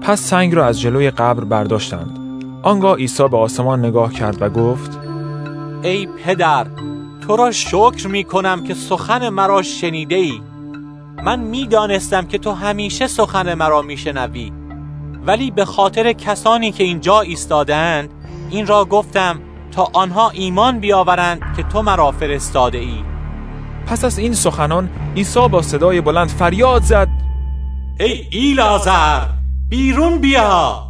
پس 0.02 0.22
سنگ 0.22 0.56
را 0.56 0.66
از 0.66 0.82
جلوی 0.82 1.12
قبر 1.12 1.44
برداشتند. 1.44 2.20
آنگاه 2.62 2.98
عیسی 2.98 3.28
به 3.28 3.38
آسمان 3.38 3.86
نگاه 3.86 4.14
کرد 4.14 4.42
و 4.42 4.50
گفت 4.50 5.00
ای 5.84 6.08
پدر 6.26 6.68
تو 7.22 7.36
را 7.36 7.52
شکر 7.52 8.08
می 8.08 8.24
کنم 8.24 8.64
که 8.64 8.74
سخن 8.74 9.30
مرا 9.30 9.62
شنیده 9.62 10.16
ای 10.16 10.42
من 11.24 11.40
می 11.40 11.68
دانستم 11.68 12.26
که 12.26 12.38
تو 12.38 12.52
همیشه 12.52 13.08
سخن 13.08 13.54
مرا 13.54 13.82
می 13.82 13.98
شنوی 13.98 14.52
ولی 15.26 15.52
به 15.52 15.66
خاطر 15.66 16.14
کسانی 16.14 16.72
که 16.72 16.84
اینجا 16.84 17.22
ایستادند 17.22 18.10
این 18.50 18.68
را 18.68 18.86
گفتم 18.86 19.40
تا 19.72 19.90
آنها 19.94 20.30
ایمان 20.30 20.80
بیاورند 20.80 21.42
که 21.56 21.64
تو 21.64 21.82
مرا 21.82 22.12
فرستاده 22.12 22.78
ای 22.78 23.04
پس 23.88 24.06
از 24.06 24.18
این 24.18 24.34
سخنان 24.34 24.90
عیسی 25.16 25.48
با 25.48 25.62
صدای 25.62 26.02
بلند 26.02 26.28
فریاد 26.28 26.84
زد. 26.84 27.08
ای 28.00 28.28
ایلازر 28.32 29.22
بیرون 29.70 30.18
بیا! 30.18 30.88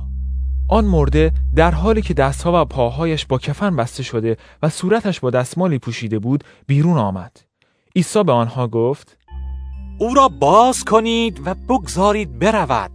آن 0.69 0.85
مرده 0.85 1.31
در 1.55 1.71
حالی 1.71 2.01
که 2.01 2.13
دستها 2.13 2.61
و 2.61 2.65
پاهایش 2.65 3.25
با 3.25 3.37
کفن 3.37 3.75
بسته 3.75 4.03
شده 4.03 4.37
و 4.63 4.69
صورتش 4.69 5.19
با 5.19 5.29
دستمالی 5.29 5.79
پوشیده 5.79 6.19
بود 6.19 6.43
بیرون 6.67 6.97
آمد. 6.97 7.37
عیسی 7.95 8.23
به 8.23 8.31
آنها 8.31 8.67
گفت 8.67 9.17
او 9.97 10.13
را 10.13 10.27
باز 10.27 10.83
کنید 10.83 11.41
و 11.45 11.55
بگذارید 11.69 12.39
برود. 12.39 12.91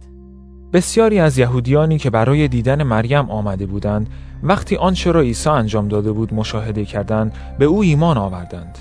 بسیاری 0.73 1.19
از 1.19 1.37
یهودیانی 1.37 1.97
که 1.97 2.09
برای 2.09 2.47
دیدن 2.47 2.83
مریم 2.83 3.29
آمده 3.29 3.65
بودند 3.65 4.09
وقتی 4.43 4.75
آنچه 4.75 5.11
را 5.11 5.21
عیسی 5.21 5.49
انجام 5.49 5.87
داده 5.87 6.11
بود 6.11 6.33
مشاهده 6.33 6.85
کردند 6.85 7.33
به 7.59 7.65
او 7.65 7.81
ایمان 7.81 8.17
آوردند. 8.17 8.77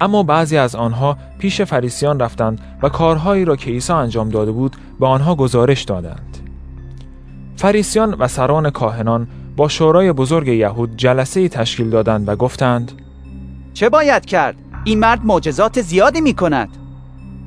اما 0.00 0.22
بعضی 0.22 0.56
از 0.56 0.74
آنها 0.74 1.16
پیش 1.38 1.62
فریسیان 1.62 2.20
رفتند 2.20 2.60
و 2.82 2.88
کارهایی 2.88 3.44
را 3.44 3.56
که 3.56 3.70
عیسی 3.70 3.92
انجام 3.92 4.28
داده 4.28 4.52
بود 4.52 4.76
به 5.00 5.06
آنها 5.06 5.34
گزارش 5.34 5.82
دادند. 5.82 6.38
فریسیان 7.56 8.14
و 8.18 8.28
سران 8.28 8.70
کاهنان 8.70 9.28
با 9.56 9.68
شورای 9.68 10.12
بزرگ 10.12 10.48
یهود 10.48 10.96
جلسه 10.96 11.48
تشکیل 11.48 11.90
دادند 11.90 12.28
و 12.28 12.36
گفتند 12.36 12.92
چه 13.74 13.88
باید 13.88 14.24
کرد؟ 14.24 14.56
این 14.84 14.98
مرد 14.98 15.20
معجزات 15.24 15.80
زیادی 15.80 16.20
می 16.20 16.34
کند 16.34 16.68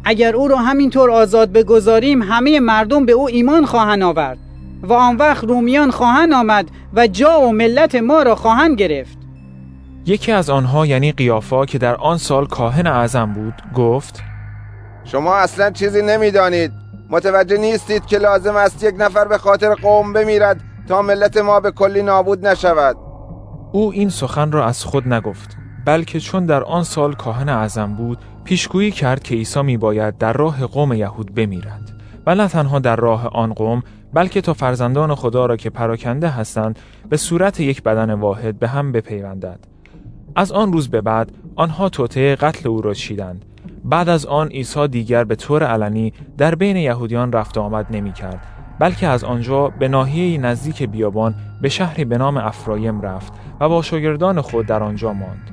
اگر 0.09 0.35
او 0.35 0.47
را 0.47 0.57
همینطور 0.57 1.11
آزاد 1.11 1.51
بگذاریم 1.51 2.21
همه 2.23 2.59
مردم 2.59 3.05
به 3.05 3.11
او 3.11 3.27
ایمان 3.27 3.65
خواهند 3.65 4.03
آورد 4.03 4.37
و 4.83 4.93
آن 4.93 5.15
وقت 5.15 5.43
رومیان 5.43 5.91
خواهند 5.91 6.33
آمد 6.33 6.69
و 6.93 7.07
جا 7.07 7.41
و 7.41 7.51
ملت 7.51 7.95
ما 7.95 8.23
را 8.23 8.35
خواهند 8.35 8.77
گرفت. 8.77 9.17
یکی 10.05 10.31
از 10.31 10.49
آنها 10.49 10.85
یعنی 10.85 11.11
قیافا 11.11 11.65
که 11.65 11.77
در 11.77 11.95
آن 11.95 12.17
سال 12.17 12.45
کاهن 12.45 12.87
اعظم 12.87 13.33
بود 13.33 13.53
گفت 13.75 14.23
شما 15.03 15.35
اصلا 15.35 15.71
چیزی 15.71 16.01
نمی‌دانید. 16.01 16.71
متوجه 17.09 17.57
نیستید 17.57 18.05
که 18.05 18.17
لازم 18.17 18.55
است 18.55 18.83
یک 18.83 18.95
نفر 18.97 19.25
به 19.25 19.37
خاطر 19.37 19.73
قوم 19.73 20.13
بمیرد 20.13 20.61
تا 20.87 21.01
ملت 21.01 21.37
ما 21.37 21.59
به 21.59 21.71
کلی 21.71 22.03
نابود 22.03 22.47
نشود. 22.47 22.97
او 23.71 23.91
این 23.91 24.09
سخن 24.09 24.51
را 24.51 24.65
از 24.65 24.83
خود 24.83 25.07
نگفت 25.13 25.57
بلکه 25.85 26.19
چون 26.19 26.45
در 26.45 26.63
آن 26.63 26.83
سال 26.83 27.13
کاهن 27.13 27.49
اعظم 27.49 27.95
بود 27.95 28.17
پیشگویی 28.47 28.91
کرد 28.91 29.23
که 29.23 29.35
عیسی 29.35 29.61
می 29.61 29.77
باید 29.77 30.17
در 30.17 30.33
راه 30.33 30.65
قوم 30.65 30.93
یهود 30.93 31.35
بمیرد 31.35 31.91
و 32.25 32.35
نه 32.35 32.47
تنها 32.47 32.79
در 32.79 32.95
راه 32.95 33.27
آن 33.27 33.53
قوم 33.53 33.83
بلکه 34.13 34.41
تا 34.41 34.53
فرزندان 34.53 35.15
خدا 35.15 35.45
را 35.45 35.57
که 35.57 35.69
پراکنده 35.69 36.29
هستند 36.29 36.79
به 37.09 37.17
صورت 37.17 37.59
یک 37.59 37.83
بدن 37.83 38.13
واحد 38.13 38.59
به 38.59 38.67
هم 38.67 38.91
بپیوندد. 38.91 39.59
از 40.35 40.51
آن 40.51 40.73
روز 40.73 40.89
به 40.89 41.01
بعد 41.01 41.31
آنها 41.55 41.89
توطعه 41.89 42.35
قتل 42.35 42.69
او 42.69 42.81
را 42.81 42.93
چیدند. 42.93 43.45
بعد 43.85 44.09
از 44.09 44.25
آن 44.25 44.47
عیسی 44.47 44.87
دیگر 44.87 45.23
به 45.23 45.35
طور 45.35 45.63
علنی 45.63 46.13
در 46.37 46.55
بین 46.55 46.77
یهودیان 46.77 47.31
رفت 47.31 47.57
آمد 47.57 47.85
نمی 47.91 48.13
کرد 48.13 48.39
بلکه 48.79 49.07
از 49.07 49.23
آنجا 49.23 49.67
به 49.67 49.87
ناحیه 49.87 50.37
نزدیک 50.37 50.83
بیابان 50.83 51.35
به 51.61 51.69
شهری 51.69 52.05
به 52.05 52.17
نام 52.17 52.37
افرایم 52.37 53.01
رفت 53.01 53.33
و 53.59 53.69
با 53.69 53.81
شاگردان 53.81 54.41
خود 54.41 54.65
در 54.65 54.83
آنجا 54.83 55.13
ماند. 55.13 55.51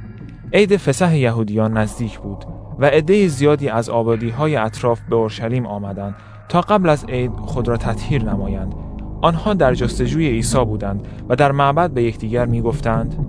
عید 0.53 0.77
فسح 0.77 1.17
یهودیان 1.17 1.77
نزدیک 1.77 2.19
بود. 2.19 2.64
و 2.79 2.85
عده 2.85 3.29
زیادی 3.29 3.69
از 3.69 3.89
آبادی 3.89 4.31
های 4.31 4.57
اطراف 4.57 5.01
به 5.11 5.17
اورشلیم 5.17 5.67
آمدند 5.67 6.15
تا 6.49 6.61
قبل 6.61 6.89
از 6.89 7.05
عید 7.05 7.33
خود 7.33 7.69
را 7.69 7.77
تطهیر 7.77 8.25
نمایند. 8.25 8.75
آنها 9.23 9.55
در 9.55 9.75
جستجوی 9.75 10.29
عیسی 10.29 10.65
بودند 10.65 11.09
و 11.29 11.37
در 11.37 11.53
معبد 11.53 11.91
به 11.91 12.03
یکدیگر 12.03 12.47
می‌گفتند 12.47 13.27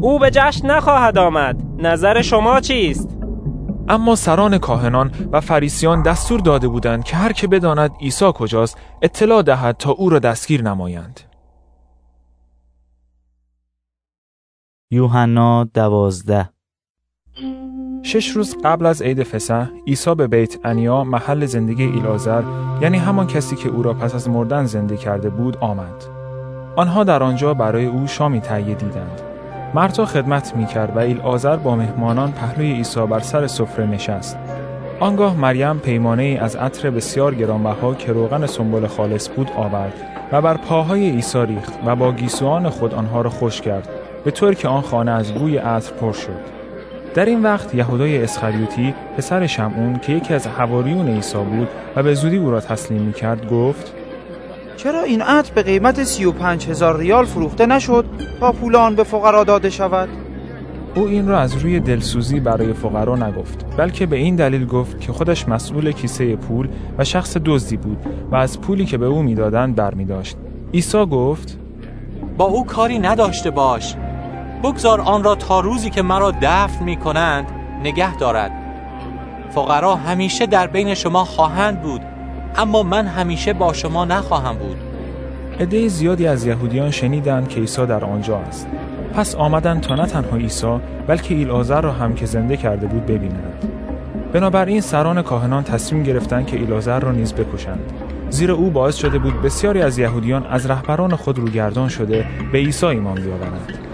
او 0.00 0.18
به 0.18 0.30
جشن 0.30 0.70
نخواهد 0.70 1.18
آمد. 1.18 1.62
نظر 1.78 2.22
شما 2.22 2.60
چیست؟ 2.60 3.18
اما 3.88 4.16
سران 4.16 4.58
کاهنان 4.58 5.10
و 5.32 5.40
فریسیان 5.40 6.02
دستور 6.02 6.40
داده 6.40 6.68
بودند 6.68 7.04
که 7.04 7.16
هر 7.16 7.32
که 7.32 7.46
بداند 7.46 7.90
عیسی 8.00 8.32
کجاست 8.34 8.78
اطلاع 9.02 9.42
دهد 9.42 9.76
تا 9.76 9.90
او 9.90 10.10
را 10.10 10.18
دستگیر 10.18 10.62
نمایند. 10.62 11.20
یوحنا 14.90 15.64
دوازده 15.64 16.53
شش 18.06 18.30
روز 18.30 18.56
قبل 18.64 18.86
از 18.86 19.02
عید 19.02 19.22
فسح 19.22 19.66
عیسی 19.86 20.14
به 20.14 20.26
بیت 20.26 20.58
انیا 20.64 21.04
محل 21.04 21.46
زندگی 21.46 21.84
ایلازر 21.84 22.42
یعنی 22.80 22.98
همان 22.98 23.26
کسی 23.26 23.56
که 23.56 23.68
او 23.68 23.82
را 23.82 23.94
پس 23.94 24.14
از 24.14 24.28
مردن 24.28 24.64
زنده 24.64 24.96
کرده 24.96 25.30
بود 25.30 25.56
آمد. 25.60 26.04
آنها 26.76 27.04
در 27.04 27.22
آنجا 27.22 27.54
برای 27.54 27.86
او 27.86 28.06
شامی 28.06 28.40
تهیه 28.40 28.74
دیدند. 28.74 29.20
مرتا 29.74 30.06
خدمت 30.06 30.56
می 30.56 30.66
کرد 30.66 30.96
و 30.96 30.98
ایلازر 30.98 31.56
با 31.56 31.76
مهمانان 31.76 32.32
پهلوی 32.32 32.72
عیسی 32.72 33.06
بر 33.06 33.20
سر 33.20 33.46
سفره 33.46 33.86
نشست. 33.86 34.36
آنگاه 35.00 35.36
مریم 35.36 35.78
پیمانه 35.78 36.22
ای 36.22 36.36
از 36.36 36.56
عطر 36.56 36.90
بسیار 36.90 37.34
گرانبها 37.34 37.94
که 37.94 38.12
روغن 38.12 38.46
سنبل 38.46 38.86
خالص 38.86 39.28
بود 39.28 39.50
آورد 39.56 39.94
و 40.32 40.42
بر 40.42 40.56
پاهای 40.56 41.10
عیسی 41.10 41.46
ریخت 41.46 41.72
و 41.86 41.96
با 41.96 42.12
گیسوان 42.12 42.68
خود 42.68 42.94
آنها 42.94 43.22
را 43.22 43.30
خوش 43.30 43.60
کرد 43.60 43.88
به 44.24 44.30
طور 44.30 44.54
که 44.54 44.68
آن 44.68 44.82
خانه 44.82 45.10
از 45.10 45.32
بوی 45.32 45.56
عطر 45.56 45.92
پر 45.92 46.12
شد. 46.12 46.63
در 47.14 47.24
این 47.24 47.42
وقت 47.42 47.74
یهودای 47.74 48.22
اسخریوتی 48.22 48.94
پسر 49.16 49.46
شمعون 49.46 49.98
که 49.98 50.12
یکی 50.12 50.34
از 50.34 50.46
حواریون 50.46 51.08
عیسی 51.08 51.38
بود 51.38 51.68
و 51.96 52.02
به 52.02 52.14
زودی 52.14 52.36
او 52.36 52.50
را 52.50 52.60
تسلیم 52.60 53.02
می 53.02 53.12
کرد 53.12 53.50
گفت 53.50 53.94
چرا 54.76 55.02
این 55.02 55.22
عطر 55.22 55.52
به 55.54 55.62
قیمت 55.62 56.04
سی 56.04 56.24
و 56.24 56.32
پنج 56.32 56.68
هزار 56.68 56.98
ریال 56.98 57.24
فروخته 57.24 57.66
نشد 57.66 58.04
تا 58.40 58.52
پول 58.52 58.76
آن 58.76 58.94
به 58.94 59.04
فقرا 59.04 59.44
داده 59.44 59.70
شود؟ 59.70 60.08
او 60.94 61.06
این 61.06 61.28
را 61.28 61.40
از 61.40 61.56
روی 61.56 61.80
دلسوزی 61.80 62.40
برای 62.40 62.72
فقرا 62.72 63.16
نگفت 63.16 63.64
بلکه 63.76 64.06
به 64.06 64.16
این 64.16 64.36
دلیل 64.36 64.66
گفت 64.66 65.00
که 65.00 65.12
خودش 65.12 65.48
مسئول 65.48 65.92
کیسه 65.92 66.36
پول 66.36 66.68
و 66.98 67.04
شخص 67.04 67.36
دزدی 67.44 67.76
بود 67.76 67.98
و 68.30 68.36
از 68.36 68.60
پولی 68.60 68.84
که 68.84 68.98
به 68.98 69.06
او 69.06 69.22
می‌دادند 69.22 69.74
برمی 69.74 70.04
داشت 70.04 70.36
عیسی 70.74 71.06
گفت 71.06 71.58
با 72.36 72.44
او 72.44 72.66
کاری 72.66 72.98
نداشته 72.98 73.50
باش 73.50 73.96
بگذار 74.64 75.00
آن 75.00 75.24
را 75.24 75.34
تا 75.34 75.60
روزی 75.60 75.90
که 75.90 76.02
مرا 76.02 76.30
دفن 76.42 76.84
می 76.84 76.96
کنند 76.96 77.46
نگه 77.82 78.16
دارد. 78.16 78.50
فقرا 79.50 79.96
همیشه 79.96 80.46
در 80.46 80.66
بین 80.66 80.94
شما 80.94 81.24
خواهند 81.24 81.82
بود 81.82 82.00
اما 82.56 82.82
من 82.82 83.06
همیشه 83.06 83.52
با 83.52 83.72
شما 83.72 84.04
نخواهم 84.04 84.56
بود. 84.56 84.76
عده 85.60 85.88
زیادی 85.88 86.26
از 86.26 86.46
یهودیان 86.46 86.90
شنیدند 86.90 87.48
که 87.48 87.60
عیسی 87.60 87.86
در 87.86 88.04
آنجا 88.04 88.38
است. 88.38 88.66
پس 89.14 89.34
آمدند 89.34 89.80
تا 89.80 89.94
نه 89.94 90.06
تنها 90.06 90.36
عیسی 90.36 90.78
بلکه 91.06 91.34
ایلازر 91.34 91.80
را 91.80 91.92
هم 91.92 92.14
که 92.14 92.26
زنده 92.26 92.56
کرده 92.56 92.86
بود 92.86 93.06
ببینند. 93.06 93.68
بنابراین 94.32 94.80
سران 94.80 95.22
کاهنان 95.22 95.64
تصمیم 95.64 96.02
گرفتند 96.02 96.46
که 96.46 96.56
ایلازر 96.56 97.00
را 97.00 97.12
نیز 97.12 97.34
بکشند. 97.34 97.92
زیرا 98.30 98.54
او 98.54 98.70
باعث 98.70 98.96
شده 98.96 99.18
بود 99.18 99.42
بسیاری 99.42 99.82
از 99.82 99.98
یهودیان 99.98 100.46
از 100.46 100.66
رهبران 100.66 101.16
خود 101.16 101.38
روگردان 101.38 101.88
شده 101.88 102.26
به 102.52 102.58
عیسی 102.58 102.86
ایمان 102.86 103.14
بیاورند. 103.14 103.93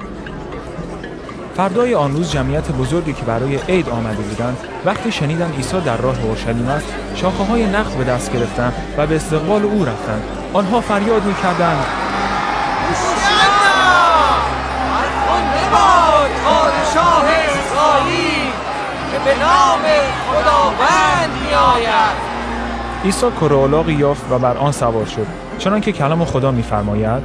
فردای 1.56 1.94
آن 1.94 2.12
روز 2.12 2.32
جمعیت 2.32 2.72
بزرگی 2.72 3.12
که 3.12 3.22
برای 3.22 3.58
عید 3.68 3.88
آمده 3.88 4.22
بودند 4.22 4.58
وقتی 4.84 5.12
شنیدند 5.12 5.54
عیسی 5.54 5.80
در 5.80 5.96
راه 5.96 6.24
اورشلیم 6.24 6.68
است 6.68 6.86
شاخه 7.14 7.44
های 7.44 7.66
نخل 7.66 7.96
به 7.98 8.04
دست 8.04 8.32
گرفتند 8.32 8.72
و 8.98 9.06
به 9.06 9.16
استقبال 9.16 9.64
او 9.64 9.84
رفتند. 9.84 10.22
آنها 10.52 10.80
فریاد 10.80 11.24
می‌کردند. 11.24 11.84
پادشاه 16.44 17.24
اسرائیل 17.24 18.50
که 19.12 19.18
به 19.24 19.40
نام 19.40 19.80
عیسی 23.04 23.26
کرولاقی 23.40 23.92
یافت 23.92 24.32
و 24.32 24.38
بر 24.38 24.56
آن 24.56 24.72
سوار 24.72 25.06
شد. 25.06 25.26
چنانکه 25.58 25.92
کلام 25.92 26.24
خدا 26.24 26.50
میفرماید 26.50 27.22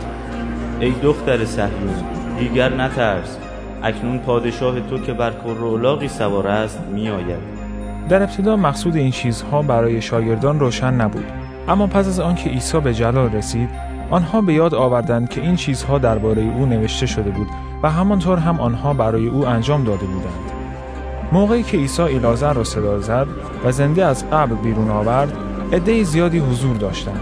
ای 0.79 0.91
دختر 0.91 1.45
صهیون 1.45 2.03
دیگر 2.39 2.69
نترس. 2.69 3.37
اکنون 3.83 4.19
پادشاه 4.19 4.79
تو 4.79 4.99
که 4.99 5.13
بر 5.13 5.31
کرولاقی 5.31 6.07
سوار 6.07 6.47
است 6.47 6.79
میآید. 6.93 7.39
در 8.09 8.23
ابتدا 8.23 8.55
مقصود 8.55 8.95
این 8.95 9.11
چیزها 9.11 9.61
برای 9.61 10.01
شاگردان 10.01 10.59
روشن 10.59 10.93
نبود. 10.93 11.25
اما 11.67 11.87
پس 11.87 12.07
از 12.07 12.19
آنکه 12.19 12.49
عیسی 12.49 12.79
به 12.79 12.93
جلال 12.93 13.31
رسید 13.31 13.69
آنها 14.09 14.41
به 14.41 14.53
یاد 14.53 14.73
آوردند 14.73 15.29
که 15.29 15.41
این 15.41 15.55
چیزها 15.55 15.97
درباره 15.97 16.41
او 16.41 16.65
نوشته 16.65 17.05
شده 17.05 17.29
بود 17.29 17.47
و 17.83 17.91
همانطور 17.91 18.37
هم 18.37 18.59
آنها 18.59 18.93
برای 18.93 19.27
او 19.27 19.47
انجام 19.47 19.83
داده 19.83 20.05
بودند. 20.05 20.51
موقعی 21.31 21.63
که 21.63 21.77
عیسی 21.77 22.01
ایلازر 22.01 22.53
را 22.53 22.63
صدا 22.63 22.99
زد 22.99 23.27
و 23.65 23.71
زنده 23.71 24.05
از 24.05 24.29
قبر 24.29 24.55
بیرون 24.55 24.89
آورد 24.89 25.33
عده 25.73 26.03
زیادی 26.03 26.39
حضور 26.39 26.77
داشتند. 26.77 27.19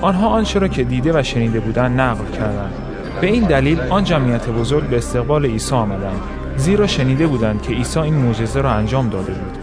آنها 0.00 0.28
آنچه 0.28 0.58
را 0.58 0.68
که 0.68 0.84
دیده 0.84 1.18
و 1.18 1.22
شنیده 1.22 1.60
بودند 1.60 2.00
نقل 2.00 2.24
کردند. 2.38 2.91
به 3.20 3.26
این 3.26 3.44
دلیل 3.44 3.80
آن 3.80 4.04
جمعیت 4.04 4.48
بزرگ 4.48 4.84
به 4.84 4.96
استقبال 4.96 5.46
عیسی 5.46 5.74
آمدند 5.74 6.20
زیرا 6.56 6.86
شنیده 6.86 7.26
بودند 7.26 7.62
که 7.62 7.72
عیسی 7.72 8.00
این 8.00 8.14
معجزه 8.14 8.60
را 8.60 8.70
انجام 8.70 9.08
داده 9.08 9.32
بود. 9.32 9.58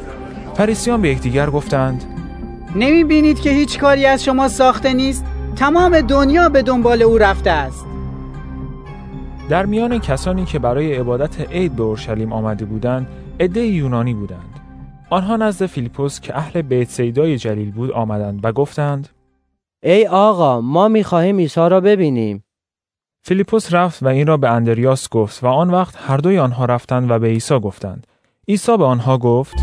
فریسیان 0.55 1.01
به 1.01 1.09
یکدیگر 1.09 1.49
گفتند 1.49 2.03
نمی 2.76 3.03
بینید 3.03 3.39
که 3.39 3.49
هیچ 3.49 3.80
کاری 3.80 4.05
از 4.05 4.23
شما 4.23 4.47
ساخته 4.47 4.93
نیست؟ 4.93 5.26
تمام 5.55 6.01
دنیا 6.01 6.49
به 6.49 6.61
دنبال 6.61 7.01
او 7.01 7.17
رفته 7.17 7.49
است. 7.51 7.85
در 9.49 9.65
میان 9.65 9.99
کسانی 9.99 10.45
که 10.45 10.59
برای 10.59 10.95
عبادت 10.95 11.51
عید 11.51 11.76
به 11.76 11.84
اورشلیم 11.84 12.34
آمده 12.34 12.65
بودند 12.65 13.07
عده 13.39 13.61
یونانی 13.61 14.13
بودند. 14.13 14.59
آنها 15.09 15.35
نزد 15.35 15.65
فیلیپوس 15.65 16.19
که 16.19 16.38
اهل 16.38 16.61
بیت 16.61 16.89
سیدای 16.89 17.38
جلیل 17.38 17.71
بود 17.71 17.91
آمدند 17.91 18.39
و 18.43 18.51
گفتند 18.51 19.09
ای 19.84 20.07
آقا 20.07 20.61
ما 20.61 20.88
می‌خواهیم 20.88 21.38
عیسی 21.38 21.69
را 21.69 21.81
ببینیم. 21.81 22.43
فیلیپوس 23.22 23.74
رفت 23.74 24.04
و 24.04 24.08
این 24.08 24.28
را 24.28 24.38
به 24.38 24.50
اندریاس 24.50 25.10
گفت 25.10 25.44
و 25.44 25.48
آن 25.48 25.70
وقت 25.70 25.96
هر 26.08 26.18
دوی 26.18 26.40
آنها 26.40 26.66
رفتند 26.66 27.12
و 27.12 27.20
به 27.20 27.28
عیسی 27.28 27.60
گفتند. 27.60 28.08
عیسی 28.48 28.78
به 28.78 28.86
آنها 28.86 29.18
گفت 29.18 29.56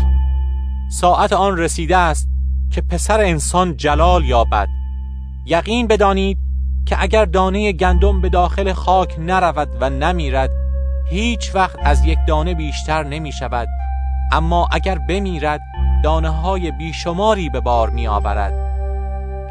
ساعت 0.91 1.33
آن 1.33 1.57
رسیده 1.57 1.97
است 1.97 2.29
که 2.71 2.81
پسر 2.81 3.19
انسان 3.21 3.77
جلال 3.77 4.25
یابد. 4.25 4.67
یقین 5.45 5.87
بدانید 5.87 6.37
که 6.85 6.95
اگر 6.99 7.25
دانه 7.25 7.71
گندم 7.71 8.21
به 8.21 8.29
داخل 8.29 8.73
خاک 8.73 9.15
نرود 9.19 9.69
و 9.81 9.89
نمیرد 9.89 10.51
هیچ 11.09 11.55
وقت 11.55 11.79
از 11.83 12.05
یک 12.05 12.19
دانه 12.27 12.53
بیشتر 12.53 13.03
نمی 13.03 13.31
شود 13.31 13.67
اما 14.31 14.67
اگر 14.71 14.97
بمیرد 14.97 15.61
دانه 16.03 16.29
های 16.29 16.71
بیشماری 16.71 17.49
به 17.49 17.59
بار 17.59 17.89
می 17.89 18.07
آورد 18.07 18.53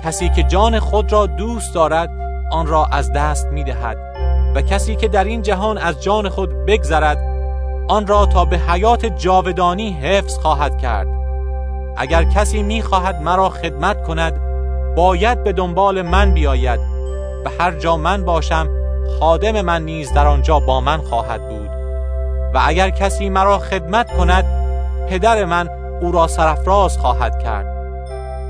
کسی 0.05 0.29
که 0.29 0.43
جان 0.43 0.79
خود 0.79 1.13
را 1.13 1.27
دوست 1.27 1.75
دارد 1.75 2.26
آن 2.51 2.67
را 2.67 2.85
از 2.85 3.13
دست 3.13 3.47
می 3.47 3.65
دهد 3.65 3.97
و 4.55 4.63
کسی 4.63 4.97
که 4.97 5.09
در 5.09 5.25
این 5.25 5.43
جهان 5.43 5.79
از 5.79 6.03
جان 6.03 6.29
خود 6.29 6.67
بگذرد 6.67 7.19
آن 7.89 8.07
را 8.07 8.27
تا 8.27 8.45
به 8.45 8.59
حیات 8.59 9.07
جاودانی 9.07 9.91
حفظ 9.91 10.39
خواهد 10.39 10.79
کرد. 10.79 11.07
اگر 11.97 12.25
کسی 12.25 12.63
می 12.63 12.83
خواهد 12.83 13.23
مرا 13.23 13.49
خدمت 13.49 14.03
کند 14.03 14.41
باید 14.97 15.45
به 15.45 15.53
دنبال 15.53 16.03
من 16.03 16.35
بیاید 16.35 16.81
و 17.45 17.51
هر 17.61 17.73
جا 17.73 17.97
من 17.97 18.25
باشم 18.25 18.69
خادم 19.21 19.61
من 19.61 19.85
نیز 19.85 20.13
در 20.13 20.27
آنجا 20.27 20.61
با 20.61 20.81
من 20.81 21.01
خواهد 21.01 21.49
بود. 21.49 21.71
و 22.55 22.61
اگر 22.67 22.91
کسی 22.91 23.29
مرا 23.29 23.59
خدمت 23.59 24.17
کند 24.17 24.45
پدر 25.09 25.45
من 25.45 25.69
او 26.01 26.13
را 26.13 26.27
سرفراز 26.27 26.99
خواهد 26.99 27.43
کرد. 27.43 27.67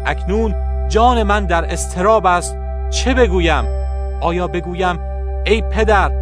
اکنون 0.06 0.54
جان 0.88 1.22
من 1.22 1.46
در 1.46 1.72
استراب 1.72 2.26
است 2.26 2.56
چه 2.90 3.14
بگویم؟ 3.14 3.64
آیا 4.20 4.48
بگویم 4.48 4.98
ای 5.46 5.62
پدر 5.62 6.12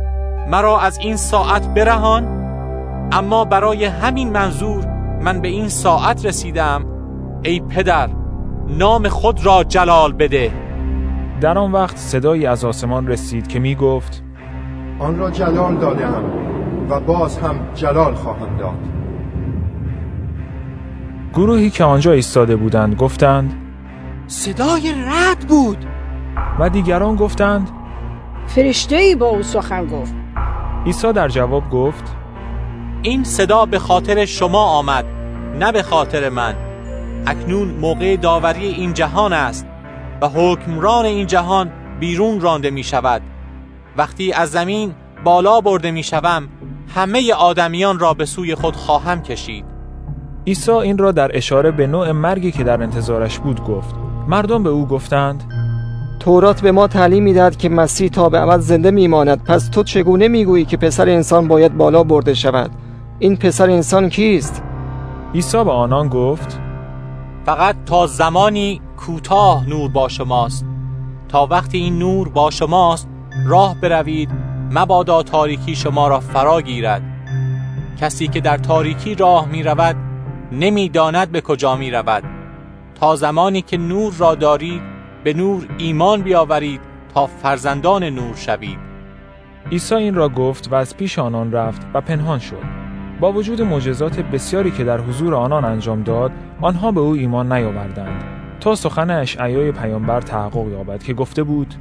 مرا 0.50 0.80
از 0.80 0.98
این 0.98 1.16
ساعت 1.16 1.74
برهان؟ 1.74 2.44
اما 3.12 3.44
برای 3.44 3.84
همین 3.84 4.30
منظور 4.30 4.86
من 5.20 5.40
به 5.40 5.48
این 5.48 5.68
ساعت 5.68 6.26
رسیدم 6.26 6.84
ای 7.42 7.60
پدر 7.60 8.08
نام 8.68 9.08
خود 9.08 9.46
را 9.46 9.64
جلال 9.64 10.12
بده. 10.12 10.52
در 11.40 11.58
آن 11.58 11.72
وقت 11.72 11.96
صدایی 11.96 12.46
از 12.46 12.64
آسمان 12.64 13.08
رسید 13.08 13.46
که 13.48 13.58
می 13.58 13.74
گفت 13.74 14.22
آن 14.98 15.18
را 15.18 15.30
جلال 15.30 15.76
دادم 15.76 16.24
و 16.90 17.00
باز 17.00 17.38
هم 17.38 17.56
جلال 17.74 18.14
خواهم 18.14 18.56
داد. 18.58 18.78
گروهی 21.34 21.70
که 21.70 21.84
آنجا 21.84 22.12
ایستاده 22.12 22.56
بودند 22.56 22.96
گفتند 22.96 23.54
صدای 24.26 24.92
رد 24.92 25.48
بود. 25.48 25.86
و 26.58 26.68
دیگران 26.68 27.16
گفتند 27.16 27.70
فرشته 28.46 28.96
ای 28.96 29.14
با 29.14 29.26
او 29.26 29.42
سخن 29.42 29.86
گفت. 29.86 30.14
عیسی 30.86 31.12
در 31.12 31.28
جواب 31.28 31.70
گفت 31.70 32.16
این 33.02 33.24
صدا 33.24 33.66
به 33.66 33.78
خاطر 33.78 34.24
شما 34.24 34.64
آمد 34.64 35.04
نه 35.58 35.72
به 35.72 35.82
خاطر 35.82 36.28
من. 36.28 36.54
اکنون 37.26 37.68
موقع 37.68 38.16
داوری 38.16 38.66
این 38.66 38.94
جهان 38.94 39.32
است 39.32 39.66
و 40.20 40.28
حکمران 40.28 41.04
این 41.04 41.26
جهان 41.26 41.72
بیرون 42.00 42.40
رانده 42.40 42.70
می 42.70 42.82
شود. 42.82 43.22
وقتی 43.96 44.32
از 44.32 44.50
زمین 44.50 44.94
بالا 45.24 45.60
برده 45.60 45.90
می 45.90 46.02
شوم 46.02 46.48
همه 46.94 47.32
آدمیان 47.34 47.98
را 47.98 48.14
به 48.14 48.24
سوی 48.24 48.54
خود 48.54 48.76
خواهم 48.76 49.22
کشید. 49.22 49.64
عیسی 50.46 50.70
این 50.70 50.98
را 50.98 51.12
در 51.12 51.36
اشاره 51.36 51.70
به 51.70 51.86
نوع 51.86 52.12
مرگی 52.12 52.52
که 52.52 52.64
در 52.64 52.82
انتظارش 52.82 53.38
بود 53.38 53.64
گفت. 53.64 53.94
مردم 54.28 54.62
به 54.62 54.70
او 54.70 54.86
گفتند 54.86 55.53
تورات 56.24 56.60
به 56.60 56.72
ما 56.72 56.86
تعلیم 56.86 57.22
می‌دهد 57.22 57.56
که 57.56 57.68
مسیح 57.68 58.08
تا 58.08 58.28
به 58.28 58.40
ابد 58.40 58.60
زنده 58.60 58.90
میماند. 58.90 59.44
پس 59.44 59.68
تو 59.68 59.82
چگونه 59.82 60.28
می‌گویی 60.28 60.64
که 60.64 60.76
پسر 60.76 61.08
انسان 61.08 61.48
باید 61.48 61.76
بالا 61.76 62.04
برده 62.04 62.34
شود؟ 62.34 62.70
این 63.18 63.36
پسر 63.36 63.70
انسان 63.70 64.08
کیست؟ 64.08 64.62
عیسی 65.34 65.64
به 65.64 65.70
آنان 65.70 66.08
گفت 66.08 66.60
فقط 67.46 67.76
تا 67.86 68.06
زمانی 68.06 68.80
کوتاه 68.96 69.68
نور 69.68 69.90
با 69.90 70.08
شماست. 70.08 70.66
تا 71.28 71.46
وقتی 71.46 71.78
این 71.78 71.98
نور 71.98 72.28
با 72.28 72.50
شماست 72.50 73.08
راه 73.46 73.76
بروید 73.82 74.30
مبادا 74.70 75.22
تاریکی 75.22 75.76
شما 75.76 76.08
را 76.08 76.20
فرا 76.20 76.60
گیرد. 76.60 77.02
کسی 78.00 78.28
که 78.28 78.40
در 78.40 78.56
تاریکی 78.58 79.14
راه 79.14 79.48
می 79.48 79.62
رود 79.62 79.96
نمی 80.52 80.88
داند 80.88 81.32
به 81.32 81.40
کجا 81.40 81.76
می 81.76 81.90
رود 81.90 82.24
تا 83.00 83.16
زمانی 83.16 83.62
که 83.62 83.76
نور 83.76 84.14
را 84.18 84.34
دارید 84.34 84.93
به 85.24 85.32
نور 85.32 85.66
ایمان 85.78 86.22
بیاورید 86.22 86.80
تا 87.14 87.26
فرزندان 87.26 88.04
نور 88.04 88.36
شوید. 88.36 88.78
عیسی 89.72 89.94
این 89.94 90.14
را 90.14 90.28
گفت 90.28 90.72
و 90.72 90.74
از 90.74 90.96
پیش 90.96 91.18
آنان 91.18 91.52
رفت 91.52 91.82
و 91.94 92.00
پنهان 92.00 92.38
شد. 92.38 92.84
با 93.20 93.32
وجود 93.32 93.62
معجزات 93.62 94.20
بسیاری 94.20 94.70
که 94.70 94.84
در 94.84 95.00
حضور 95.00 95.34
آنان 95.34 95.64
انجام 95.64 96.02
داد 96.02 96.32
آنها 96.60 96.92
به 96.92 97.00
او 97.00 97.12
ایمان 97.12 97.52
نیاوردند. 97.52 98.24
تا 98.60 98.74
سخن 98.74 99.10
اشعیای 99.10 99.72
پیامبر 99.72 100.20
تحقق 100.20 100.68
یابد 100.68 101.02
که 101.02 101.14
گفته 101.14 101.42
بود 101.42 101.74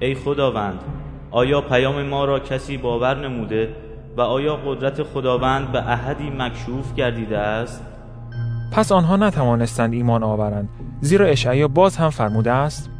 ای 0.00 0.14
خداوند 0.14 0.80
آیا 1.30 1.60
پیام 1.60 2.02
ما 2.02 2.24
را 2.24 2.38
کسی 2.38 2.76
باور 2.76 3.28
نموده 3.28 3.74
و 4.16 4.20
آیا 4.20 4.56
قدرت 4.56 5.02
خداوند 5.02 5.72
به 5.72 5.90
احدی 5.90 6.30
مکشوف 6.30 6.94
گردیده 6.94 7.38
است؟ 7.38 7.89
پس 8.70 8.92
آنها 8.92 9.16
نتوانستند 9.16 9.92
ایمان 9.92 10.22
آورند. 10.22 10.68
زیرا 11.00 11.26
اشعیا 11.26 11.68
باز 11.68 11.96
هم 11.96 12.10
فرموده 12.10 12.52
است 12.52 12.90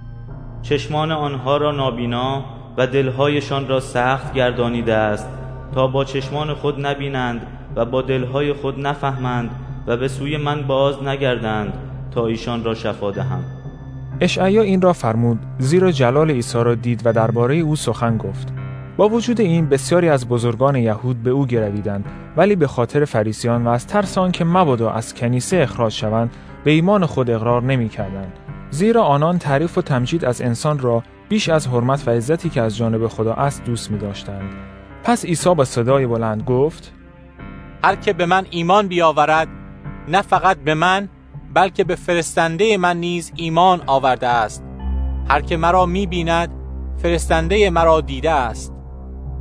چشمان 0.63 1.13
آنها 1.13 1.57
را 1.57 1.73
نابینا 1.73 2.45
و 2.77 2.87
دلهایشان 2.87 3.69
را 3.69 3.81
سخت 3.81 4.33
گردانیده 4.33 4.95
است 4.95 5.29
تا 5.75 5.87
با 5.87 6.05
چشمان 6.05 6.55
خود 6.55 6.87
نبینند 6.87 7.47
و 7.77 7.85
با 7.85 8.03
دلهای 8.03 8.53
خود 8.53 8.87
نفهمند 8.87 9.51
و 9.87 9.97
به 9.97 10.09
سوی 10.09 10.37
من 10.37 10.63
باز 10.63 11.03
نگردند 11.03 11.73
تا 12.11 12.27
ایشان 12.27 12.65
را 12.65 12.75
شفا 12.75 13.11
دهم. 13.11 13.45
اشعیا 14.21 14.63
این 14.63 14.83
را 14.83 14.93
فرمود 14.93 15.39
زیرا 15.59 15.91
جلال 15.91 16.31
عیسی 16.31 16.59
را 16.59 16.75
دید 16.75 17.03
و 17.05 17.13
درباره 17.13 17.57
او 17.57 17.77
سخن 17.77 18.17
گفت. 18.17 18.53
با 19.01 19.09
وجود 19.09 19.41
این 19.41 19.69
بسیاری 19.69 20.09
از 20.09 20.29
بزرگان 20.29 20.77
یهود 20.77 21.23
به 21.23 21.31
او 21.31 21.47
گرویدند 21.47 22.05
ولی 22.37 22.57
به 22.57 22.67
خاطر 22.67 23.05
فریسیان 23.05 23.67
و 23.67 23.69
از 23.69 23.87
ترس 23.87 24.19
که 24.19 24.45
مبادا 24.45 24.91
از 24.91 25.15
کنیسه 25.15 25.57
اخراج 25.57 25.93
شوند 25.93 26.37
به 26.65 26.71
ایمان 26.71 27.07
خود 27.07 27.31
اقرار 27.31 27.63
نمی‌کردند. 27.63 28.33
زیرا 28.71 29.03
آنان 29.03 29.39
تعریف 29.39 29.79
و 29.79 29.83
تمجید 29.83 30.25
از 30.25 30.43
انسان 30.43 30.79
را 30.79 31.03
بیش 31.29 31.49
از 31.49 31.67
حرمت 31.67 32.09
و 32.09 32.11
عزتی 32.11 32.51
که 32.51 32.61
از 32.61 32.77
جانب 32.77 33.09
خدا 33.09 33.35
است 33.35 33.65
دوست 33.65 33.91
می 33.91 33.99
داشتند. 33.99 34.51
پس 35.05 35.25
عیسی 35.25 35.55
با 35.55 35.65
صدای 35.65 36.07
بلند 36.07 36.43
گفت 36.43 36.93
هر 37.85 37.97
که 37.97 38.13
به 38.13 38.27
من 38.27 38.47
ایمان 38.51 38.89
بیاورد 38.89 39.49
نه 40.09 40.23
فقط 40.23 40.57
به 40.57 40.75
من 40.75 41.09
بلکه 41.55 41.85
به 41.85 41.95
فرستنده 41.95 42.77
من 42.77 42.97
نیز 42.97 43.33
ایمان 43.37 43.81
آورده 43.87 44.29
است. 44.29 44.65
هر 45.29 45.41
که 45.41 45.57
مرا 45.57 45.87
می 45.87 46.07
بیند 46.07 46.51
فرستنده 47.03 47.71
مرا 47.71 48.01
دیده 48.01 48.31
است. 48.31 48.80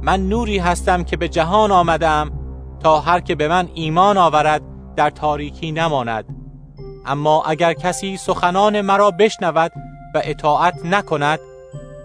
من 0.01 0.29
نوری 0.29 0.57
هستم 0.57 1.03
که 1.03 1.17
به 1.17 1.29
جهان 1.29 1.71
آمدم 1.71 2.31
تا 2.79 2.99
هر 2.99 3.19
که 3.19 3.35
به 3.35 3.47
من 3.47 3.69
ایمان 3.73 4.17
آورد 4.17 4.61
در 4.95 5.09
تاریکی 5.09 5.71
نماند. 5.71 6.25
اما 7.05 7.43
اگر 7.43 7.73
کسی 7.73 8.17
سخنان 8.17 8.81
مرا 8.81 9.11
بشنود 9.11 9.71
و 10.15 10.21
اطاعت 10.23 10.85
نکند 10.85 11.39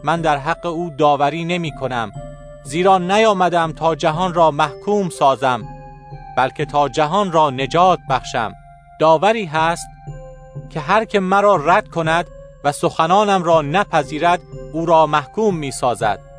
من 0.05 0.21
در 0.21 0.37
حق 0.37 0.67
او 0.67 0.91
داوری 0.99 1.45
نمی 1.45 1.73
کنم. 1.81 2.13
زیرا 2.65 2.99
نیامدم 2.99 3.73
تا 3.73 3.95
جهان 3.95 4.35
را 4.35 4.51
محکوم 4.51 5.09
سازم 5.09 5.65
بلکه 6.37 6.65
تا 6.65 6.89
جهان 6.89 7.33
را 7.33 7.51
نجات 7.51 7.99
بخشم. 8.11 8.55
داوری 9.01 9.45
هست 9.45 9.87
که 10.71 10.81
هر 10.81 11.05
که 11.05 11.21
مرا 11.21 11.57
رد 11.57 11.89
کند 11.89 12.27
و 12.65 12.73
سخنانم 12.73 13.43
را 13.43 13.63
نپذیرد 13.63 14.41
او 14.73 14.87
را 14.87 15.07
محکوم 15.07 15.57
می 15.57 15.71
سازد. 15.71 16.34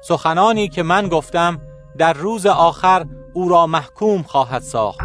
سخنانی 0.00 0.68
که 0.68 0.82
من 0.82 1.08
گفتم 1.08 1.60
در 1.98 2.12
روز 2.12 2.46
آخر 2.46 3.06
او 3.32 3.48
را 3.48 3.66
محکوم 3.66 4.22
خواهد 4.22 4.62
ساخت. 4.62 5.00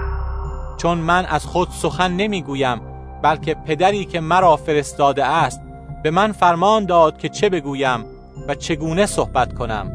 چون 0.77 0.97
من 0.97 1.25
از 1.25 1.45
خود 1.45 1.69
سخن 1.71 2.11
نمی‌گویم 2.11 2.81
بلکه 3.23 3.55
پدری 3.55 4.05
که 4.05 4.19
مرا 4.19 4.55
فرستاده 4.55 5.25
است 5.25 5.61
به 6.03 6.11
من 6.11 6.31
فرمان 6.31 6.85
داد 6.85 7.17
که 7.17 7.29
چه 7.29 7.49
بگویم 7.49 8.05
و 8.47 8.55
چگونه 8.55 9.05
صحبت 9.05 9.53
کنم. 9.53 9.91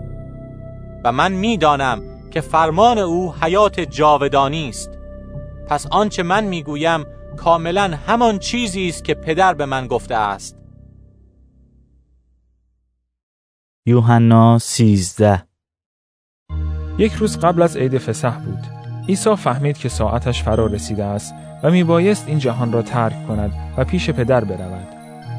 و 1.04 1.12
من 1.12 1.32
می‌دانم 1.32 2.02
که 2.30 2.40
فرمان 2.40 2.98
او 2.98 3.34
حیات 3.42 3.80
جاودانی 3.80 4.68
است. 4.68 4.90
پس 5.68 5.86
آنچه 5.90 6.22
من 6.22 6.44
می‌گویم 6.44 7.04
کاملا 7.36 7.98
همان 8.06 8.38
چیزی 8.38 8.88
است 8.88 9.04
که 9.04 9.14
پدر 9.14 9.54
به 9.54 9.66
من 9.66 9.86
گفته 9.86 10.14
است. 10.14 10.59
یوحنا 13.90 14.58
13 14.58 15.42
یک 16.98 17.12
روز 17.12 17.38
قبل 17.38 17.62
از 17.62 17.76
عید 17.76 17.98
فسح 17.98 18.38
بود. 18.38 18.58
عیسی 19.08 19.36
فهمید 19.36 19.78
که 19.78 19.88
ساعتش 19.88 20.42
فرا 20.42 20.66
رسیده 20.66 21.04
است 21.04 21.34
و 21.62 21.70
میبایست 21.70 22.28
این 22.28 22.38
جهان 22.38 22.72
را 22.72 22.82
ترک 22.82 23.28
کند 23.28 23.52
و 23.76 23.84
پیش 23.84 24.10
پدر 24.10 24.44
برود. 24.44 24.86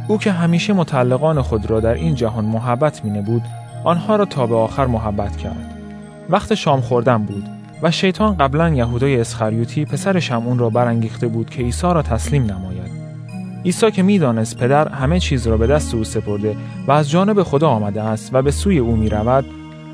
او 0.07 0.18
که 0.18 0.32
همیشه 0.32 0.73
متعلقان 0.73 1.41
خود 1.41 1.69
را 1.69 1.80
در 1.80 1.94
این 1.94 2.15
جهان 2.15 2.45
محبت 2.45 3.06
مینه 3.06 3.22
بود 3.22 3.44
آنها 3.84 4.15
را 4.15 4.26
تا 4.26 4.48
به 4.48 4.56
آخر 4.56 4.86
محبت 4.86 5.38
کرد. 5.38 5.78
وقت 6.30 6.53
شام 6.53 6.82
خوردن 6.82 7.23
بود 7.23 7.49
و 7.82 7.91
شیطان 7.91 8.38
قبلا 8.38 8.69
یهودای 8.69 9.22
اسخریوتی 9.22 9.86
پسر 9.86 10.19
شمعون 10.19 10.60
را 10.60 10.69
برانگیخته 10.69 11.28
بود 11.28 11.49
که 11.49 11.64
عیسی 11.64 11.88
را 11.88 12.02
تسلیم 12.02 12.44
نماید. 12.44 13.01
عیسی 13.66 13.92
که 13.92 14.04
می‌دانست 14.04 14.58
پدر 14.58 14.88
همه 14.88 15.20
چیز 15.20 15.48
را 15.48 15.58
به 15.58 15.68
دست 15.68 15.96
او 15.96 16.04
سپرده 16.04 16.56
و 16.88 16.92
از 16.92 17.10
جانب 17.10 17.44
خدا 17.44 17.70
آمده 17.70 18.02
است 18.02 18.30
و 18.34 18.42
به 18.42 18.52
سوی 18.52 18.78
او 18.78 18.96
می 18.96 19.10
رود 19.10 19.46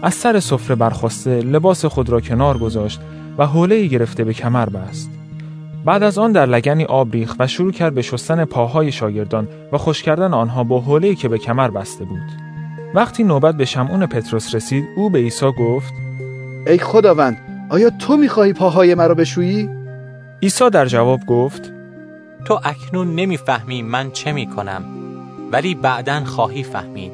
از 0.01 0.13
سر 0.13 0.39
سفره 0.39 0.75
برخواسته 0.75 1.39
لباس 1.39 1.85
خود 1.85 2.09
را 2.09 2.21
کنار 2.21 2.57
گذاشت 2.57 2.99
و 3.37 3.45
حوله 3.45 3.85
گرفته 3.85 4.23
به 4.23 4.33
کمر 4.33 4.69
بست. 4.69 5.09
بعد 5.85 6.03
از 6.03 6.17
آن 6.17 6.31
در 6.31 6.45
لگنی 6.45 6.83
آب 6.83 7.13
ریخت 7.13 7.35
و 7.39 7.47
شروع 7.47 7.71
کرد 7.71 7.95
به 7.95 8.01
شستن 8.01 8.45
پاهای 8.45 8.91
شاگردان 8.91 9.47
و 9.71 9.77
خوش 9.77 10.03
کردن 10.03 10.33
آنها 10.33 10.63
با 10.63 10.81
حوله 10.81 11.15
که 11.15 11.27
به 11.27 11.37
کمر 11.37 11.69
بسته 11.69 12.05
بود. 12.05 12.47
وقتی 12.95 13.23
نوبت 13.23 13.57
به 13.57 13.65
شمعون 13.65 14.05
پتروس 14.05 14.55
رسید 14.55 14.83
او 14.95 15.09
به 15.09 15.19
عیسی 15.19 15.51
گفت 15.59 15.93
ای 16.67 16.77
خداوند 16.77 17.37
آیا 17.69 17.89
تو 17.89 18.17
می‌خواهی 18.17 18.53
پاهای 18.53 18.95
مرا 18.95 19.15
بشویی؟ 19.15 19.69
عیسی 20.43 20.69
در 20.69 20.85
جواب 20.85 21.25
گفت 21.25 21.76
تو 22.47 22.59
اکنون 22.63 23.15
نمی‌فهمی 23.15 23.81
من 23.81 24.11
چه 24.11 24.31
می‌کنم 24.31 24.83
ولی 25.51 25.75
بعدا 25.75 26.25
خواهی 26.25 26.63
فهمید. 26.63 27.11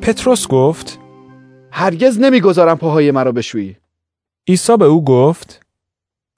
پتروس 0.00 0.48
گفت 0.48 0.98
هرگز 1.70 2.18
نمی‌گذارم 2.18 2.78
پاهای 2.78 3.10
مرا 3.10 3.32
بشویی. 3.32 3.76
عیسی 4.48 4.76
به 4.76 4.84
او 4.84 5.04
گفت 5.04 5.66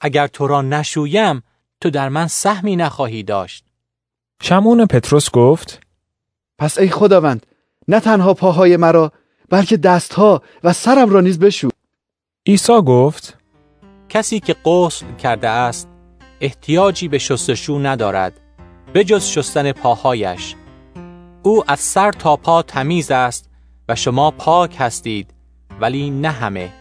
اگر 0.00 0.26
تو 0.26 0.46
را 0.46 0.62
نشویم 0.62 1.42
تو 1.80 1.90
در 1.90 2.08
من 2.08 2.26
سهمی 2.26 2.76
نخواهی 2.76 3.22
داشت. 3.22 3.64
شمعون 4.42 4.86
پتروس 4.86 5.30
گفت 5.30 5.80
پس 6.58 6.78
ای 6.78 6.88
خداوند 6.88 7.46
نه 7.88 8.00
تنها 8.00 8.34
پاهای 8.34 8.76
مرا 8.76 9.12
بلکه 9.50 9.76
دستها 9.76 10.42
و 10.64 10.72
سرم 10.72 11.10
را 11.10 11.20
نیز 11.20 11.38
بشو 11.38 11.68
عیسی 12.46 12.82
گفت 12.82 13.38
کسی 14.08 14.40
که 14.40 14.56
غسل 14.64 15.06
کرده 15.16 15.48
است 15.48 15.93
احتیاجی 16.40 17.08
به 17.08 17.18
شستشو 17.18 17.78
ندارد 17.78 18.40
بجز 18.94 19.24
شستن 19.24 19.72
پاهایش. 19.72 20.54
او 21.42 21.64
از 21.66 21.80
سر 21.80 22.12
تا 22.12 22.36
پا 22.36 22.62
تمیز 22.62 23.10
است 23.10 23.50
و 23.88 23.94
شما 23.94 24.30
پاک 24.30 24.76
هستید 24.78 25.34
ولی 25.80 26.10
نه 26.10 26.30
همه. 26.30 26.72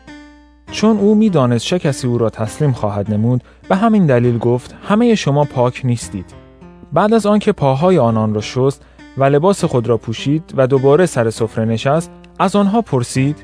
چون 0.71 0.97
او 0.97 1.15
می‌دانست 1.15 1.65
چه 1.65 1.79
کسی 1.79 2.07
او 2.07 2.17
را 2.17 2.29
تسلیم 2.29 2.71
خواهد 2.71 3.13
نمود 3.13 3.43
به 3.69 3.75
همین 3.75 4.05
دلیل 4.05 4.37
گفت 4.37 4.75
همه 4.83 5.15
شما 5.15 5.43
پاک 5.43 5.81
نیستید. 5.83 6.33
بعد 6.93 7.13
از 7.13 7.25
آنکه 7.25 7.51
پاهای 7.51 7.97
آنان 7.97 8.33
را 8.33 8.41
شست 8.41 8.81
و 9.17 9.23
لباس 9.23 9.65
خود 9.65 9.87
را 9.87 9.97
پوشید 9.97 10.53
و 10.57 10.67
دوباره 10.67 11.05
سر 11.05 11.29
سفره 11.29 11.65
نشست 11.65 12.11
از 12.39 12.55
آنها 12.55 12.81
پرسید 12.81 13.37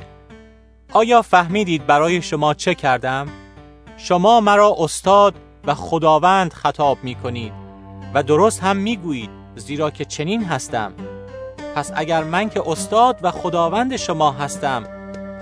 آیا 0.94 1.22
فهمیدید 1.22 1.86
برای 1.86 2.22
شما 2.22 2.54
چه 2.54 2.76
کردم؟ 2.76 3.28
شما 3.98 4.42
مرا 4.42 4.76
استاد 4.80 5.34
و 5.66 5.74
خداوند 5.74 6.54
خطاب 6.54 6.98
می 7.04 7.16
کنید 7.16 7.54
و 8.14 8.24
درست 8.24 8.64
هم 8.64 8.78
می 8.78 8.98
گویید 8.98 9.30
زیرا 9.56 9.90
که 9.92 10.06
چنین 10.06 10.44
هستم. 10.44 10.94
پس 11.76 11.92
اگر 11.96 12.24
من 12.24 12.50
که 12.50 12.70
استاد 12.70 13.20
و 13.22 13.32
خداوند 13.32 13.96
شما 13.96 14.32
هستم 14.32 14.84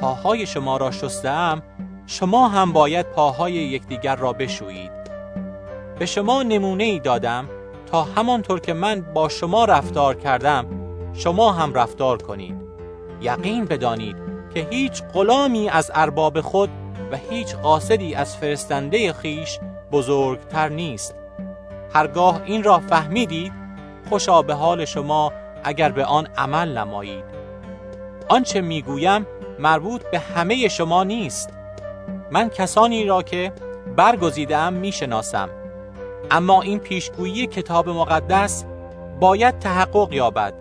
پاهای 0.02 0.46
شما 0.46 0.78
را 0.78 0.92
شستم 0.92 1.64
شما 2.08 2.48
هم 2.48 2.74
باید 2.74 3.06
پاهای 3.06 3.54
یکدیگر 3.54 4.16
را 4.16 4.34
بشویید. 4.34 4.92
به 6.00 6.06
شما 6.06 6.44
نمونه 6.44 6.84
ای 6.84 7.00
دادم 7.00 7.50
تا 7.92 8.04
همانطور 8.04 8.60
که 8.60 8.74
من 8.74 9.02
با 9.14 9.30
شما 9.30 9.66
رفتار 9.66 10.16
کردم 10.16 10.66
شما 11.14 11.52
هم 11.52 11.74
رفتار 11.74 12.22
کنید. 12.22 12.56
یقین 13.22 13.66
بدانید 13.66 14.16
که 14.54 14.68
هیچ 14.72 15.04
غلامی 15.04 15.70
از 15.70 15.92
ارباب 15.96 16.42
خود 16.42 16.70
و 17.12 17.18
هیچ 17.30 17.56
قاصدی 17.56 18.16
از 18.16 18.38
فرستنده 18.38 19.14
خیش 19.14 19.60
بزرگتر 19.92 20.70
نیست. 20.70 21.16
هرگاه 21.94 22.42
این 22.46 22.64
را 22.64 22.80
فهمیدید 22.80 23.54
خوشا 24.10 24.42
به 24.42 24.54
حال 24.54 24.86
شما 24.86 25.34
اگر 25.64 25.90
به 25.90 26.06
آن 26.06 26.28
عمل 26.38 26.78
نمایید. 26.78 27.24
آنچه 28.30 28.62
می‌گویم 28.62 29.28
مربوط 29.60 30.04
به 30.12 30.20
همه 30.20 30.68
شما 30.68 31.04
نیست. 31.04 31.50
من 32.32 32.50
کسانی 32.50 33.06
را 33.06 33.22
که 33.22 33.54
برگزیدم 33.96 34.74
می‌شناسم. 34.74 35.50
اما 36.32 36.62
این 36.62 36.80
پیشگویی 36.80 37.48
کتاب 37.48 37.90
مقدس 37.90 38.66
باید 39.20 39.60
تحقق 39.60 40.14
یابد. 40.14 40.54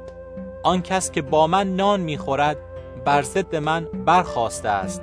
آن 0.62 0.82
کس 0.82 1.10
که 1.10 1.22
با 1.22 1.46
من 1.46 1.76
نان 1.76 2.00
می‌خورد 2.00 2.56
بر 3.04 3.22
ضد 3.22 3.56
من 3.56 3.84
برخواسته 3.84 4.68
است. 4.68 5.02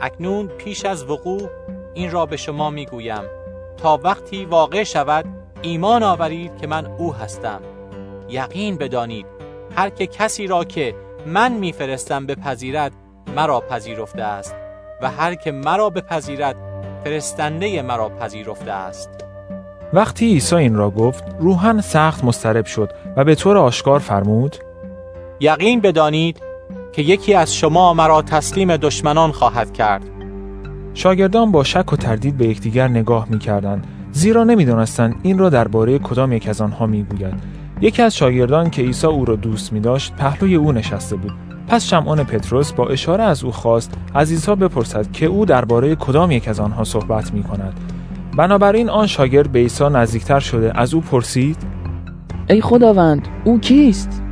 اکنون 0.00 0.46
پیش 0.46 0.84
از 0.84 1.10
وقوع 1.10 1.50
این 1.94 2.10
را 2.10 2.26
به 2.26 2.36
شما 2.36 2.70
می‌گویم. 2.70 3.22
تا 3.76 4.00
وقتی 4.04 4.44
واقع 4.44 4.84
شود 4.84 5.24
ایمان 5.62 6.02
آورید 6.02 6.56
که 6.56 6.66
من 6.66 6.86
او 6.86 7.14
هستم. 7.14 7.60
یقین 8.28 8.76
بدانید 8.76 9.26
هر 9.76 9.90
که 9.90 10.06
کسی 10.06 10.46
را 10.46 10.64
که 10.64 10.94
من 11.26 11.52
میفرستم 11.52 12.26
بپذیرد 12.26 12.92
مرا 13.36 13.60
پذیرفته 13.60 14.22
است 14.22 14.54
و 15.02 15.10
هر 15.10 15.34
که 15.34 15.52
مرا 15.52 15.90
بپذیرد 15.90 16.56
فرستنده 17.04 17.82
مرا 17.82 18.08
پذیرفته 18.08 18.72
است. 18.72 19.10
وقتی 19.92 20.26
عیسی 20.26 20.54
این 20.56 20.74
را 20.74 20.90
گفت 20.90 21.24
روحن 21.40 21.80
سخت 21.80 22.24
مسترب 22.24 22.64
شد 22.64 22.90
و 23.16 23.24
به 23.24 23.34
طور 23.34 23.58
آشکار 23.58 23.98
فرمود 23.98 24.56
یقین 25.40 25.80
بدانید 25.80 26.42
که 26.92 27.02
یکی 27.02 27.34
از 27.34 27.54
شما 27.54 27.94
مرا 27.94 28.22
تسلیم 28.22 28.76
دشمنان 28.76 29.32
خواهد 29.32 29.72
کرد. 29.72 30.13
شاگردان 30.94 31.52
با 31.52 31.64
شک 31.64 31.92
و 31.92 31.96
تردید 31.96 32.36
به 32.36 32.48
یکدیگر 32.48 32.88
نگاه 32.88 33.26
می‌کردند 33.30 33.86
زیرا 34.12 34.44
نمی‌دانستند 34.44 35.14
این 35.22 35.38
را 35.38 35.48
درباره 35.48 35.98
کدام 35.98 36.32
یک 36.32 36.48
از 36.48 36.60
آنها 36.60 36.86
می‌گوید. 36.86 37.34
یکی 37.80 38.02
از 38.02 38.16
شاگردان 38.16 38.70
که 38.70 38.82
عیسی 38.82 39.06
او 39.06 39.24
را 39.24 39.36
دوست 39.36 39.72
می 39.72 39.80
داشت 39.80 40.12
پهلوی 40.12 40.54
او 40.54 40.72
نشسته 40.72 41.16
بود. 41.16 41.32
پس 41.68 41.84
شمعون 41.84 42.24
پتروس 42.24 42.72
با 42.72 42.88
اشاره 42.88 43.24
از 43.24 43.44
او 43.44 43.50
خواست 43.50 43.94
از 44.14 44.30
عیسی 44.30 44.54
بپرسد 44.54 45.12
که 45.12 45.26
او 45.26 45.44
درباره 45.44 45.96
کدام 45.96 46.30
یک 46.30 46.48
از 46.48 46.60
آنها 46.60 46.84
صحبت 46.84 47.34
می 47.34 47.42
کند 47.42 47.80
بنابراین 48.36 48.90
آن 48.90 49.06
شاگرد 49.06 49.52
به 49.52 49.58
عیسی 49.58 49.84
نزدیکتر 49.84 50.40
شده. 50.40 50.72
از 50.74 50.94
او 50.94 51.00
پرسید 51.00 51.56
ای 52.50 52.60
خداوند 52.60 53.28
او 53.44 53.60
کیست؟ 53.60 54.22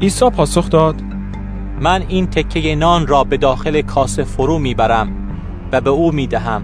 عیسی 0.00 0.30
پاسخ 0.30 0.70
داد 0.70 0.94
من 1.80 2.02
این 2.08 2.26
تکه 2.26 2.74
نان 2.74 3.06
را 3.06 3.24
به 3.24 3.36
داخل 3.36 3.80
کاسه 3.80 4.24
فرو 4.24 4.58
می‌برم. 4.58 5.21
و 5.72 5.80
به 5.80 5.90
او 5.90 6.12
می‌دهم. 6.12 6.62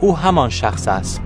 او 0.00 0.16
همان 0.16 0.48
شخص 0.48 0.88
است. 0.88 1.22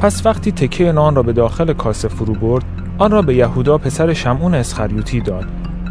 پس 0.00 0.26
وقتی 0.26 0.52
تکه 0.52 0.92
نان 0.92 1.14
را 1.14 1.22
به 1.22 1.32
داخل 1.32 1.72
کاسه 1.72 2.08
فرو 2.08 2.34
برد 2.34 2.64
آن 2.98 3.10
را 3.10 3.22
به 3.22 3.34
یهودا 3.34 3.78
پسر 3.78 4.12
شمعون 4.12 4.54
اسخریوتی 4.54 5.20
داد. 5.20 5.44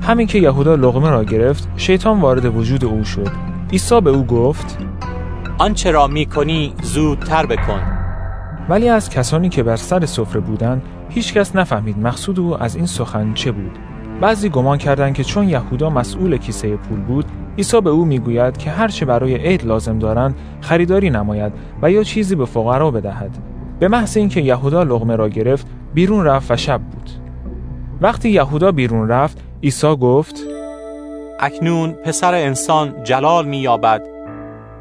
همین 0.03 0.27
که 0.27 0.39
یهودا 0.39 0.75
لغمه 0.75 1.09
را 1.09 1.23
گرفت 1.23 1.67
شیطان 1.75 2.21
وارد 2.21 2.57
وجود 2.57 2.85
او 2.85 3.03
شد. 3.03 3.31
عیسی 3.71 4.01
به 4.01 4.09
او 4.09 4.25
گفت 4.25 4.77
آنچه 5.57 5.91
را 5.91 6.07
می‌کنی 6.07 6.73
زودتر 6.81 7.45
بکن. 7.45 7.81
ولی 8.69 8.89
از 8.89 9.09
کسانی 9.09 9.49
که 9.49 9.63
بر 9.63 9.75
سر 9.75 10.05
سفره 10.05 10.41
بودند 10.41 10.81
هیچکس 11.09 11.55
نفهمید 11.55 11.97
مقصود 11.97 12.39
او 12.39 12.63
از 12.63 12.75
این 12.75 12.85
سخن 12.85 13.33
چه 13.33 13.51
بود. 13.51 13.79
بعضی 14.21 14.49
گمان 14.49 14.77
کردند 14.77 15.13
که 15.13 15.23
چون 15.23 15.49
یهودا 15.49 15.89
مسئول 15.89 16.37
کیسه 16.37 16.75
پول 16.75 16.99
بود 16.99 17.25
عیسی 17.59 17.81
به 17.81 17.89
او 17.89 18.05
می‌گوید 18.05 18.57
که 18.57 18.69
هرچه 18.69 19.05
برای 19.05 19.35
عید 19.35 19.65
لازم 19.65 19.99
دارند 19.99 20.35
خریداری 20.61 21.09
نماید 21.09 21.53
و 21.81 21.91
یا 21.91 22.03
چیزی 22.03 22.35
به 22.35 22.45
فقرا 22.45 22.91
بدهد. 22.91 23.37
به 23.79 23.87
محض 23.87 24.17
اینکه 24.17 24.41
یهودا 24.41 24.83
لغمه 24.83 25.15
را 25.15 25.29
گرفت 25.29 25.67
بیرون 25.93 26.25
رفت 26.25 26.51
و 26.51 26.57
شب 26.57 26.81
بود. 26.81 27.09
وقتی 28.01 28.29
یهودا 28.29 28.71
بیرون 28.71 29.07
رفت 29.07 29.37
عیسی 29.63 29.95
گفت 29.95 30.35
اکنون 31.39 31.91
پسر 31.91 32.33
انسان 32.33 33.03
جلال 33.03 33.47
مییابد 33.47 34.01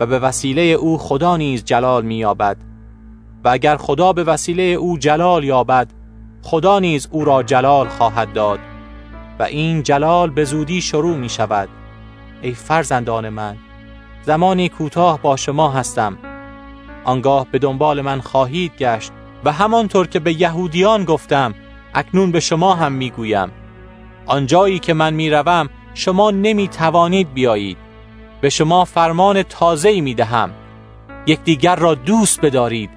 و 0.00 0.06
به 0.06 0.18
وسیله 0.18 0.62
او 0.62 0.98
خدا 0.98 1.36
نیز 1.36 1.64
جلال 1.64 2.05
مییابد. 2.05 2.56
و 3.44 3.48
اگر 3.48 3.76
خدا 3.76 4.12
به 4.12 4.24
وسیله 4.24 4.62
او 4.62 4.98
جلال 4.98 5.44
یابد 5.44 5.88
خدا 6.42 6.78
نیز 6.78 7.09
او 7.10 7.24
را 7.24 7.42
جلال 7.42 7.88
خواهد 7.88 8.32
داد 8.32 8.59
و 9.38 9.42
این 9.42 9.82
جلال 9.82 10.30
به 10.30 10.44
زودی 10.44 10.80
شروع 10.80 11.16
می 11.16 11.28
شود 11.28 11.68
ای 12.43 12.52
فرزندان 12.52 13.28
من. 13.28 13.56
زمانی 14.23 14.69
کوتاه 14.69 15.23
با 15.23 15.36
شما 15.36 15.70
هستم. 15.70 16.19
آنگاه 17.05 17.47
به 17.52 17.59
دنبال 17.59 18.01
من 18.01 18.20
خواهید 18.20 18.77
گشت 18.78 19.12
و 19.44 19.52
همانطور 19.52 20.06
که 20.06 20.19
به 20.19 20.40
یهودیان 20.40 21.05
گفتم 21.05 21.55
اکنون 21.94 22.31
به 22.31 22.40
شما 22.40 22.74
هم 22.74 22.93
می‌گویم. 22.93 23.51
آنجایی 24.27 24.78
که 24.78 24.94
من 24.94 25.15
می‌روم 25.15 25.69
شما 25.94 26.31
نمی 26.31 26.69
توانید 26.69 27.35
بیایید. 27.35 27.78
به 28.40 28.48
شما 28.48 28.85
فرمان 28.85 29.43
تازه 29.43 30.01
می 30.01 30.15
دهم 30.15 30.51
یکدیگر 31.27 31.77
را 31.77 31.94
دوست 31.94 32.40
بدارید. 32.40 32.90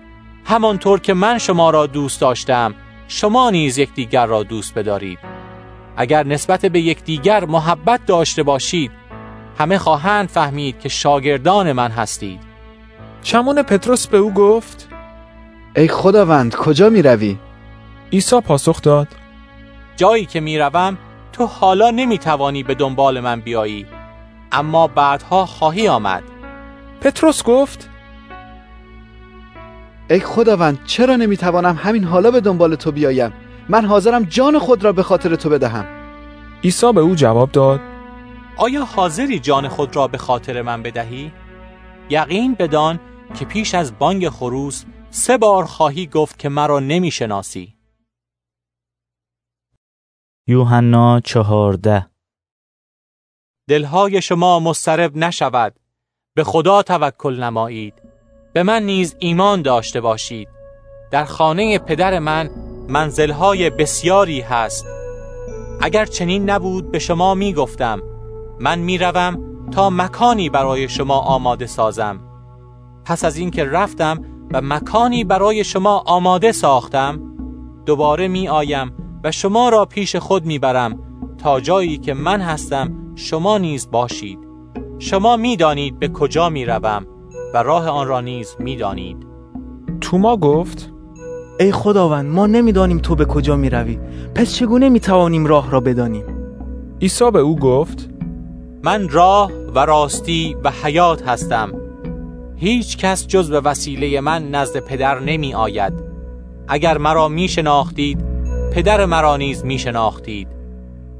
همانطور 0.46 1.00
که 1.00 1.14
من 1.14 1.38
شما 1.38 1.70
را 1.70 1.88
دوست 1.88 2.22
داشتم 2.22 2.74
شما 3.08 3.50
نیز 3.50 3.78
یکدیگر 3.78 4.26
را 4.26 4.44
دوست 4.44 4.74
بدارید. 4.74 5.20
اگر 5.98 6.28
نسبت 6.28 6.66
به 6.66 6.82
یکدیگر 6.82 7.46
محبت 7.46 8.06
داشته 8.06 8.44
باشید 8.44 8.92
همه 9.60 9.78
خواهند 9.78 10.30
فهمید 10.30 10.80
که 10.80 10.90
شاگردان 10.90 11.72
من 11.72 11.92
هستید. 11.92 12.40
شمون 13.24 13.62
پتروس 13.64 14.08
به 14.08 14.18
او 14.18 14.34
گفت 14.34 14.90
ای 15.76 15.88
خداوند 15.88 16.56
کجا 16.56 16.90
می 16.90 17.02
روی؟ 17.02 17.38
عیسی 18.14 18.42
پاسخ 18.42 18.82
داد 18.82 19.08
جایی 19.96 20.26
که 20.26 20.40
می 20.40 20.60
روم 20.60 20.98
تو 21.34 21.46
حالا 21.46 21.92
نمی 21.92 22.18
توانی 22.18 22.64
به 22.64 22.76
دنبال 22.76 23.20
من 23.20 23.42
بیایی. 23.42 23.86
اما 24.52 24.88
بعدها 24.88 25.46
خواهی 25.46 25.88
آمد. 25.88 26.24
پتروس 27.02 27.44
گفت 27.44 27.90
ای 30.10 30.20
خداوند 30.20 30.80
چرا 30.86 31.16
نمی 31.16 31.38
توانم 31.38 31.80
همین 31.84 32.04
حالا 32.04 32.32
به 32.32 32.42
دنبال 32.42 32.76
تو 32.76 32.92
بیایم؟ 32.92 33.34
من 33.70 33.86
حاضرم 33.86 34.24
جان 34.24 34.60
خود 34.60 34.84
را 34.84 34.94
به 34.94 35.04
خاطر 35.04 35.36
تو 35.36 35.50
بدهم. 35.50 35.86
عیسی 36.64 36.94
به 36.94 37.02
او 37.02 37.16
جواب 37.16 37.52
داد 37.52 37.80
آیا 38.58 38.86
حاضری 38.86 39.40
جان 39.40 39.68
خود 39.68 39.96
را 39.96 40.08
به 40.08 40.18
خاطر 40.18 40.62
من 40.62 40.84
بدهی؟ 40.84 41.32
یقین 42.10 42.56
بدان 42.56 43.00
که 43.40 43.46
پیش 43.46 43.76
از 43.76 44.00
بانگ 44.00 44.30
خروس 44.30 44.84
سه 45.10 45.38
بار 45.38 45.66
خواهی 45.66 46.08
گفت 46.08 46.40
که 46.40 46.50
مرا 46.50 46.80
نمی‌شناسی. 46.80 47.76
یوحنا 50.48 51.20
چهارده. 51.20 52.08
دلهای 53.70 54.22
شما 54.22 54.60
مسترب 54.60 55.18
نشود. 55.18 55.80
به 56.36 56.44
خدا 56.44 56.84
توکل 56.84 57.44
نمایید. 57.44 57.94
به 58.54 58.64
من 58.64 58.84
نیز 58.84 59.16
ایمان 59.20 59.62
داشته 59.62 60.02
باشید. 60.02 60.48
در 61.12 61.26
خانه 61.26 61.80
پدر 61.80 62.20
من 62.20 62.50
منزلهای 62.90 63.70
بسیاری 63.70 64.42
هست. 64.42 64.86
اگر 65.82 66.06
چنین 66.06 66.50
نبود 66.50 66.92
به 66.92 67.00
شما 67.00 67.34
می 67.36 67.54
گفتم 67.54 68.11
من 68.62 68.80
می 68.80 68.98
روم 68.98 69.38
تا 69.72 69.90
مکانی 69.90 70.50
برای 70.50 70.90
شما 70.90 71.20
آماده 71.20 71.66
سازم. 71.66 72.20
پس 73.06 73.26
از 73.26 73.38
اینکه 73.38 73.66
رفتم 73.66 74.22
و 74.54 74.62
مکانی 74.62 75.24
برای 75.24 75.64
شما 75.64 76.04
آماده 76.06 76.52
ساختم 76.52 77.22
دوباره 77.86 78.28
می 78.28 78.48
آیم 78.48 78.92
و 79.24 79.32
شما 79.32 79.70
را 79.70 79.86
پیش 79.86 80.16
خود 80.16 80.46
می 80.46 80.60
برم 80.60 81.00
تا 81.38 81.60
جایی 81.60 81.98
که 81.98 82.14
من 82.14 82.42
هستم 82.42 83.14
شما 83.16 83.58
نیز 83.58 83.92
باشید. 83.92 84.40
شما 85.00 85.38
می 85.38 85.58
دانید 85.58 86.00
به 86.00 86.08
کجا 86.08 86.50
می 86.50 86.66
روم 86.66 87.06
و 87.54 87.64
راه 87.64 87.88
آن 87.90 88.08
را 88.08 88.22
نیز 88.22 88.56
می 88.60 88.76
دانید 88.76 89.18
توما 90.02 90.38
گفت 90.38 90.92
ای 91.60 91.72
خداوند 91.72 92.36
ما 92.36 92.48
نمی‌دانیم 92.48 92.98
تو 92.98 93.16
به 93.16 93.26
کجا 93.26 93.56
می 93.56 93.70
روی 93.70 94.00
پس 94.36 94.54
چگونه 94.54 94.90
می 94.90 95.00
توانیم 95.00 95.46
راه 95.46 95.72
را 95.72 95.80
بدانیم؟ 95.80 96.26
عیسی 97.02 97.32
به 97.32 97.40
او 97.40 97.56
گفت 97.60 98.11
من 98.84 99.10
راه 99.10 99.52
و 99.76 99.80
راستی 99.80 100.56
و 100.64 100.72
حیات 100.84 101.28
هستم. 101.28 101.72
هیچ 102.56 102.98
کس 102.98 103.28
جز 103.28 103.52
به 103.52 103.60
وسیله 103.60 104.22
من 104.22 104.52
نزد 104.52 104.80
پدر 104.80 105.20
نمی 105.20 105.54
آید. 105.54 105.94
اگر 106.68 106.98
مرا 106.98 107.28
می 107.28 107.48
شناختید 107.48 108.24
پدر 108.74 109.06
مرا 109.06 109.38
نیز 109.38 109.66
می 109.66 109.80
شناختید. 109.80 110.48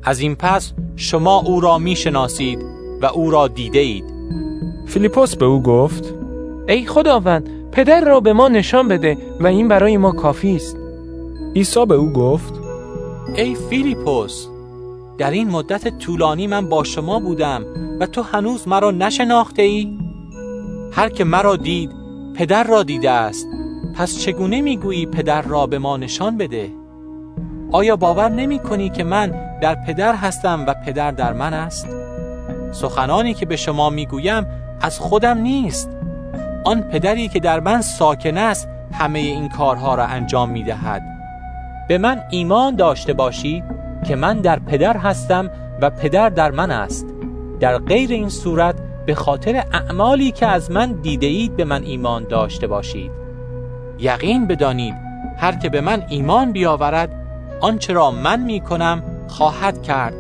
از 0.04 0.20
این 0.20 0.36
پس 0.36 0.74
شما 0.96 1.40
او 1.40 1.62
را 1.62 1.78
می 1.78 1.96
شناسید 1.96 2.60
و 3.02 3.06
او 3.06 3.32
را 3.32 3.48
دیده 3.48 3.80
اید. 3.80 4.06
فیلیپوس 4.88 5.36
به 5.36 5.46
او 5.46 5.64
گفت 5.64 6.14
ای 6.68 6.86
خداوند 6.86 7.50
پدر 7.72 8.06
را 8.06 8.20
به 8.20 8.34
ما 8.34 8.48
نشان 8.48 8.88
بده 8.88 9.18
و 9.40 9.48
این 9.48 9.68
برای 9.68 9.98
ما 9.98 10.12
کافی 10.12 10.56
است. 10.56 10.78
عیسی 11.56 11.86
به 11.86 11.96
او 11.96 12.10
گفت 12.10 12.54
ای 13.36 13.56
فیلیپوس 13.56 14.48
در 15.18 15.32
این 15.32 15.50
مدت 15.50 15.98
طولانی 15.98 16.48
من 16.48 16.70
با 16.70 16.84
شما 16.84 17.20
بودم 17.20 17.66
و 18.00 18.06
تو 18.06 18.22
هنوز 18.22 18.68
مرا 18.68 18.92
نشناخته 18.92 19.62
ای؟ 19.62 19.98
هر 20.92 21.10
که 21.10 21.24
مرا 21.24 21.56
دید 21.56 21.92
پدر 22.36 22.64
را 22.64 22.84
دیده 22.84 23.12
است 23.12 23.48
پس 23.96 24.20
چگونه 24.20 24.62
می‌گویی 24.62 25.06
پدر 25.06 25.42
را 25.42 25.68
به 25.68 25.80
ما 25.80 25.98
نشان 25.98 26.38
بده؟ 26.38 26.70
آیا 27.72 27.96
باور 27.96 28.30
نمی 28.30 28.60
کنی 28.60 28.90
که 28.90 29.04
من 29.04 29.60
در 29.62 29.76
پدر 29.76 30.16
هستم 30.16 30.66
و 30.68 30.74
پدر 30.86 31.12
در 31.12 31.34
من 31.34 31.54
است؟ 31.54 31.88
سخنانی 32.72 33.34
که 33.34 33.46
به 33.46 33.56
شما 33.56 33.90
می‌گویم 33.90 34.46
از 34.82 35.00
خودم 35.00 35.38
نیست 35.38 35.90
آن 36.64 36.82
پدری 36.82 37.28
که 37.28 37.40
در 37.40 37.60
من 37.60 37.82
ساکن 37.82 38.38
است 38.38 38.68
همه 38.92 39.20
این 39.20 39.50
کارها 39.50 39.96
را 39.96 40.06
انجام 40.06 40.50
می 40.50 40.64
دهد. 40.64 41.02
به 41.88 41.98
من 41.98 42.22
ایمان 42.30 42.76
داشته 42.76 43.14
باشید 43.14 43.64
که 44.08 44.16
من 44.16 44.40
در 44.40 44.60
پدر 44.60 44.98
هستم 44.98 45.50
و 45.82 45.90
پدر 45.90 46.30
در 46.30 46.52
من 46.52 46.72
است. 46.72 47.08
در 47.60 47.78
غیر 47.78 48.12
این 48.12 48.30
صورت 48.30 48.76
به 49.06 49.16
خاطر 49.16 49.64
اعمالی 49.74 50.32
که 50.32 50.48
از 50.48 50.72
من 50.72 50.92
دیده 50.92 51.28
اید 51.28 51.56
به 51.56 51.66
من 51.66 51.84
ایمان 51.84 52.24
داشته 52.24 52.68
باشید. 52.68 53.12
یقین 54.00 54.48
بدانید 54.48 54.96
هر 55.38 55.56
که 55.56 55.70
به 55.70 55.82
من 55.82 56.04
ایمان 56.10 56.52
بیاورد 56.52 57.12
آنچه 57.62 57.94
را 57.94 58.12
من 58.12 58.40
می 58.40 58.60
کنم 58.60 59.04
خواهد 59.28 59.82
کرد 59.82 60.14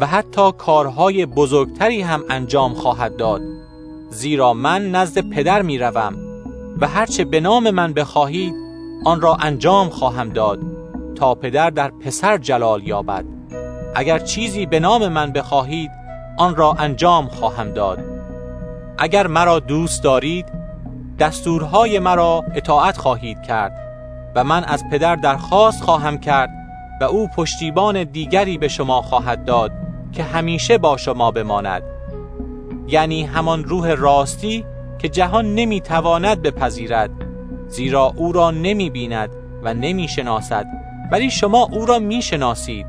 و 0.00 0.06
حتی 0.06 0.52
کارهای 0.58 1.26
بزرگتری 1.26 2.02
هم 2.02 2.24
انجام 2.30 2.74
خواهد 2.74 3.16
داد. 3.16 3.40
زیرا 4.10 4.52
من 4.52 4.90
نزد 4.90 5.30
پدر 5.30 5.62
می 5.62 5.78
روم 5.78 6.14
و 6.80 6.88
هرچه 6.88 7.24
به 7.24 7.40
نام 7.40 7.70
من 7.70 7.92
بخواهید 7.92 8.54
آن 9.04 9.20
را 9.20 9.34
انجام 9.34 9.88
خواهم 9.88 10.28
داد. 10.28 10.58
تا 11.16 11.34
پدر 11.34 11.70
در 11.70 11.90
پسر 11.90 12.38
جلال 12.38 12.82
یابد. 12.86 13.24
اگر 13.94 14.18
چیزی 14.18 14.66
به 14.66 14.80
نام 14.80 15.08
من 15.08 15.32
بخواهید 15.32 15.90
آن 16.36 16.56
را 16.56 16.72
انجام 16.78 17.26
خواهم 17.28 17.72
داد. 17.72 17.98
اگر 18.98 19.26
مرا 19.26 19.60
دوست 19.60 20.04
دارید 20.04 20.46
دستورهای 21.18 21.98
مرا 21.98 22.44
اطاعت 22.54 22.96
خواهید 22.96 23.42
کرد 23.42 23.72
و 24.34 24.44
من 24.44 24.64
از 24.64 24.84
پدر 24.90 25.16
درخواست 25.16 25.82
خواهم 25.82 26.18
کرد 26.18 26.50
و 27.00 27.04
او 27.04 27.28
پشتیبان 27.28 28.04
دیگری 28.04 28.58
به 28.58 28.68
شما 28.68 29.02
خواهد 29.02 29.44
داد 29.44 29.72
که 30.12 30.22
همیشه 30.22 30.78
با 30.78 30.96
شما 30.96 31.30
بماند. 31.30 31.82
یعنی 32.88 33.24
همان 33.24 33.64
روح 33.64 33.94
راستی 33.94 34.64
که 34.98 35.08
جهان 35.08 35.54
نمی‌تواند 35.54 36.42
بپذیرد 36.42 37.10
زیرا 37.68 38.12
او 38.16 38.32
را 38.32 38.50
نمی 38.50 38.90
بیند 38.90 39.30
و 39.62 39.74
نمی 39.74 40.08
شناسد 40.08 40.66
ولی 41.12 41.30
شما 41.30 41.68
او 41.72 41.86
را 41.86 41.98
می 41.98 42.22
شناسید 42.22 42.86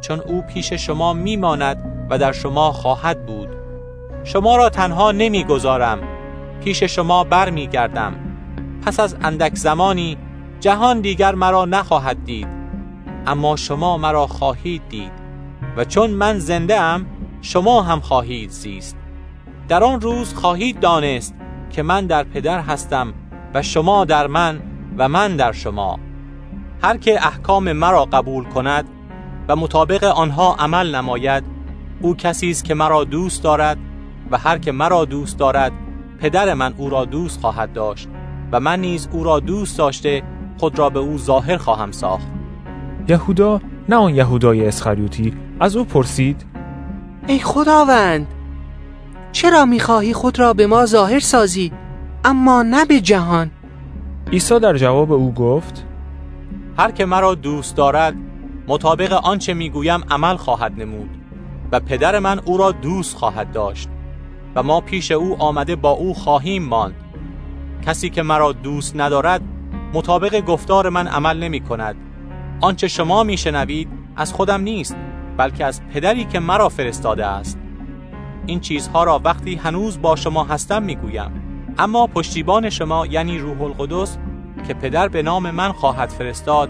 چون 0.00 0.20
او 0.20 0.42
پیش 0.42 0.72
شما 0.72 1.12
می 1.12 1.36
ماند 1.36 2.06
و 2.10 2.18
در 2.18 2.32
شما 2.32 2.72
خواهد 2.72 3.26
بود. 3.26 3.48
شما 4.24 4.56
را 4.56 4.68
تنها 4.68 5.12
نمی 5.12 5.44
گذارم 5.44 5.98
پیش 6.64 6.82
شما 6.82 7.24
بر 7.24 7.50
می 7.50 7.66
گردم 7.66 8.14
پس 8.86 9.00
از 9.00 9.16
اندک 9.22 9.54
زمانی 9.54 10.18
جهان 10.60 11.00
دیگر 11.00 11.34
مرا 11.34 11.64
نخواهد 11.64 12.24
دید 12.24 12.48
اما 13.26 13.56
شما 13.56 13.96
مرا 13.98 14.26
خواهید 14.26 14.82
دید 14.88 15.12
و 15.76 15.84
چون 15.84 16.10
من 16.10 16.38
زنده 16.38 16.80
ام 16.80 17.06
شما 17.42 17.82
هم 17.82 18.00
خواهید 18.00 18.50
زیست. 18.50 18.96
در 19.68 19.84
آن 19.84 20.00
روز 20.00 20.34
خواهید 20.34 20.80
دانست 20.80 21.34
که 21.70 21.82
من 21.82 22.06
در 22.06 22.24
پدر 22.24 22.60
هستم 22.60 23.14
و 23.54 23.62
شما 23.62 24.04
در 24.04 24.26
من 24.26 24.60
و 24.98 25.08
من 25.08 25.36
در 25.36 25.52
شما. 25.52 25.98
هر 26.82 26.96
که 26.96 27.26
احکام 27.26 27.72
مرا 27.72 28.04
قبول 28.04 28.44
کند 28.44 28.84
و 29.48 29.56
مطابق 29.56 30.04
آنها 30.04 30.54
عمل 30.58 30.94
نماید 30.94 31.44
او 32.00 32.16
کسی 32.16 32.50
است 32.50 32.64
که 32.64 32.74
مرا 32.74 33.04
دوست 33.04 33.42
دارد 33.42 33.78
و 34.30 34.38
هر 34.38 34.58
که 34.58 34.72
مرا 34.72 35.04
دوست 35.04 35.38
دارد 35.38 35.72
پدر 36.20 36.54
من 36.54 36.74
او 36.76 36.90
را 36.90 37.04
دوست 37.04 37.40
خواهد 37.40 37.72
داشت 37.72 38.08
و 38.52 38.60
من 38.60 38.80
نیز 38.80 39.08
او 39.12 39.24
را 39.24 39.40
دوست 39.40 39.78
داشته 39.78 40.22
خود 40.58 40.78
را 40.78 40.90
به 40.90 40.98
او 40.98 41.18
ظاهر 41.18 41.56
خواهم 41.56 41.92
ساخت. 41.92 42.26
یهودا 43.08 43.60
نه 43.88 43.96
آن 43.96 44.14
یهودای 44.14 44.66
اسخریوتی 44.66 45.34
از 45.60 45.76
او 45.76 45.84
پرسید 45.84 46.46
ای 47.26 47.38
خداوند 47.38 48.26
چرا 49.32 49.64
می‌خواهی 49.64 50.12
خود 50.12 50.38
را 50.38 50.52
به 50.52 50.66
ما 50.66 50.86
ظاهر 50.86 51.20
سازی 51.20 51.72
اما 52.24 52.62
نه 52.62 52.84
به 52.84 53.00
جهان؟ 53.00 53.50
عیسی 54.32 54.58
در 54.60 54.76
جواب 54.76 55.12
او 55.12 55.34
گفت 55.34 55.86
هر 56.80 56.90
که 56.90 57.04
مرا 57.04 57.34
دوست 57.34 57.76
دارد 57.76 58.14
مطابق 58.68 59.12
آنچه 59.12 59.54
می‌گویم 59.54 60.00
عمل 60.10 60.36
خواهد 60.36 60.80
نمود 60.80 61.10
و 61.72 61.80
پدر 61.80 62.18
من 62.18 62.40
او 62.44 62.56
را 62.56 62.72
دوست 62.72 63.16
خواهد 63.16 63.52
داشت 63.52 63.88
و 64.54 64.62
ما 64.62 64.80
پیش 64.80 65.12
او 65.12 65.42
آمده 65.42 65.76
با 65.76 65.90
او 65.90 66.14
خواهیم 66.14 66.64
ماند. 66.64 66.94
کسی 67.86 68.10
که 68.10 68.22
مرا 68.22 68.52
دوست 68.52 68.96
ندارد 68.96 69.42
مطابق 69.94 70.40
گفتار 70.40 70.88
من 70.88 71.06
عمل 71.06 71.38
نمی 71.38 71.60
کند 71.60 71.96
آنچه 72.60 72.88
شما 72.88 73.22
میشنوید 73.22 73.88
از 74.16 74.32
خودم 74.32 74.60
نیست 74.60 74.96
بلکه 75.36 75.64
از 75.64 75.82
پدری 75.88 76.24
که 76.24 76.40
مرا 76.40 76.68
فرستاده 76.68 77.26
است. 77.26 77.58
این 78.46 78.60
چیزها 78.60 79.04
را 79.04 79.20
وقتی 79.24 79.54
هنوز 79.54 80.02
با 80.02 80.16
شما 80.16 80.44
هستم 80.44 80.82
می‌گویم. 80.82 81.30
اما 81.78 82.06
پشتیبان 82.06 82.70
شما 82.70 83.06
یعنی 83.06 83.38
روح 83.38 83.62
القدس 83.62 84.18
که 84.60 84.74
پدر 84.74 85.08
به 85.08 85.22
نام 85.22 85.50
من 85.50 85.72
خواهد 85.72 86.08
فرستاد 86.08 86.68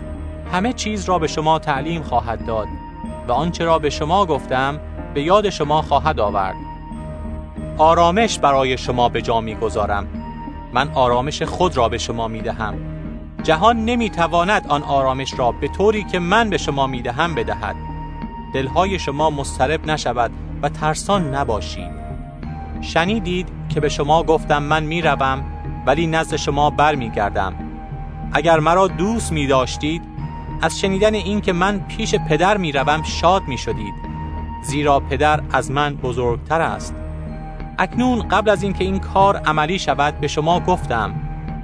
همه 0.52 0.72
چیز 0.72 1.04
را 1.04 1.18
به 1.18 1.26
شما 1.26 1.58
تعلیم 1.58 2.02
خواهد 2.02 2.46
داد 2.46 2.68
و 3.28 3.32
آنچه 3.32 3.64
را 3.64 3.78
به 3.78 3.90
شما 3.90 4.26
گفتم 4.26 4.80
به 5.14 5.22
یاد 5.22 5.50
شما 5.50 5.82
خواهد 5.82 6.20
آورد. 6.20 6.54
آرامش 7.78 8.38
برای 8.38 8.78
شما 8.78 9.08
به 9.08 9.22
جا 9.22 9.40
می‌گذارم 9.40 10.06
من 10.72 10.90
آرامش 10.94 11.42
خود 11.42 11.76
را 11.76 11.88
به 11.88 11.98
شما 11.98 12.28
می‌دهم 12.28 12.74
جهان 13.42 13.84
نمی‌تواند 13.84 14.66
آن 14.68 14.82
آرامش 14.82 15.38
را 15.38 15.52
به 15.52 15.68
طوری 15.68 16.04
که 16.04 16.18
من 16.18 16.50
به 16.50 16.58
شما 16.58 16.86
می‌دهم 16.86 17.34
بدهد. 17.34 17.76
دلهای 18.54 18.98
شما 18.98 19.30
مضطرب 19.30 19.90
نشود 19.90 20.30
و 20.62 20.68
ترسان 20.68 21.34
نباشید. 21.34 21.90
شنیدید 22.80 23.48
که 23.68 23.80
به 23.80 23.88
شما 23.88 24.22
گفتم 24.22 24.62
من 24.62 24.82
می‌روم 24.82 25.44
ولی 25.86 26.06
نزد 26.06 26.36
شما 26.36 26.70
برمیگردم. 26.70 27.54
اگر 28.32 28.60
مرا 28.60 28.88
دوست 28.88 29.32
می 29.32 29.46
داشتید 29.46 30.02
از 30.62 30.80
شنیدن 30.80 31.14
این 31.14 31.40
که 31.40 31.52
من 31.52 31.80
پیش 31.88 32.14
پدر 32.14 32.56
می 32.56 32.72
روم 32.72 33.02
شاد 33.02 33.42
می 33.48 33.58
شدید 33.58 33.94
زیرا 34.62 35.00
پدر 35.00 35.40
از 35.52 35.70
من 35.70 35.94
بزرگتر 35.94 36.60
است. 36.60 36.94
اکنون 37.78 38.28
قبل 38.28 38.50
از 38.50 38.62
اینکه 38.62 38.84
این 38.84 38.98
کار 38.98 39.36
عملی 39.36 39.78
شود 39.78 40.20
به 40.20 40.28
شما 40.28 40.60
گفتم 40.60 41.14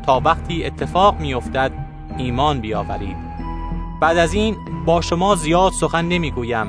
تا 0.06 0.20
وقتی 0.24 0.64
اتفاق 0.64 1.20
می 1.20 1.34
افتد 1.34 1.72
ایمان 2.18 2.60
بیاورید. 2.60 3.16
بعد 4.00 4.18
از 4.18 4.34
این 4.34 4.56
با 4.86 5.00
شما 5.00 5.34
زیاد 5.34 5.72
سخن 5.72 6.04
نمی 6.04 6.30
گویم 6.30 6.66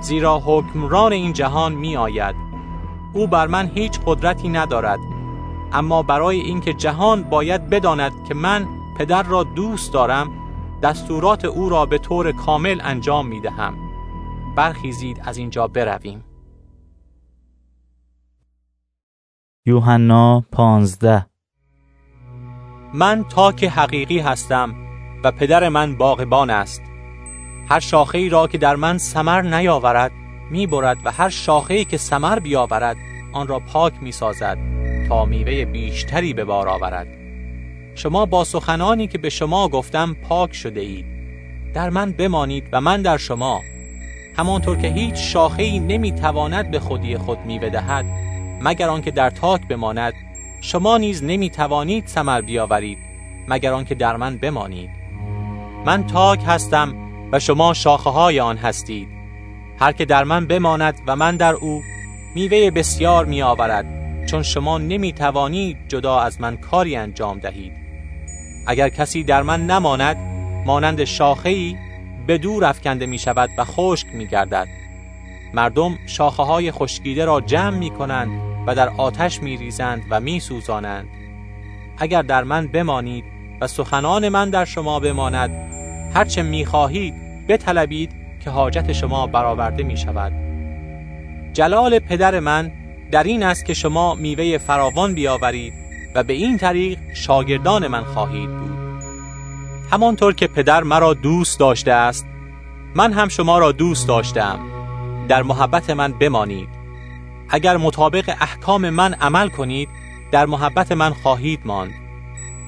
زیرا 0.00 0.38
حکمران 0.38 1.12
این 1.12 1.32
جهان 1.32 1.72
می 1.72 1.96
آید 1.96 2.34
او 3.12 3.26
بر 3.26 3.46
من 3.46 3.70
هیچ 3.74 4.00
قدرتی 4.06 4.48
ندارد 4.48 4.98
اما 5.72 6.02
برای 6.02 6.40
اینکه 6.40 6.74
جهان 6.74 7.22
باید 7.22 7.70
بداند 7.70 8.12
که 8.28 8.34
من 8.34 8.66
پدر 8.98 9.22
را 9.22 9.42
دوست 9.42 9.92
دارم 9.92 10.30
دستورات 10.82 11.44
او 11.44 11.68
را 11.68 11.86
به 11.86 11.98
طور 11.98 12.32
کامل 12.32 12.80
انجام 12.84 13.26
می 13.26 13.40
دهم 13.40 13.74
برخیزید 14.56 15.20
از 15.24 15.36
اینجا 15.36 15.66
برویم. 15.66 16.24
یوحنا 19.66 20.44
پانزده. 20.52 21.26
من 22.94 23.24
تاک 23.24 23.64
حقیقی 23.64 24.18
هستم 24.18 24.74
و 25.24 25.32
پدر 25.32 25.68
من 25.68 25.96
باغبان 25.96 26.50
است. 26.50 26.82
هر 27.68 27.80
شاخه 27.80 28.18
ای 28.18 28.28
را 28.28 28.46
که 28.46 28.58
در 28.58 28.76
من 28.76 28.98
سمر 28.98 29.42
نیاورد 29.42 30.12
می 30.50 30.66
برد 30.66 30.98
و 31.04 31.10
هر 31.10 31.28
شاخه 31.28 31.74
ای 31.74 31.84
که 31.84 31.96
سمر 31.96 32.38
بیاورد 32.38 32.96
آن 33.32 33.46
را 33.46 33.58
پاک 33.58 34.02
می 34.02 34.12
سازد 34.12 34.58
تا 35.08 35.24
میوه 35.24 35.64
بیشتری 35.64 36.34
به 36.34 36.44
بار 36.44 36.68
آورد. 36.68 37.23
شما 37.94 38.26
با 38.26 38.44
سخنانی 38.44 39.06
که 39.06 39.18
به 39.18 39.28
شما 39.28 39.68
گفتم 39.68 40.16
پاک 40.28 40.54
شده 40.54 40.80
اید. 40.80 41.04
در 41.74 41.90
من 41.90 42.12
بمانید 42.12 42.64
و 42.72 42.80
من 42.80 43.02
در 43.02 43.16
شما. 43.16 43.60
همانطور 44.36 44.76
که 44.76 44.88
هیچ 44.88 45.14
شاخه 45.14 45.62
ای 45.62 45.80
نمی 45.80 46.12
تواند 46.12 46.70
به 46.70 46.80
خودی 46.80 47.16
خود 47.16 47.38
میوه 47.46 47.68
دهد 47.68 48.04
مگر 48.60 48.88
آنکه 48.88 49.10
در 49.10 49.30
تاک 49.30 49.68
بماند. 49.68 50.12
شما 50.60 50.98
نیز 50.98 51.24
نمی 51.24 51.50
توانید 51.50 52.06
ثمر 52.06 52.40
بیاورید 52.40 52.98
مگر 53.48 53.72
آنکه 53.72 53.94
در 53.94 54.16
من 54.16 54.38
بمانید. 54.38 54.90
من 55.86 56.06
تاک 56.06 56.40
هستم 56.46 56.94
و 57.32 57.38
شما 57.38 57.74
شاخه 57.74 58.10
های 58.10 58.40
آن 58.40 58.56
هستید. 58.56 59.08
هر 59.78 59.92
که 59.92 60.04
در 60.04 60.24
من 60.24 60.46
بماند 60.46 61.00
و 61.06 61.16
من 61.16 61.36
در 61.36 61.52
او 61.52 61.82
میوه 62.34 62.70
بسیار 62.70 63.24
می 63.24 63.42
آورد 63.42 63.86
چون 64.26 64.42
شما 64.42 64.78
نمی 64.78 65.12
توانید 65.12 65.76
جدا 65.88 66.20
از 66.20 66.40
من 66.40 66.56
کاری 66.56 66.96
انجام 66.96 67.38
دهید. 67.38 67.83
اگر 68.66 68.88
کسی 68.88 69.24
در 69.24 69.42
من 69.42 69.66
نماند 69.66 70.16
مانند 70.66 71.04
شاخه 71.04 71.48
ای 71.48 71.76
به 72.26 72.38
دور 72.38 72.64
افکنده 72.64 73.06
می 73.06 73.18
شود 73.18 73.50
و 73.58 73.64
خشک 73.64 74.06
می 74.14 74.26
گردد 74.26 74.68
مردم 75.54 75.98
شاخه 76.06 76.42
های 76.42 76.72
خشکیده 76.72 77.24
را 77.24 77.40
جمع 77.40 77.78
می 77.78 77.90
کنند 77.90 78.28
و 78.66 78.74
در 78.74 78.88
آتش 78.88 79.42
می 79.42 79.56
ریزند 79.56 80.02
و 80.10 80.20
می 80.20 80.40
سوزانند 80.40 81.08
اگر 81.98 82.22
در 82.22 82.44
من 82.44 82.68
بمانید 82.68 83.24
و 83.60 83.66
سخنان 83.66 84.28
من 84.28 84.50
در 84.50 84.64
شما 84.64 85.00
بماند 85.00 85.50
هرچه 86.14 86.42
می 86.42 86.66
خواهید 86.66 87.14
بطلبید 87.48 88.12
که 88.40 88.50
حاجت 88.50 88.92
شما 88.92 89.26
برآورده 89.26 89.82
می 89.82 89.96
شود 89.96 90.32
جلال 91.52 91.98
پدر 91.98 92.40
من 92.40 92.72
در 93.10 93.22
این 93.22 93.42
است 93.42 93.64
که 93.64 93.74
شما 93.74 94.14
میوه 94.14 94.58
فراوان 94.58 95.14
بیاورید. 95.14 95.83
و 96.14 96.22
به 96.22 96.32
این 96.32 96.58
طریق 96.58 96.98
شاگردان 97.14 97.86
من 97.86 98.04
خواهید 98.04 98.50
بود. 98.50 98.74
همانطور 99.90 100.34
که 100.34 100.46
پدر 100.46 100.82
مرا 100.82 101.14
دوست 101.14 101.58
داشته 101.58 101.92
است 101.92 102.26
من 102.94 103.12
هم 103.12 103.28
شما 103.28 103.58
را 103.58 103.72
دوست 103.72 104.08
داشتم. 104.08 104.58
در 105.28 105.42
محبت 105.42 105.90
من 105.90 106.12
بمانید. 106.12 106.68
اگر 107.48 107.76
مطابق 107.76 108.34
احکام 108.40 108.90
من 108.90 109.14
عمل 109.14 109.48
کنید 109.48 109.88
در 110.32 110.46
محبت 110.46 110.92
من 110.92 111.12
خواهید 111.12 111.60
ماند. 111.64 111.92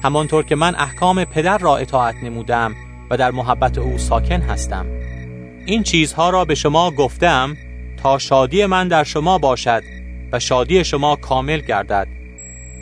همانطور 0.03 0.43
که 0.43 0.55
من 0.55 0.75
احکام 0.75 1.23
پدر 1.25 1.57
را 1.57 1.77
اطاعت 1.77 2.15
نمودم 2.23 2.75
و 3.09 3.17
در 3.17 3.31
محبت 3.31 3.77
او 3.77 3.97
ساکن 3.97 4.41
هستم. 4.41 4.85
این 5.65 5.83
چیزها 5.83 6.29
را 6.29 6.45
به 6.45 6.55
شما 6.55 6.91
گفتم 6.91 7.57
تا 8.03 8.17
شادی 8.17 8.65
من 8.65 8.87
در 8.87 9.03
شما 9.03 9.37
باشد 9.37 9.83
و 10.31 10.39
شادی 10.39 10.83
شما 10.83 11.15
کامل 11.15 11.59
گردد. 11.59 12.07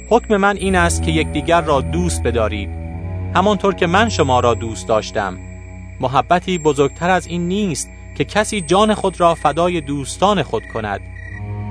حکم 0.10 0.38
من 0.38 0.56
این 0.56 0.76
است 0.76 1.04
که 1.04 1.12
یکدیگر 1.12 1.62
را 1.62 1.82
دوست 1.82 2.24
بدارید. 2.24 2.70
همانطور 3.36 3.74
که 3.74 3.88
من 3.88 4.10
شما 4.10 4.40
را 4.40 4.54
دوست 4.54 4.88
داشتم. 4.88 5.38
محبتی 6.00 6.58
بزرگتر 6.58 7.10
از 7.10 7.28
این 7.28 7.48
نیست 7.48 7.90
که 8.18 8.26
کسی 8.26 8.62
جان 8.62 8.94
خود 8.94 9.20
را 9.20 9.36
فدای 9.36 9.82
دوستان 9.82 10.44
خود 10.44 10.64
کند. 10.74 11.02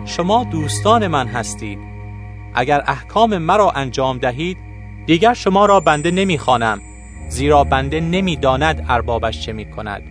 شما 0.05 0.45
دوستان 0.45 1.07
من 1.07 1.27
هستید. 1.27 1.79
اگر 2.55 2.83
احکام 2.87 3.39
مرا 3.39 3.71
انجام 3.71 4.19
دهید 4.19 4.57
دیگر 5.07 5.35
شما 5.35 5.67
را 5.67 5.81
بنده 5.81 6.11
نمی‌خوانم 6.11 6.81
زیرا 7.29 7.65
بنده 7.65 8.01
نمی‌داند 8.01 8.87
اربابش 8.89 9.41
چه 9.41 9.53
می 9.53 9.65
کند 9.65 10.03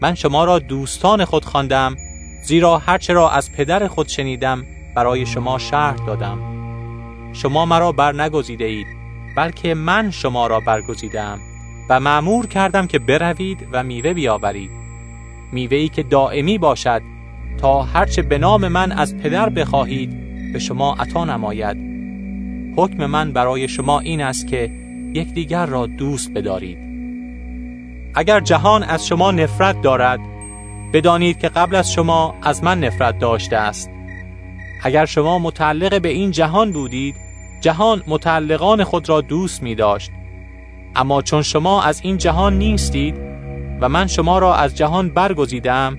من 0.00 0.14
شما 0.14 0.44
را 0.44 0.58
دوستان 0.58 1.24
خود 1.24 1.44
خواندم 1.44 1.96
زیرا 2.42 2.78
هرچه 2.78 3.12
را 3.12 3.30
از 3.30 3.52
پدر 3.52 3.86
خود 3.86 4.08
شنیدم 4.08 4.64
برای 4.94 5.26
شما 5.26 5.58
شرح 5.58 5.96
دادم. 6.06 6.65
شما 7.36 7.66
مرا 7.66 7.92
بر 7.92 8.12
نگزیده 8.12 8.64
اید 8.64 8.86
بلکه 9.36 9.74
من 9.74 10.10
شما 10.10 10.46
را 10.46 10.60
برگزیدم 10.60 11.40
و 11.88 12.00
معمور 12.00 12.46
کردم 12.46 12.86
که 12.86 12.98
بروید 12.98 13.68
و 13.72 13.82
میوه 13.82 14.14
بیاورید. 14.14 14.70
میوهی 15.52 15.88
که 15.88 16.02
دائمی 16.02 16.58
باشد 16.58 17.02
تا 17.58 17.82
هرچه 17.82 18.22
به 18.22 18.38
نام 18.38 18.68
من 18.68 18.92
از 18.92 19.16
پدر 19.16 19.48
بخواهید 19.48 20.10
به 20.52 20.58
شما 20.58 20.94
عطا 20.94 21.24
نماید. 21.24 21.76
حکم 22.76 23.06
من 23.06 23.32
برای 23.32 23.68
شما 23.68 24.00
این 24.00 24.20
است 24.20 24.46
که 24.46 24.70
یکدیگر 25.14 25.66
را 25.66 25.86
دوست 25.86 26.32
بدارید. 26.34 26.78
اگر 28.14 28.40
جهان 28.40 28.82
از 28.82 29.06
شما 29.06 29.30
نفرت 29.30 29.82
دارد 29.82 30.20
بدانید 30.92 31.38
که 31.38 31.48
قبل 31.48 31.74
از 31.74 31.92
شما 31.92 32.34
از 32.42 32.64
من 32.64 32.80
نفرت 32.80 33.18
داشته 33.18 33.56
است. 33.56 33.90
اگر 34.82 35.06
شما 35.06 35.38
متعلق 35.38 36.00
به 36.00 36.08
این 36.08 36.30
جهان 36.30 36.72
بودید 36.72 37.25
جهان 37.60 38.02
متعلقان 38.06 38.84
خود 38.84 39.08
را 39.08 39.20
دوست 39.20 39.62
می 39.62 39.74
داشت. 39.74 40.10
اما 40.96 41.22
چون 41.22 41.42
شما 41.42 41.82
از 41.82 42.00
این 42.04 42.16
جهان 42.16 42.58
نیستید 42.58 43.14
و 43.80 43.88
من 43.88 44.06
شما 44.06 44.38
را 44.38 44.54
از 44.54 44.76
جهان 44.76 45.08
برگزیدم 45.08 45.98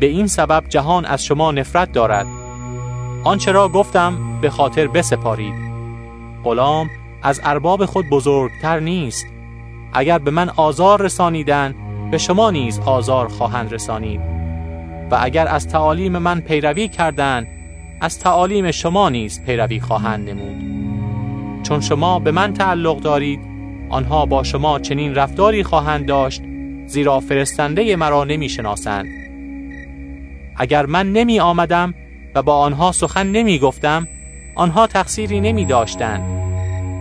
به 0.00 0.06
این 0.06 0.26
سبب 0.26 0.64
جهان 0.68 1.04
از 1.04 1.24
شما 1.24 1.50
نفرت 1.52 1.92
دارد. 1.92 2.26
آنچه 3.24 3.52
را 3.52 3.68
گفتم 3.68 4.40
به 4.40 4.50
خاطر 4.50 4.86
بسپارید. 4.86 5.54
غلام 6.44 6.90
از 7.22 7.40
ارباب 7.44 7.84
خود 7.84 8.08
بزرگتر 8.08 8.80
نیست. 8.80 9.26
اگر 9.92 10.18
به 10.18 10.30
من 10.30 10.50
آزار 10.56 11.02
رسانیدن 11.02 11.74
به 12.10 12.18
شما 12.18 12.50
نیز 12.50 12.78
آزار 12.78 13.28
خواهند 13.28 13.74
رسانید. 13.74 14.20
و 15.10 15.18
اگر 15.20 15.48
از 15.48 15.68
تعالیم 15.68 16.18
من 16.18 16.40
پیروی 16.40 16.88
کردند 16.88 17.55
از 18.00 18.18
تعالیم 18.18 18.70
شما 18.70 19.08
نیز 19.08 19.42
پیروی 19.42 19.80
خواهند 19.80 20.30
نمود. 20.30 20.76
چون 21.62 21.80
شما 21.80 22.18
به 22.18 22.30
من 22.30 22.52
تعلق 22.52 23.00
دارید 23.00 23.40
آنها 23.88 24.26
با 24.26 24.42
شما 24.42 24.78
چنین 24.78 25.14
رفتاری 25.14 25.62
خواهند 25.62 26.06
داشت 26.06 26.42
زیرا 26.86 27.20
فرستنده 27.20 27.96
مرا 27.96 28.24
نمی 28.24 28.48
شناسند. 28.48 29.06
اگر 30.56 30.86
من 30.86 31.12
نمی 31.12 31.40
آمدم 31.40 31.94
و 32.34 32.42
با 32.42 32.58
آنها 32.58 32.92
سخن 32.92 33.26
نمی 33.26 33.58
گفتم 33.58 34.08
آنها 34.54 34.86
تقصیری 34.86 35.40
نمی 35.40 35.64
داشتند 35.64 36.22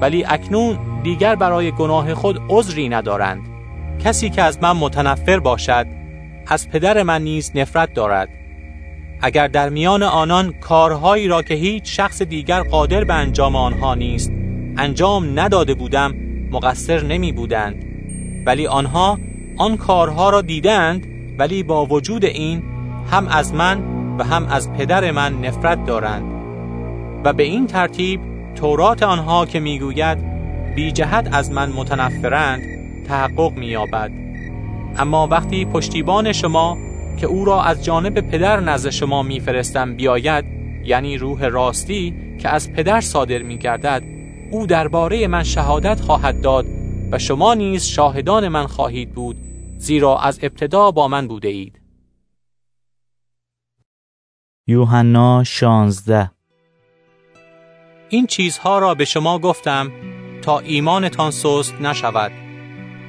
ولی 0.02 0.26
اکنون 0.26 0.80
دیگر 1.04 1.36
برای 1.36 1.72
گناه 1.72 2.14
خود 2.14 2.42
عذری 2.50 2.90
ندارند. 2.90 3.42
کسی 4.04 4.30
که 4.30 4.42
از 4.42 4.60
من 4.62 4.78
متنفر 4.78 5.40
باشد 5.40 5.88
از 6.48 6.70
پدر 6.70 7.04
من 7.04 7.22
نیز 7.22 7.52
نفرت 7.56 7.94
دارد. 7.94 8.30
اگر 9.26 9.48
در 9.48 9.70
میان 9.70 10.04
آنان 10.04 10.54
کارهایی 10.62 11.28
را 11.28 11.42
که 11.42 11.54
هیچ 11.54 11.98
شخص 11.98 12.22
دیگر 12.22 12.62
قادر 12.62 13.04
به 13.04 13.14
انجام 13.14 13.56
آنها 13.56 13.96
نیست 13.96 14.32
انجام 14.78 15.40
نداده 15.40 15.74
بودم 15.74 16.16
مقصر 16.52 17.04
نمی 17.04 17.32
بودند 17.32 17.86
ولی 18.46 18.68
آنها 18.68 19.20
آن 19.58 19.78
کارها 19.78 20.30
را 20.30 20.42
دیدند 20.42 21.08
ولی 21.38 21.64
با 21.64 21.86
وجود 21.86 22.26
این 22.26 22.64
هم 23.12 23.28
از 23.28 23.54
من 23.54 23.84
و 24.20 24.24
هم 24.24 24.48
از 24.48 24.74
پدر 24.74 25.12
من 25.12 25.42
نفرت 25.42 25.86
دارند. 25.86 26.26
و 27.24 27.34
به 27.34 27.44
این 27.44 27.68
ترتیب 27.68 28.22
تورات 28.56 29.04
آنها 29.04 29.46
که 29.46 29.60
می‌گوید 29.60 30.18
بی 30.76 30.92
جهت 30.92 31.30
از 31.32 31.52
من 31.52 31.70
متنفرند 31.70 32.62
تحقق 33.08 33.54
مییابد. 33.54 34.12
اما 34.98 35.28
وقتی 35.28 35.66
پشتیبان 35.66 36.32
شما 36.32 36.78
که 37.18 37.28
او 37.28 37.46
را 37.46 37.64
از 37.64 37.86
جانب 37.86 38.20
پدر 38.32 38.60
نزد 38.60 38.90
شما 38.90 39.24
میفرستم 39.24 39.96
بیاید 39.96 40.46
یعنی 40.86 41.18
روح 41.18 41.46
راستی 41.46 42.14
که 42.42 42.50
از 42.50 42.74
پدر 42.74 43.02
صادر 43.02 43.42
میگردد 43.42 44.04
او 44.52 44.68
درباره 44.68 45.28
من 45.28 45.44
شهادت 45.44 46.02
خواهد 46.02 46.42
داد 46.42 46.66
و 47.12 47.20
شما 47.20 47.54
نیز 47.54 47.84
شاهدان 47.84 48.48
من 48.48 48.68
خواهید 48.68 49.12
بود 49.12 49.38
زیرا 49.78 50.18
از 50.18 50.40
ابتدا 50.42 50.92
با 50.92 51.08
من 51.08 51.28
بوده 51.28 51.48
اید 51.48 51.86
یوحنا 54.68 55.44
شانزده. 55.44 56.32
این 58.10 58.28
چیزها 58.28 58.80
را 58.80 58.94
به 58.94 59.06
شما 59.06 59.40
گفتم 59.40 59.92
تا 60.42 60.60
ایمانتان 60.60 61.32
سست 61.32 61.82
نشود. 61.82 62.32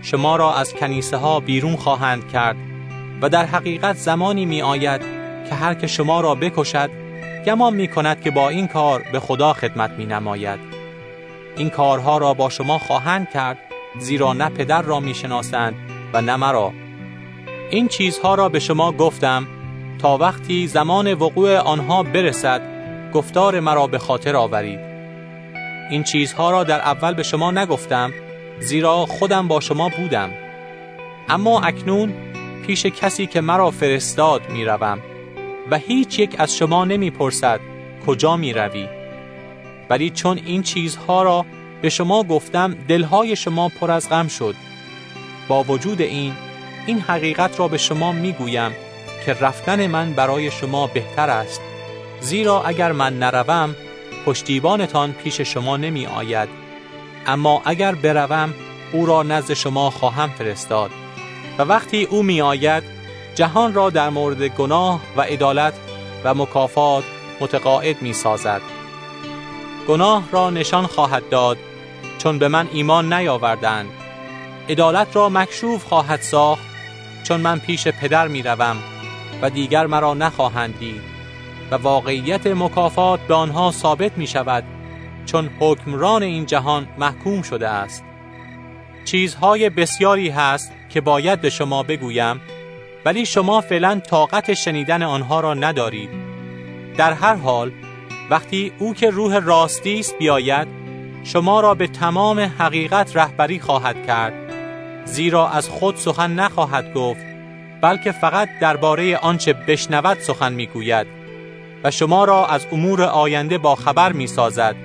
شما 0.03 0.37
را 0.37 0.55
از 0.55 0.74
کنیسه 0.74 1.16
ها 1.16 1.41
بیرون 1.41 1.77
خواهند 1.77 2.28
کرد. 2.28 2.57
و 3.22 3.28
در 3.28 3.44
حقیقت 3.44 3.97
زمانی 3.97 4.47
می 4.47 4.62
آید 4.62 5.01
که 5.48 5.55
هر 5.55 5.74
که 5.74 5.86
شما 5.86 6.20
را 6.20 6.34
بکشد 6.34 6.90
گمان 7.47 7.74
می 7.74 7.88
کند 7.88 8.20
که 8.20 8.30
با 8.30 8.48
این 8.48 8.68
کار 8.68 9.05
به 9.12 9.20
خدا 9.20 9.52
خدمت 9.52 9.90
می 9.90 10.06
نماید 10.06 10.59
این 11.56 11.70
کارها 11.70 12.18
را 12.18 12.34
با 12.34 12.48
شما 12.48 12.78
خواهند 12.78 13.30
کرد 13.30 13.59
زیرا 13.98 14.32
نه 14.32 14.48
پدر 14.48 14.82
را 14.82 15.01
می 15.01 15.14
شناسند 15.14 15.74
و 16.12 16.20
نه 16.20 16.36
مرا. 16.36 16.72
این 17.70 17.88
چیزها 17.88 18.34
را 18.34 18.48
به 18.48 18.59
شما 18.59 18.93
گفتم 18.93 19.47
تا 19.98 20.16
وقتی 20.16 20.66
زمان 20.66 21.14
وقوع 21.14 21.56
آنها 21.56 22.02
برسد 22.02 22.62
گفتار 23.12 23.60
مرا 23.60 23.86
به 23.86 23.98
خاطر 23.98 24.36
آورید. 24.36 24.80
این 25.90 26.02
چیزها 26.02 26.51
را 26.51 26.64
در 26.64 26.80
اول 26.80 27.14
به 27.14 27.22
شما 27.22 27.51
نگفتم 27.51 28.12
زیرا 28.60 29.06
خودم 29.06 29.48
با 29.48 29.60
شما 29.60 29.88
بودم. 29.88 30.30
اما 31.28 31.60
اکنون 31.60 32.14
پیش 32.66 32.86
کسی 32.86 33.26
که 33.26 33.40
مرا 33.40 33.70
فرستاد 33.70 34.51
می 34.51 34.64
روم 34.64 34.98
و 35.70 35.78
هیچ 35.78 36.18
یک 36.18 36.34
از 36.38 36.56
شما 36.56 36.84
نمی 36.84 37.10
پرسد 37.10 37.60
کجا 38.06 38.36
می 38.36 38.52
روی 38.52 38.88
ولی 39.90 40.10
چون 40.10 40.40
این 40.47 40.62
چیزها 40.62 41.22
را 41.22 41.47
به 41.82 41.88
شما 41.88 42.22
گفتم 42.22 42.76
دلهای 42.88 43.36
شما 43.36 43.68
پر 43.68 43.90
از 43.90 44.09
غم 44.09 44.28
شد. 44.28 44.55
با 45.48 45.62
وجود 45.62 46.01
این 46.01 46.32
این 46.86 47.01
حقیقت 47.01 47.60
را 47.60 47.68
به 47.68 47.78
شما 47.78 48.12
می 48.12 48.32
گویم 48.32 48.72
که 49.26 49.32
رفتن 49.32 49.86
من 49.86 50.12
برای 50.12 50.51
شما 50.51 50.86
بهتر 50.86 51.30
است. 51.30 51.60
زیرا 52.20 52.62
اگر 52.62 52.93
من 52.93 53.18
نروم 53.18 53.74
پشتیبانتان 54.26 55.12
پیش 55.12 55.40
شما 55.40 55.76
نمی 55.76 56.06
آید 56.06 56.48
اما 57.26 57.62
اگر 57.64 57.94
بروم 57.94 58.55
او 58.93 59.06
را 59.06 59.22
نزد 59.22 59.55
شما 59.55 59.90
خواهم 59.90 60.30
فرستاد. 60.30 61.06
و 61.59 61.62
وقتی 61.62 62.05
او 62.05 62.23
می 62.23 62.41
آید 62.41 62.83
جهان 63.35 63.74
را 63.74 63.91
در 63.91 64.11
مورد 64.11 64.43
گناه 64.43 65.01
و 65.16 65.20
عدالت 65.20 65.74
و 66.24 66.35
مکافات 66.35 67.05
متقاعد 67.41 68.03
می 68.03 68.12
سازد 68.12 68.61
گناه 69.89 70.23
را 70.33 70.51
نشان 70.51 70.87
خواهد 70.87 71.28
داد 71.28 71.59
چون 72.19 72.39
به 72.39 72.49
من 72.49 72.69
ایمان 72.73 73.12
نیاوردند. 73.12 73.91
عدالت 74.69 75.16
را 75.16 75.28
مکشوف 75.28 75.85
خواهد 75.85 76.20
ساخت 76.20 76.62
چون 77.23 77.41
من 77.41 77.59
پیش 77.59 77.89
پدر 77.89 78.28
می 78.28 78.43
روم 78.43 78.77
و 79.43 79.51
دیگر 79.51 79.87
مرا 79.87 80.15
نخواهند 80.15 80.78
دید 80.78 81.01
و 81.70 81.74
واقعیت 81.74 82.47
مکافات 82.47 83.20
به 83.20 83.35
آنها 83.35 83.70
ثابت 83.70 84.19
می 84.19 84.27
شود 84.27 84.65
چون 85.27 85.51
حکمران 85.61 86.23
این 86.23 86.47
جهان 86.47 86.89
محکوم 86.99 87.43
شده 87.43 87.69
است. 87.69 88.05
چیزهای 89.07 89.70
بسیاری 89.70 90.28
هست 90.28 90.73
که 90.89 91.01
باید 91.01 91.41
به 91.41 91.51
شما 91.51 91.83
بگویم 91.83 92.41
ولی 93.05 93.27
شما 93.27 93.61
فعلا 93.61 94.01
طاقت 94.01 94.55
شنیدن 94.55 95.03
آنها 95.03 95.41
را 95.41 95.55
ندارید 95.55 96.11
در 96.97 97.12
هر 97.12 97.35
حال 97.35 97.73
وقتی 98.31 98.73
او 98.78 98.95
که 98.95 99.11
روح 99.11 99.39
راستی 99.39 99.99
است 99.99 100.19
بیاید 100.19 100.69
شما 101.24 101.61
را 101.61 101.74
به 101.74 101.87
تمام 101.87 102.41
حقیقت 102.41 103.16
رهبری 103.16 103.61
خواهد 103.61 104.07
کرد 104.07 104.35
زیرا 105.05 105.49
از 105.49 105.69
خود 105.69 105.97
سخن 105.97 106.35
نخواهد 106.35 106.95
گفت 106.95 107.27
بلکه 107.83 108.12
فقط 108.12 108.49
درباره 108.61 109.16
آنچه 109.16 109.53
بشنود 109.53 110.19
سخن 110.19 110.53
می‌گوید 110.53 111.07
و 111.85 111.91
شما 111.91 112.24
را 112.24 112.47
از 112.47 112.66
امور 112.73 113.03
آینده 113.03 113.59
با 113.59 113.74
خبر 113.74 114.12
می 114.12 114.27
سازد. 114.27 114.77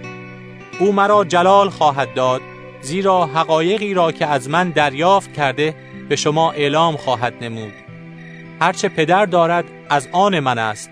او 0.79 0.93
مرا 0.93 1.23
جلال 1.23 1.69
خواهد 1.69 2.13
داد 2.13 2.41
زیرا 2.81 3.25
حقایقی 3.25 3.93
را 3.93 4.11
که 4.11 4.25
از 4.25 4.49
من 4.49 4.69
دریافت 4.69 5.33
کرده 5.33 5.75
به 6.09 6.15
شما 6.15 6.51
اعلام 6.51 6.97
خواهد 6.97 7.33
نمود. 7.41 7.73
هرچه 8.61 8.89
پدر 8.89 9.25
دارد 9.25 9.65
از 9.89 10.07
آن 10.11 10.39
من 10.39 10.57
است 10.57 10.89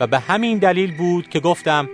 و 0.00 0.06
به 0.06 0.18
همین 0.18 0.58
دلیل 0.58 0.96
بود 0.96 1.28
که 1.28 1.40
گفتم 1.40 1.88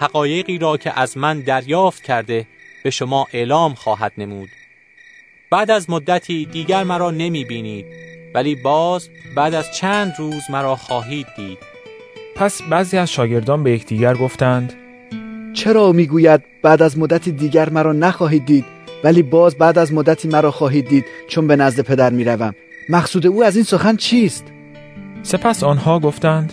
حقایقی 0.00 0.58
را 0.58 0.76
که 0.76 1.00
از 1.00 1.18
من 1.18 1.40
دریافت 1.40 2.02
کرده 2.02 2.46
به 2.84 2.90
شما 2.90 3.26
اعلام 3.32 3.74
خواهد 3.74 4.12
نمود. 4.18 4.48
بعد 5.50 5.70
از 5.70 5.90
مدتی 5.90 6.46
دیگر 6.46 6.84
مرا 6.84 7.10
نمی 7.10 7.44
بینید 7.44 7.86
ولی 8.34 8.54
باز 8.54 9.08
بعد 9.36 9.54
از 9.54 9.76
چند 9.76 10.14
روز 10.18 10.42
مرا 10.50 10.76
خواهید 10.76 11.26
دید. 11.36 11.58
پس 12.36 12.62
بعضی 12.62 12.96
از 12.96 13.12
شاگردان 13.12 13.62
به 13.62 13.70
یکدیگر 13.72 14.14
گفتند 14.14 14.74
چرا 15.54 15.92
می‌گوید 15.92 16.44
بعد 16.62 16.82
از 16.82 16.98
مدتی 16.98 17.32
دیگر 17.32 17.70
مرا 17.70 17.92
نخواهید 17.92 18.44
دید؟ 18.44 18.77
ولی 19.04 19.22
باز 19.22 19.56
بعد 19.56 19.78
از 19.78 19.92
مدتی 19.92 20.28
مرا 20.28 20.50
خواهید 20.50 20.88
دید 20.88 21.04
چون 21.28 21.46
به 21.46 21.56
نزد 21.56 21.80
پدر 21.80 22.10
می‌روم. 22.10 22.54
مقصود 22.88 23.26
او 23.26 23.44
از 23.44 23.56
این 23.56 23.64
سخن 23.64 23.96
چیست؟ 23.96 24.44
سپس 25.22 25.64
آنها 25.64 25.98
گفتند 25.98 26.52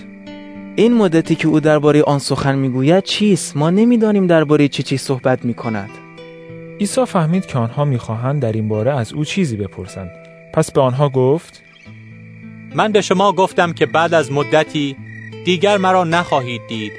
این 0.75 0.93
مدتی 0.93 1.35
که 1.35 1.47
او 1.47 1.59
درباره 1.59 2.03
آن 2.03 2.19
سخن 2.19 2.55
می‌گوید 2.55 3.03
چیست؟ 3.03 3.57
ما 3.57 3.69
نمی‌دانیم 3.69 4.27
درباره 4.27 4.67
چه 4.67 4.83
چیز 4.83 5.01
صحبت 5.01 5.45
می‌کند. 5.45 5.89
عیسی 6.79 7.05
فهمید 7.05 7.45
که 7.45 7.57
آنها 7.57 7.85
می‌خواهند 7.85 8.41
در 8.41 8.51
این 8.51 8.67
باره 8.67 8.97
از 8.97 9.13
او 9.13 9.25
چیزی 9.25 9.57
بپرسند. 9.57 10.11
پس 10.53 10.71
به 10.71 10.81
آنها 10.81 11.09
گفت 11.09 11.63
من 12.75 12.91
به 12.91 13.01
شما 13.01 13.31
گفتم 13.31 13.73
که 13.73 13.85
بعد 13.85 14.13
از 14.13 14.31
مدتی 14.31 14.95
دیگر 15.45 15.77
مرا 15.77 16.03
نخواهید 16.03 16.61
دید 16.67 16.91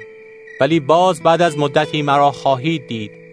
ولی 0.60 0.80
باز 0.80 1.22
بعد 1.22 1.42
از 1.42 1.58
مدتی 1.58 2.02
مرا 2.02 2.30
خواهید 2.30 2.86
دید. 2.86 3.25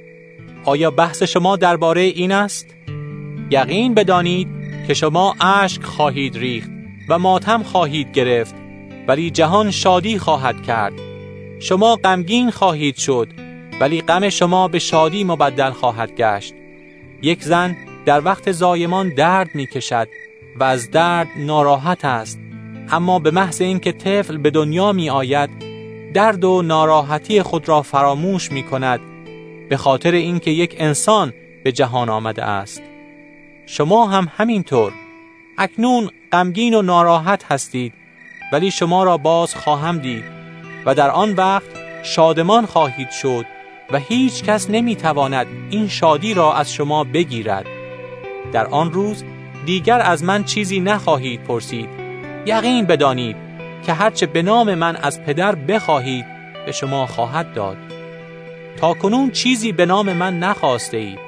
آیا 0.65 0.91
بحث 0.91 1.23
شما 1.23 1.55
درباره 1.55 2.01
این 2.01 2.31
است؟ 2.31 2.75
یقین 3.49 3.93
بدانید 3.93 4.47
که 4.87 4.93
شما 4.93 5.35
اشک 5.41 5.83
خواهید 5.83 6.37
ریخت 6.37 6.69
و 7.09 7.19
ماتم 7.19 7.63
خواهید 7.63 8.11
گرفت 8.11 8.55
ولی 9.07 9.29
جهان 9.29 9.71
شادی 9.71 10.17
خواهد 10.17 10.63
کرد. 10.63 10.93
شما 11.59 11.95
غمگین 11.95 12.51
خواهید 12.51 12.97
شد 12.97 13.27
ولی 13.79 14.01
غم 14.01 14.29
شما 14.29 14.67
به 14.67 14.79
شادی 14.79 15.23
مبدل 15.23 15.69
خواهد 15.69 16.15
گشت. 16.15 16.53
یک 17.21 17.43
زن 17.43 17.75
در 18.05 18.25
وقت 18.25 18.51
زایمان 18.51 19.09
درد 19.09 19.55
می 19.55 19.67
کشد 19.67 20.07
و 20.59 20.63
از 20.63 20.91
درد 20.91 21.27
ناراحت 21.37 22.05
است. 22.05 22.39
اما 22.91 23.19
به 23.19 23.31
محض 23.31 23.61
اینکه 23.61 23.91
طفل 23.91 24.37
به 24.37 24.49
دنیا 24.49 24.91
می 24.91 25.09
آید 25.09 25.49
درد 26.13 26.43
و 26.43 26.61
ناراحتی 26.61 27.41
خود 27.41 27.69
را 27.69 27.81
فراموش 27.81 28.51
می 28.51 28.63
کند 28.63 28.99
به 29.73 29.77
خاطر 29.77 30.11
اینکه 30.11 30.51
یک 30.51 30.75
انسان 30.77 31.33
به 31.63 31.71
جهان 31.71 32.09
آمده 32.09 32.43
است. 32.43 32.81
شما 33.65 34.07
هم 34.07 34.31
همینطور. 34.37 34.93
اکنون 35.57 36.09
غمگین 36.31 36.73
و 36.73 36.81
ناراحت 36.81 37.51
هستید 37.51 37.93
ولی 38.51 38.71
شما 38.71 39.03
را 39.03 39.17
باز 39.17 39.55
خواهم 39.55 39.97
دید 39.97 40.23
و 40.85 40.95
در 40.95 41.09
آن 41.09 41.33
وقت 41.33 41.65
شادمان 42.03 42.65
خواهید 42.65 43.09
شد 43.09 43.45
و 43.91 43.99
هیچ 43.99 44.43
کس 44.43 44.69
نمی 44.69 44.95
تواند 44.95 45.47
این 45.69 45.87
شادی 45.87 46.33
را 46.33 46.53
از 46.53 46.73
شما 46.73 47.03
بگیرد. 47.03 47.65
در 48.51 48.65
آن 48.65 48.91
روز 48.91 49.23
دیگر 49.65 49.99
از 49.99 50.23
من 50.23 50.43
چیزی 50.43 50.79
نخواهید 50.79 51.43
پرسید. 51.43 51.89
یقین 52.45 52.85
بدانید 52.85 53.35
که 53.85 53.93
هرچه 53.93 54.25
به 54.25 54.41
نام 54.41 54.75
من 54.75 54.95
از 54.95 55.23
پدر 55.23 55.55
بخواهید 55.55 56.25
به 56.65 56.71
شما 56.71 57.05
خواهد 57.05 57.53
داد. 57.53 57.77
تا 58.77 58.93
کنون 58.93 59.31
چیزی 59.31 59.71
به 59.71 59.85
نام 59.85 60.13
من 60.13 60.39
نخواسته 60.39 60.97
اید 60.97 61.19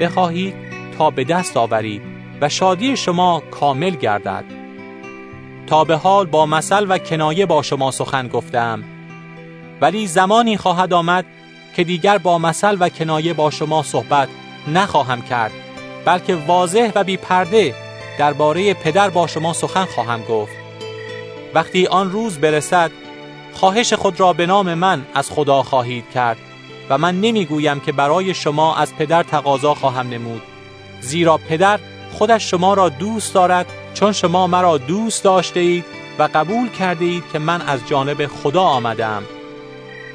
بخواهید 0.00 0.54
تا 0.98 1.10
به 1.10 1.24
دست 1.24 1.56
آورید 1.56 2.02
و 2.40 2.48
شادی 2.48 2.96
شما 2.96 3.42
کامل 3.50 3.90
گردد. 3.90 4.44
تا 5.66 5.84
به 5.84 5.96
حال 5.96 6.26
با 6.26 6.46
مثل 6.46 6.86
و 6.88 6.98
کنایه 6.98 7.46
با 7.46 7.62
شما 7.62 7.90
سخن 7.90 8.28
گفتم. 8.28 8.84
ولی 9.80 10.06
زمانی 10.06 10.56
خواهد 10.56 10.92
آمد 10.92 11.24
که 11.76 11.84
دیگر 11.84 12.18
با 12.18 12.38
مثل 12.38 12.76
و 12.80 12.88
کنایه 12.88 13.32
با 13.32 13.50
شما 13.50 13.82
صحبت 13.82 14.28
نخواهم 14.68 15.22
کرد 15.22 15.52
بلکه 16.04 16.34
واضح 16.34 16.92
و 16.94 17.04
بی 17.04 17.16
پرده 17.16 17.74
درباره 18.18 18.74
پدر 18.74 19.10
با 19.10 19.26
شما 19.26 19.52
سخن 19.52 19.84
خواهم 19.84 20.22
گفت. 20.22 20.52
وقتی 21.54 21.86
آن 21.86 22.10
روز 22.10 22.38
برسد 22.38 22.90
خواهش 23.52 23.92
خود 23.92 24.20
را 24.20 24.32
به 24.32 24.46
نام 24.46 24.74
من 24.74 25.06
از 25.14 25.30
خدا 25.30 25.62
خواهید 25.62 26.04
کرد. 26.14 26.36
و 26.90 26.98
من 26.98 27.20
نمی‌گویم 27.20 27.80
که 27.80 27.92
برای 27.92 28.34
شما 28.34 28.76
از 28.76 28.94
پدر 28.96 29.22
تقاضا 29.22 29.74
خواهم 29.74 30.08
نمود. 30.08 30.42
زیرا 31.00 31.36
پدر 31.36 31.80
خودش 32.12 32.50
شما 32.50 32.74
را 32.74 32.88
دوست 32.88 33.34
دارد 33.34 33.66
چون 33.94 34.12
شما 34.12 34.46
مرا 34.46 34.78
دوست 34.78 35.24
داشته 35.24 35.60
اید 35.60 35.84
و 36.18 36.28
قبول 36.34 36.68
کرده 36.68 37.04
اید 37.04 37.24
که 37.32 37.38
من 37.38 37.62
از 37.62 37.80
جانب 37.88 38.26
خدا 38.26 38.62
آمدم 38.62 39.22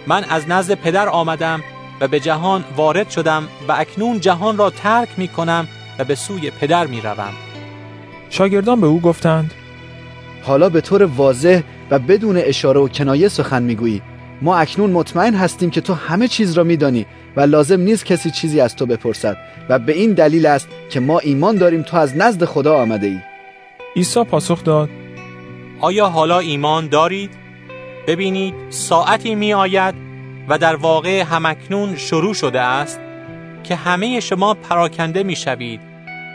من 0.07 0.23
از 0.23 0.49
نزد 0.49 0.73
پدر 0.73 1.09
آمدم 1.09 1.63
و 2.01 2.07
به 2.07 2.19
جهان 2.19 2.63
وارد 2.75 3.09
شدم 3.09 3.47
و 3.67 3.71
اکنون 3.71 4.19
جهان 4.19 4.57
را 4.57 4.69
ترک 4.69 5.09
می 5.17 5.27
کنم 5.27 5.67
و 5.99 6.03
به 6.03 6.15
سوی 6.15 6.51
پدر 6.51 6.87
می 6.87 7.01
روم. 7.01 7.33
شاگردان 8.29 8.81
به 8.81 8.87
او 8.87 9.01
گفتند 9.01 9.53
حالا 10.43 10.69
به 10.69 10.81
طور 10.81 11.03
واضح 11.03 11.61
و 11.91 11.99
بدون 11.99 12.37
اشاره 12.37 12.79
و 12.79 12.87
کنایه 12.87 13.27
سخن 13.27 13.63
می‌گویی 13.63 14.01
ما 14.41 14.57
اکنون 14.57 14.91
مطمئن 14.91 15.33
هستیم 15.33 15.69
که 15.69 15.81
تو 15.81 15.93
همه 15.93 16.27
چیز 16.27 16.53
را 16.53 16.63
میدانی 16.63 17.05
و 17.35 17.41
لازم 17.41 17.79
نیست 17.79 18.05
کسی 18.05 18.31
چیزی 18.31 18.61
از 18.61 18.75
تو 18.75 18.85
بپرسد 18.85 19.37
و 19.69 19.79
به 19.79 19.93
این 19.93 20.13
دلیل 20.13 20.45
است 20.45 20.67
که 20.89 20.99
ما 20.99 21.19
ایمان 21.19 21.55
داریم 21.55 21.81
تو 21.81 21.97
از 21.97 22.17
نزد 22.17 22.45
خدا 22.45 22.81
آمده 22.81 23.07
ای 23.07 23.19
عیسی 23.95 24.23
پاسخ 24.23 24.63
داد 24.63 24.89
آیا 25.79 26.07
حالا 26.07 26.39
ایمان 26.39 26.87
دارید؟ 26.87 27.31
ببینید 28.07 28.53
ساعتی 28.69 29.35
می 29.35 29.53
آید 29.53 29.95
و 30.49 30.57
در 30.57 30.75
واقع 30.75 31.21
همکنون 31.21 31.95
شروع 31.95 32.33
شده 32.33 32.61
است 32.61 32.99
که 33.63 33.75
همه 33.75 34.19
شما 34.19 34.53
پراکنده 34.53 35.23
می 35.23 35.35
شوید 35.35 35.81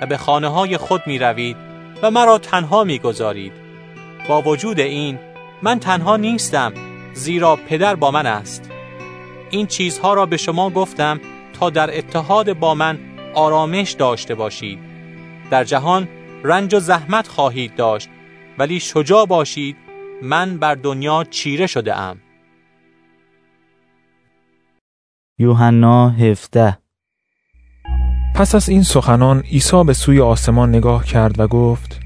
و 0.03 0.07
به 0.07 0.17
خانه 0.17 0.49
های 0.49 0.77
خود 0.77 1.03
می 1.07 1.19
روید 1.19 1.57
و 2.03 2.11
مرا 2.11 2.39
تنها 2.39 2.85
می 2.85 2.99
گذارید. 2.99 3.53
با 4.29 4.43
وجود 4.43 4.81
این 4.81 5.19
من 5.63 5.79
تنها 5.79 6.17
نیستم 6.17 6.73
زیرا 7.15 7.57
پدر 7.57 7.95
با 7.95 8.11
من 8.11 8.27
است. 8.27 8.71
این 9.51 9.67
چیزها 9.67 10.15
را 10.15 10.27
به 10.27 10.37
شما 10.37 10.71
گفتم 10.71 11.21
تا 11.53 11.71
در 11.71 11.99
اتحاد 11.99 12.53
با 12.53 12.75
من 12.75 12.99
آرامش 13.35 13.93
داشته 13.93 14.35
باشید. 14.35 14.79
در 15.51 15.65
جهان 15.65 16.09
رنج 16.45 16.75
و 16.75 16.81
زحمت 16.81 17.29
خواهید 17.29 17.75
داشت 17.75 18.09
ولی 18.59 18.81
شجاع 18.81 19.27
باشید 19.27 19.77
من 20.23 20.59
بر 20.59 20.75
دنیا 20.75 21.25
چیره 21.31 21.67
شده 21.67 21.97
ام. 21.97 22.19
یوحنا 25.39 26.11
17 26.11 26.79
پس 28.35 28.55
از 28.55 28.69
این 28.69 28.83
سخنان 28.83 29.41
عیسی 29.41 29.85
به 29.85 29.93
سوی 29.93 30.21
آسمان 30.21 30.69
نگاه 30.69 31.05
کرد 31.05 31.41
و 31.41 31.49
گفت 31.49 32.01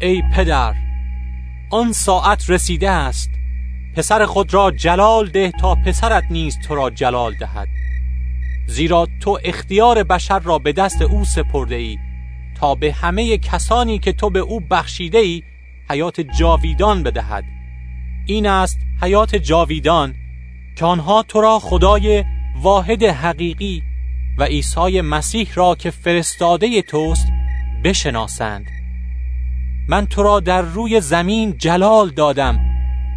ای 0.00 0.22
پدر 0.34 0.74
آن 1.70 1.92
ساعت 1.92 2.50
رسیده 2.50 2.90
است 2.90 3.30
پسر 3.96 4.26
خود 4.26 4.54
را 4.54 4.70
جلال 4.70 5.28
ده 5.28 5.52
تا 5.60 5.74
پسرت 5.74 6.24
نیز 6.30 6.58
تو 6.58 6.74
را 6.74 6.90
جلال 6.90 7.34
دهد. 7.34 7.68
زیرا 8.66 9.08
تو 9.20 9.38
اختیار 9.44 10.02
بشر 10.02 10.38
را 10.38 10.58
به 10.58 10.72
دست 10.72 11.02
او 11.02 11.24
سپرده 11.24 11.74
ای 11.74 11.98
تا 12.60 12.74
به 12.74 12.92
همه 12.92 13.38
کسانی 13.38 13.98
که 13.98 14.12
تو 14.12 14.30
به 14.30 14.38
او 14.38 14.60
بخشیده 14.60 15.18
ای 15.18 15.42
حیات 15.90 16.20
جاویدان 16.20 17.02
بدهد. 17.02 17.44
این 18.26 18.46
است 18.46 18.78
حیات 19.02 19.36
جاویدان 19.36 20.14
که 20.76 20.84
آنها 20.84 21.22
تو 21.22 21.40
را 21.40 21.58
خدای 21.58 22.24
واحد 22.62 23.02
حقیقی 23.02 23.82
و 24.38 24.44
عیسی 24.44 25.00
مسیح 25.00 25.48
را 25.54 25.74
که 25.74 25.90
فرستاده 25.90 26.82
توست 26.82 27.26
بشناسند. 27.84 28.66
من 29.88 30.06
تو 30.06 30.22
را 30.22 30.40
در 30.40 30.62
روی 30.62 31.00
زمین 31.00 31.58
جلال 31.58 32.10
دادم 32.10 32.75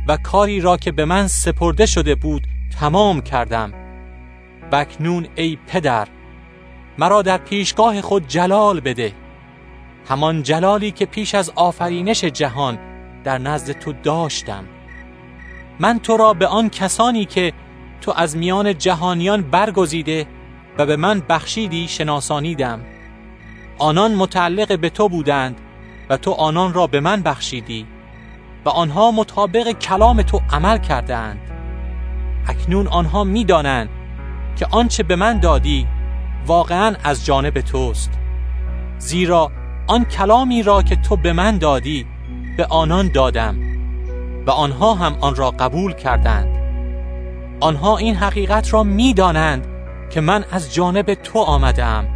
و 0.09 0.17
کاری 0.17 0.61
را 0.61 0.77
که 0.77 0.91
به 0.91 1.05
من 1.05 1.27
سپرده 1.27 1.85
شده 1.85 2.15
بود 2.15 2.47
تمام 2.79 3.21
کردم. 3.21 3.73
بکنون 4.71 5.27
ای 5.35 5.57
پدر 5.67 6.07
مرا 6.97 7.21
در 7.21 7.37
پیشگاه 7.37 8.01
خود 8.01 8.27
جلال 8.27 8.79
بده. 8.79 9.13
همان 10.09 10.43
جلالی 10.43 10.91
که 10.91 11.05
پیش 11.05 11.35
از 11.35 11.51
آفرینش 11.55 12.23
جهان 12.23 12.79
در 13.23 13.37
نزد 13.37 13.71
تو 13.71 13.93
داشتم. 13.93 14.65
من 15.79 15.99
تو 15.99 16.17
را 16.17 16.33
به 16.33 16.47
آن 16.47 16.69
کسانی 16.69 17.25
که 17.25 17.53
تو 18.01 18.13
از 18.15 18.37
میان 18.37 18.77
جهانیان 18.77 19.41
برگزیده 19.41 20.27
و 20.77 20.85
به 20.85 20.95
من 20.95 21.21
بخشیدی 21.29 21.87
شناسانیدم. 21.87 22.81
آنان 23.77 24.15
متعلق 24.15 24.79
به 24.79 24.89
تو 24.89 25.09
بودند 25.09 25.61
و 26.09 26.17
تو 26.17 26.31
آنان 26.31 26.73
را 26.73 26.87
به 26.87 26.99
من 26.99 27.21
بخشیدی. 27.21 27.98
و 28.65 28.69
آنها 28.69 29.11
مطابق 29.11 29.71
کلام 29.71 30.21
تو 30.21 30.41
عمل 30.51 30.77
کردند 30.77 31.39
اکنون 32.47 32.87
آنها 32.87 33.23
می‌دانند 33.23 33.89
که 34.55 34.67
آنچه 34.71 35.03
به 35.03 35.15
من 35.15 35.39
دادی 35.39 35.87
واقعا 36.45 36.95
از 37.03 37.25
جانب 37.25 37.61
توست. 37.61 38.11
زیرا 38.97 39.51
آن 39.87 40.05
کلامی 40.05 40.63
را 40.63 40.81
که 40.81 40.95
تو 40.95 41.15
به 41.15 41.33
من 41.33 41.57
دادی 41.57 42.05
به 42.57 42.65
آنان 42.65 43.11
دادم 43.11 43.59
و 44.47 44.51
آنها 44.51 44.93
هم 44.93 45.15
آن 45.21 45.35
را 45.35 45.51
قبول 45.51 45.93
کردند. 45.93 46.59
آنها 47.59 47.97
این 47.97 48.15
حقیقت 48.15 48.73
را 48.73 48.83
می‌دانند 48.83 49.67
که 50.09 50.21
من 50.21 50.45
از 50.51 50.73
جانب 50.73 51.13
تو 51.13 51.39
آمدم 51.39 52.07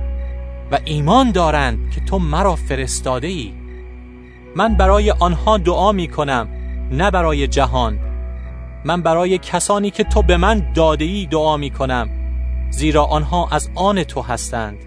و 0.72 0.80
ایمان 0.86 1.32
دارند 1.32 1.92
که 1.92 2.02
تو 2.02 2.20
مرا 2.20 2.56
فرستاده 2.56 3.28
ای 3.28 3.63
من 4.56 4.76
برای 4.76 5.12
آنها 5.12 5.58
دعا 5.58 5.92
می 5.92 6.08
کنم 6.08 6.48
نه 6.92 7.12
برای 7.12 7.48
جهان. 7.48 8.00
من 8.86 9.02
برای 9.02 9.38
کسانی 9.38 9.92
که 9.92 10.04
تو 10.04 10.22
به 10.22 10.38
من 10.38 10.74
داده 10.74 11.06
ای 11.06 11.26
دعا 11.32 11.58
می 11.58 11.70
کنم 11.70 12.10
زیرا 12.70 13.04
آنها 13.04 13.48
از 13.52 13.70
آن 13.76 14.04
تو 14.04 14.22
هستند. 14.22 14.78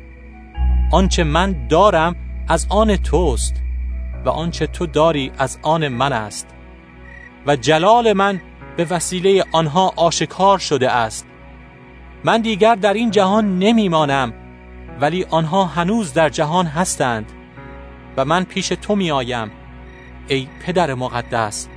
آنچه 0.92 1.24
من 1.24 1.66
دارم 1.68 2.16
از 2.48 2.66
آن 2.68 2.96
توست 2.96 3.54
و 4.24 4.28
آنچه 4.28 4.66
تو 4.66 4.86
داری 4.86 5.32
از 5.38 5.58
آن 5.62 5.88
من 5.88 6.12
است. 6.12 6.46
و 7.46 7.56
جلال 7.56 8.12
من 8.12 8.40
به 8.76 8.84
وسیله 8.84 9.44
آنها 9.52 9.92
آشکار 9.96 10.58
شده 10.58 10.90
است. 10.90 11.26
من 12.24 12.40
دیگر 12.40 12.74
در 12.74 12.94
این 12.94 13.10
جهان 13.10 13.58
نمیمانم 13.58 14.32
ولی 15.00 15.24
آنها 15.30 15.64
هنوز 15.64 16.12
در 16.12 16.28
جهان 16.28 16.66
هستند. 16.66 17.32
و 18.16 18.24
من 18.24 18.44
پیش 18.44 18.68
تو 18.68 18.96
می 18.96 19.10
آیم 19.10 19.50
ای 20.28 20.48
پدر 20.66 20.94
مقدس 20.94 21.68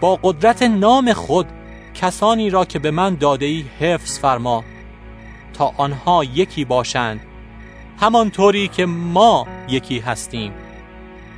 با 0.00 0.18
قدرت 0.22 0.62
نام 0.62 1.12
خود 1.12 1.46
کسانی 1.94 2.50
را 2.50 2.64
که 2.64 2.78
به 2.78 2.90
من 2.90 3.14
داده 3.14 3.46
ای 3.46 3.64
حفظ 3.80 4.18
فرما 4.18 4.64
تا 5.52 5.74
آنها 5.76 6.24
یکی 6.24 6.64
باشند 6.64 7.20
همانطوری 8.00 8.68
که 8.68 8.86
ما 8.86 9.46
یکی 9.68 9.98
هستیم. 9.98 10.52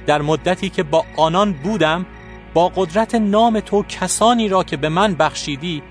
در 0.06 0.23
مدتی 0.23 0.69
که 0.69 0.82
با 0.82 1.05
آنان 1.16 1.52
بودم 1.52 2.06
با 2.55 2.69
قدرت 2.69 3.15
نام 3.15 3.61
تو 3.61 3.82
کسانی 3.82 4.48
را 4.48 4.65
که 4.65 4.77
به 4.77 4.89
من 4.89 5.15
بخشیدی 5.15 5.82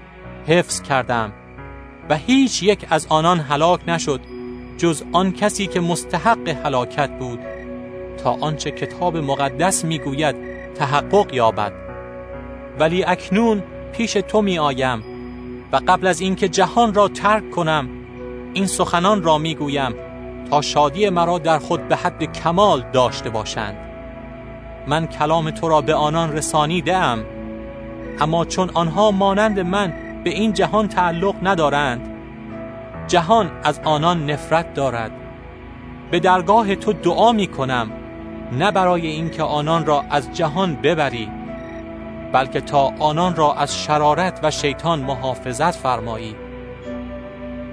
حفظ 0.47 0.81
کردم 0.81 1.33
و 2.09 2.17
هیچ 2.17 2.63
یک 2.63 2.87
از 2.89 3.07
آنان 3.09 3.39
هلاک 3.39 3.81
نشد 3.87 4.21
جز 4.77 5.03
آن 5.11 5.31
کسی 5.31 5.67
که 5.67 5.79
مستحق 5.79 6.47
هلاکت 6.65 7.19
بود. 7.19 7.39
تا 8.23 8.37
آنچه 8.41 8.71
کتاب 8.71 9.17
مقدس 9.17 9.85
می‌گوید 9.85 10.35
تحقق 10.75 11.33
یابد. 11.33 11.73
ولی 12.79 13.03
اکنون 13.03 13.63
پیش 13.91 14.13
تو 14.13 14.41
می 14.41 14.59
آیم 14.59 15.03
و 15.71 15.79
قبل 15.87 16.07
از 16.07 16.21
اینکه 16.21 16.49
جهان 16.49 16.93
را 16.93 17.07
ترک 17.07 17.51
کنم 17.51 17.89
این 18.53 18.65
سخنان 18.65 19.23
را 19.23 19.37
می‌گویم 19.37 19.95
تا 20.49 20.61
شادی 20.61 21.09
مرا 21.09 21.37
در 21.37 21.59
خود 21.59 21.87
به 21.87 21.95
حد 21.95 22.23
کمال 22.23 22.85
داشته 22.93 23.29
باشند. 23.29 23.77
من 24.87 25.07
کلام 25.07 25.51
تو 25.51 25.69
را 25.69 25.81
به 25.81 25.93
آنان 25.93 26.33
رسانیده 26.33 26.97
ام 26.97 27.25
اما 28.19 28.45
چون 28.45 28.69
آنها 28.73 29.11
مانند 29.11 29.59
من 29.59 29.93
به 30.23 30.29
این 30.29 30.53
جهان 30.53 30.87
تعلق 30.87 31.35
ندارند 31.43 32.09
جهان 33.07 33.51
از 33.63 33.79
آنان 33.83 34.31
نفرت 34.31 34.73
دارد. 34.73 35.11
به 36.11 36.19
درگاه 36.19 36.75
تو 36.75 36.93
دعا 36.93 37.31
می 37.31 37.47
کنم 37.47 37.91
نه 38.57 38.71
برای 38.71 39.07
اینکه 39.07 39.43
آنان 39.43 39.85
را 39.85 40.03
از 40.09 40.33
جهان 40.33 40.75
ببری 40.75 41.31
بلکه 42.33 42.61
تا 42.61 42.93
آنان 42.99 43.35
را 43.35 43.53
از 43.53 43.83
شرارت 43.83 44.39
و 44.43 44.51
شیطان 44.51 44.99
محافظت 44.99 45.71
فرمایی. 45.71 46.35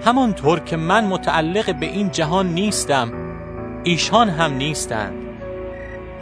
همانطور 0.05 0.61
که 0.61 0.77
من 0.77 1.05
متعلق 1.05 1.75
به 1.75 1.87
این 1.87 2.11
جهان 2.11 2.47
نیستم 2.55 3.13
ایشان 3.85 4.29
هم 4.29 4.53
نیستند. 4.53 5.15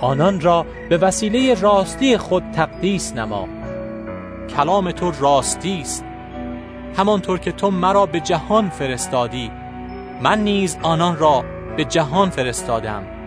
آنان 0.01 0.40
را 0.40 0.66
به 0.89 0.97
وسیله 0.97 1.55
راستی 1.55 2.16
خود 2.16 2.44
تقدیس 2.52 3.12
نما. 3.12 3.48
کلام 4.56 4.90
تو 4.90 5.12
راستی 5.20 5.80
است. 5.80 6.05
همانطور 6.97 7.39
که 7.39 7.52
تو 7.52 7.70
مرا 7.70 8.06
به 8.06 8.20
جهان 8.20 8.68
فرستادی 8.70 9.51
من 10.22 10.39
نیز 10.44 10.78
آنان 10.82 11.18
را 11.18 11.44
به 11.76 11.85
جهان 11.85 12.30
فرستادم. 12.30 13.18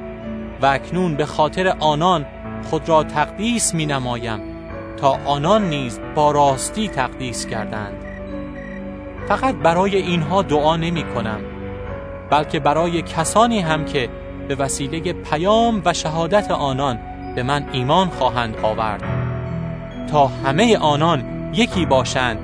و 0.61 0.65
اکنون 0.65 1.15
به 1.15 1.25
خاطر 1.25 1.75
آنان 1.79 2.25
خود 2.69 2.89
را 2.89 3.03
تقدیس 3.03 3.73
می 3.73 3.85
نمایم 3.85 4.39
تا 4.97 5.17
آنان 5.25 5.69
نیز 5.69 5.99
با 6.15 6.31
راستی 6.31 6.87
تقدیس 6.87 7.45
کردند 7.45 8.05
فقط 9.27 9.55
برای 9.55 9.95
اینها 9.95 10.41
دعا 10.41 10.75
نمی 10.75 11.03
کنم 11.03 11.39
بلکه 12.29 12.59
برای 12.59 13.01
کسانی 13.01 13.59
هم 13.59 13.85
که 13.85 14.09
به 14.47 14.55
وسیله 14.55 15.13
پیام 15.13 15.81
و 15.85 15.93
شهادت 15.93 16.51
آنان 16.51 16.99
به 17.35 17.43
من 17.43 17.65
ایمان 17.71 18.07
خواهند 18.07 18.57
آورد. 18.63 19.03
تا 20.11 20.27
همه 20.27 20.77
آنان 20.77 21.23
یکی 21.53 21.85
باشند 21.85 22.37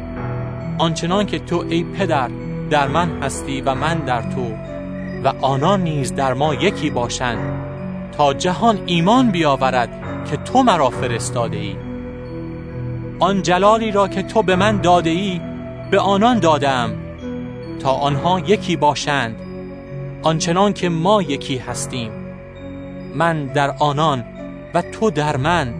آنچنان 0.77 1.25
که 1.25 1.39
تو 1.39 1.65
ای 1.69 1.83
پدر 1.83 2.29
در 2.69 2.87
من 2.87 3.23
هستی 3.23 3.61
و 3.61 3.75
من 3.75 3.97
در 3.97 4.21
تو 4.21 4.53
و 5.23 5.33
آنان 5.41 5.81
نیز 5.81 6.15
در 6.15 6.33
ما 6.33 6.53
یکی 6.53 6.89
باشند. 6.89 7.56
تا 8.17 8.33
جهان 8.33 8.79
ایمان 8.85 9.31
بیاورد 9.31 9.89
که 10.29 10.37
تو 10.37 10.63
مرا 10.63 10.89
فرستاده 10.89 11.57
ای 11.57 11.75
آن 13.19 13.41
جلالی 13.41 13.91
را 13.91 14.07
که 14.07 14.23
تو 14.23 14.43
به 14.43 14.55
من 14.55 14.81
داده 14.81 15.09
ای 15.09 15.41
به 15.91 15.99
آنان 15.99 16.39
دادم 16.39 16.89
تا 17.79 17.91
آنها 17.91 18.39
یکی 18.39 18.75
باشند 18.75 19.35
آنچنان 20.23 20.73
که 20.73 20.89
ما 20.89 21.21
یکی 21.21 21.57
هستیم. 21.57 22.11
من 23.15 23.45
در 23.45 23.75
آنان 23.79 24.23
و 24.73 24.81
تو 24.81 25.11
در 25.11 25.37
من 25.37 25.73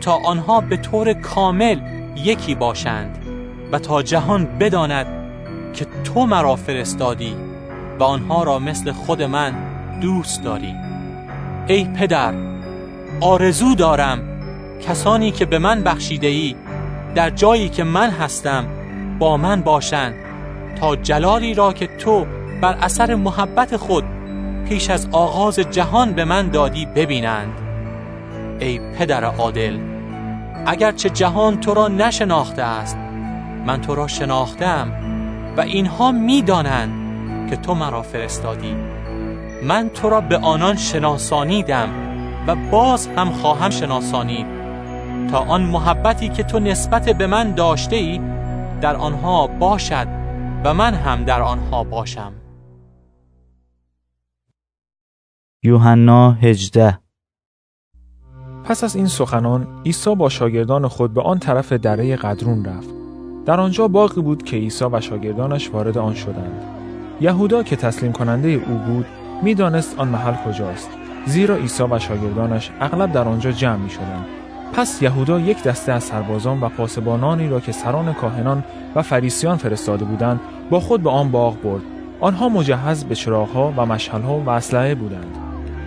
تا 0.00 0.12
آنها 0.12 0.60
به 0.60 0.76
طور 0.76 1.12
کامل 1.12 1.80
یکی 2.16 2.54
باشند 2.54 3.18
و 3.72 3.78
تا 3.78 4.02
جهان 4.02 4.58
بداند 4.58 5.06
که 5.74 5.86
تو 6.04 6.26
مرا 6.26 6.56
فرستادی 6.56 7.36
و 7.98 8.04
آنها 8.04 8.42
را 8.42 8.58
مثل 8.58 8.92
خود 8.92 9.22
من 9.22 9.54
دوست 10.00 10.44
داری. 10.44 10.74
ای 11.68 11.84
پدر 11.84 12.34
آرزو 13.20 13.74
دارم 13.74 14.18
کسانی 14.80 15.30
که 15.30 15.44
به 15.44 15.58
من 15.58 15.82
بخشیده 15.82 16.26
ای 16.26 16.54
در 17.14 17.30
جایی 17.30 17.68
که 17.68 17.84
من 17.84 18.10
هستم 18.10 18.66
با 19.18 19.36
من 19.36 19.60
باشند 19.60 20.14
تا 20.80 20.96
جلالی 20.96 21.54
را 21.54 21.72
که 21.72 21.86
تو 21.86 22.26
بر 22.60 22.72
اثر 22.82 23.14
محبت 23.14 23.76
خود 23.76 24.04
پیش 24.68 24.90
از 24.90 25.08
آغاز 25.12 25.58
جهان 25.58 26.12
به 26.12 26.24
من 26.24 26.48
دادی 26.48 26.86
ببینند. 26.86 27.52
ای 28.60 28.80
پدر 28.98 29.24
عادل 29.24 29.78
اگرچه 30.66 31.10
جهان 31.10 31.60
تو 31.60 31.74
را 31.74 31.88
نشناخته 31.88 32.62
است 32.62 32.96
من 33.66 33.80
تو 33.80 33.94
را 33.94 34.06
شناختم 34.06 34.92
و 35.56 35.60
اینها 35.60 36.12
می‌دانند 36.12 37.50
که 37.50 37.56
تو 37.56 37.74
مرا 37.74 38.02
فرستادی. 38.02 38.95
من 39.62 39.88
تو 39.88 40.08
را 40.10 40.20
به 40.20 40.38
آنان 40.38 40.76
شناسانیدم 40.76 41.88
و 42.46 42.56
باز 42.70 43.06
هم 43.06 43.30
خواهم 43.30 43.70
شناسانید. 43.70 44.46
تا 45.30 45.38
آن 45.38 45.62
محبتی 45.62 46.28
که 46.28 46.42
تو 46.42 46.58
نسبت 46.58 47.08
به 47.08 47.26
من 47.26 47.54
داشته 47.54 47.96
ای 47.96 48.20
در 48.80 48.96
آنها 48.96 49.46
باشد 49.46 50.06
و 50.64 50.74
من 50.74 50.94
هم 50.94 51.24
در 51.24 51.42
آنها 51.42 51.84
باشم. 51.84 52.32
یوحنا 55.62 56.32
18 56.32 56.98
پس 58.64 58.84
از 58.84 58.96
این 58.96 59.06
سخنان 59.06 59.82
عیسی 59.84 60.14
با 60.14 60.28
شاگردان 60.28 60.88
خود 60.88 61.14
به 61.14 61.22
آن 61.22 61.38
طرف 61.38 61.72
دره 61.72 62.16
قدرون 62.16 62.64
رفت. 62.64 62.88
در 63.46 63.60
آنجا 63.60 63.88
باقی 63.88 64.22
بود 64.22 64.42
که 64.42 64.56
عیسی 64.56 64.84
و 64.84 65.00
شاگردانش 65.00 65.70
وارد 65.70 65.98
آن 65.98 66.14
شدند. 66.14 66.62
یهودا 67.20 67.62
که 67.62 67.76
تسلیم 67.76 68.12
کننده 68.12 68.48
او 68.48 68.78
بود 68.78 69.06
می‌دانست 69.42 69.98
آن 69.98 70.08
محل 70.08 70.34
کجاست 70.46 70.90
زیرا 71.26 71.56
عیسی 71.56 71.82
و 71.82 71.98
شاگردانش 71.98 72.70
اغلب 72.80 73.12
در 73.12 73.28
آنجا 73.28 73.52
جمع 73.52 73.76
می 73.76 73.90
شدند. 73.90 74.26
پس 74.72 75.02
یهودا 75.02 75.40
یک 75.40 75.62
دسته 75.62 75.92
از 75.92 76.04
سربازان 76.04 76.60
و 76.60 76.68
پاسبانانی 76.68 77.48
را 77.48 77.60
که 77.60 77.72
سران 77.72 78.14
کاهنان 78.14 78.64
و 78.94 79.02
فریسیان 79.02 79.56
فرستاده 79.56 80.04
بودند 80.04 80.40
با 80.70 80.80
خود 80.80 81.02
به 81.02 81.10
آن 81.10 81.30
باغ 81.30 81.62
برد 81.62 81.82
آنها 82.20 82.48
مجهز 82.48 83.04
به 83.04 83.14
چراغها 83.14 83.74
و 83.76 83.86
مشعلها 83.86 84.38
و 84.38 84.50
اسلحه 84.50 84.94
بودند 84.94 85.36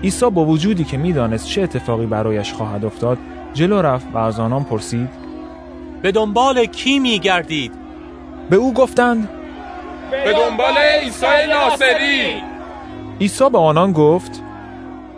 عیسی 0.03 0.29
با 0.29 0.45
وجودی 0.45 0.83
که 0.83 0.97
می‌دانست 0.97 1.47
چه 1.47 1.61
اتفاقی 1.61 2.05
برایش 2.05 2.53
خواهد 2.53 2.85
افتاد 2.85 3.17
جلو 3.53 3.81
رفت 3.81 4.07
و 4.13 4.17
از 4.17 4.39
آنان 4.39 4.63
پرسید 4.63 5.09
به 6.01 6.11
دنبال 6.11 6.65
کی 6.65 6.99
می 6.99 7.19
گردید؟ 7.19 7.73
به 8.49 8.55
او 8.55 8.73
گفتند 8.73 9.29
به 10.11 10.33
دنبال 10.33 10.77
عیسی 10.77 11.25
ناصری 11.49 12.48
عیسی 13.21 13.49
به 13.49 13.57
آنان 13.57 13.91
گفت 13.91 14.41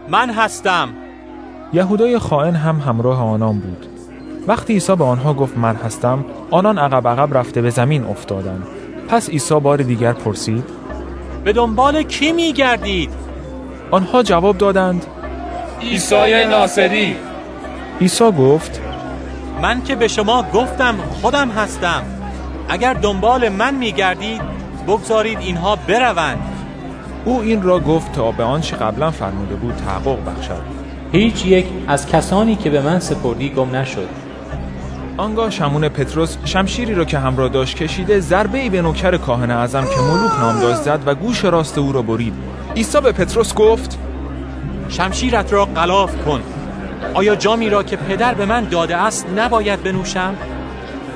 من 0.10 0.30
هستم. 0.30 0.90
یهودای 1.74 2.20
خائن 2.20 2.56
هم 2.56 2.80
همراه 2.80 3.24
آنان 3.24 3.60
بود. 3.60 3.86
وقتی 4.48 4.74
عیسی 4.74 4.96
به 4.96 5.04
آنها 5.04 5.34
گفت 5.34 5.58
من 5.58 5.76
هستم 5.76 6.26
آنان 6.52 6.78
عقب 6.78 7.08
عقب 7.08 7.38
رفته 7.38 7.62
به 7.62 7.70
زمین 7.70 8.04
افتادند. 8.04 8.68
پس 9.08 9.30
عیسی 9.30 9.60
بار 9.60 9.78
دیگر 9.78 10.14
پرسید 10.14 10.64
به 11.44 11.54
دنبال 11.54 12.04
کی 12.04 12.32
می 12.32 12.54
گردید؟ 12.54 13.10
آنها 13.92 14.24
جواب 14.24 14.58
دادند 14.58 15.06
عیسی 15.82 16.46
ناصری. 16.50 17.16
عیسی 18.02 18.32
گفت 18.32 18.82
من 19.62 19.84
که 19.84 19.96
به 19.96 20.08
شما 20.08 20.44
گفتم 20.54 20.96
خودم 21.22 21.50
هستم. 21.50 22.04
اگر 22.70 22.94
دنبال 22.94 23.50
من 23.50 23.76
می 23.76 23.92
گردید 23.92 24.42
بگذارید 24.88 25.40
اینها 25.40 25.76
بروند. 25.76 26.61
او 27.26 27.40
این 27.42 27.62
را 27.62 27.80
گفت 27.80 28.12
تا 28.12 28.32
به 28.32 28.44
آنچه 28.44 28.76
قبلا 28.76 29.12
فرموده 29.12 29.56
بود 29.56 29.76
تحقق 29.76 30.18
بخشد. 30.26 30.62
هیچ 31.12 31.46
یک 31.46 31.66
از 31.88 32.08
کسانی 32.08 32.56
که 32.56 32.70
به 32.70 32.82
من 32.82 33.00
سپردی 33.00 33.50
گم 33.50 33.76
نشد. 33.76 34.10
آنگاه 35.18 35.50
شمون 35.50 35.90
پتروس 35.90 36.38
شمشیری 36.46 36.94
را 36.94 37.06
که 37.06 37.20
همراه 37.20 37.50
داشت 37.50 37.78
کشیده 37.78 38.20
ضربه 38.20 38.58
ای 38.58 38.70
به 38.70 38.82
نوکر 38.82 39.18
کاهن 39.18 39.52
اعظم 39.52 39.84
که 39.84 40.02
ملوک 40.02 40.40
نام 40.40 40.60
داشت 40.60 40.82
زد 40.82 41.00
و 41.06 41.16
گوش 41.16 41.46
راست 41.46 41.78
او 41.78 41.92
را 41.92 42.02
برید. 42.02 42.34
عیسی 42.76 43.02
به 43.02 43.12
پتروس 43.12 43.54
گفت 43.54 44.00
شمشیرت 44.90 45.54
را 45.54 45.66
غلاف 45.66 46.26
کن. 46.26 46.42
آیا 47.14 47.36
جامی 47.36 47.70
را 47.70 47.84
که 47.84 47.96
پدر 47.96 48.34
به 48.34 48.46
من 48.46 48.64
داده 48.64 48.98
است 48.98 49.28
نباید 49.38 49.84
بنوشم؟ 49.84 50.36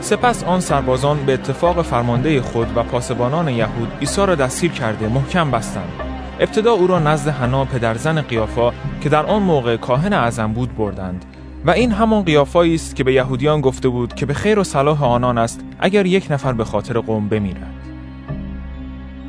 سپس 0.05 0.43
آن 0.43 0.59
سربازان 0.59 1.25
به 1.25 1.33
اتفاق 1.33 1.81
فرمانده 1.81 2.41
خود 2.41 2.67
و 2.77 2.83
پاسبانان 2.83 3.49
یهود 3.49 3.91
عیسی 3.99 4.25
را 4.25 4.35
دستگیر 4.35 4.71
کرده 4.71 5.07
محکم 5.07 5.51
بستند. 5.51 5.89
ابتدا 6.39 6.71
او 6.71 6.87
را 6.87 6.99
نزد 6.99 7.27
حنا 7.27 7.65
پدرزن 7.65 8.21
قیافا 8.21 8.71
که 9.01 9.09
در 9.09 9.25
آن 9.25 9.43
موقع 9.43 9.77
کاهن 9.77 10.13
اعظم 10.13 10.53
بود 10.53 10.77
بردند. 10.77 11.25
و 11.65 11.71
این 11.71 11.91
همان 11.91 12.23
قیافایی 12.23 12.75
است 12.75 12.95
که 12.95 13.03
به 13.03 13.13
یهودیان 13.13 13.61
گفته 13.61 13.89
بود 13.89 14.13
که 14.13 14.25
به 14.25 14.33
خیر 14.33 14.59
و 14.59 14.63
صلاح 14.63 15.03
آنان 15.03 15.37
است 15.37 15.61
اگر 15.79 16.05
یک 16.05 16.27
نفر 16.29 16.53
به 16.53 16.63
خاطر 16.63 16.99
قوم 16.99 17.29
بمیرد. 17.29 17.73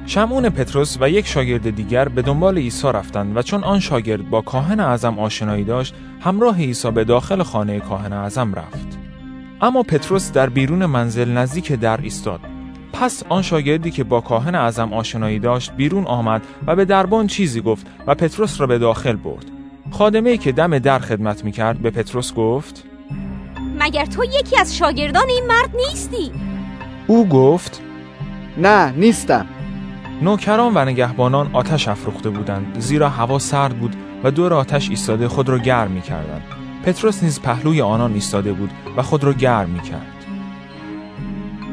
شمعون 0.06 0.48
پتروس 0.48 0.96
و 1.00 1.10
یک 1.10 1.26
شاگرد 1.26 1.70
دیگر 1.76 2.08
به 2.08 2.22
دنبال 2.22 2.58
عیسی 2.58 2.88
رفتند 2.88 3.36
و 3.36 3.42
چون 3.42 3.64
آن 3.64 3.80
شاگرد 3.80 4.30
با 4.30 4.40
کاهن 4.40 4.80
اعظم 4.80 5.18
آشنایی 5.18 5.64
داشت 5.64 5.94
همراه 6.20 6.58
عیسی 6.58 6.90
به 6.90 7.04
داخل 7.04 7.42
خانه 7.42 7.80
کاهن 7.80 8.12
اعظم 8.12 8.54
رفت. 8.54 9.05
اما 9.60 9.82
پتروس 9.82 10.32
در 10.32 10.48
بیرون 10.48 10.86
منزل 10.86 11.28
نزدیک 11.32 11.72
در 11.72 12.00
ایستاد 12.00 12.40
پس 12.92 13.22
آن 13.28 13.42
شاگردی 13.42 13.90
که 13.90 14.04
با 14.04 14.20
کاهن 14.20 14.54
اعظم 14.54 14.92
آشنایی 14.92 15.38
داشت 15.38 15.72
بیرون 15.72 16.04
آمد 16.04 16.42
و 16.66 16.76
به 16.76 16.84
دربان 16.84 17.26
چیزی 17.26 17.60
گفت 17.60 17.86
و 18.06 18.14
پتروس 18.14 18.60
را 18.60 18.66
به 18.66 18.78
داخل 18.78 19.16
برد 19.16 19.44
خادمه 19.90 20.36
که 20.36 20.52
دم 20.52 20.78
در 20.78 20.98
خدمت 20.98 21.44
می 21.44 21.52
کرد 21.52 21.78
به 21.78 21.90
پتروس 21.90 22.34
گفت 22.34 22.84
مگر 23.78 24.06
تو 24.06 24.24
یکی 24.24 24.58
از 24.60 24.76
شاگردان 24.76 25.28
این 25.28 25.46
مرد 25.46 25.70
نیستی؟ 25.76 26.32
او 27.06 27.28
گفت 27.28 27.82
نه 28.58 28.90
نیستم 28.90 29.46
نوکران 30.22 30.72
و 30.74 30.84
نگهبانان 30.84 31.50
آتش 31.52 31.88
افروخته 31.88 32.30
بودند 32.30 32.80
زیرا 32.80 33.08
هوا 33.08 33.38
سرد 33.38 33.78
بود 33.78 33.96
و 34.24 34.30
دور 34.30 34.54
آتش 34.54 34.90
ایستاده 34.90 35.28
خود 35.28 35.48
را 35.48 35.58
گرم 35.58 35.90
می 35.90 36.00
کردند. 36.00 36.55
پتروس 36.86 37.22
نیز 37.22 37.40
پهلوی 37.40 37.80
آنان 37.80 38.14
ایستاده 38.14 38.52
بود 38.52 38.70
و 38.96 39.02
خود 39.02 39.24
را 39.24 39.32
گرم 39.32 39.70
می 39.70 39.80
کرد. 39.80 40.24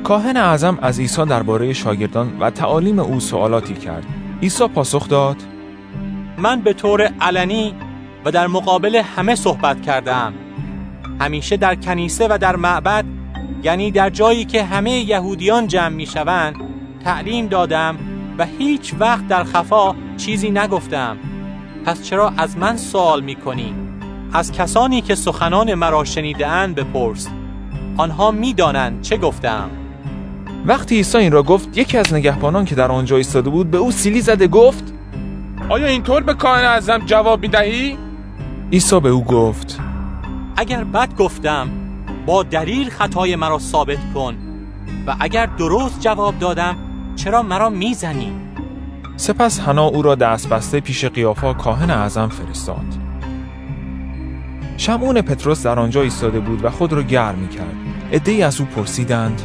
کاهن 0.03 0.37
اعظم 0.37 0.79
از 0.81 0.99
عیسی 0.99 1.25
درباره 1.25 1.73
شاگردان 1.73 2.39
و 2.39 2.49
تعالیم 2.49 2.99
او 2.99 3.19
سوالاتی 3.19 3.73
کرد. 3.73 4.05
عیسی 4.41 4.67
پاسخ 4.67 5.09
داد: 5.09 5.35
من 6.37 6.61
به 6.61 6.73
طور 6.73 7.01
علنی 7.21 7.73
و 8.25 8.31
در 8.31 8.47
مقابل 8.47 8.95
همه 8.95 9.35
صحبت 9.35 9.81
کردم 9.81 10.33
همیشه 11.19 11.57
در 11.57 11.75
کنیسه 11.75 12.27
و 12.27 12.37
در 12.37 12.55
معبد 12.55 13.05
یعنی 13.63 13.91
در 13.91 14.09
جایی 14.09 14.45
که 14.45 14.63
همه 14.63 14.91
یهودیان 14.91 15.67
جمع 15.67 15.95
می 15.95 16.05
شوند 16.05 16.55
تعلیم 17.03 17.47
دادم 17.47 17.97
و 18.37 18.45
هیچ 18.45 18.93
وقت 18.99 19.27
در 19.27 19.43
خفا 19.43 19.95
چیزی 20.17 20.51
نگفتم 20.51 21.17
پس 21.85 22.03
چرا 22.03 22.33
از 22.37 22.57
من 22.57 22.77
سوال 22.77 23.21
می 23.21 23.35
کنی؟ 23.35 23.82
از 24.33 24.51
کسانی 24.51 25.01
که 25.01 25.15
سخنان 25.15 25.73
مرا 25.73 26.03
شنیدهاند 26.03 26.75
بپرس 26.75 27.27
آنها 27.97 28.31
می‌دانند 28.31 29.01
چه 29.01 29.17
گفتم 29.17 29.69
وقتی 30.65 30.95
عیسی 30.95 31.17
این 31.17 31.31
را 31.31 31.43
گفت 31.43 31.77
یکی 31.77 31.97
از 31.97 32.13
نگهبانان 32.13 32.65
که 32.65 32.75
در 32.75 32.91
آنجا 32.91 33.17
ایستاده 33.17 33.49
بود 33.49 33.71
به 33.71 33.77
او 33.77 33.91
سیلی 33.91 34.21
زده 34.21 34.47
گفت 34.47 34.93
آیا 35.69 35.87
اینطور 35.87 36.23
به 36.23 36.33
کاهن 36.33 36.65
اعظم 36.65 36.97
جواب 37.05 37.41
می‌دهی؟ 37.41 37.97
عیسی 38.71 38.99
به 38.99 39.09
او 39.09 39.23
گفت 39.23 39.79
اگر 40.57 40.83
بد 40.83 41.15
گفتم 41.15 41.69
با 42.25 42.43
دلیل 42.43 42.89
خطای 42.89 43.35
مرا 43.35 43.59
ثابت 43.59 44.13
کن 44.13 44.35
و 45.07 45.15
اگر 45.19 45.45
درست 45.45 45.99
جواب 45.99 46.39
دادم 46.39 46.75
چرا 47.15 47.41
مرا 47.41 47.69
می‌زنی؟ 47.69 48.31
سپس 49.15 49.59
حنا 49.59 49.85
او 49.85 50.01
را 50.01 50.15
دست 50.15 50.49
بسته 50.49 50.79
پیش 50.79 51.05
قیافا 51.05 51.53
کاهن 51.53 51.89
اعظم 51.89 52.27
فرستاد 52.27 53.02
شمعون 54.83 55.21
پتروس 55.21 55.63
در 55.63 55.79
آنجا 55.79 56.01
ایستاده 56.01 56.39
بود 56.39 56.65
و 56.65 56.69
خود 56.69 56.93
را 56.93 57.01
گرم 57.01 57.35
می 57.35 57.47
کرد 57.47 57.75
ادهی 58.11 58.43
از 58.43 58.61
او 58.61 58.65
پرسیدند 58.65 59.41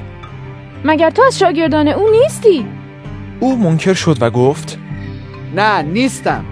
مگر 0.85 1.11
تو 1.11 1.23
از 1.23 1.39
شاگردان 1.39 1.89
او 1.89 2.11
نیستی؟ 2.11 2.67
او 3.41 3.57
منکر 3.57 3.95
شد 3.95 4.23
و 4.23 4.31
گفت 4.31 4.79
نه 5.55 5.83
نیستم. 5.83 6.45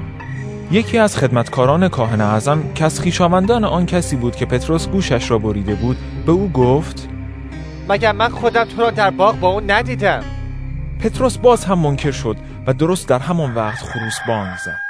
یکی 0.70 0.98
از 0.98 1.16
خدمتکاران 1.16 1.88
کاهن 1.88 2.20
اعظم 2.20 2.72
که 2.74 2.84
از 2.84 3.00
خویشاوندان 3.00 3.64
آن 3.64 3.86
کسی 3.86 4.16
بود 4.16 4.36
که 4.36 4.46
پتروس 4.46 4.88
گوشش 4.88 5.30
را 5.30 5.38
بریده 5.38 5.74
بود 5.74 5.96
به 6.26 6.32
او 6.32 6.48
گفت 6.48 7.08
مگر 7.88 8.12
من 8.12 8.28
خودم 8.28 8.64
تو 8.64 8.82
را 8.82 8.90
در 8.90 9.10
باغ 9.10 9.40
با 9.40 9.48
اون 9.48 9.70
ندیدم؟ 9.70 10.22
پتروس 11.00 11.38
باز 11.38 11.64
هم 11.64 11.78
منکر 11.78 12.10
شد 12.10 12.36
و 12.66 12.72
درست 12.72 13.08
در 13.08 13.18
همان 13.18 13.54
وقت 13.54 13.84
خروس 13.84 14.18
بانگ 14.26 14.56
زد. 14.64 14.85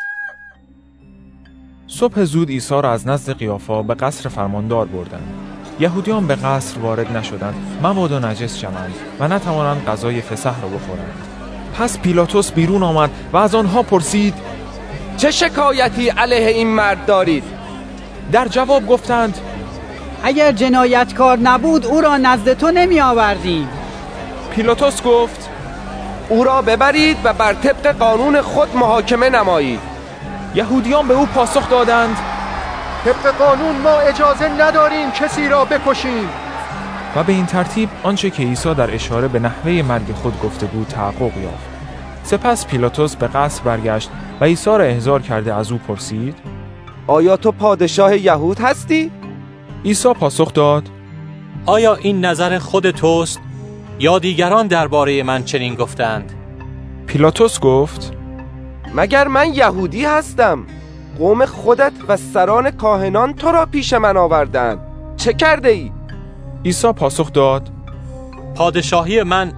صبح 1.99 2.25
زود 2.25 2.51
عیسی 2.51 2.75
را 2.75 2.93
از 2.93 3.09
نزد 3.09 3.33
قیافا 3.33 3.83
به 3.83 3.95
قصر 3.95 4.29
فرماندار 4.29 4.87
بردند. 4.87 5.35
یهودیان 5.81 6.27
به 6.27 6.35
قصر 6.35 6.79
وارد 6.79 7.17
نشدند 7.17 7.55
مبادا 7.83 8.19
نجس 8.19 8.59
شوند 8.59 8.95
و 9.21 9.29
نتوانند 9.29 9.85
غذای 9.85 10.21
فسح 10.21 10.61
را 10.61 10.69
بخورند. 10.69 11.13
پس 11.79 11.99
پیلاتوس 11.99 12.53
بیرون 12.53 12.83
آمد 12.83 13.11
و 13.33 13.37
از 13.37 13.55
آنها 13.55 13.83
پرسید 13.83 14.35
چه 15.17 15.31
شکایتی 15.31 16.09
علیه 16.09 16.49
این 16.49 16.69
مرد 16.69 17.07
دارید؟ 17.07 17.45
در 18.33 18.49
جواب 18.49 18.87
گفتند 18.87 19.39
اگر 20.23 20.53
جنایتکار 20.53 21.39
نبود 21.39 21.87
او 21.87 22.01
را 22.01 22.17
نزد 22.17 22.53
تو 22.53 22.71
نمی 22.71 23.01
آوردیم 23.01 23.69
پیلاتوس 24.55 25.03
گفت 25.03 25.49
او 26.29 26.45
را 26.45 26.63
ببرید 26.63 27.17
و 27.25 27.33
بر 27.33 27.55
طبق 27.55 27.97
قانون 27.99 28.43
خود 28.43 28.77
محاکمه 28.77 29.31
نمایید. 29.31 29.96
یهودیان 30.57 31.09
به 31.09 31.15
او 31.15 31.27
پاسخ 31.27 31.71
دادند. 31.71 32.17
طبق 33.05 33.35
قانون 33.39 33.77
ما 33.77 33.99
اجازه 33.99 34.49
نداریم 34.49 35.11
کسی 35.11 35.49
را 35.49 35.65
بکشیم. 35.65 36.29
و 37.17 37.23
به 37.25 37.33
این 37.33 37.47
ترتیب 37.47 37.89
آنچه 38.03 38.31
که 38.31 38.43
عیسی 38.43 38.75
در 38.75 38.95
اشاره 38.95 39.29
به 39.29 39.39
نحوه 39.39 39.83
مرگ 39.83 40.13
خود 40.13 40.41
گفته 40.41 40.67
بود 40.67 40.87
تحقق 40.87 41.37
یافت. 41.37 41.67
سپس 42.23 42.67
پیلاتوس 42.67 43.17
به 43.17 43.27
قصر 43.27 43.63
برگشت 43.63 44.11
و 44.41 44.45
عیسی 44.45 44.71
را 44.71 44.85
احضار 44.85 45.23
کرده 45.23 45.55
از 45.55 45.73
او 45.73 45.79
پرسید 45.79 46.35
آیا 47.07 47.37
تو 47.37 47.53
پادشاه 47.53 48.17
یهود 48.17 48.61
هستی؟ 48.61 49.11
عیسی 49.85 50.13
پاسخ 50.13 50.53
داد 50.53 50.89
آیا 51.67 51.95
این 51.95 52.25
نظر 52.25 52.59
خود 52.59 52.91
توست 52.91 53.41
یا 53.99 54.19
دیگران 54.19 54.67
درباره 54.67 55.23
من 55.23 55.45
چنین 55.45 55.75
گفتند؟ 55.75 56.33
پیلاتوس 57.07 57.61
گفت 57.61 58.16
مگر 58.95 59.29
من 59.29 59.55
یهودی 59.55 60.05
هستم؟ 60.05 60.67
قوم 61.19 61.47
خودت 61.47 61.93
و 62.09 62.17
سران 62.17 62.71
کاهنان 62.71 63.35
تو 63.35 63.53
را 63.53 63.67
پیش 63.67 63.93
من 63.93 64.17
آوردند 64.17 64.79
چه 65.17 65.33
کرده 65.33 65.69
ای؟ 65.69 65.93
عیسی 66.65 66.93
پاسخ 66.93 67.33
داد 67.33 67.71
پادشاهی 68.55 69.23
من 69.23 69.53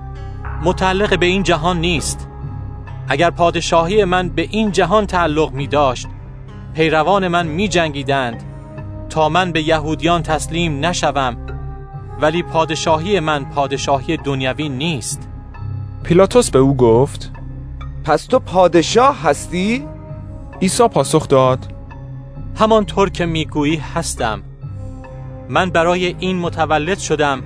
متعلق 0.65 1.19
به 1.19 1.27
این 1.27 1.43
جهان 1.43 1.81
نیست. 1.81 2.29
اگر 3.09 3.31
پادشاهی 3.31 4.05
من 4.05 4.29
به 4.29 4.43
این 4.51 4.73
جهان 4.73 5.07
تعلق 5.07 5.53
می 5.53 5.67
داشت 5.67 6.09
پیروان 6.75 7.29
من 7.29 7.47
می 7.47 7.69
جنگیدند. 7.69 8.43
تا 9.11 9.29
من 9.29 9.53
به 9.53 9.63
یهودیان 9.63 10.23
تسلیم 10.23 10.87
نشوم 10.87 11.37
ولی 12.21 12.43
پادشاهی 12.43 13.21
من 13.21 13.45
پادشاهی 13.45 14.17
دنیوی 14.17 14.69
نیست. 14.69 15.29
پیلاتوس 16.03 16.51
به 16.51 16.59
او 16.59 16.77
گفت 16.77 17.38
پس 18.09 18.27
تو 18.27 18.39
پادشاه 18.39 19.23
هستی؟ 19.23 19.85
عیسی 20.63 20.89
پاسخ 20.89 21.29
داد 21.29 21.73
همانطور 22.57 23.11
که 23.11 23.27
می‌گویی 23.27 23.77
هستم 23.77 24.43
من 25.49 25.71
برای 25.71 26.17
این 26.19 26.39
متولد 26.39 26.99
شدم 26.99 27.43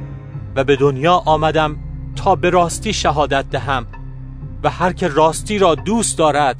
و 0.57 0.65
به 0.65 0.77
دنیا 0.77 1.15
آمدم 1.15 1.77
تا 2.17 2.35
به 2.35 2.51
راستی 2.51 2.93
شهادت 2.93 3.51
دهم 3.51 3.87
و 4.63 4.71
هر 4.71 4.93
که 4.93 5.09
راستی 5.09 5.59
را 5.59 5.75
دوست 5.75 6.19
دارد 6.19 6.57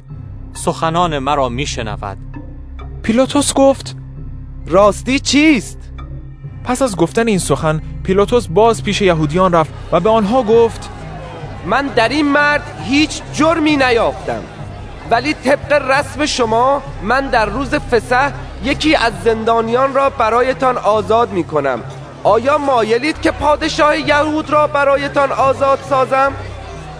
سخنان 0.53 1.19
مرا 1.19 1.49
میشنود 1.49 2.17
پیلاتوس 3.03 3.53
گفت 3.53 3.95
راستی 4.65 5.19
چیست؟ 5.19 5.91
پس 6.63 6.81
از 6.81 6.95
گفتن 6.95 7.27
این 7.27 7.39
سخن 7.39 7.81
پیلاتوس 8.03 8.47
باز 8.47 8.83
پیش 8.83 9.01
یهودیان 9.01 9.51
رفت 9.51 9.73
و 9.91 9.99
به 9.99 10.09
آنها 10.09 10.43
گفت 10.43 10.89
من 11.65 11.87
در 11.87 12.09
این 12.09 12.31
مرد 12.31 12.72
هیچ 12.83 13.21
جرمی 13.33 13.77
نیافتم. 13.77 14.43
ولی 15.11 15.33
طبق 15.33 15.73
رسم 15.73 16.25
شما 16.25 16.81
من 17.01 17.27
در 17.27 17.45
روز 17.45 17.75
فسح 17.75 18.31
یکی 18.63 18.95
از 18.95 19.13
زندانیان 19.23 19.93
را 19.93 20.09
برایتان 20.09 20.77
آزاد 20.77 21.29
می 21.31 21.43
کنم 21.43 21.83
آیا 22.23 22.57
مایلید 22.57 23.21
که 23.21 23.31
پادشاه 23.31 23.97
یهود 23.97 24.49
را 24.49 24.67
برایتان 24.67 25.31
آزاد 25.31 25.79
سازم؟ 25.89 26.33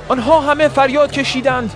آنها 0.08 0.40
همه 0.40 0.68
فریاد 0.68 1.12
کشیدند. 1.12 1.74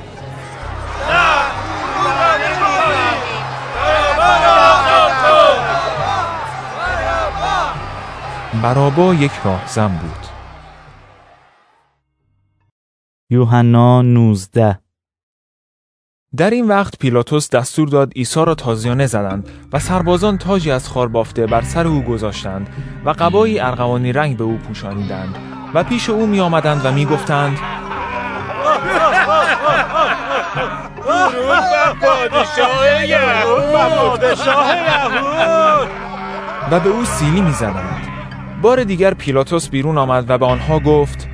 برابا 8.64 9.14
یک 9.14 9.32
راهزن 9.44 9.88
بود. 9.88 10.27
یوحنا 13.30 14.02
19 14.02 14.80
در 16.38 16.50
این 16.50 16.68
وقت 16.68 16.98
پیلاتوس 17.00 17.50
دستور 17.50 17.88
داد 17.88 18.14
عیسی 18.16 18.46
را 18.46 18.56
تازیانه 18.56 19.06
زدند 19.06 19.50
و 19.74 19.80
سربازان 19.80 20.38
تاجی 20.38 20.72
از 20.72 20.90
خار 20.90 21.08
بافته 21.08 21.48
بر 21.48 21.62
سر 21.62 21.88
او 21.88 22.02
گذاشتند 22.02 22.70
و 23.06 23.10
قبایی 23.10 23.60
ارغوانی 23.60 24.14
رنگ 24.14 24.38
به 24.38 24.44
او 24.44 24.58
پوشانیدند 24.58 25.36
و 25.74 25.84
پیش 25.84 26.10
او 26.10 26.28
می 26.28 26.40
آمدند 26.40 26.86
و 26.86 26.92
می 26.92 27.06
گفتند 27.06 27.58
و 36.72 36.80
به 36.80 36.90
او 36.90 37.06
سیلی 37.06 37.42
می 37.42 37.52
زدند. 37.52 38.08
بار 38.62 38.84
دیگر 38.84 39.14
پیلاتوس 39.14 39.70
بیرون 39.70 39.98
آمد 39.98 40.26
و 40.30 40.38
به 40.38 40.46
آنها 40.46 40.80
گفت 40.80 41.30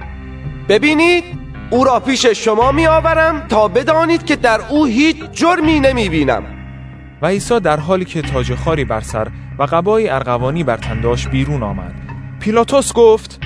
ببینید 0.70 1.43
او 1.73 1.83
را 1.83 1.99
پیش 1.99 2.25
شما 2.25 2.71
می 2.71 2.87
آورم 2.87 3.47
تا 3.47 3.67
بدانید 3.67 4.25
که 4.25 4.35
در 4.35 4.61
او 4.69 4.85
هیچ 4.85 5.17
جرمی 5.31 5.79
نمی 5.79 6.09
بینم 6.09 6.43
و 7.21 7.27
عیسی 7.27 7.59
در 7.59 7.79
حالی 7.79 8.05
که 8.05 8.21
تاج 8.21 8.55
خاری 8.55 8.85
بر 8.85 9.01
سر 9.01 9.27
و 9.59 9.63
قبای 9.63 10.09
ارغوانی 10.09 10.63
بر 10.63 10.77
تنداش 10.77 11.27
بیرون 11.27 11.63
آمد. 11.63 11.93
پیلاتوس 12.39 12.93
گفت 12.93 13.39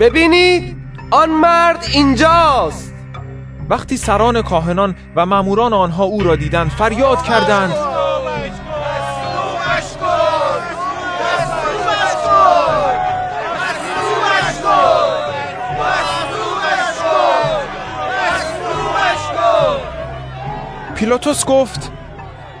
ببینید 0.00 0.76
آن 1.10 1.30
مرد 1.30 1.84
اینجاست. 1.92 2.94
وقتی 3.68 3.96
سران 3.96 4.42
کاهنان 4.42 4.94
و 5.16 5.26
ماموران 5.26 5.72
آنها 5.72 6.04
او 6.04 6.22
را 6.22 6.36
دیدند 6.36 6.70
فریاد 6.70 7.22
کردند. 7.22 7.97
پیلاتوس 20.98 21.44
گفت 21.44 21.92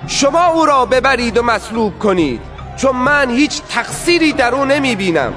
شما 0.06 0.46
او 0.46 0.66
را 0.66 0.86
ببرید 0.86 1.38
و 1.38 1.42
مصلوب 1.42 1.98
کنید 1.98 2.40
چون 2.76 2.96
من 2.96 3.30
هیچ 3.30 3.62
تقصیری 3.68 4.32
در 4.32 4.54
او 4.54 4.64
نمی 4.64 4.96
بینم 4.96 5.32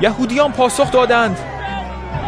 یهودیان 0.00 0.52
پاسخ 0.52 0.92
دادند 0.92 1.38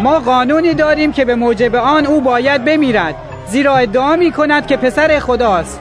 ما 0.03 0.21
قانونی 0.21 0.75
داریم 0.75 1.13
که 1.13 1.25
به 1.25 1.35
موجب 1.35 1.75
آن 1.75 2.07
او 2.07 2.21
باید 2.21 2.65
بمیرد 2.65 3.15
زیرا 3.49 3.77
ادعا 3.77 4.17
می 4.17 4.33
کند 4.33 4.67
که 4.67 4.77
پسر 4.77 5.19
خداست. 5.19 5.81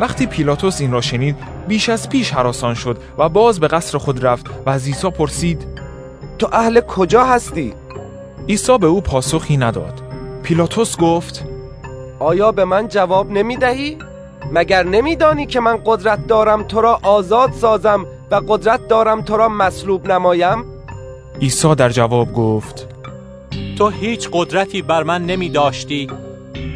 وقتی 0.00 0.26
پیلاتوس 0.26 0.80
این 0.80 0.92
را 0.92 1.00
شنید 1.00 1.36
بیش 1.68 1.88
از 1.88 2.08
پیش 2.08 2.30
حراسان 2.30 2.74
شد 2.74 2.98
و 3.18 3.28
باز 3.28 3.60
به 3.60 3.68
قصر 3.68 3.98
خود 3.98 4.26
رفت 4.26 4.46
و 4.66 4.70
از 4.70 4.86
عیسی 4.86 5.10
پرسید 5.10 5.66
تو 6.38 6.48
اهل 6.52 6.80
کجا 6.80 7.24
هستی؟ 7.24 7.74
عیسی 8.48 8.78
به 8.78 8.86
او 8.86 9.00
پاسخی 9.00 9.56
نداد. 9.56 10.02
پیلاتوس 10.42 10.96
گفت 10.96 11.49
آیا 12.20 12.52
به 12.52 12.64
من 12.64 12.88
جواب 12.88 13.30
نمی 13.30 13.56
دهی؟ 13.56 13.98
مگر 14.52 14.82
نمیدانی 14.82 15.46
که 15.46 15.60
من 15.60 15.80
قدرت 15.84 16.26
دارم 16.26 16.62
تو 16.62 16.80
را 16.80 17.00
آزاد 17.02 17.52
سازم 17.52 18.06
و 18.30 18.34
قدرت 18.34 18.88
دارم 18.88 19.22
تو 19.22 19.36
را 19.36 19.48
مصلوب 19.48 20.12
نمایم؟ 20.12 20.64
عیسی 21.40 21.74
در 21.74 21.88
جواب 21.88 22.32
گفت 22.32 22.88
تو 23.78 23.88
هیچ 23.88 24.28
قدرتی 24.32 24.82
بر 24.82 25.02
من 25.02 25.26
نمی 25.26 25.48
داشتی 25.48 26.10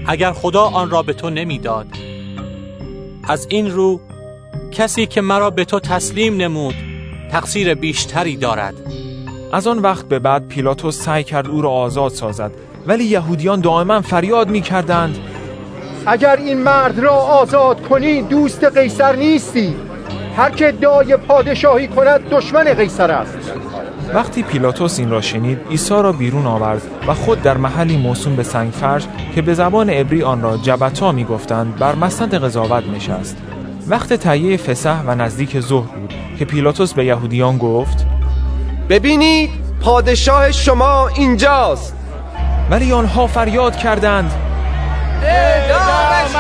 اگر 0.07 0.33
خدا 0.33 0.62
آن 0.62 0.91
را 0.91 1.03
به 1.03 1.12
تو 1.12 1.31
نمی‌داد. 1.31 1.87
از 3.29 3.47
این 3.51 3.71
رو 3.71 4.01
کسی 4.73 5.07
که 5.07 5.21
مرا 5.21 5.51
به 5.51 5.65
تو 5.65 5.81
تسلیم 5.81 6.37
نمود 6.37 6.75
تقصیر 7.31 7.75
بیشتری 7.75 8.37
دارد 8.37 8.75
از 9.53 9.66
آن 9.66 9.79
وقت 9.79 10.09
به 10.09 10.19
بعد 10.19 10.49
پیلاتوس 10.49 11.03
سعی 11.03 11.25
کرد 11.25 11.49
او 11.49 11.62
را 11.62 11.71
آزاد 11.71 12.11
سازد 12.11 12.53
ولی 12.87 13.05
یهودیان 13.05 13.61
دائما 13.61 14.01
فریاد 14.01 14.49
می 14.49 14.61
کردند 14.61 15.19
اگر 16.06 16.36
این 16.36 16.62
مرد 16.62 16.98
را 16.98 17.12
آزاد 17.12 17.82
کنی 17.82 18.22
دوست 18.22 18.64
قیصر 18.64 19.16
نیستی. 19.16 19.74
هر 20.36 20.51
که 20.51 20.68
ادعای 20.68 21.16
پادشاهی 21.16 21.89
کند 21.89 22.20
دشمن 22.31 22.64
قیصر 22.64 23.10
است. 23.10 23.35
وقتی 24.14 24.43
پیلاتوس 24.43 24.98
این 24.98 25.10
را 25.10 25.20
شنید 25.20 25.59
عیسی 25.70 25.94
را 25.94 26.12
بیرون 26.12 26.47
آورد 26.47 26.82
و 27.09 27.14
خود 27.14 27.43
در 27.43 27.56
محلی 27.56 27.97
موسوم 27.97 28.36
به 28.36 28.43
سنگفرش 28.43 29.06
که 29.35 29.43
به 29.43 29.55
زبان 29.55 29.90
عبری 29.90 30.22
آن 30.22 30.43
را 30.43 30.56
جبتا 30.56 31.12
می‌گفتند 31.12 31.76
بر 31.76 31.94
مسند 31.94 32.35
قضاوت 32.35 32.85
نشست. 32.97 33.36
وقت 33.89 34.12
تهیه 34.12 34.56
فسح 34.56 35.02
و 35.06 35.14
نزدیک 35.14 35.60
ظهر 35.60 35.86
بود 35.86 36.14
که 36.39 36.44
پیلاتوس 36.44 36.93
به 36.93 37.05
یهودیان 37.05 37.59
گفت 37.59 38.06
ببینید 38.89 39.51
پادشاه 39.81 40.52
شما 40.52 41.09
اینجاست. 41.09 41.97
ولی 42.70 42.93
آنها 42.93 43.26
فریاد 43.26 43.76
کردند 43.76 44.32
اعدامش 45.70 46.32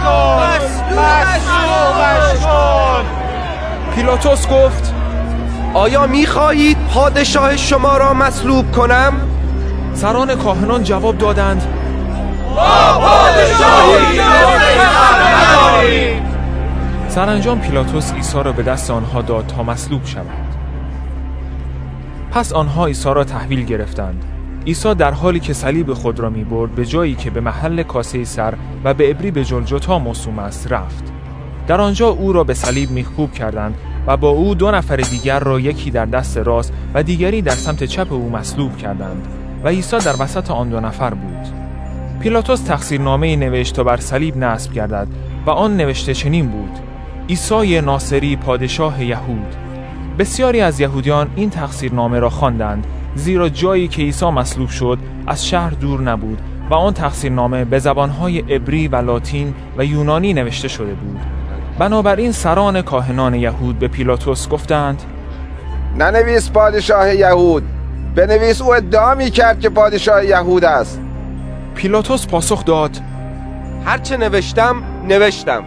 کن 0.00 0.58
اعدامش 0.98 2.40
کن 2.42 3.04
پیلاتوس 3.94 4.48
گفت 4.48 4.94
آیا 5.74 6.06
می‌خواهید 6.06 6.76
پادشاه 6.94 7.56
شما 7.56 7.96
را 7.96 8.14
مصلوب 8.14 8.72
کنم؟ 8.72 9.12
سران 9.94 10.34
کاهنان 10.34 10.82
جواب 10.82 11.18
دادند 11.18 11.62
ما 12.54 13.00
پادشاهی 13.00 14.20
سرانجام 17.08 17.60
پیلاتوس 17.60 18.12
عیسی 18.12 18.42
را 18.42 18.52
به 18.52 18.62
دست 18.62 18.90
آنها 18.90 19.22
داد 19.22 19.46
تا 19.46 19.62
مصلوب 19.62 20.04
شود 20.04 20.26
پس 22.30 22.52
آنها 22.52 22.86
عیسی 22.86 23.14
را 23.14 23.24
تحویل 23.24 23.64
گرفتند. 23.64 24.31
عیسی 24.66 24.94
در 24.94 25.10
حالی 25.10 25.40
که 25.40 25.52
صلیب 25.52 25.94
خود 25.94 26.20
را 26.20 26.30
می 26.30 26.44
برد 26.44 26.74
به 26.74 26.86
جایی 26.86 27.14
که 27.14 27.30
به 27.30 27.40
محل 27.40 27.82
کاسه 27.82 28.24
سر 28.24 28.54
و 28.84 28.94
به 28.94 29.10
ابری 29.10 29.30
به 29.30 29.44
جلجتا 29.44 29.98
موسوم 29.98 30.38
است 30.38 30.72
رفت. 30.72 31.04
در 31.66 31.80
آنجا 31.80 32.08
او 32.08 32.32
را 32.32 32.44
به 32.44 32.54
صلیب 32.54 32.90
میخکوب 32.90 33.32
کردند 33.32 33.74
و 34.06 34.16
با 34.16 34.28
او 34.28 34.54
دو 34.54 34.70
نفر 34.70 34.96
دیگر 34.96 35.38
را 35.38 35.60
یکی 35.60 35.90
در 35.90 36.06
دست 36.06 36.38
راست 36.38 36.72
و 36.94 37.02
دیگری 37.02 37.42
در 37.42 37.54
سمت 37.54 37.84
چپ 37.84 38.12
او 38.12 38.30
مصلوب 38.30 38.76
کردند 38.76 39.26
و 39.64 39.68
عیسی 39.68 39.98
در 39.98 40.14
وسط 40.18 40.50
آن 40.50 40.68
دو 40.68 40.80
نفر 40.80 41.14
بود. 41.14 41.46
پیلاتوس 42.20 42.60
تقصیرنامه 42.60 43.36
نوشت 43.36 43.76
تا 43.76 43.84
بر 43.84 43.96
صلیب 43.96 44.36
نصب 44.36 44.72
گردد 44.72 45.08
و 45.46 45.50
آن 45.50 45.76
نوشته 45.76 46.14
چنین 46.14 46.48
بود 46.48 46.78
عیسی 47.28 47.80
ناصری 47.80 48.36
پادشاه 48.36 49.04
یهود. 49.04 49.54
بسیاری 50.18 50.60
از 50.60 50.80
یهودیان 50.80 51.30
این 51.36 51.50
تقصیرنامه 51.50 52.18
را 52.18 52.30
خواندند 52.30 52.86
زیرا 53.14 53.48
جایی 53.48 53.88
که 53.88 54.02
عیسی 54.02 54.26
مصلوب 54.30 54.68
شد 54.68 54.98
از 55.26 55.46
شهر 55.46 55.70
دور 55.70 56.00
نبود 56.00 56.38
و 56.70 56.74
آن 56.74 56.94
تقصیرنامه 56.94 57.64
به 57.64 57.78
زبانهای 57.78 58.38
عبری 58.38 58.88
و 58.88 58.96
لاتین 58.96 59.54
و 59.76 59.84
یونانی 59.84 60.34
نوشته 60.34 60.68
شده 60.68 60.94
بود. 60.94 61.20
بنابراین 61.78 62.32
سران 62.32 62.82
کاهنان 62.82 63.34
یهود 63.34 63.78
به 63.78 63.88
پیلاتوس 63.88 64.48
گفتند 64.48 65.02
ننویس 65.98 66.50
پادشاه 66.50 67.14
یهود. 67.14 67.62
بنویس 68.14 68.62
او 68.62 68.74
ادعا 68.74 69.14
می 69.14 69.30
کرد 69.30 69.60
که 69.60 69.68
پادشاه 69.68 70.24
یهود 70.24 70.64
است. 70.64 71.00
پیلاتوس 71.74 72.26
پاسخ 72.26 72.64
داد 72.64 73.00
هرچه 73.84 74.16
نوشتم 74.16 74.82
نوشتم. 75.08 75.64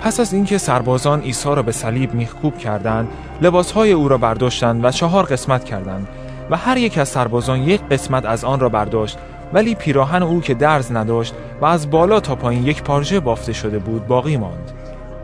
پس 0.00 0.20
از 0.20 0.32
اینکه 0.32 0.58
سربازان 0.58 1.20
عیسی 1.20 1.48
را 1.48 1.62
به 1.62 1.72
صلیب 1.72 2.14
میخکوب 2.14 2.58
کردند 2.58 3.08
لباسهای 3.42 3.92
او 3.92 4.08
را 4.08 4.18
برداشتند 4.18 4.84
و 4.84 4.90
چهار 4.90 5.24
قسمت 5.24 5.64
کردند. 5.64 6.08
و 6.50 6.56
هر 6.56 6.76
یک 6.76 6.98
از 6.98 7.08
سربازان 7.08 7.62
یک 7.62 7.80
قسمت 7.90 8.24
از 8.24 8.44
آن 8.44 8.60
را 8.60 8.68
برداشت 8.68 9.18
ولی 9.52 9.74
پیراهن 9.74 10.22
او 10.22 10.40
که 10.40 10.54
درز 10.54 10.92
نداشت 10.92 11.34
و 11.60 11.64
از 11.64 11.90
بالا 11.90 12.20
تا 12.20 12.34
پایین 12.34 12.66
یک 12.66 12.82
پارچه 12.82 13.20
بافته 13.20 13.52
شده 13.52 13.78
بود 13.78 14.06
باقی 14.06 14.36
ماند. 14.36 14.72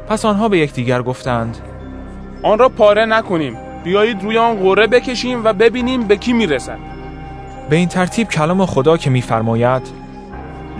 پس 0.09 0.25
آنها 0.25 0.49
به 0.49 0.59
یکدیگر 0.59 1.03
گفتند 1.03 1.59
آن 2.43 2.59
را 2.59 2.69
پاره 2.69 3.05
نکنیم. 3.05 3.57
بیایید 3.85 4.23
روی 4.23 4.39
آن 4.39 4.57
قره 4.57 4.87
بکشیم 4.87 5.45
و 5.45 5.53
ببینیم 5.53 6.03
به 6.03 6.17
کی 6.17 6.33
می‌رسد. 6.33 6.79
به 7.71 7.77
این 7.77 7.89
ترتیب 7.89 8.29
کلام 8.29 8.67
خدا 8.67 8.97
که 8.97 9.11
میفرماید 9.11 9.83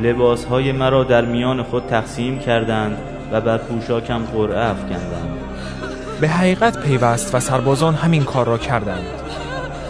لباسهای 0.03 0.73
مرا 0.73 1.05
در 1.05 1.25
میان 1.25 1.63
خود 1.63 1.87
تقسیم 1.87 2.39
کردند 2.39 2.99
و 3.33 3.41
بر 3.41 3.59
پوشاکم 3.59 4.19
قرعه 4.19 4.71
افکندند. 4.71 5.39
به 6.21 6.29
حقیقت 6.29 6.83
پیوست 6.83 7.35
و 7.35 7.41
سربازان 7.41 7.95
همین 7.95 8.25
کار 8.25 8.47
را 8.47 8.59
کردند. 8.59 9.07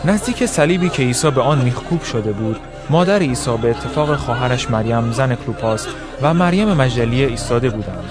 نزدیک 0.05 0.47
صلیبی 0.47 0.89
که 0.89 1.03
عیسی 1.03 1.31
به 1.31 1.41
آن 1.41 1.59
میخکوب 1.59 2.03
شده 2.03 2.33
بود 2.33 2.57
مادر 2.91 3.19
عیسی 3.19 3.57
به 3.57 3.71
اتفاق 3.71 4.17
خواهرش 4.17 4.71
مریم 4.71 5.13
زن 5.13 5.35
کلوپاس 5.35 5.87
و 6.23 6.35
مریم 6.35 6.69
مجدلیه 6.69 7.27
ایستاده 7.27 7.71
بودند. 7.71 8.11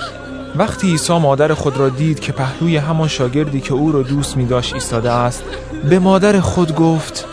وقتی 0.55 0.89
عیسی 0.89 1.17
مادر 1.17 1.53
خود 1.53 1.77
را 1.77 1.89
دید 1.89 2.19
که 2.19 2.31
پهلوی 2.31 2.77
همان 2.77 3.07
شاگردی 3.07 3.61
که 3.61 3.73
او 3.73 3.91
را 3.91 4.01
دوست 4.01 4.37
می 4.37 4.45
داشت 4.45 4.73
ایستاده 4.73 5.11
است 5.11 5.43
به 5.89 5.99
مادر 5.99 6.39
خود 6.39 6.75
گفت 6.75 7.25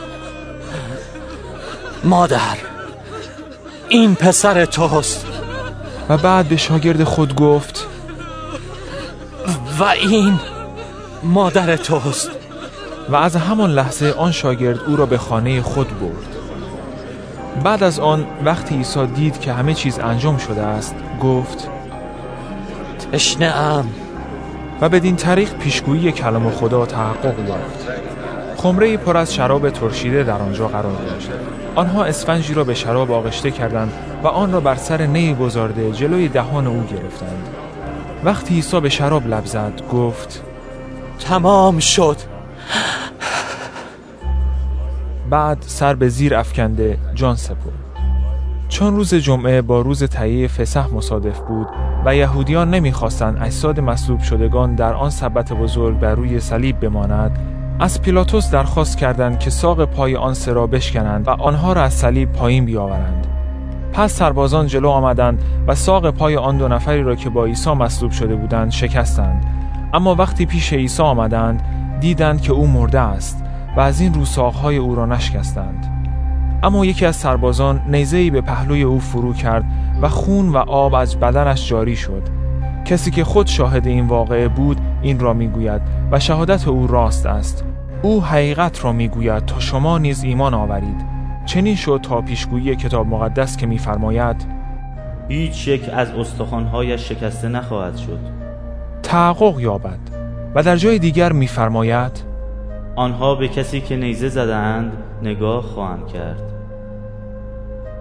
مادر 2.05 2.57
این 3.89 4.15
پسر 4.15 4.65
توست. 4.65 5.27
و 6.09 6.17
بعد 6.17 6.49
به 6.49 6.57
شاگرد 6.57 7.05
خود 7.05 7.35
گفت 7.35 7.87
و 9.79 9.85
این 9.85 10.41
مادر 11.23 11.77
توست. 11.77 12.31
و 13.09 13.17
از 13.17 13.37
همان 13.37 13.71
لحظه 13.71 14.15
آن 14.19 14.33
شاگرد 14.33 14.81
او 14.87 14.97
را 14.97 15.07
به 15.07 15.19
خانه 15.19 15.63
خود 15.63 16.01
برد. 16.01 16.37
بعد 17.65 17.83
از 17.83 18.01
آن 18.01 18.27
وقتی 18.45 18.77
عیسی 18.77 19.07
دید 19.07 19.41
که 19.41 19.53
همه 19.53 19.75
چیز 19.75 19.99
انجام 19.99 20.37
شده 20.37 20.63
است 20.63 20.95
گفت 21.23 21.69
تشنه 23.13 23.47
ام 23.47 23.89
و 24.81 24.89
بدین 24.89 25.17
طریق 25.17 25.55
پیشگویی 25.55 26.13
کلام 26.13 26.51
خدا 26.51 26.87
تحقق 26.87 27.49
یافت. 27.49 27.87
خمره 28.57 28.97
پر 28.97 29.17
از 29.17 29.35
شراب 29.35 29.71
ترشیده 29.71 30.23
در 30.25 30.43
آنجا 30.43 30.69
قرار 30.69 30.93
داشت 30.93 31.31
آنها 31.75 32.05
اسفنجی 32.05 32.55
را 32.55 32.65
به 32.65 32.75
شراب 32.75 33.13
آغشته 33.13 33.51
کردند 33.51 33.93
و 34.23 34.27
آن 34.27 34.53
را 34.53 34.61
بر 34.61 34.75
سر 34.75 35.07
نی 35.07 35.35
گذارده 35.35 35.93
جلوی 35.93 36.29
دهان 36.29 36.67
او 36.67 36.85
گرفتند. 36.91 37.49
وقتی 38.25 38.55
عیسی 38.55 38.81
به 38.81 38.89
شراب 38.89 39.27
لب 39.27 39.45
زد 39.45 39.83
گفت 39.93 40.43
تمام 41.19 41.79
شد. 41.79 42.17
بعد 45.31 45.59
سر 45.61 45.95
به 45.95 46.09
زیر 46.09 46.35
افکنده 46.35 46.99
جان 47.15 47.37
سپرد. 47.37 47.87
چون 48.69 48.97
روز 48.97 49.15
جمعه 49.15 49.63
با 49.63 49.81
روز 49.81 50.05
تهیه 50.05 50.49
فسح 50.49 50.95
مصادف 50.95 51.41
بود 51.41 51.67
و 52.05 52.17
یهودیان 52.17 52.71
نمی‌خواستند 52.71 53.39
اجساد 53.43 53.81
مصلوب 53.81 54.21
شدگان 54.21 54.75
در 54.75 54.95
آن 54.95 55.11
سبت 55.11 55.53
بزرگ 55.53 55.99
بر 55.99 56.15
روی 56.15 56.41
صلیب 56.41 56.81
بماند 56.81 57.39
از 57.81 58.03
پیلاتوس 58.03 58.51
درخواست 58.51 58.99
کردند 58.99 59.39
که 59.39 59.51
ساق 59.51 59.85
پای 59.85 60.17
آن 60.17 60.35
را 60.47 60.67
بشکنند 60.67 61.29
و 61.29 61.31
آنها 61.31 61.73
را 61.73 61.83
از 61.83 61.95
صلیب 61.95 62.33
پایین 62.33 62.65
بیاورند. 62.65 63.27
پس 63.93 64.13
سربازان 64.13 64.67
جلو 64.67 64.89
آمدند 64.89 65.43
و 65.67 65.75
ساق 65.75 66.11
پای 66.11 66.37
آن 66.37 66.57
دو 66.57 66.69
نفری 66.69 67.03
را 67.03 67.15
که 67.15 67.31
با 67.31 67.45
عیسی 67.45 67.73
مصلوب 67.73 68.13
شده 68.13 68.37
بودند 68.37 68.71
شکستند. 68.71 69.45
اما 69.95 70.15
وقتی 70.15 70.47
پیش 70.47 70.73
عیسی 70.73 71.03
آمدند 71.03 71.63
دیدند 72.01 72.41
که 72.41 72.53
او 72.53 72.67
مرده 72.67 73.01
است. 73.01 73.46
و 73.77 73.81
از 73.81 74.01
این 74.01 74.15
روساقهای 74.15 74.77
او 74.77 74.95
را 74.95 75.07
نشکستند. 75.07 75.93
اما 76.63 76.85
یکی 76.87 77.07
از 77.07 77.17
سربازان 77.17 77.81
نیزه‌ای 77.89 78.31
به 78.31 78.41
پهلوی 78.41 78.83
او 78.83 79.01
فرو 79.01 79.33
کرد 79.33 79.65
و 80.03 80.09
خون 80.09 80.49
و 80.49 80.57
آب 80.57 80.95
از 80.95 81.21
بدنش 81.21 81.69
جاری 81.69 81.97
شد. 81.97 82.23
کسی 82.85 83.11
که 83.11 83.25
خود 83.25 83.47
شاهد 83.47 83.87
این 83.87 84.07
واقعه 84.07 84.49
بود 84.49 84.81
این 85.03 85.21
را 85.21 85.33
می‌گوید 85.33 85.83
و 86.11 86.21
شهادت 86.21 86.69
او 86.69 86.87
راست 86.87 87.27
است. 87.27 87.65
او 88.03 88.25
حقیقت 88.25 88.85
را 88.85 88.93
می‌گوید 88.93 89.45
تا 89.45 89.61
شما 89.61 89.99
نیز 89.99 90.25
ایمان 90.25 90.55
آورید. 90.55 91.05
چنین 91.47 91.77
شد 91.77 92.01
تا 92.03 92.21
پیشگویی 92.21 92.77
کتاب 92.77 93.07
مقدس 93.07 93.57
که 93.57 93.67
میفرماید 93.67 94.37
هیچ 95.29 95.69
یک 95.69 95.89
از 95.89 96.11
استخوانهایش 96.11 97.09
شکسته 97.09 97.49
نخواهد 97.49 97.97
شد. 97.97 98.19
تحقق 99.03 99.61
یابد 99.61 99.99
و 100.55 100.63
در 100.63 100.77
جای 100.77 100.99
دیگر 100.99 101.33
میفرماید 101.33 102.26
آنها 102.97 103.35
به 103.35 103.49
کسی 103.49 103.81
که 103.81 103.97
نیزه 103.97 104.29
زدند 104.29 104.93
نگاه 105.23 105.63
خواهند 105.63 106.07
کرد. 106.07 106.43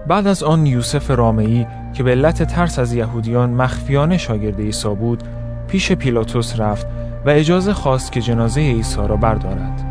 بعد 0.08 0.28
از 0.28 0.44
آن 0.44 0.66
یوسف 0.66 1.12
رامعی 1.12 1.68
که 1.94 2.04
به 2.04 2.12
علت 2.12 2.44
ترس 2.44 2.80
از 2.80 2.94
یهودیان 2.94 3.50
مخفیانه 3.50 4.18
شاگرد 4.18 4.60
عیسی 4.60 4.96
بود 4.96 5.24
پیش 5.68 5.92
پیلاتوس 5.92 6.60
رفت 6.60 6.88
و 7.26 7.30
اجازه 7.30 7.74
خواست 7.74 8.12
که 8.12 8.22
جنازه 8.22 8.62
عیسی 8.62 9.08
را 9.08 9.16
بردارد. 9.16 9.86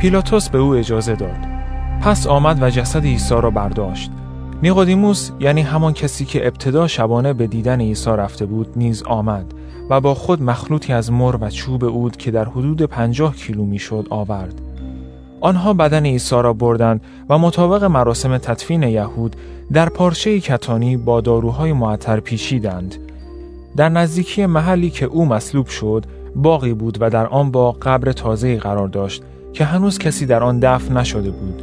پیلاتوس 0.00 0.48
به 0.48 0.58
او 0.58 0.74
اجازه 0.74 1.14
داد. 1.14 1.38
پس 2.00 2.26
آمد 2.26 2.62
و 2.62 2.70
جسد 2.70 3.04
عیسی 3.04 3.34
را 3.34 3.50
برداشت. 3.50 4.10
نیقودیموس 4.62 5.30
یعنی 5.40 5.62
همان 5.62 5.92
کسی 5.92 6.24
که 6.24 6.46
ابتدا 6.46 6.86
شبانه 6.86 7.32
به 7.32 7.46
دیدن 7.46 7.80
عیسی 7.80 8.10
رفته 8.10 8.46
بود 8.46 8.66
نیز 8.76 9.02
آمد 9.02 9.54
و 9.90 10.00
با 10.00 10.14
خود 10.14 10.42
مخلوطی 10.42 10.92
از 10.92 11.12
مر 11.12 11.36
و 11.40 11.50
چوب 11.50 11.84
اود 11.84 12.16
که 12.16 12.30
در 12.30 12.44
حدود 12.44 12.82
پنجاه 12.82 13.36
کیلو 13.36 13.64
می‌شد 13.64 14.06
آورد. 14.10 14.60
آنها 15.40 15.74
بدن 15.74 16.06
عیسی 16.06 16.34
را 16.34 16.52
بردند 16.52 17.00
و 17.28 17.38
مطابق 17.38 17.84
مراسم 17.84 18.38
تدفین 18.38 18.82
یهود 18.82 19.36
در 19.72 19.88
پارچه 19.88 20.40
کتانی 20.40 20.96
با 20.96 21.20
داروهای 21.20 21.72
معطر 21.72 22.20
پیچیدند. 22.20 22.94
در 23.76 23.88
نزدیکی 23.88 24.46
محلی 24.46 24.90
که 24.90 25.06
او 25.06 25.26
مصلوب 25.26 25.66
شد 25.66 26.04
باقی 26.36 26.74
بود 26.74 26.98
و 27.00 27.10
در 27.10 27.26
آن 27.26 27.50
باغ 27.50 27.78
قبر 27.82 28.12
تازه 28.12 28.56
قرار 28.56 28.88
داشت 28.88 29.22
که 29.52 29.64
هنوز 29.64 29.98
کسی 29.98 30.26
در 30.26 30.42
آن 30.42 30.58
دفن 30.58 30.96
نشده 30.96 31.30
بود. 31.30 31.62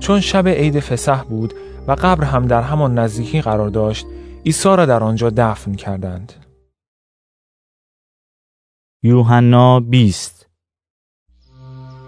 چون 0.00 0.20
شب 0.20 0.48
عید 0.48 0.80
فسح 0.80 1.22
بود 1.22 1.54
و 1.88 1.92
قبر 1.92 2.24
هم 2.24 2.46
در 2.46 2.62
همان 2.62 2.98
نزدیکی 2.98 3.40
قرار 3.40 3.68
داشت 3.68 4.06
عیسی 4.46 4.68
را 4.68 4.86
در 4.86 5.02
آنجا 5.02 5.30
دفن 5.30 5.74
کردند. 5.74 6.32
یوحنا 9.02 9.80
20 9.80 10.48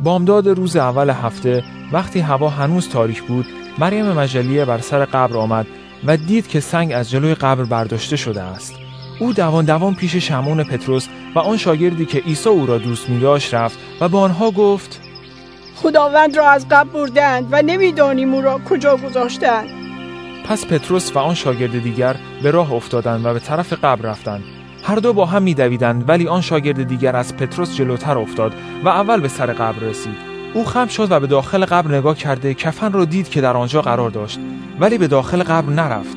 بامداد 0.01 0.49
روز 0.49 0.77
اول 0.77 1.11
هفته 1.11 1.63
وقتی 1.93 2.21
هوا 2.21 2.49
هنوز 2.49 2.89
تاریک 2.89 3.23
بود 3.23 3.47
مریم 3.79 4.13
مجلیه 4.13 4.65
بر 4.65 4.79
سر 4.79 5.05
قبر 5.05 5.37
آمد 5.37 5.67
و 6.07 6.17
دید 6.17 6.49
که 6.49 6.61
سنگ 6.61 6.93
از 6.93 7.11
جلوی 7.11 7.35
قبر 7.35 7.65
برداشته 7.65 8.17
شده 8.17 8.43
است. 8.43 8.75
او 9.21 9.33
دوان 9.33 9.65
دوان 9.65 9.95
پیش 9.95 10.17
شمون 10.17 10.65
پتروس 10.65 11.09
و 11.35 11.39
آن 11.39 11.57
شاگردی 11.57 12.07
که 12.07 12.19
عیسی 12.21 12.49
او 12.49 12.67
را 12.67 12.79
دوست 12.79 13.11
می 13.11 13.21
داشت 13.21 13.55
رفت 13.55 13.79
و 14.01 14.09
به 14.09 14.19
آنها 14.19 14.51
گفت 14.51 15.01
خداوند 15.77 16.37
را 16.37 16.51
از 16.51 16.67
قبر 16.71 16.91
بردند 16.91 17.49
و 17.51 17.63
نمی‌دانیم 17.63 18.35
او 18.35 18.41
را 18.41 18.61
کجا 18.71 18.97
گذاشتند. 18.97 19.69
پس 20.49 20.67
پتروس 20.67 21.17
و 21.17 21.19
آن 21.19 21.35
شاگرد 21.35 21.83
دیگر 21.83 22.17
به 22.43 22.51
راه 22.51 22.73
افتادند 22.73 23.27
و 23.27 23.33
به 23.33 23.41
طرف 23.41 23.73
قبر 23.73 24.03
رفتند. 24.03 24.45
هر 24.83 24.97
دو 24.97 25.13
با 25.13 25.27
هم 25.27 25.43
میدویدند 25.43 26.09
ولی 26.09 26.29
آن 26.29 26.41
شاگرد 26.41 26.83
دیگر 26.83 27.17
از 27.17 27.37
پتروس 27.37 27.75
جلوتر 27.75 28.19
افتاد 28.19 28.53
و 28.85 28.89
اول 28.89 29.21
به 29.21 29.29
سر 29.29 29.53
قبر 29.53 29.79
رسید. 29.79 30.17
او 30.55 30.65
خم 30.65 30.87
شد 30.87 31.13
و 31.13 31.21
به 31.21 31.27
داخل 31.27 31.65
قبر 31.65 31.95
نگاه 31.95 32.17
کرده 32.17 32.55
کفن 32.55 32.93
را 32.93 33.05
دید 33.05 33.29
که 33.29 33.41
در 33.41 33.57
آنجا 33.57 33.83
قرار 33.83 34.11
داشت 34.11 34.41
ولی 34.81 34.99
به 34.99 35.09
داخل 35.09 35.43
قبر 35.43 35.73
نرفت. 35.73 36.17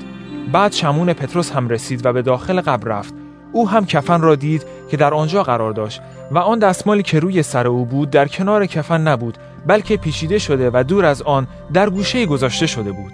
بعد 0.51 0.73
شمون 0.73 1.13
پتروس 1.13 1.51
هم 1.51 1.69
رسید 1.69 2.05
و 2.05 2.13
به 2.13 2.21
داخل 2.21 2.61
قبر 2.61 2.87
رفت. 2.87 3.13
او 3.51 3.69
هم 3.69 3.85
کفن 3.85 4.21
را 4.21 4.35
دید 4.35 4.65
که 4.89 4.97
در 4.97 5.13
آنجا 5.13 5.43
قرار 5.43 5.73
داشت 5.73 6.01
و 6.31 6.37
آن 6.37 6.59
دستمالی 6.59 7.03
که 7.03 7.19
روی 7.19 7.43
سر 7.43 7.67
او 7.67 7.85
بود 7.85 8.09
در 8.09 8.27
کنار 8.27 8.65
کفن 8.65 9.01
نبود 9.01 9.37
بلکه 9.65 9.97
پیچیده 9.97 10.39
شده 10.39 10.71
و 10.73 10.83
دور 10.87 11.05
از 11.05 11.21
آن 11.21 11.47
در 11.73 11.89
گوشه 11.89 12.25
گذاشته 12.25 12.67
شده 12.67 12.91
بود. 12.91 13.13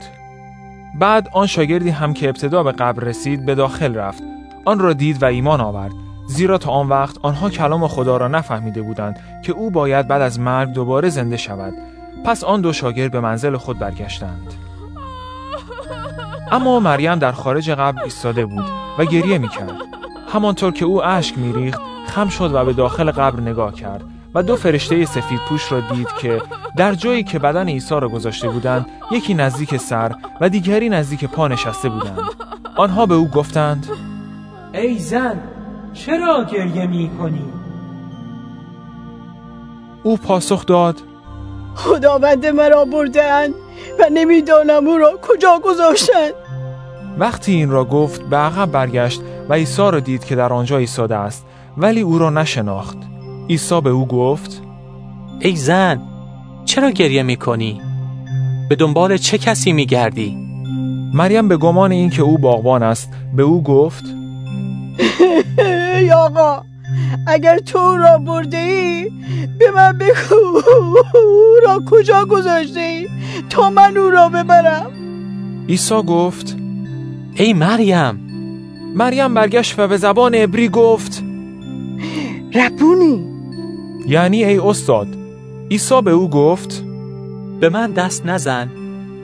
بعد 0.99 1.29
آن 1.31 1.47
شاگردی 1.47 1.89
هم 1.89 2.13
که 2.13 2.29
ابتدا 2.29 2.63
به 2.63 2.71
قبر 2.71 3.03
رسید 3.03 3.45
به 3.45 3.55
داخل 3.55 3.95
رفت. 3.95 4.23
آن 4.65 4.79
را 4.79 4.93
دید 4.93 5.23
و 5.23 5.25
ایمان 5.25 5.61
آورد 5.61 5.91
زیرا 6.27 6.57
تا 6.57 6.71
آن 6.71 6.89
وقت 6.89 7.17
آنها 7.21 7.49
کلام 7.49 7.87
خدا 7.87 8.17
را 8.17 8.27
نفهمیده 8.27 8.81
بودند 8.81 9.19
که 9.43 9.53
او 9.53 9.71
باید 9.71 10.07
بعد 10.07 10.21
از 10.21 10.39
مرگ 10.39 10.69
دوباره 10.73 11.09
زنده 11.09 11.37
شود. 11.37 11.73
پس 12.25 12.43
آن 12.43 12.61
دو 12.61 12.73
شاگرد 12.73 13.11
به 13.11 13.19
منزل 13.19 13.57
خود 13.57 13.79
برگشتند. 13.79 14.53
اما 16.51 16.79
مریم 16.79 17.15
در 17.15 17.31
خارج 17.31 17.71
قبر 17.71 18.03
ایستاده 18.03 18.45
بود 18.45 18.65
و 18.99 19.05
گریه 19.05 19.37
می‌کرد. 19.37 19.75
همانطور 20.33 20.71
که 20.71 20.85
او 20.85 21.03
اشک 21.03 21.37
میریخت 21.37 21.81
خم 22.07 22.29
شد 22.29 22.53
و 22.53 22.65
به 22.65 22.73
داخل 22.73 23.11
قبر 23.11 23.39
نگاه 23.39 23.73
کرد. 23.73 24.03
و 24.35 24.43
دو 24.43 24.55
فرشته 24.55 25.05
سفید 25.05 25.39
پوش 25.49 25.72
را 25.72 25.80
دید 25.80 26.07
که 26.22 26.41
در 26.77 26.93
جایی 26.93 27.23
که 27.23 27.39
بدن 27.39 27.69
عیسی 27.69 27.95
را 27.99 28.10
گذاشته 28.10 28.49
بودند 28.49 28.85
یکی 29.11 29.34
نزدیک 29.34 29.77
سر 29.77 30.15
و 30.41 30.49
دیگری 30.49 30.89
نزدیک 30.89 31.26
پا 31.26 31.47
نشسته 31.47 31.89
بودند. 31.89 32.19
آنها 32.76 33.05
به 33.05 33.15
او 33.15 33.27
گفتند 33.27 33.88
ای 34.73 34.99
زن 34.99 35.39
چرا 35.93 36.43
گریه 36.43 36.88
می 36.88 37.11
کنی؟ 37.19 37.45
او 40.03 40.18
پاسخ 40.18 40.65
داد 40.65 41.01
خداوند 41.76 42.45
مرا 42.45 42.85
بردند 42.85 43.53
و 43.99 44.03
نمی‌دانم 44.14 44.88
او 44.88 44.97
را 44.97 45.11
کجا 45.22 45.60
گذاشتند. 45.64 46.34
وقتی 47.18 47.51
این 47.51 47.69
را 47.69 47.85
گفت 47.85 48.22
به 48.22 48.38
عقب 48.38 48.72
برگشت 48.72 49.22
و 49.49 49.53
عیسی 49.53 49.81
را 49.81 49.99
دید 49.99 50.26
که 50.26 50.35
در 50.35 50.53
آنجا 50.53 50.77
ایستاده 50.77 51.15
است 51.15 51.45
ولی 51.77 52.01
او 52.01 52.19
را 52.19 52.30
نشناخت. 52.30 53.12
عیسی 53.49 53.81
به 53.81 53.89
او 53.89 54.07
گفت 54.07 54.61
ای 55.39 55.55
زن 55.55 56.01
چرا 56.65 56.91
گریه 56.91 57.23
می 57.23 57.35
کنی؟ 57.35 57.81
به 58.69 58.75
دنبال 58.75 59.17
چه 59.17 59.37
کسی 59.37 59.73
می 59.73 59.85
گردی؟ 59.85 60.37
مریم 61.13 61.47
به 61.47 61.57
گمان 61.57 61.91
اینکه 61.91 62.21
او 62.21 62.37
باغبان 62.37 62.83
است 62.83 63.09
به 63.35 63.43
او 63.43 63.63
گفت 63.63 64.05
ای 65.99 66.11
آقا 66.11 66.61
اگر 67.27 67.59
تو 67.59 67.97
را 67.97 68.17
برده 68.17 68.57
ای 68.57 69.11
به 69.59 69.71
من 69.71 69.97
بگو 69.97 70.35
او 71.15 71.55
را 71.67 71.79
کجا 71.91 72.25
گذاشته 72.25 72.79
ای 72.79 73.07
تا 73.49 73.69
من 73.69 73.97
او 73.97 74.09
را 74.09 74.29
ببرم 74.29 74.91
عیسی 75.69 76.03
گفت 76.07 76.57
ای 77.35 77.53
مریم 77.53 78.19
مریم 78.95 79.33
برگشت 79.33 79.79
و 79.79 79.87
به 79.87 79.97
زبان 79.97 80.35
عبری 80.35 80.69
گفت 80.69 81.23
ربونی 82.55 83.32
یعنی 84.07 84.43
ای 84.43 84.57
استاد. 84.57 85.07
عیسی 85.71 86.01
به 86.01 86.11
او 86.11 86.30
گفت 86.30 86.84
به 87.59 87.69
من 87.69 87.91
دست 87.91 88.25
نزن 88.25 88.69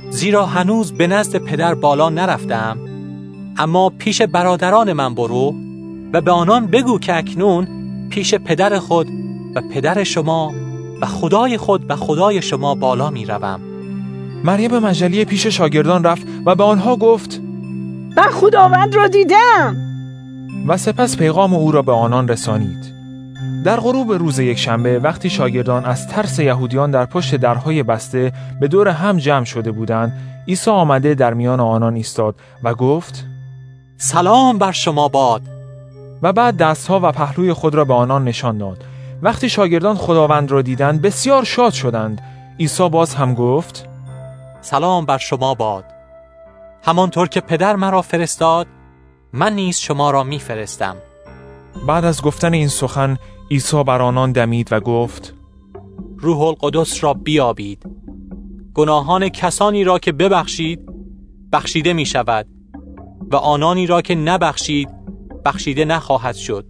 زیرا 0.10 0.46
هنوز 0.46 0.92
به 0.92 1.08
نزد 1.08 1.38
پدر 1.38 1.74
بالا 1.74 2.10
نرفتم. 2.10 2.78
اما 3.58 3.90
پیش 3.90 4.22
برادران 4.22 4.94
من 4.94 5.16
برو 5.16 5.56
و 6.14 6.22
به 6.22 6.32
آنان 6.32 6.68
بگو 6.68 7.00
که 7.00 7.18
اکنون 7.18 7.68
پیش 8.10 8.36
پدر 8.36 8.80
خود 8.80 9.08
و 9.56 9.62
پدر 9.74 10.04
شما 10.04 10.54
و 11.02 11.06
خدای 11.06 11.58
خود 11.58 11.86
و 11.90 11.96
خدای 11.96 12.42
شما 12.42 12.76
بالا 12.76 13.10
می 13.10 13.26
روم. 13.26 13.60
مریم 14.44 14.80
مجلی 14.80 15.26
پیش 15.26 15.48
شاگردان 15.48 16.04
رفت 16.04 16.28
و 16.46 16.56
به 16.56 16.64
آنها 16.64 16.96
گفت 16.96 17.42
من 18.18 18.30
خداوند 18.32 18.96
را 18.96 19.08
دیدم. 19.08 19.76
و 20.68 20.78
سپس 20.78 21.18
پیغام 21.18 21.54
او 21.54 21.72
را 21.72 21.82
به 21.82 21.92
آنان 21.92 22.28
رسانید. 22.28 22.99
در 23.64 23.80
غروب 23.80 24.12
روز 24.12 24.40
یکشنبه 24.40 25.00
وقتی 25.00 25.30
شاگردان 25.30 25.86
از 25.86 26.08
ترس 26.08 26.40
یهودیان 26.40 26.92
در 26.92 27.06
پشت 27.06 27.36
درهای 27.36 27.84
بسته 27.84 28.34
به 28.60 28.68
دور 28.68 28.88
هم 28.88 29.18
جمع 29.18 29.46
شده 29.46 29.72
بودند 29.72 30.14
عیسی 30.48 30.72
آمده 30.72 31.16
در 31.16 31.34
میان 31.34 31.60
آنان 31.60 31.96
ایستاد 31.96 32.36
و 32.64 32.74
گفت 32.74 33.26
سلام 33.98 34.58
بر 34.58 34.72
شما 34.72 35.08
باد. 35.08 35.42
و 36.22 36.34
بعد 36.34 36.58
دستها 36.58 37.00
و 37.04 37.12
پهلوی 37.12 37.54
خود 37.54 37.76
را 37.76 37.86
به 37.86 37.94
آنان 37.94 38.24
نشان 38.24 38.58
داد. 38.58 38.84
وقتی 39.22 39.50
شاگردان 39.50 39.96
خداوند 39.96 40.52
را 40.52 40.62
دیدند 40.62 41.02
بسیار 41.02 41.44
شاد 41.44 41.74
شدند. 41.74 42.22
عیسی 42.60 42.90
باز 42.90 43.16
هم 43.16 43.34
گفت 43.34 43.86
سلام 44.62 45.06
بر 45.06 45.18
شما 45.18 45.54
باد. 45.54 45.84
همانطور 46.84 47.28
که 47.28 47.42
پدر 47.42 47.76
مرا 47.76 48.02
فرستاد 48.02 48.68
من 49.34 49.54
نیز 49.54 49.78
شما 49.78 50.12
را 50.12 50.24
میفرستم. 50.24 50.96
بعد 51.88 52.06
از 52.06 52.22
گفتن 52.22 52.54
این 52.54 52.68
سخن 52.68 53.18
عیسی 53.52 53.84
بر 53.84 54.02
آنان 54.02 54.32
دمید 54.32 54.68
و 54.72 54.80
گفت 54.80 55.34
روح 56.18 56.42
القدس 56.42 57.04
را 57.04 57.14
بیابید. 57.14 57.90
گناهان 58.74 59.30
کسانی 59.30 59.84
را 59.84 60.00
که 60.00 60.12
ببخشید 60.12 60.80
بخشیده 61.54 61.94
می 61.94 62.06
شود 62.06 62.48
و 63.32 63.36
آنانی 63.36 63.88
را 63.88 64.02
که 64.02 64.16
نبخشید 64.16 64.90
بخشیده 65.46 65.86
نخواهد 65.86 66.36
شد. 66.36 66.66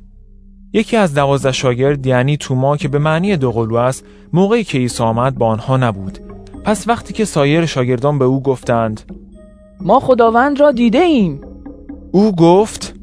یکی 0.74 0.98
از 0.98 1.14
دوازده 1.14 1.52
شاگرد 1.52 2.06
یعنی 2.06 2.38
توما 2.38 2.78
که 2.78 2.88
به 2.88 3.00
معنی 3.00 3.38
دوقلو 3.38 3.76
است 3.76 4.06
موقعی 4.34 4.64
که 4.64 4.78
عیسی 4.78 5.04
آمد 5.04 5.38
با 5.38 5.48
آنها 5.48 5.78
نبود. 5.78 6.20
پس 6.64 6.88
وقتی 6.88 7.14
که 7.14 7.26
سایر 7.26 7.66
شاگردان 7.66 8.20
به 8.20 8.26
او 8.26 8.44
گفتند 8.44 9.02
ما 9.82 10.00
خداوند 10.00 10.60
را 10.60 10.72
دیده 10.72 11.00
ایم. 11.00 11.42
او 12.12 12.36
گفت 12.36 12.99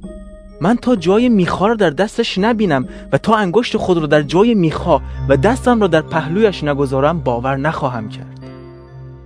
من 0.61 0.77
تا 0.77 0.97
جای 0.97 1.29
میخا 1.29 1.67
را 1.67 1.75
در 1.75 1.91
دستش 1.91 2.39
نبینم 2.39 2.89
و 3.13 3.19
تا 3.19 3.37
انگشت 3.37 3.77
خود 3.77 3.99
را 3.99 4.07
در 4.07 4.23
جای 4.23 4.55
میخا 4.55 5.01
و 5.29 5.37
دستم 5.37 5.81
را 5.81 5.87
در 5.87 6.03
پهلویش 6.03 6.65
نگذارم 6.65 7.21
باور 7.21 7.57
نخواهم 7.57 8.09
کرد. 8.09 8.41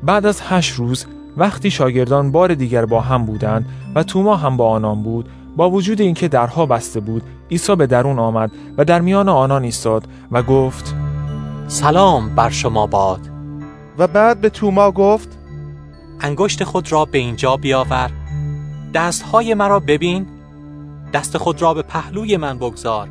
بعد 0.03 0.27
از 0.27 0.41
هشت 0.49 0.75
روز 0.75 1.07
وقتی 1.37 1.71
شاگردان 1.71 2.33
بار 2.33 2.55
دیگر 2.55 2.85
با 2.85 3.01
هم 3.01 3.25
بودند 3.25 3.67
و 3.95 4.03
توما 4.03 4.37
هم 4.37 4.57
با 4.57 4.71
آنان 4.71 5.03
بود 5.03 5.29
با 5.57 5.71
وجود 5.71 6.01
اینکه 6.01 6.29
درها 6.29 6.67
بسته 6.67 7.01
بود 7.01 7.23
عیسی 7.51 7.77
به 7.77 7.87
درون 7.87 8.19
آمد 8.19 8.51
و 8.79 8.85
در 8.85 9.01
میان 9.01 9.29
آنان 9.29 9.65
ایستاد 9.65 10.05
و 10.33 10.43
گفت 10.43 10.95
سلام 11.67 12.35
بر 12.35 12.51
شما 12.51 12.87
باد. 12.87 13.21
و 13.99 14.07
بعد 14.07 14.41
به 14.41 14.51
توما 14.51 14.91
گفت 14.91 15.39
انگشت 16.21 16.65
خود 16.65 16.93
را 16.93 17.05
به 17.05 17.19
اینجا 17.19 17.57
بیاور. 17.57 18.11
دستهای 18.95 19.55
مرا 19.55 19.81
ببین. 19.81 20.27
دست 21.13 21.39
خود 21.39 21.63
را 21.63 21.75
به 21.75 21.83
پهلوی 21.83 22.37
من 22.37 22.59
بگذار 22.59 23.09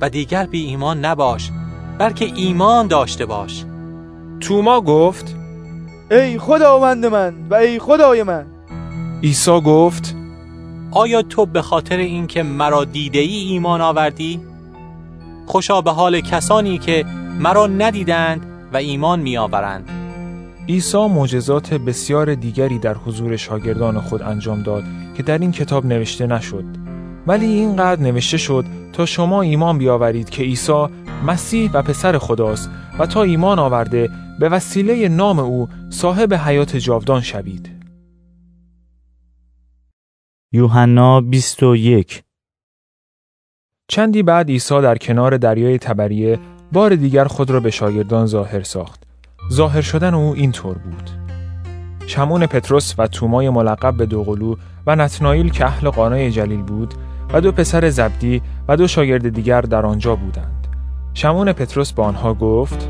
و 0.00 0.10
دیگر 0.10 0.46
بی 0.46 0.66
ایمان 0.66 1.04
نباش 1.04 1.50
بلکه 1.98 2.24
ایمان 2.34 2.86
داشته 2.86 3.26
باش 3.26 3.64
توما 4.40 4.80
گفت 4.80 5.36
ای 6.10 6.38
خداوند 6.38 7.06
من 7.06 7.34
و 7.50 7.54
ای 7.54 7.78
خدای 7.78 8.22
من 8.22 8.46
عیسی 9.22 9.60
گفت 9.60 10.16
آیا 10.90 11.22
تو 11.22 11.46
به 11.46 11.62
خاطر 11.62 11.96
اینکه 11.96 12.42
مرا 12.42 12.84
دیده 12.84 13.18
ای 13.18 13.36
ایمان 13.36 13.80
آوردی؟ 13.80 14.40
خوشا 15.46 15.80
به 15.80 15.90
حال 15.90 16.20
کسانی 16.20 16.78
که 16.78 17.04
مرا 17.38 17.66
ندیدند 17.66 18.46
و 18.72 18.76
ایمان 18.76 19.20
می 19.20 19.36
آورند. 19.36 19.90
عیسی 20.68 21.06
معجزات 21.06 21.74
بسیار 21.74 22.34
دیگری 22.34 22.78
در 22.78 22.94
حضور 22.94 23.36
شاگردان 23.36 24.00
خود 24.00 24.22
انجام 24.22 24.62
داد 24.62 24.84
که 25.16 25.22
در 25.22 25.38
این 25.38 25.52
کتاب 25.52 25.86
نوشته 25.86 26.26
نشد 26.26 26.85
ولی 27.26 27.46
اینقدر 27.46 28.02
نوشته 28.02 28.36
شد 28.36 28.64
تا 28.92 29.06
شما 29.06 29.42
ایمان 29.42 29.78
بیاورید 29.78 30.30
که 30.30 30.42
عیسی 30.42 30.86
مسیح 31.26 31.70
و 31.74 31.82
پسر 31.82 32.18
خداست 32.18 32.70
و 32.98 33.06
تا 33.06 33.22
ایمان 33.22 33.58
آورده 33.58 34.10
به 34.40 34.48
وسیله 34.48 35.08
نام 35.08 35.38
او 35.38 35.68
صاحب 35.90 36.34
حیات 36.34 36.76
جاودان 36.76 37.20
شوید 37.20 37.70
یوحنا 40.52 41.20
21 41.20 42.22
چندی 43.88 44.22
بعد 44.22 44.48
عیسی 44.48 44.80
در 44.80 44.98
کنار 44.98 45.36
دریای 45.36 45.78
تبریه 45.78 46.38
بار 46.72 46.94
دیگر 46.94 47.24
خود 47.24 47.50
را 47.50 47.60
به 47.60 47.70
شاگردان 47.70 48.26
ظاهر 48.26 48.62
ساخت. 48.62 49.02
ظاهر 49.52 49.80
شدن 49.80 50.14
او 50.14 50.34
اینطور 50.34 50.78
بود. 50.78 51.10
شمون 52.06 52.46
پتروس 52.46 52.94
و 52.98 53.06
تومای 53.06 53.50
ملقب 53.50 53.96
به 53.96 54.06
دوقلو 54.06 54.56
و 54.86 54.96
نتنائیل 54.96 55.50
که 55.50 55.64
اهل 55.64 55.90
قانای 55.90 56.30
جلیل 56.30 56.62
بود 56.62 56.94
و 57.36 57.40
دو 57.40 57.52
پسر 57.52 57.90
زبدی 57.90 58.42
و 58.68 58.76
دو 58.76 58.86
شاگرد 58.86 59.28
دیگر 59.28 59.60
در 59.60 59.86
آنجا 59.86 60.16
بودند. 60.16 60.66
شمون 61.14 61.52
پتروس 61.52 61.92
به 61.92 62.02
آنها 62.02 62.34
گفت 62.34 62.88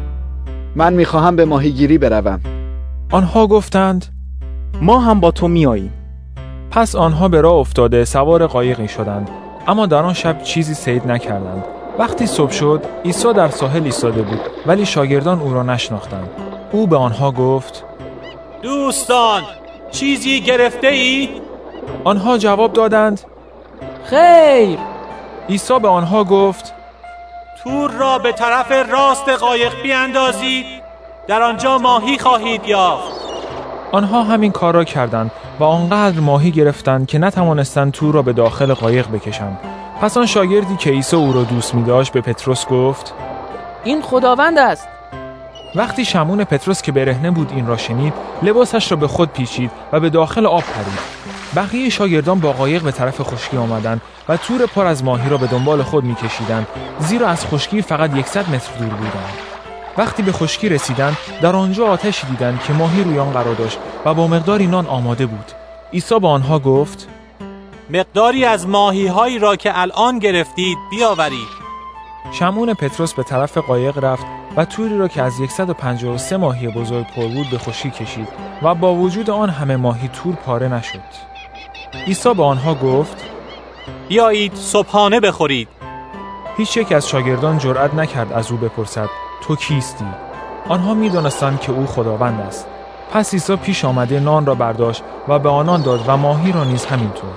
من 0.76 0.92
می‌خواهم 0.92 1.36
به 1.36 1.44
ماهیگیری 1.44 1.98
بروم. 1.98 2.40
آنها 3.12 3.46
گفتند 3.46 4.06
ما 4.80 5.00
هم 5.00 5.20
با 5.20 5.30
تو 5.30 5.48
میاییم. 5.48 5.92
پس 6.70 6.96
آنها 6.96 7.28
به 7.28 7.40
راه 7.40 7.54
افتاده 7.54 8.04
سوار 8.04 8.46
قایقی 8.46 8.88
شدند 8.88 9.30
اما 9.66 9.86
در 9.86 10.02
آن 10.02 10.12
شب 10.12 10.42
چیزی 10.42 10.74
سید 10.74 11.06
نکردند 11.10 11.64
وقتی 11.98 12.26
صبح 12.26 12.52
شد 12.52 12.82
عیسی 13.04 13.32
در 13.32 13.48
ساحل 13.48 13.84
ایستاده 13.84 14.22
بود 14.22 14.40
ولی 14.66 14.86
شاگردان 14.86 15.40
او 15.40 15.54
را 15.54 15.62
نشناختند 15.62 16.28
او 16.72 16.86
به 16.86 16.96
آنها 16.96 17.30
گفت 17.30 17.84
دوستان 18.62 19.42
چیزی 19.90 20.40
گرفته 20.40 20.86
ای؟ 20.86 21.28
آنها 22.04 22.38
جواب 22.38 22.72
دادند 22.72 23.20
خیر. 24.10 24.78
عیسی 25.48 25.78
به 25.78 25.88
آنها 25.88 26.24
گفت 26.24 26.74
تور 27.62 27.90
را 27.90 28.18
به 28.18 28.32
طرف 28.32 28.72
راست 28.90 29.28
قایق 29.28 29.82
بیاندازید 29.82 30.66
در 31.28 31.42
آنجا 31.42 31.78
ماهی 31.78 32.18
خواهید 32.18 32.66
یافت. 32.66 33.12
آنها 33.92 34.22
همین 34.22 34.52
کار 34.52 34.74
را 34.74 34.84
کردند 34.84 35.30
و 35.60 35.64
آنقدر 35.64 36.20
ماهی 36.20 36.50
گرفتند 36.50 37.06
که 37.06 37.18
نتوانستند 37.18 37.92
تور 37.92 38.14
را 38.14 38.22
به 38.22 38.32
داخل 38.32 38.74
قایق 38.74 39.08
بکشند. 39.08 39.58
پس 40.00 40.16
آن 40.16 40.26
شاگردی 40.26 40.76
که 40.76 40.90
عیسی 40.90 41.16
او 41.16 41.32
را 41.32 41.42
دوست 41.42 41.74
می 41.74 41.84
داشت 41.84 42.12
به 42.12 42.20
پتروس 42.20 42.66
گفت 42.66 43.14
این 43.84 44.02
خداوند 44.02 44.58
است. 44.58 44.88
وقتی 45.74 46.04
شمون 46.04 46.44
پتروس 46.44 46.82
که 46.82 46.92
برهنه 46.92 47.30
بود 47.30 47.52
این 47.54 47.66
را 47.66 47.76
شنید 47.76 48.12
لباسش 48.42 48.90
را 48.90 48.96
به 48.96 49.08
خود 49.08 49.32
پیچید 49.32 49.70
و 49.92 50.00
به 50.00 50.10
داخل 50.10 50.46
آب 50.46 50.62
پرید. 50.62 51.35
بقیه 51.56 51.90
شاگردان 51.90 52.40
با 52.40 52.52
قایق 52.52 52.82
به 52.82 52.92
طرف 52.92 53.20
خشکی 53.20 53.56
آمدند 53.56 54.00
و 54.28 54.36
تور 54.36 54.66
پر 54.66 54.86
از 54.86 55.04
ماهی 55.04 55.30
را 55.30 55.36
به 55.36 55.46
دنبال 55.46 55.82
خود 55.82 56.04
میکشیدند 56.04 56.66
زیرا 56.98 57.28
از 57.28 57.46
خشکی 57.46 57.82
فقط 57.82 58.26
100 58.26 58.50
متر 58.50 58.78
دور 58.78 58.88
بودند. 58.88 59.34
وقتی 59.98 60.22
به 60.22 60.32
خشکی 60.32 60.68
رسیدند 60.68 61.16
در 61.42 61.56
آنجا 61.56 61.86
آتشی 61.86 62.26
دیدند 62.26 62.62
که 62.62 62.72
ماهی 62.72 63.04
روی 63.04 63.18
آن 63.18 63.32
قرار 63.32 63.54
داشت 63.54 63.78
و 64.04 64.14
با 64.14 64.26
مقداری 64.26 64.66
نان 64.66 64.86
آماده 64.86 65.26
بود. 65.26 65.52
عیسی 65.92 66.20
به 66.20 66.28
آنها 66.28 66.58
گفت 66.58 67.08
مقداری 67.90 68.44
از 68.44 68.68
ماهی 68.68 69.06
هایی 69.06 69.38
را 69.38 69.56
که 69.56 69.80
الان 69.80 70.18
گرفتید 70.18 70.78
بیاورید. 70.90 71.66
شمون 72.32 72.74
پتروس 72.74 73.14
به 73.14 73.22
طرف 73.22 73.58
قایق 73.58 73.98
رفت 73.98 74.26
و 74.56 74.64
توری 74.64 74.98
را 74.98 75.08
که 75.08 75.22
از 75.22 75.32
153 75.50 76.36
ماهی 76.36 76.68
بزرگ 76.68 77.06
پر 77.06 77.26
بود 77.28 77.50
به 77.50 77.58
خشکی 77.58 77.90
کشید 77.90 78.28
و 78.62 78.74
با 78.74 78.94
وجود 78.94 79.30
آن 79.30 79.50
همه 79.50 79.76
ماهی 79.76 80.08
تور 80.08 80.34
پاره 80.34 80.68
نشد. 80.68 81.35
عیسی 82.06 82.34
به 82.34 82.42
آنها 82.42 82.74
گفت 82.74 83.24
بیایید 84.08 84.54
صبحانه 84.54 85.20
بخورید. 85.20 85.68
هیچ 86.56 86.76
یک 86.76 86.92
از 86.92 87.08
شاگردان 87.08 87.58
جرأت 87.58 87.94
نکرد 87.94 88.32
از 88.32 88.50
او 88.50 88.56
بپرسد 88.56 89.08
تو 89.42 89.56
کیستی؟ 89.56 90.04
آنها 90.68 90.94
می‌دانستند 90.94 91.60
که 91.60 91.72
او 91.72 91.86
خداوند 91.86 92.40
است. 92.40 92.66
پس 93.12 93.32
عیسی 93.32 93.56
پیش 93.56 93.84
آمده 93.84 94.20
نان 94.20 94.46
را 94.46 94.54
برداشت 94.54 95.02
و 95.28 95.38
به 95.38 95.48
آنان 95.48 95.82
داد 95.82 96.00
و 96.06 96.16
ماهی 96.16 96.52
را 96.52 96.64
نیز 96.64 96.84
همینطور. 96.84 97.30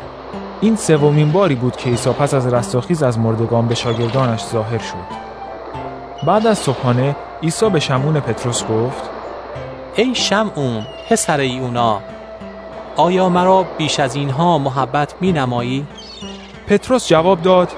این 0.61 0.76
سومین 0.76 1.31
باری 1.31 1.55
بود 1.55 1.76
که 1.76 1.89
عیسی 1.89 2.09
پس 2.09 2.34
از 2.34 2.53
رستاخیز 2.53 3.03
از 3.03 3.19
مردگان 3.19 3.67
به 3.67 3.76
شاگردانش 3.76 4.43
ظاهر 4.43 4.80
شد. 4.80 5.30
بعد 6.27 6.47
از 6.47 6.57
صبحانه 6.57 7.15
عیسی 7.43 7.69
به 7.69 7.80
شمون 7.80 8.19
پتروس 8.19 8.63
گفت 8.63 9.09
ای 9.95 10.15
شمعون 10.15 10.85
پسر 11.09 11.39
ایونا 11.39 12.01
آیا 12.99 13.30
مرا 13.30 13.65
بیش 13.77 13.99
از 13.99 14.15
اینها 14.15 14.57
محبت 14.57 15.15
می 15.21 15.31
نمایی؟ 15.31 15.88
پتروس 16.67 17.07
جواب 17.07 17.41
داد 17.41 17.71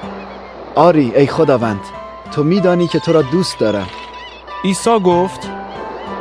آری 0.76 1.16
ای 1.16 1.28
خداوند 1.28 1.80
تو 2.32 2.44
میدانی 2.44 2.88
که 2.88 3.00
تو 3.00 3.14
را 3.14 3.22
دوست 3.22 3.60
دارم 3.60 3.88
عیسی 4.64 5.00
گفت 5.00 5.50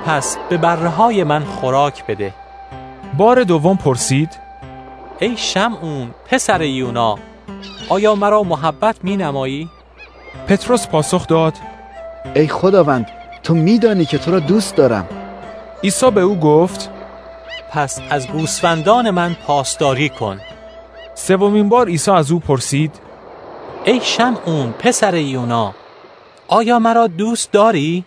پس 0.07 0.39
به 0.49 0.57
بره 0.57 0.89
های 0.89 1.25
من 1.25 1.45
خوراک 1.45 2.07
بده 2.07 2.35
بار 3.17 3.45
دوم 3.45 3.77
پرسید 3.77 4.39
ای 5.19 5.37
شمعون 5.37 6.11
پسر 6.27 6.63
یونا 6.63 7.19
آیا 7.89 8.15
مرا 8.15 8.43
محبت 8.43 8.97
می 9.03 9.17
نمایی؟ 9.17 9.69
پتروس 10.49 10.87
پاسخ 10.87 11.27
داد 11.27 11.55
ای 12.35 12.49
خداوند 12.49 13.07
تو 13.43 13.55
میدانی 13.55 14.05
که 14.05 14.19
تو 14.19 14.31
را 14.31 14.39
دوست 14.39 14.77
دارم 14.77 15.07
عیسی 15.83 16.11
به 16.11 16.21
او 16.21 16.41
گفت 16.41 16.91
پس 17.71 18.01
از 18.11 18.29
گوسفندان 18.29 19.11
من 19.11 19.37
پاسداری 19.47 20.09
کن. 20.09 20.41
سومین 21.15 21.69
بار 21.69 21.87
عیسی 21.87 22.11
از 22.11 22.31
او 22.31 22.39
پرسید 22.41 22.95
ای 23.85 24.01
شمعون 24.03 24.73
پسر 24.73 25.15
یونا 25.15 25.75
آیا 26.49 26.79
مرا 26.79 27.07
دوست 27.07 27.53
داری؟ 27.53 28.05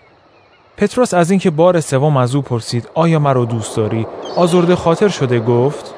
پتروس 0.78 1.14
از 1.14 1.32
اینکه 1.32 1.50
بار 1.50 1.80
سوم 1.80 2.18
از 2.18 2.36
او 2.36 2.42
پرسید 2.42 2.90
آیا 2.94 3.20
مرا 3.20 3.46
دوست 3.46 3.78
داری؟ 3.78 4.08
آزرده 4.38 4.76
خاطر 4.76 5.08
شده 5.08 5.40
گفت 5.40 5.94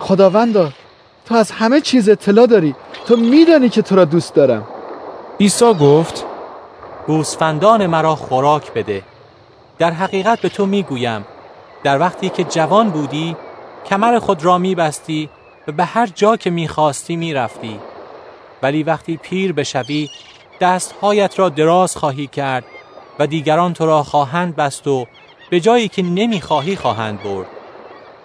خداوندا 0.00 0.72
تو 1.26 1.34
از 1.34 1.50
همه 1.50 1.80
چیز 1.80 2.08
اطلاع 2.08 2.46
داری 2.46 2.74
تو 3.06 3.16
میدانی 3.16 3.68
که 3.68 3.82
تو 3.82 3.96
را 3.96 4.04
دوست 4.04 4.34
دارم. 4.34 4.64
عیسی 5.40 5.74
گفت 5.74 6.24
گوسفندان 7.06 7.86
مرا 7.86 8.16
خوراک 8.16 8.72
بده 8.72 9.02
در 9.78 9.90
حقیقت 9.90 10.40
به 10.40 10.48
تو 10.48 10.66
می‌گویم. 10.66 11.24
در 11.84 11.98
وقتی 12.00 12.28
که 12.28 12.44
جوان 12.44 12.90
بودی 12.90 13.36
کمر 13.86 14.18
خود 14.18 14.44
را 14.44 14.58
میبستی 14.58 15.28
و 15.68 15.72
به 15.72 15.84
هر 15.84 16.06
جا 16.06 16.36
که 16.36 16.50
می‌خواستی 16.50 17.16
می‌رفتی. 17.16 17.78
ولی 18.62 18.82
وقتی 18.82 19.16
پیر 19.16 19.52
بشوی 19.52 20.08
دستهایت 20.60 21.38
را 21.38 21.48
دراز 21.48 21.96
خواهی 21.96 22.26
کرد 22.26 22.64
و 23.18 23.26
دیگران 23.26 23.72
تو 23.72 23.86
را 23.86 24.02
خواهند 24.02 24.56
بست 24.56 24.86
و 24.86 25.06
به 25.50 25.60
جایی 25.60 25.88
که 25.88 26.02
نمی‌خواهی 26.02 26.76
خواهند 26.76 27.22
برد. 27.22 27.46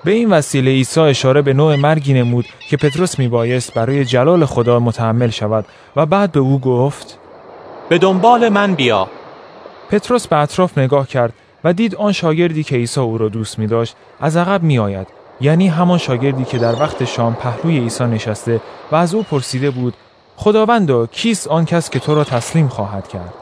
به 0.03 0.11
این 0.11 0.29
وسیله 0.29 0.71
عیسی 0.71 0.99
اشاره 0.99 1.41
به 1.41 1.53
نوع 1.53 1.75
مرگی 1.75 2.13
نمود 2.13 2.45
که 2.69 2.77
پتروس 2.77 3.19
میبایست 3.19 3.73
برای 3.73 4.05
جلال 4.05 4.45
خدا 4.45 4.79
متحمل 4.79 5.29
شود 5.29 5.65
و 5.95 6.05
بعد 6.05 6.31
به 6.31 6.39
او 6.39 6.59
گفت 6.59 7.19
به 7.89 7.97
دنبال 7.97 8.49
من 8.49 8.75
بیا. 8.75 9.07
پتروس 9.89 10.27
به 10.27 10.37
اطراف 10.37 10.77
نگاه 10.77 11.07
کرد 11.07 11.33
و 11.63 11.73
دید 11.73 11.95
آن 11.95 12.11
شاگردی 12.11 12.63
که 12.63 12.75
عیسی 12.75 12.99
او 12.99 13.17
را 13.17 13.29
دوست 13.29 13.59
می 13.59 13.67
داشت 13.67 13.95
از 14.19 14.37
عقب 14.37 14.63
می 14.63 14.79
آید 14.79 15.07
یعنی 15.41 15.67
همان 15.67 15.97
شاگردی 15.97 16.45
که 16.45 16.57
در 16.57 16.81
وقت 16.81 17.05
شام 17.05 17.33
پهلوی 17.35 17.79
عیسی 17.79 18.03
نشسته 18.03 18.61
و 18.91 18.95
از 18.95 19.13
او 19.13 19.23
پرسیده 19.23 19.71
بود 19.71 19.93
خداوندا 20.37 21.05
کیست 21.05 21.47
آن 21.47 21.65
کس 21.65 21.89
که 21.89 21.99
تو 21.99 22.15
را 22.15 22.23
تسلیم 22.23 22.67
خواهد 22.67 23.07
کرد؟ 23.07 23.33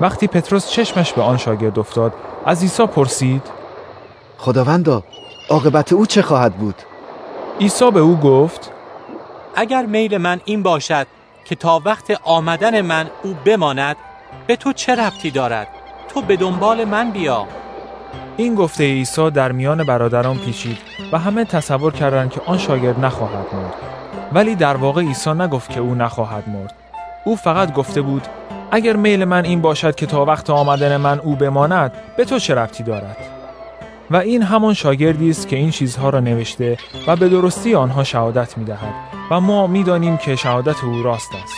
وقتی 0.00 0.26
پتروس 0.26 0.70
چشمش 0.70 1.12
به 1.12 1.22
آن 1.22 1.36
شاگرد 1.36 1.78
افتاد 1.78 2.12
از 2.46 2.62
عیسی 2.62 2.86
پرسید 2.86 3.42
خداوندا 4.38 5.02
عاقبت 5.50 5.92
او 5.92 6.06
چه 6.06 6.22
خواهد 6.22 6.56
بود؟ 6.56 6.74
عیسی 7.60 7.90
به 7.90 8.00
او 8.00 8.16
گفت 8.16 8.72
اگر 9.54 9.86
میل 9.86 10.16
من 10.16 10.40
این 10.44 10.62
باشد 10.62 11.06
که 11.44 11.54
تا 11.54 11.82
وقت 11.84 12.20
آمدن 12.24 12.80
من 12.80 13.10
او 13.22 13.36
بماند 13.44 13.96
به 14.46 14.56
تو 14.56 14.72
چه 14.72 14.94
ربطی 14.94 15.30
دارد؟ 15.30 15.75
تو 16.16 16.22
به 16.22 16.36
دنبال 16.36 16.84
من 16.84 17.10
بیا. 17.10 17.46
این 18.36 18.54
گفته 18.54 18.84
عیسی 18.84 19.30
در 19.30 19.52
میان 19.52 19.84
برادران 19.84 20.38
پیچید 20.38 20.78
و 21.12 21.18
همه 21.18 21.44
تصور 21.44 21.92
کردند 21.92 22.30
که 22.30 22.40
آن 22.46 22.58
شاگرد 22.58 23.04
نخواهد 23.04 23.46
مرد. 23.52 23.74
ولی 24.32 24.54
در 24.54 24.76
واقع 24.76 25.02
عیسی 25.02 25.30
نگفت 25.30 25.70
که 25.70 25.80
او 25.80 25.94
نخواهد 25.94 26.48
مرد. 26.48 26.74
او 27.24 27.36
فقط 27.36 27.72
گفته 27.72 28.02
بود 28.02 28.22
اگر 28.70 28.96
میل 28.96 29.24
من 29.24 29.44
این 29.44 29.60
باشد 29.60 29.94
که 29.94 30.06
تا 30.06 30.24
وقت 30.24 30.50
آمدن 30.50 30.96
من 30.96 31.18
او 31.18 31.36
بماند 31.36 31.92
به 32.16 32.24
تو 32.24 32.38
چه 32.38 32.54
ربطی 32.54 32.82
دارد؟ 32.82 33.16
و 34.10 34.16
این 34.16 34.42
همان 34.42 34.74
شاگردی 34.74 35.30
است 35.30 35.48
که 35.48 35.56
این 35.56 35.70
چیزها 35.70 36.10
را 36.10 36.20
نوشته 36.20 36.78
و 37.06 37.16
به 37.16 37.28
درستی 37.28 37.74
آنها 37.74 38.04
شهادت 38.04 38.58
می‌دهد 38.58 38.94
و 39.30 39.40
ما 39.40 39.66
می‌دانیم 39.66 40.16
که 40.16 40.36
شهادت 40.36 40.84
او 40.84 41.02
راست 41.02 41.30
است. 41.44 41.54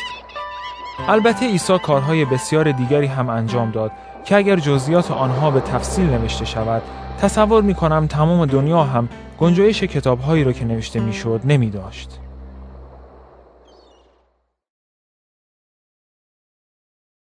البته 1.08 1.46
عیسی 1.46 1.78
کارهای 1.78 2.24
بسیار 2.24 2.72
دیگری 2.72 3.06
هم 3.06 3.28
انجام 3.28 3.70
داد 3.70 3.90
که 4.28 4.36
اگر 4.36 4.56
جزئیات 4.56 5.10
آنها 5.10 5.50
به 5.50 5.60
تفصیل 5.60 6.10
نوشته 6.10 6.44
شود 6.44 6.82
تصور 7.18 7.62
می 7.62 7.74
کنم 7.74 8.06
تمام 8.06 8.46
دنیا 8.46 8.84
هم 8.84 9.08
گنجایش 9.40 9.82
کتابهایی 9.82 10.44
را 10.44 10.52
که 10.52 10.64
نوشته 10.64 11.00
می‌شد 11.00 11.40
نمی 11.44 11.70
داشت. 11.70 12.20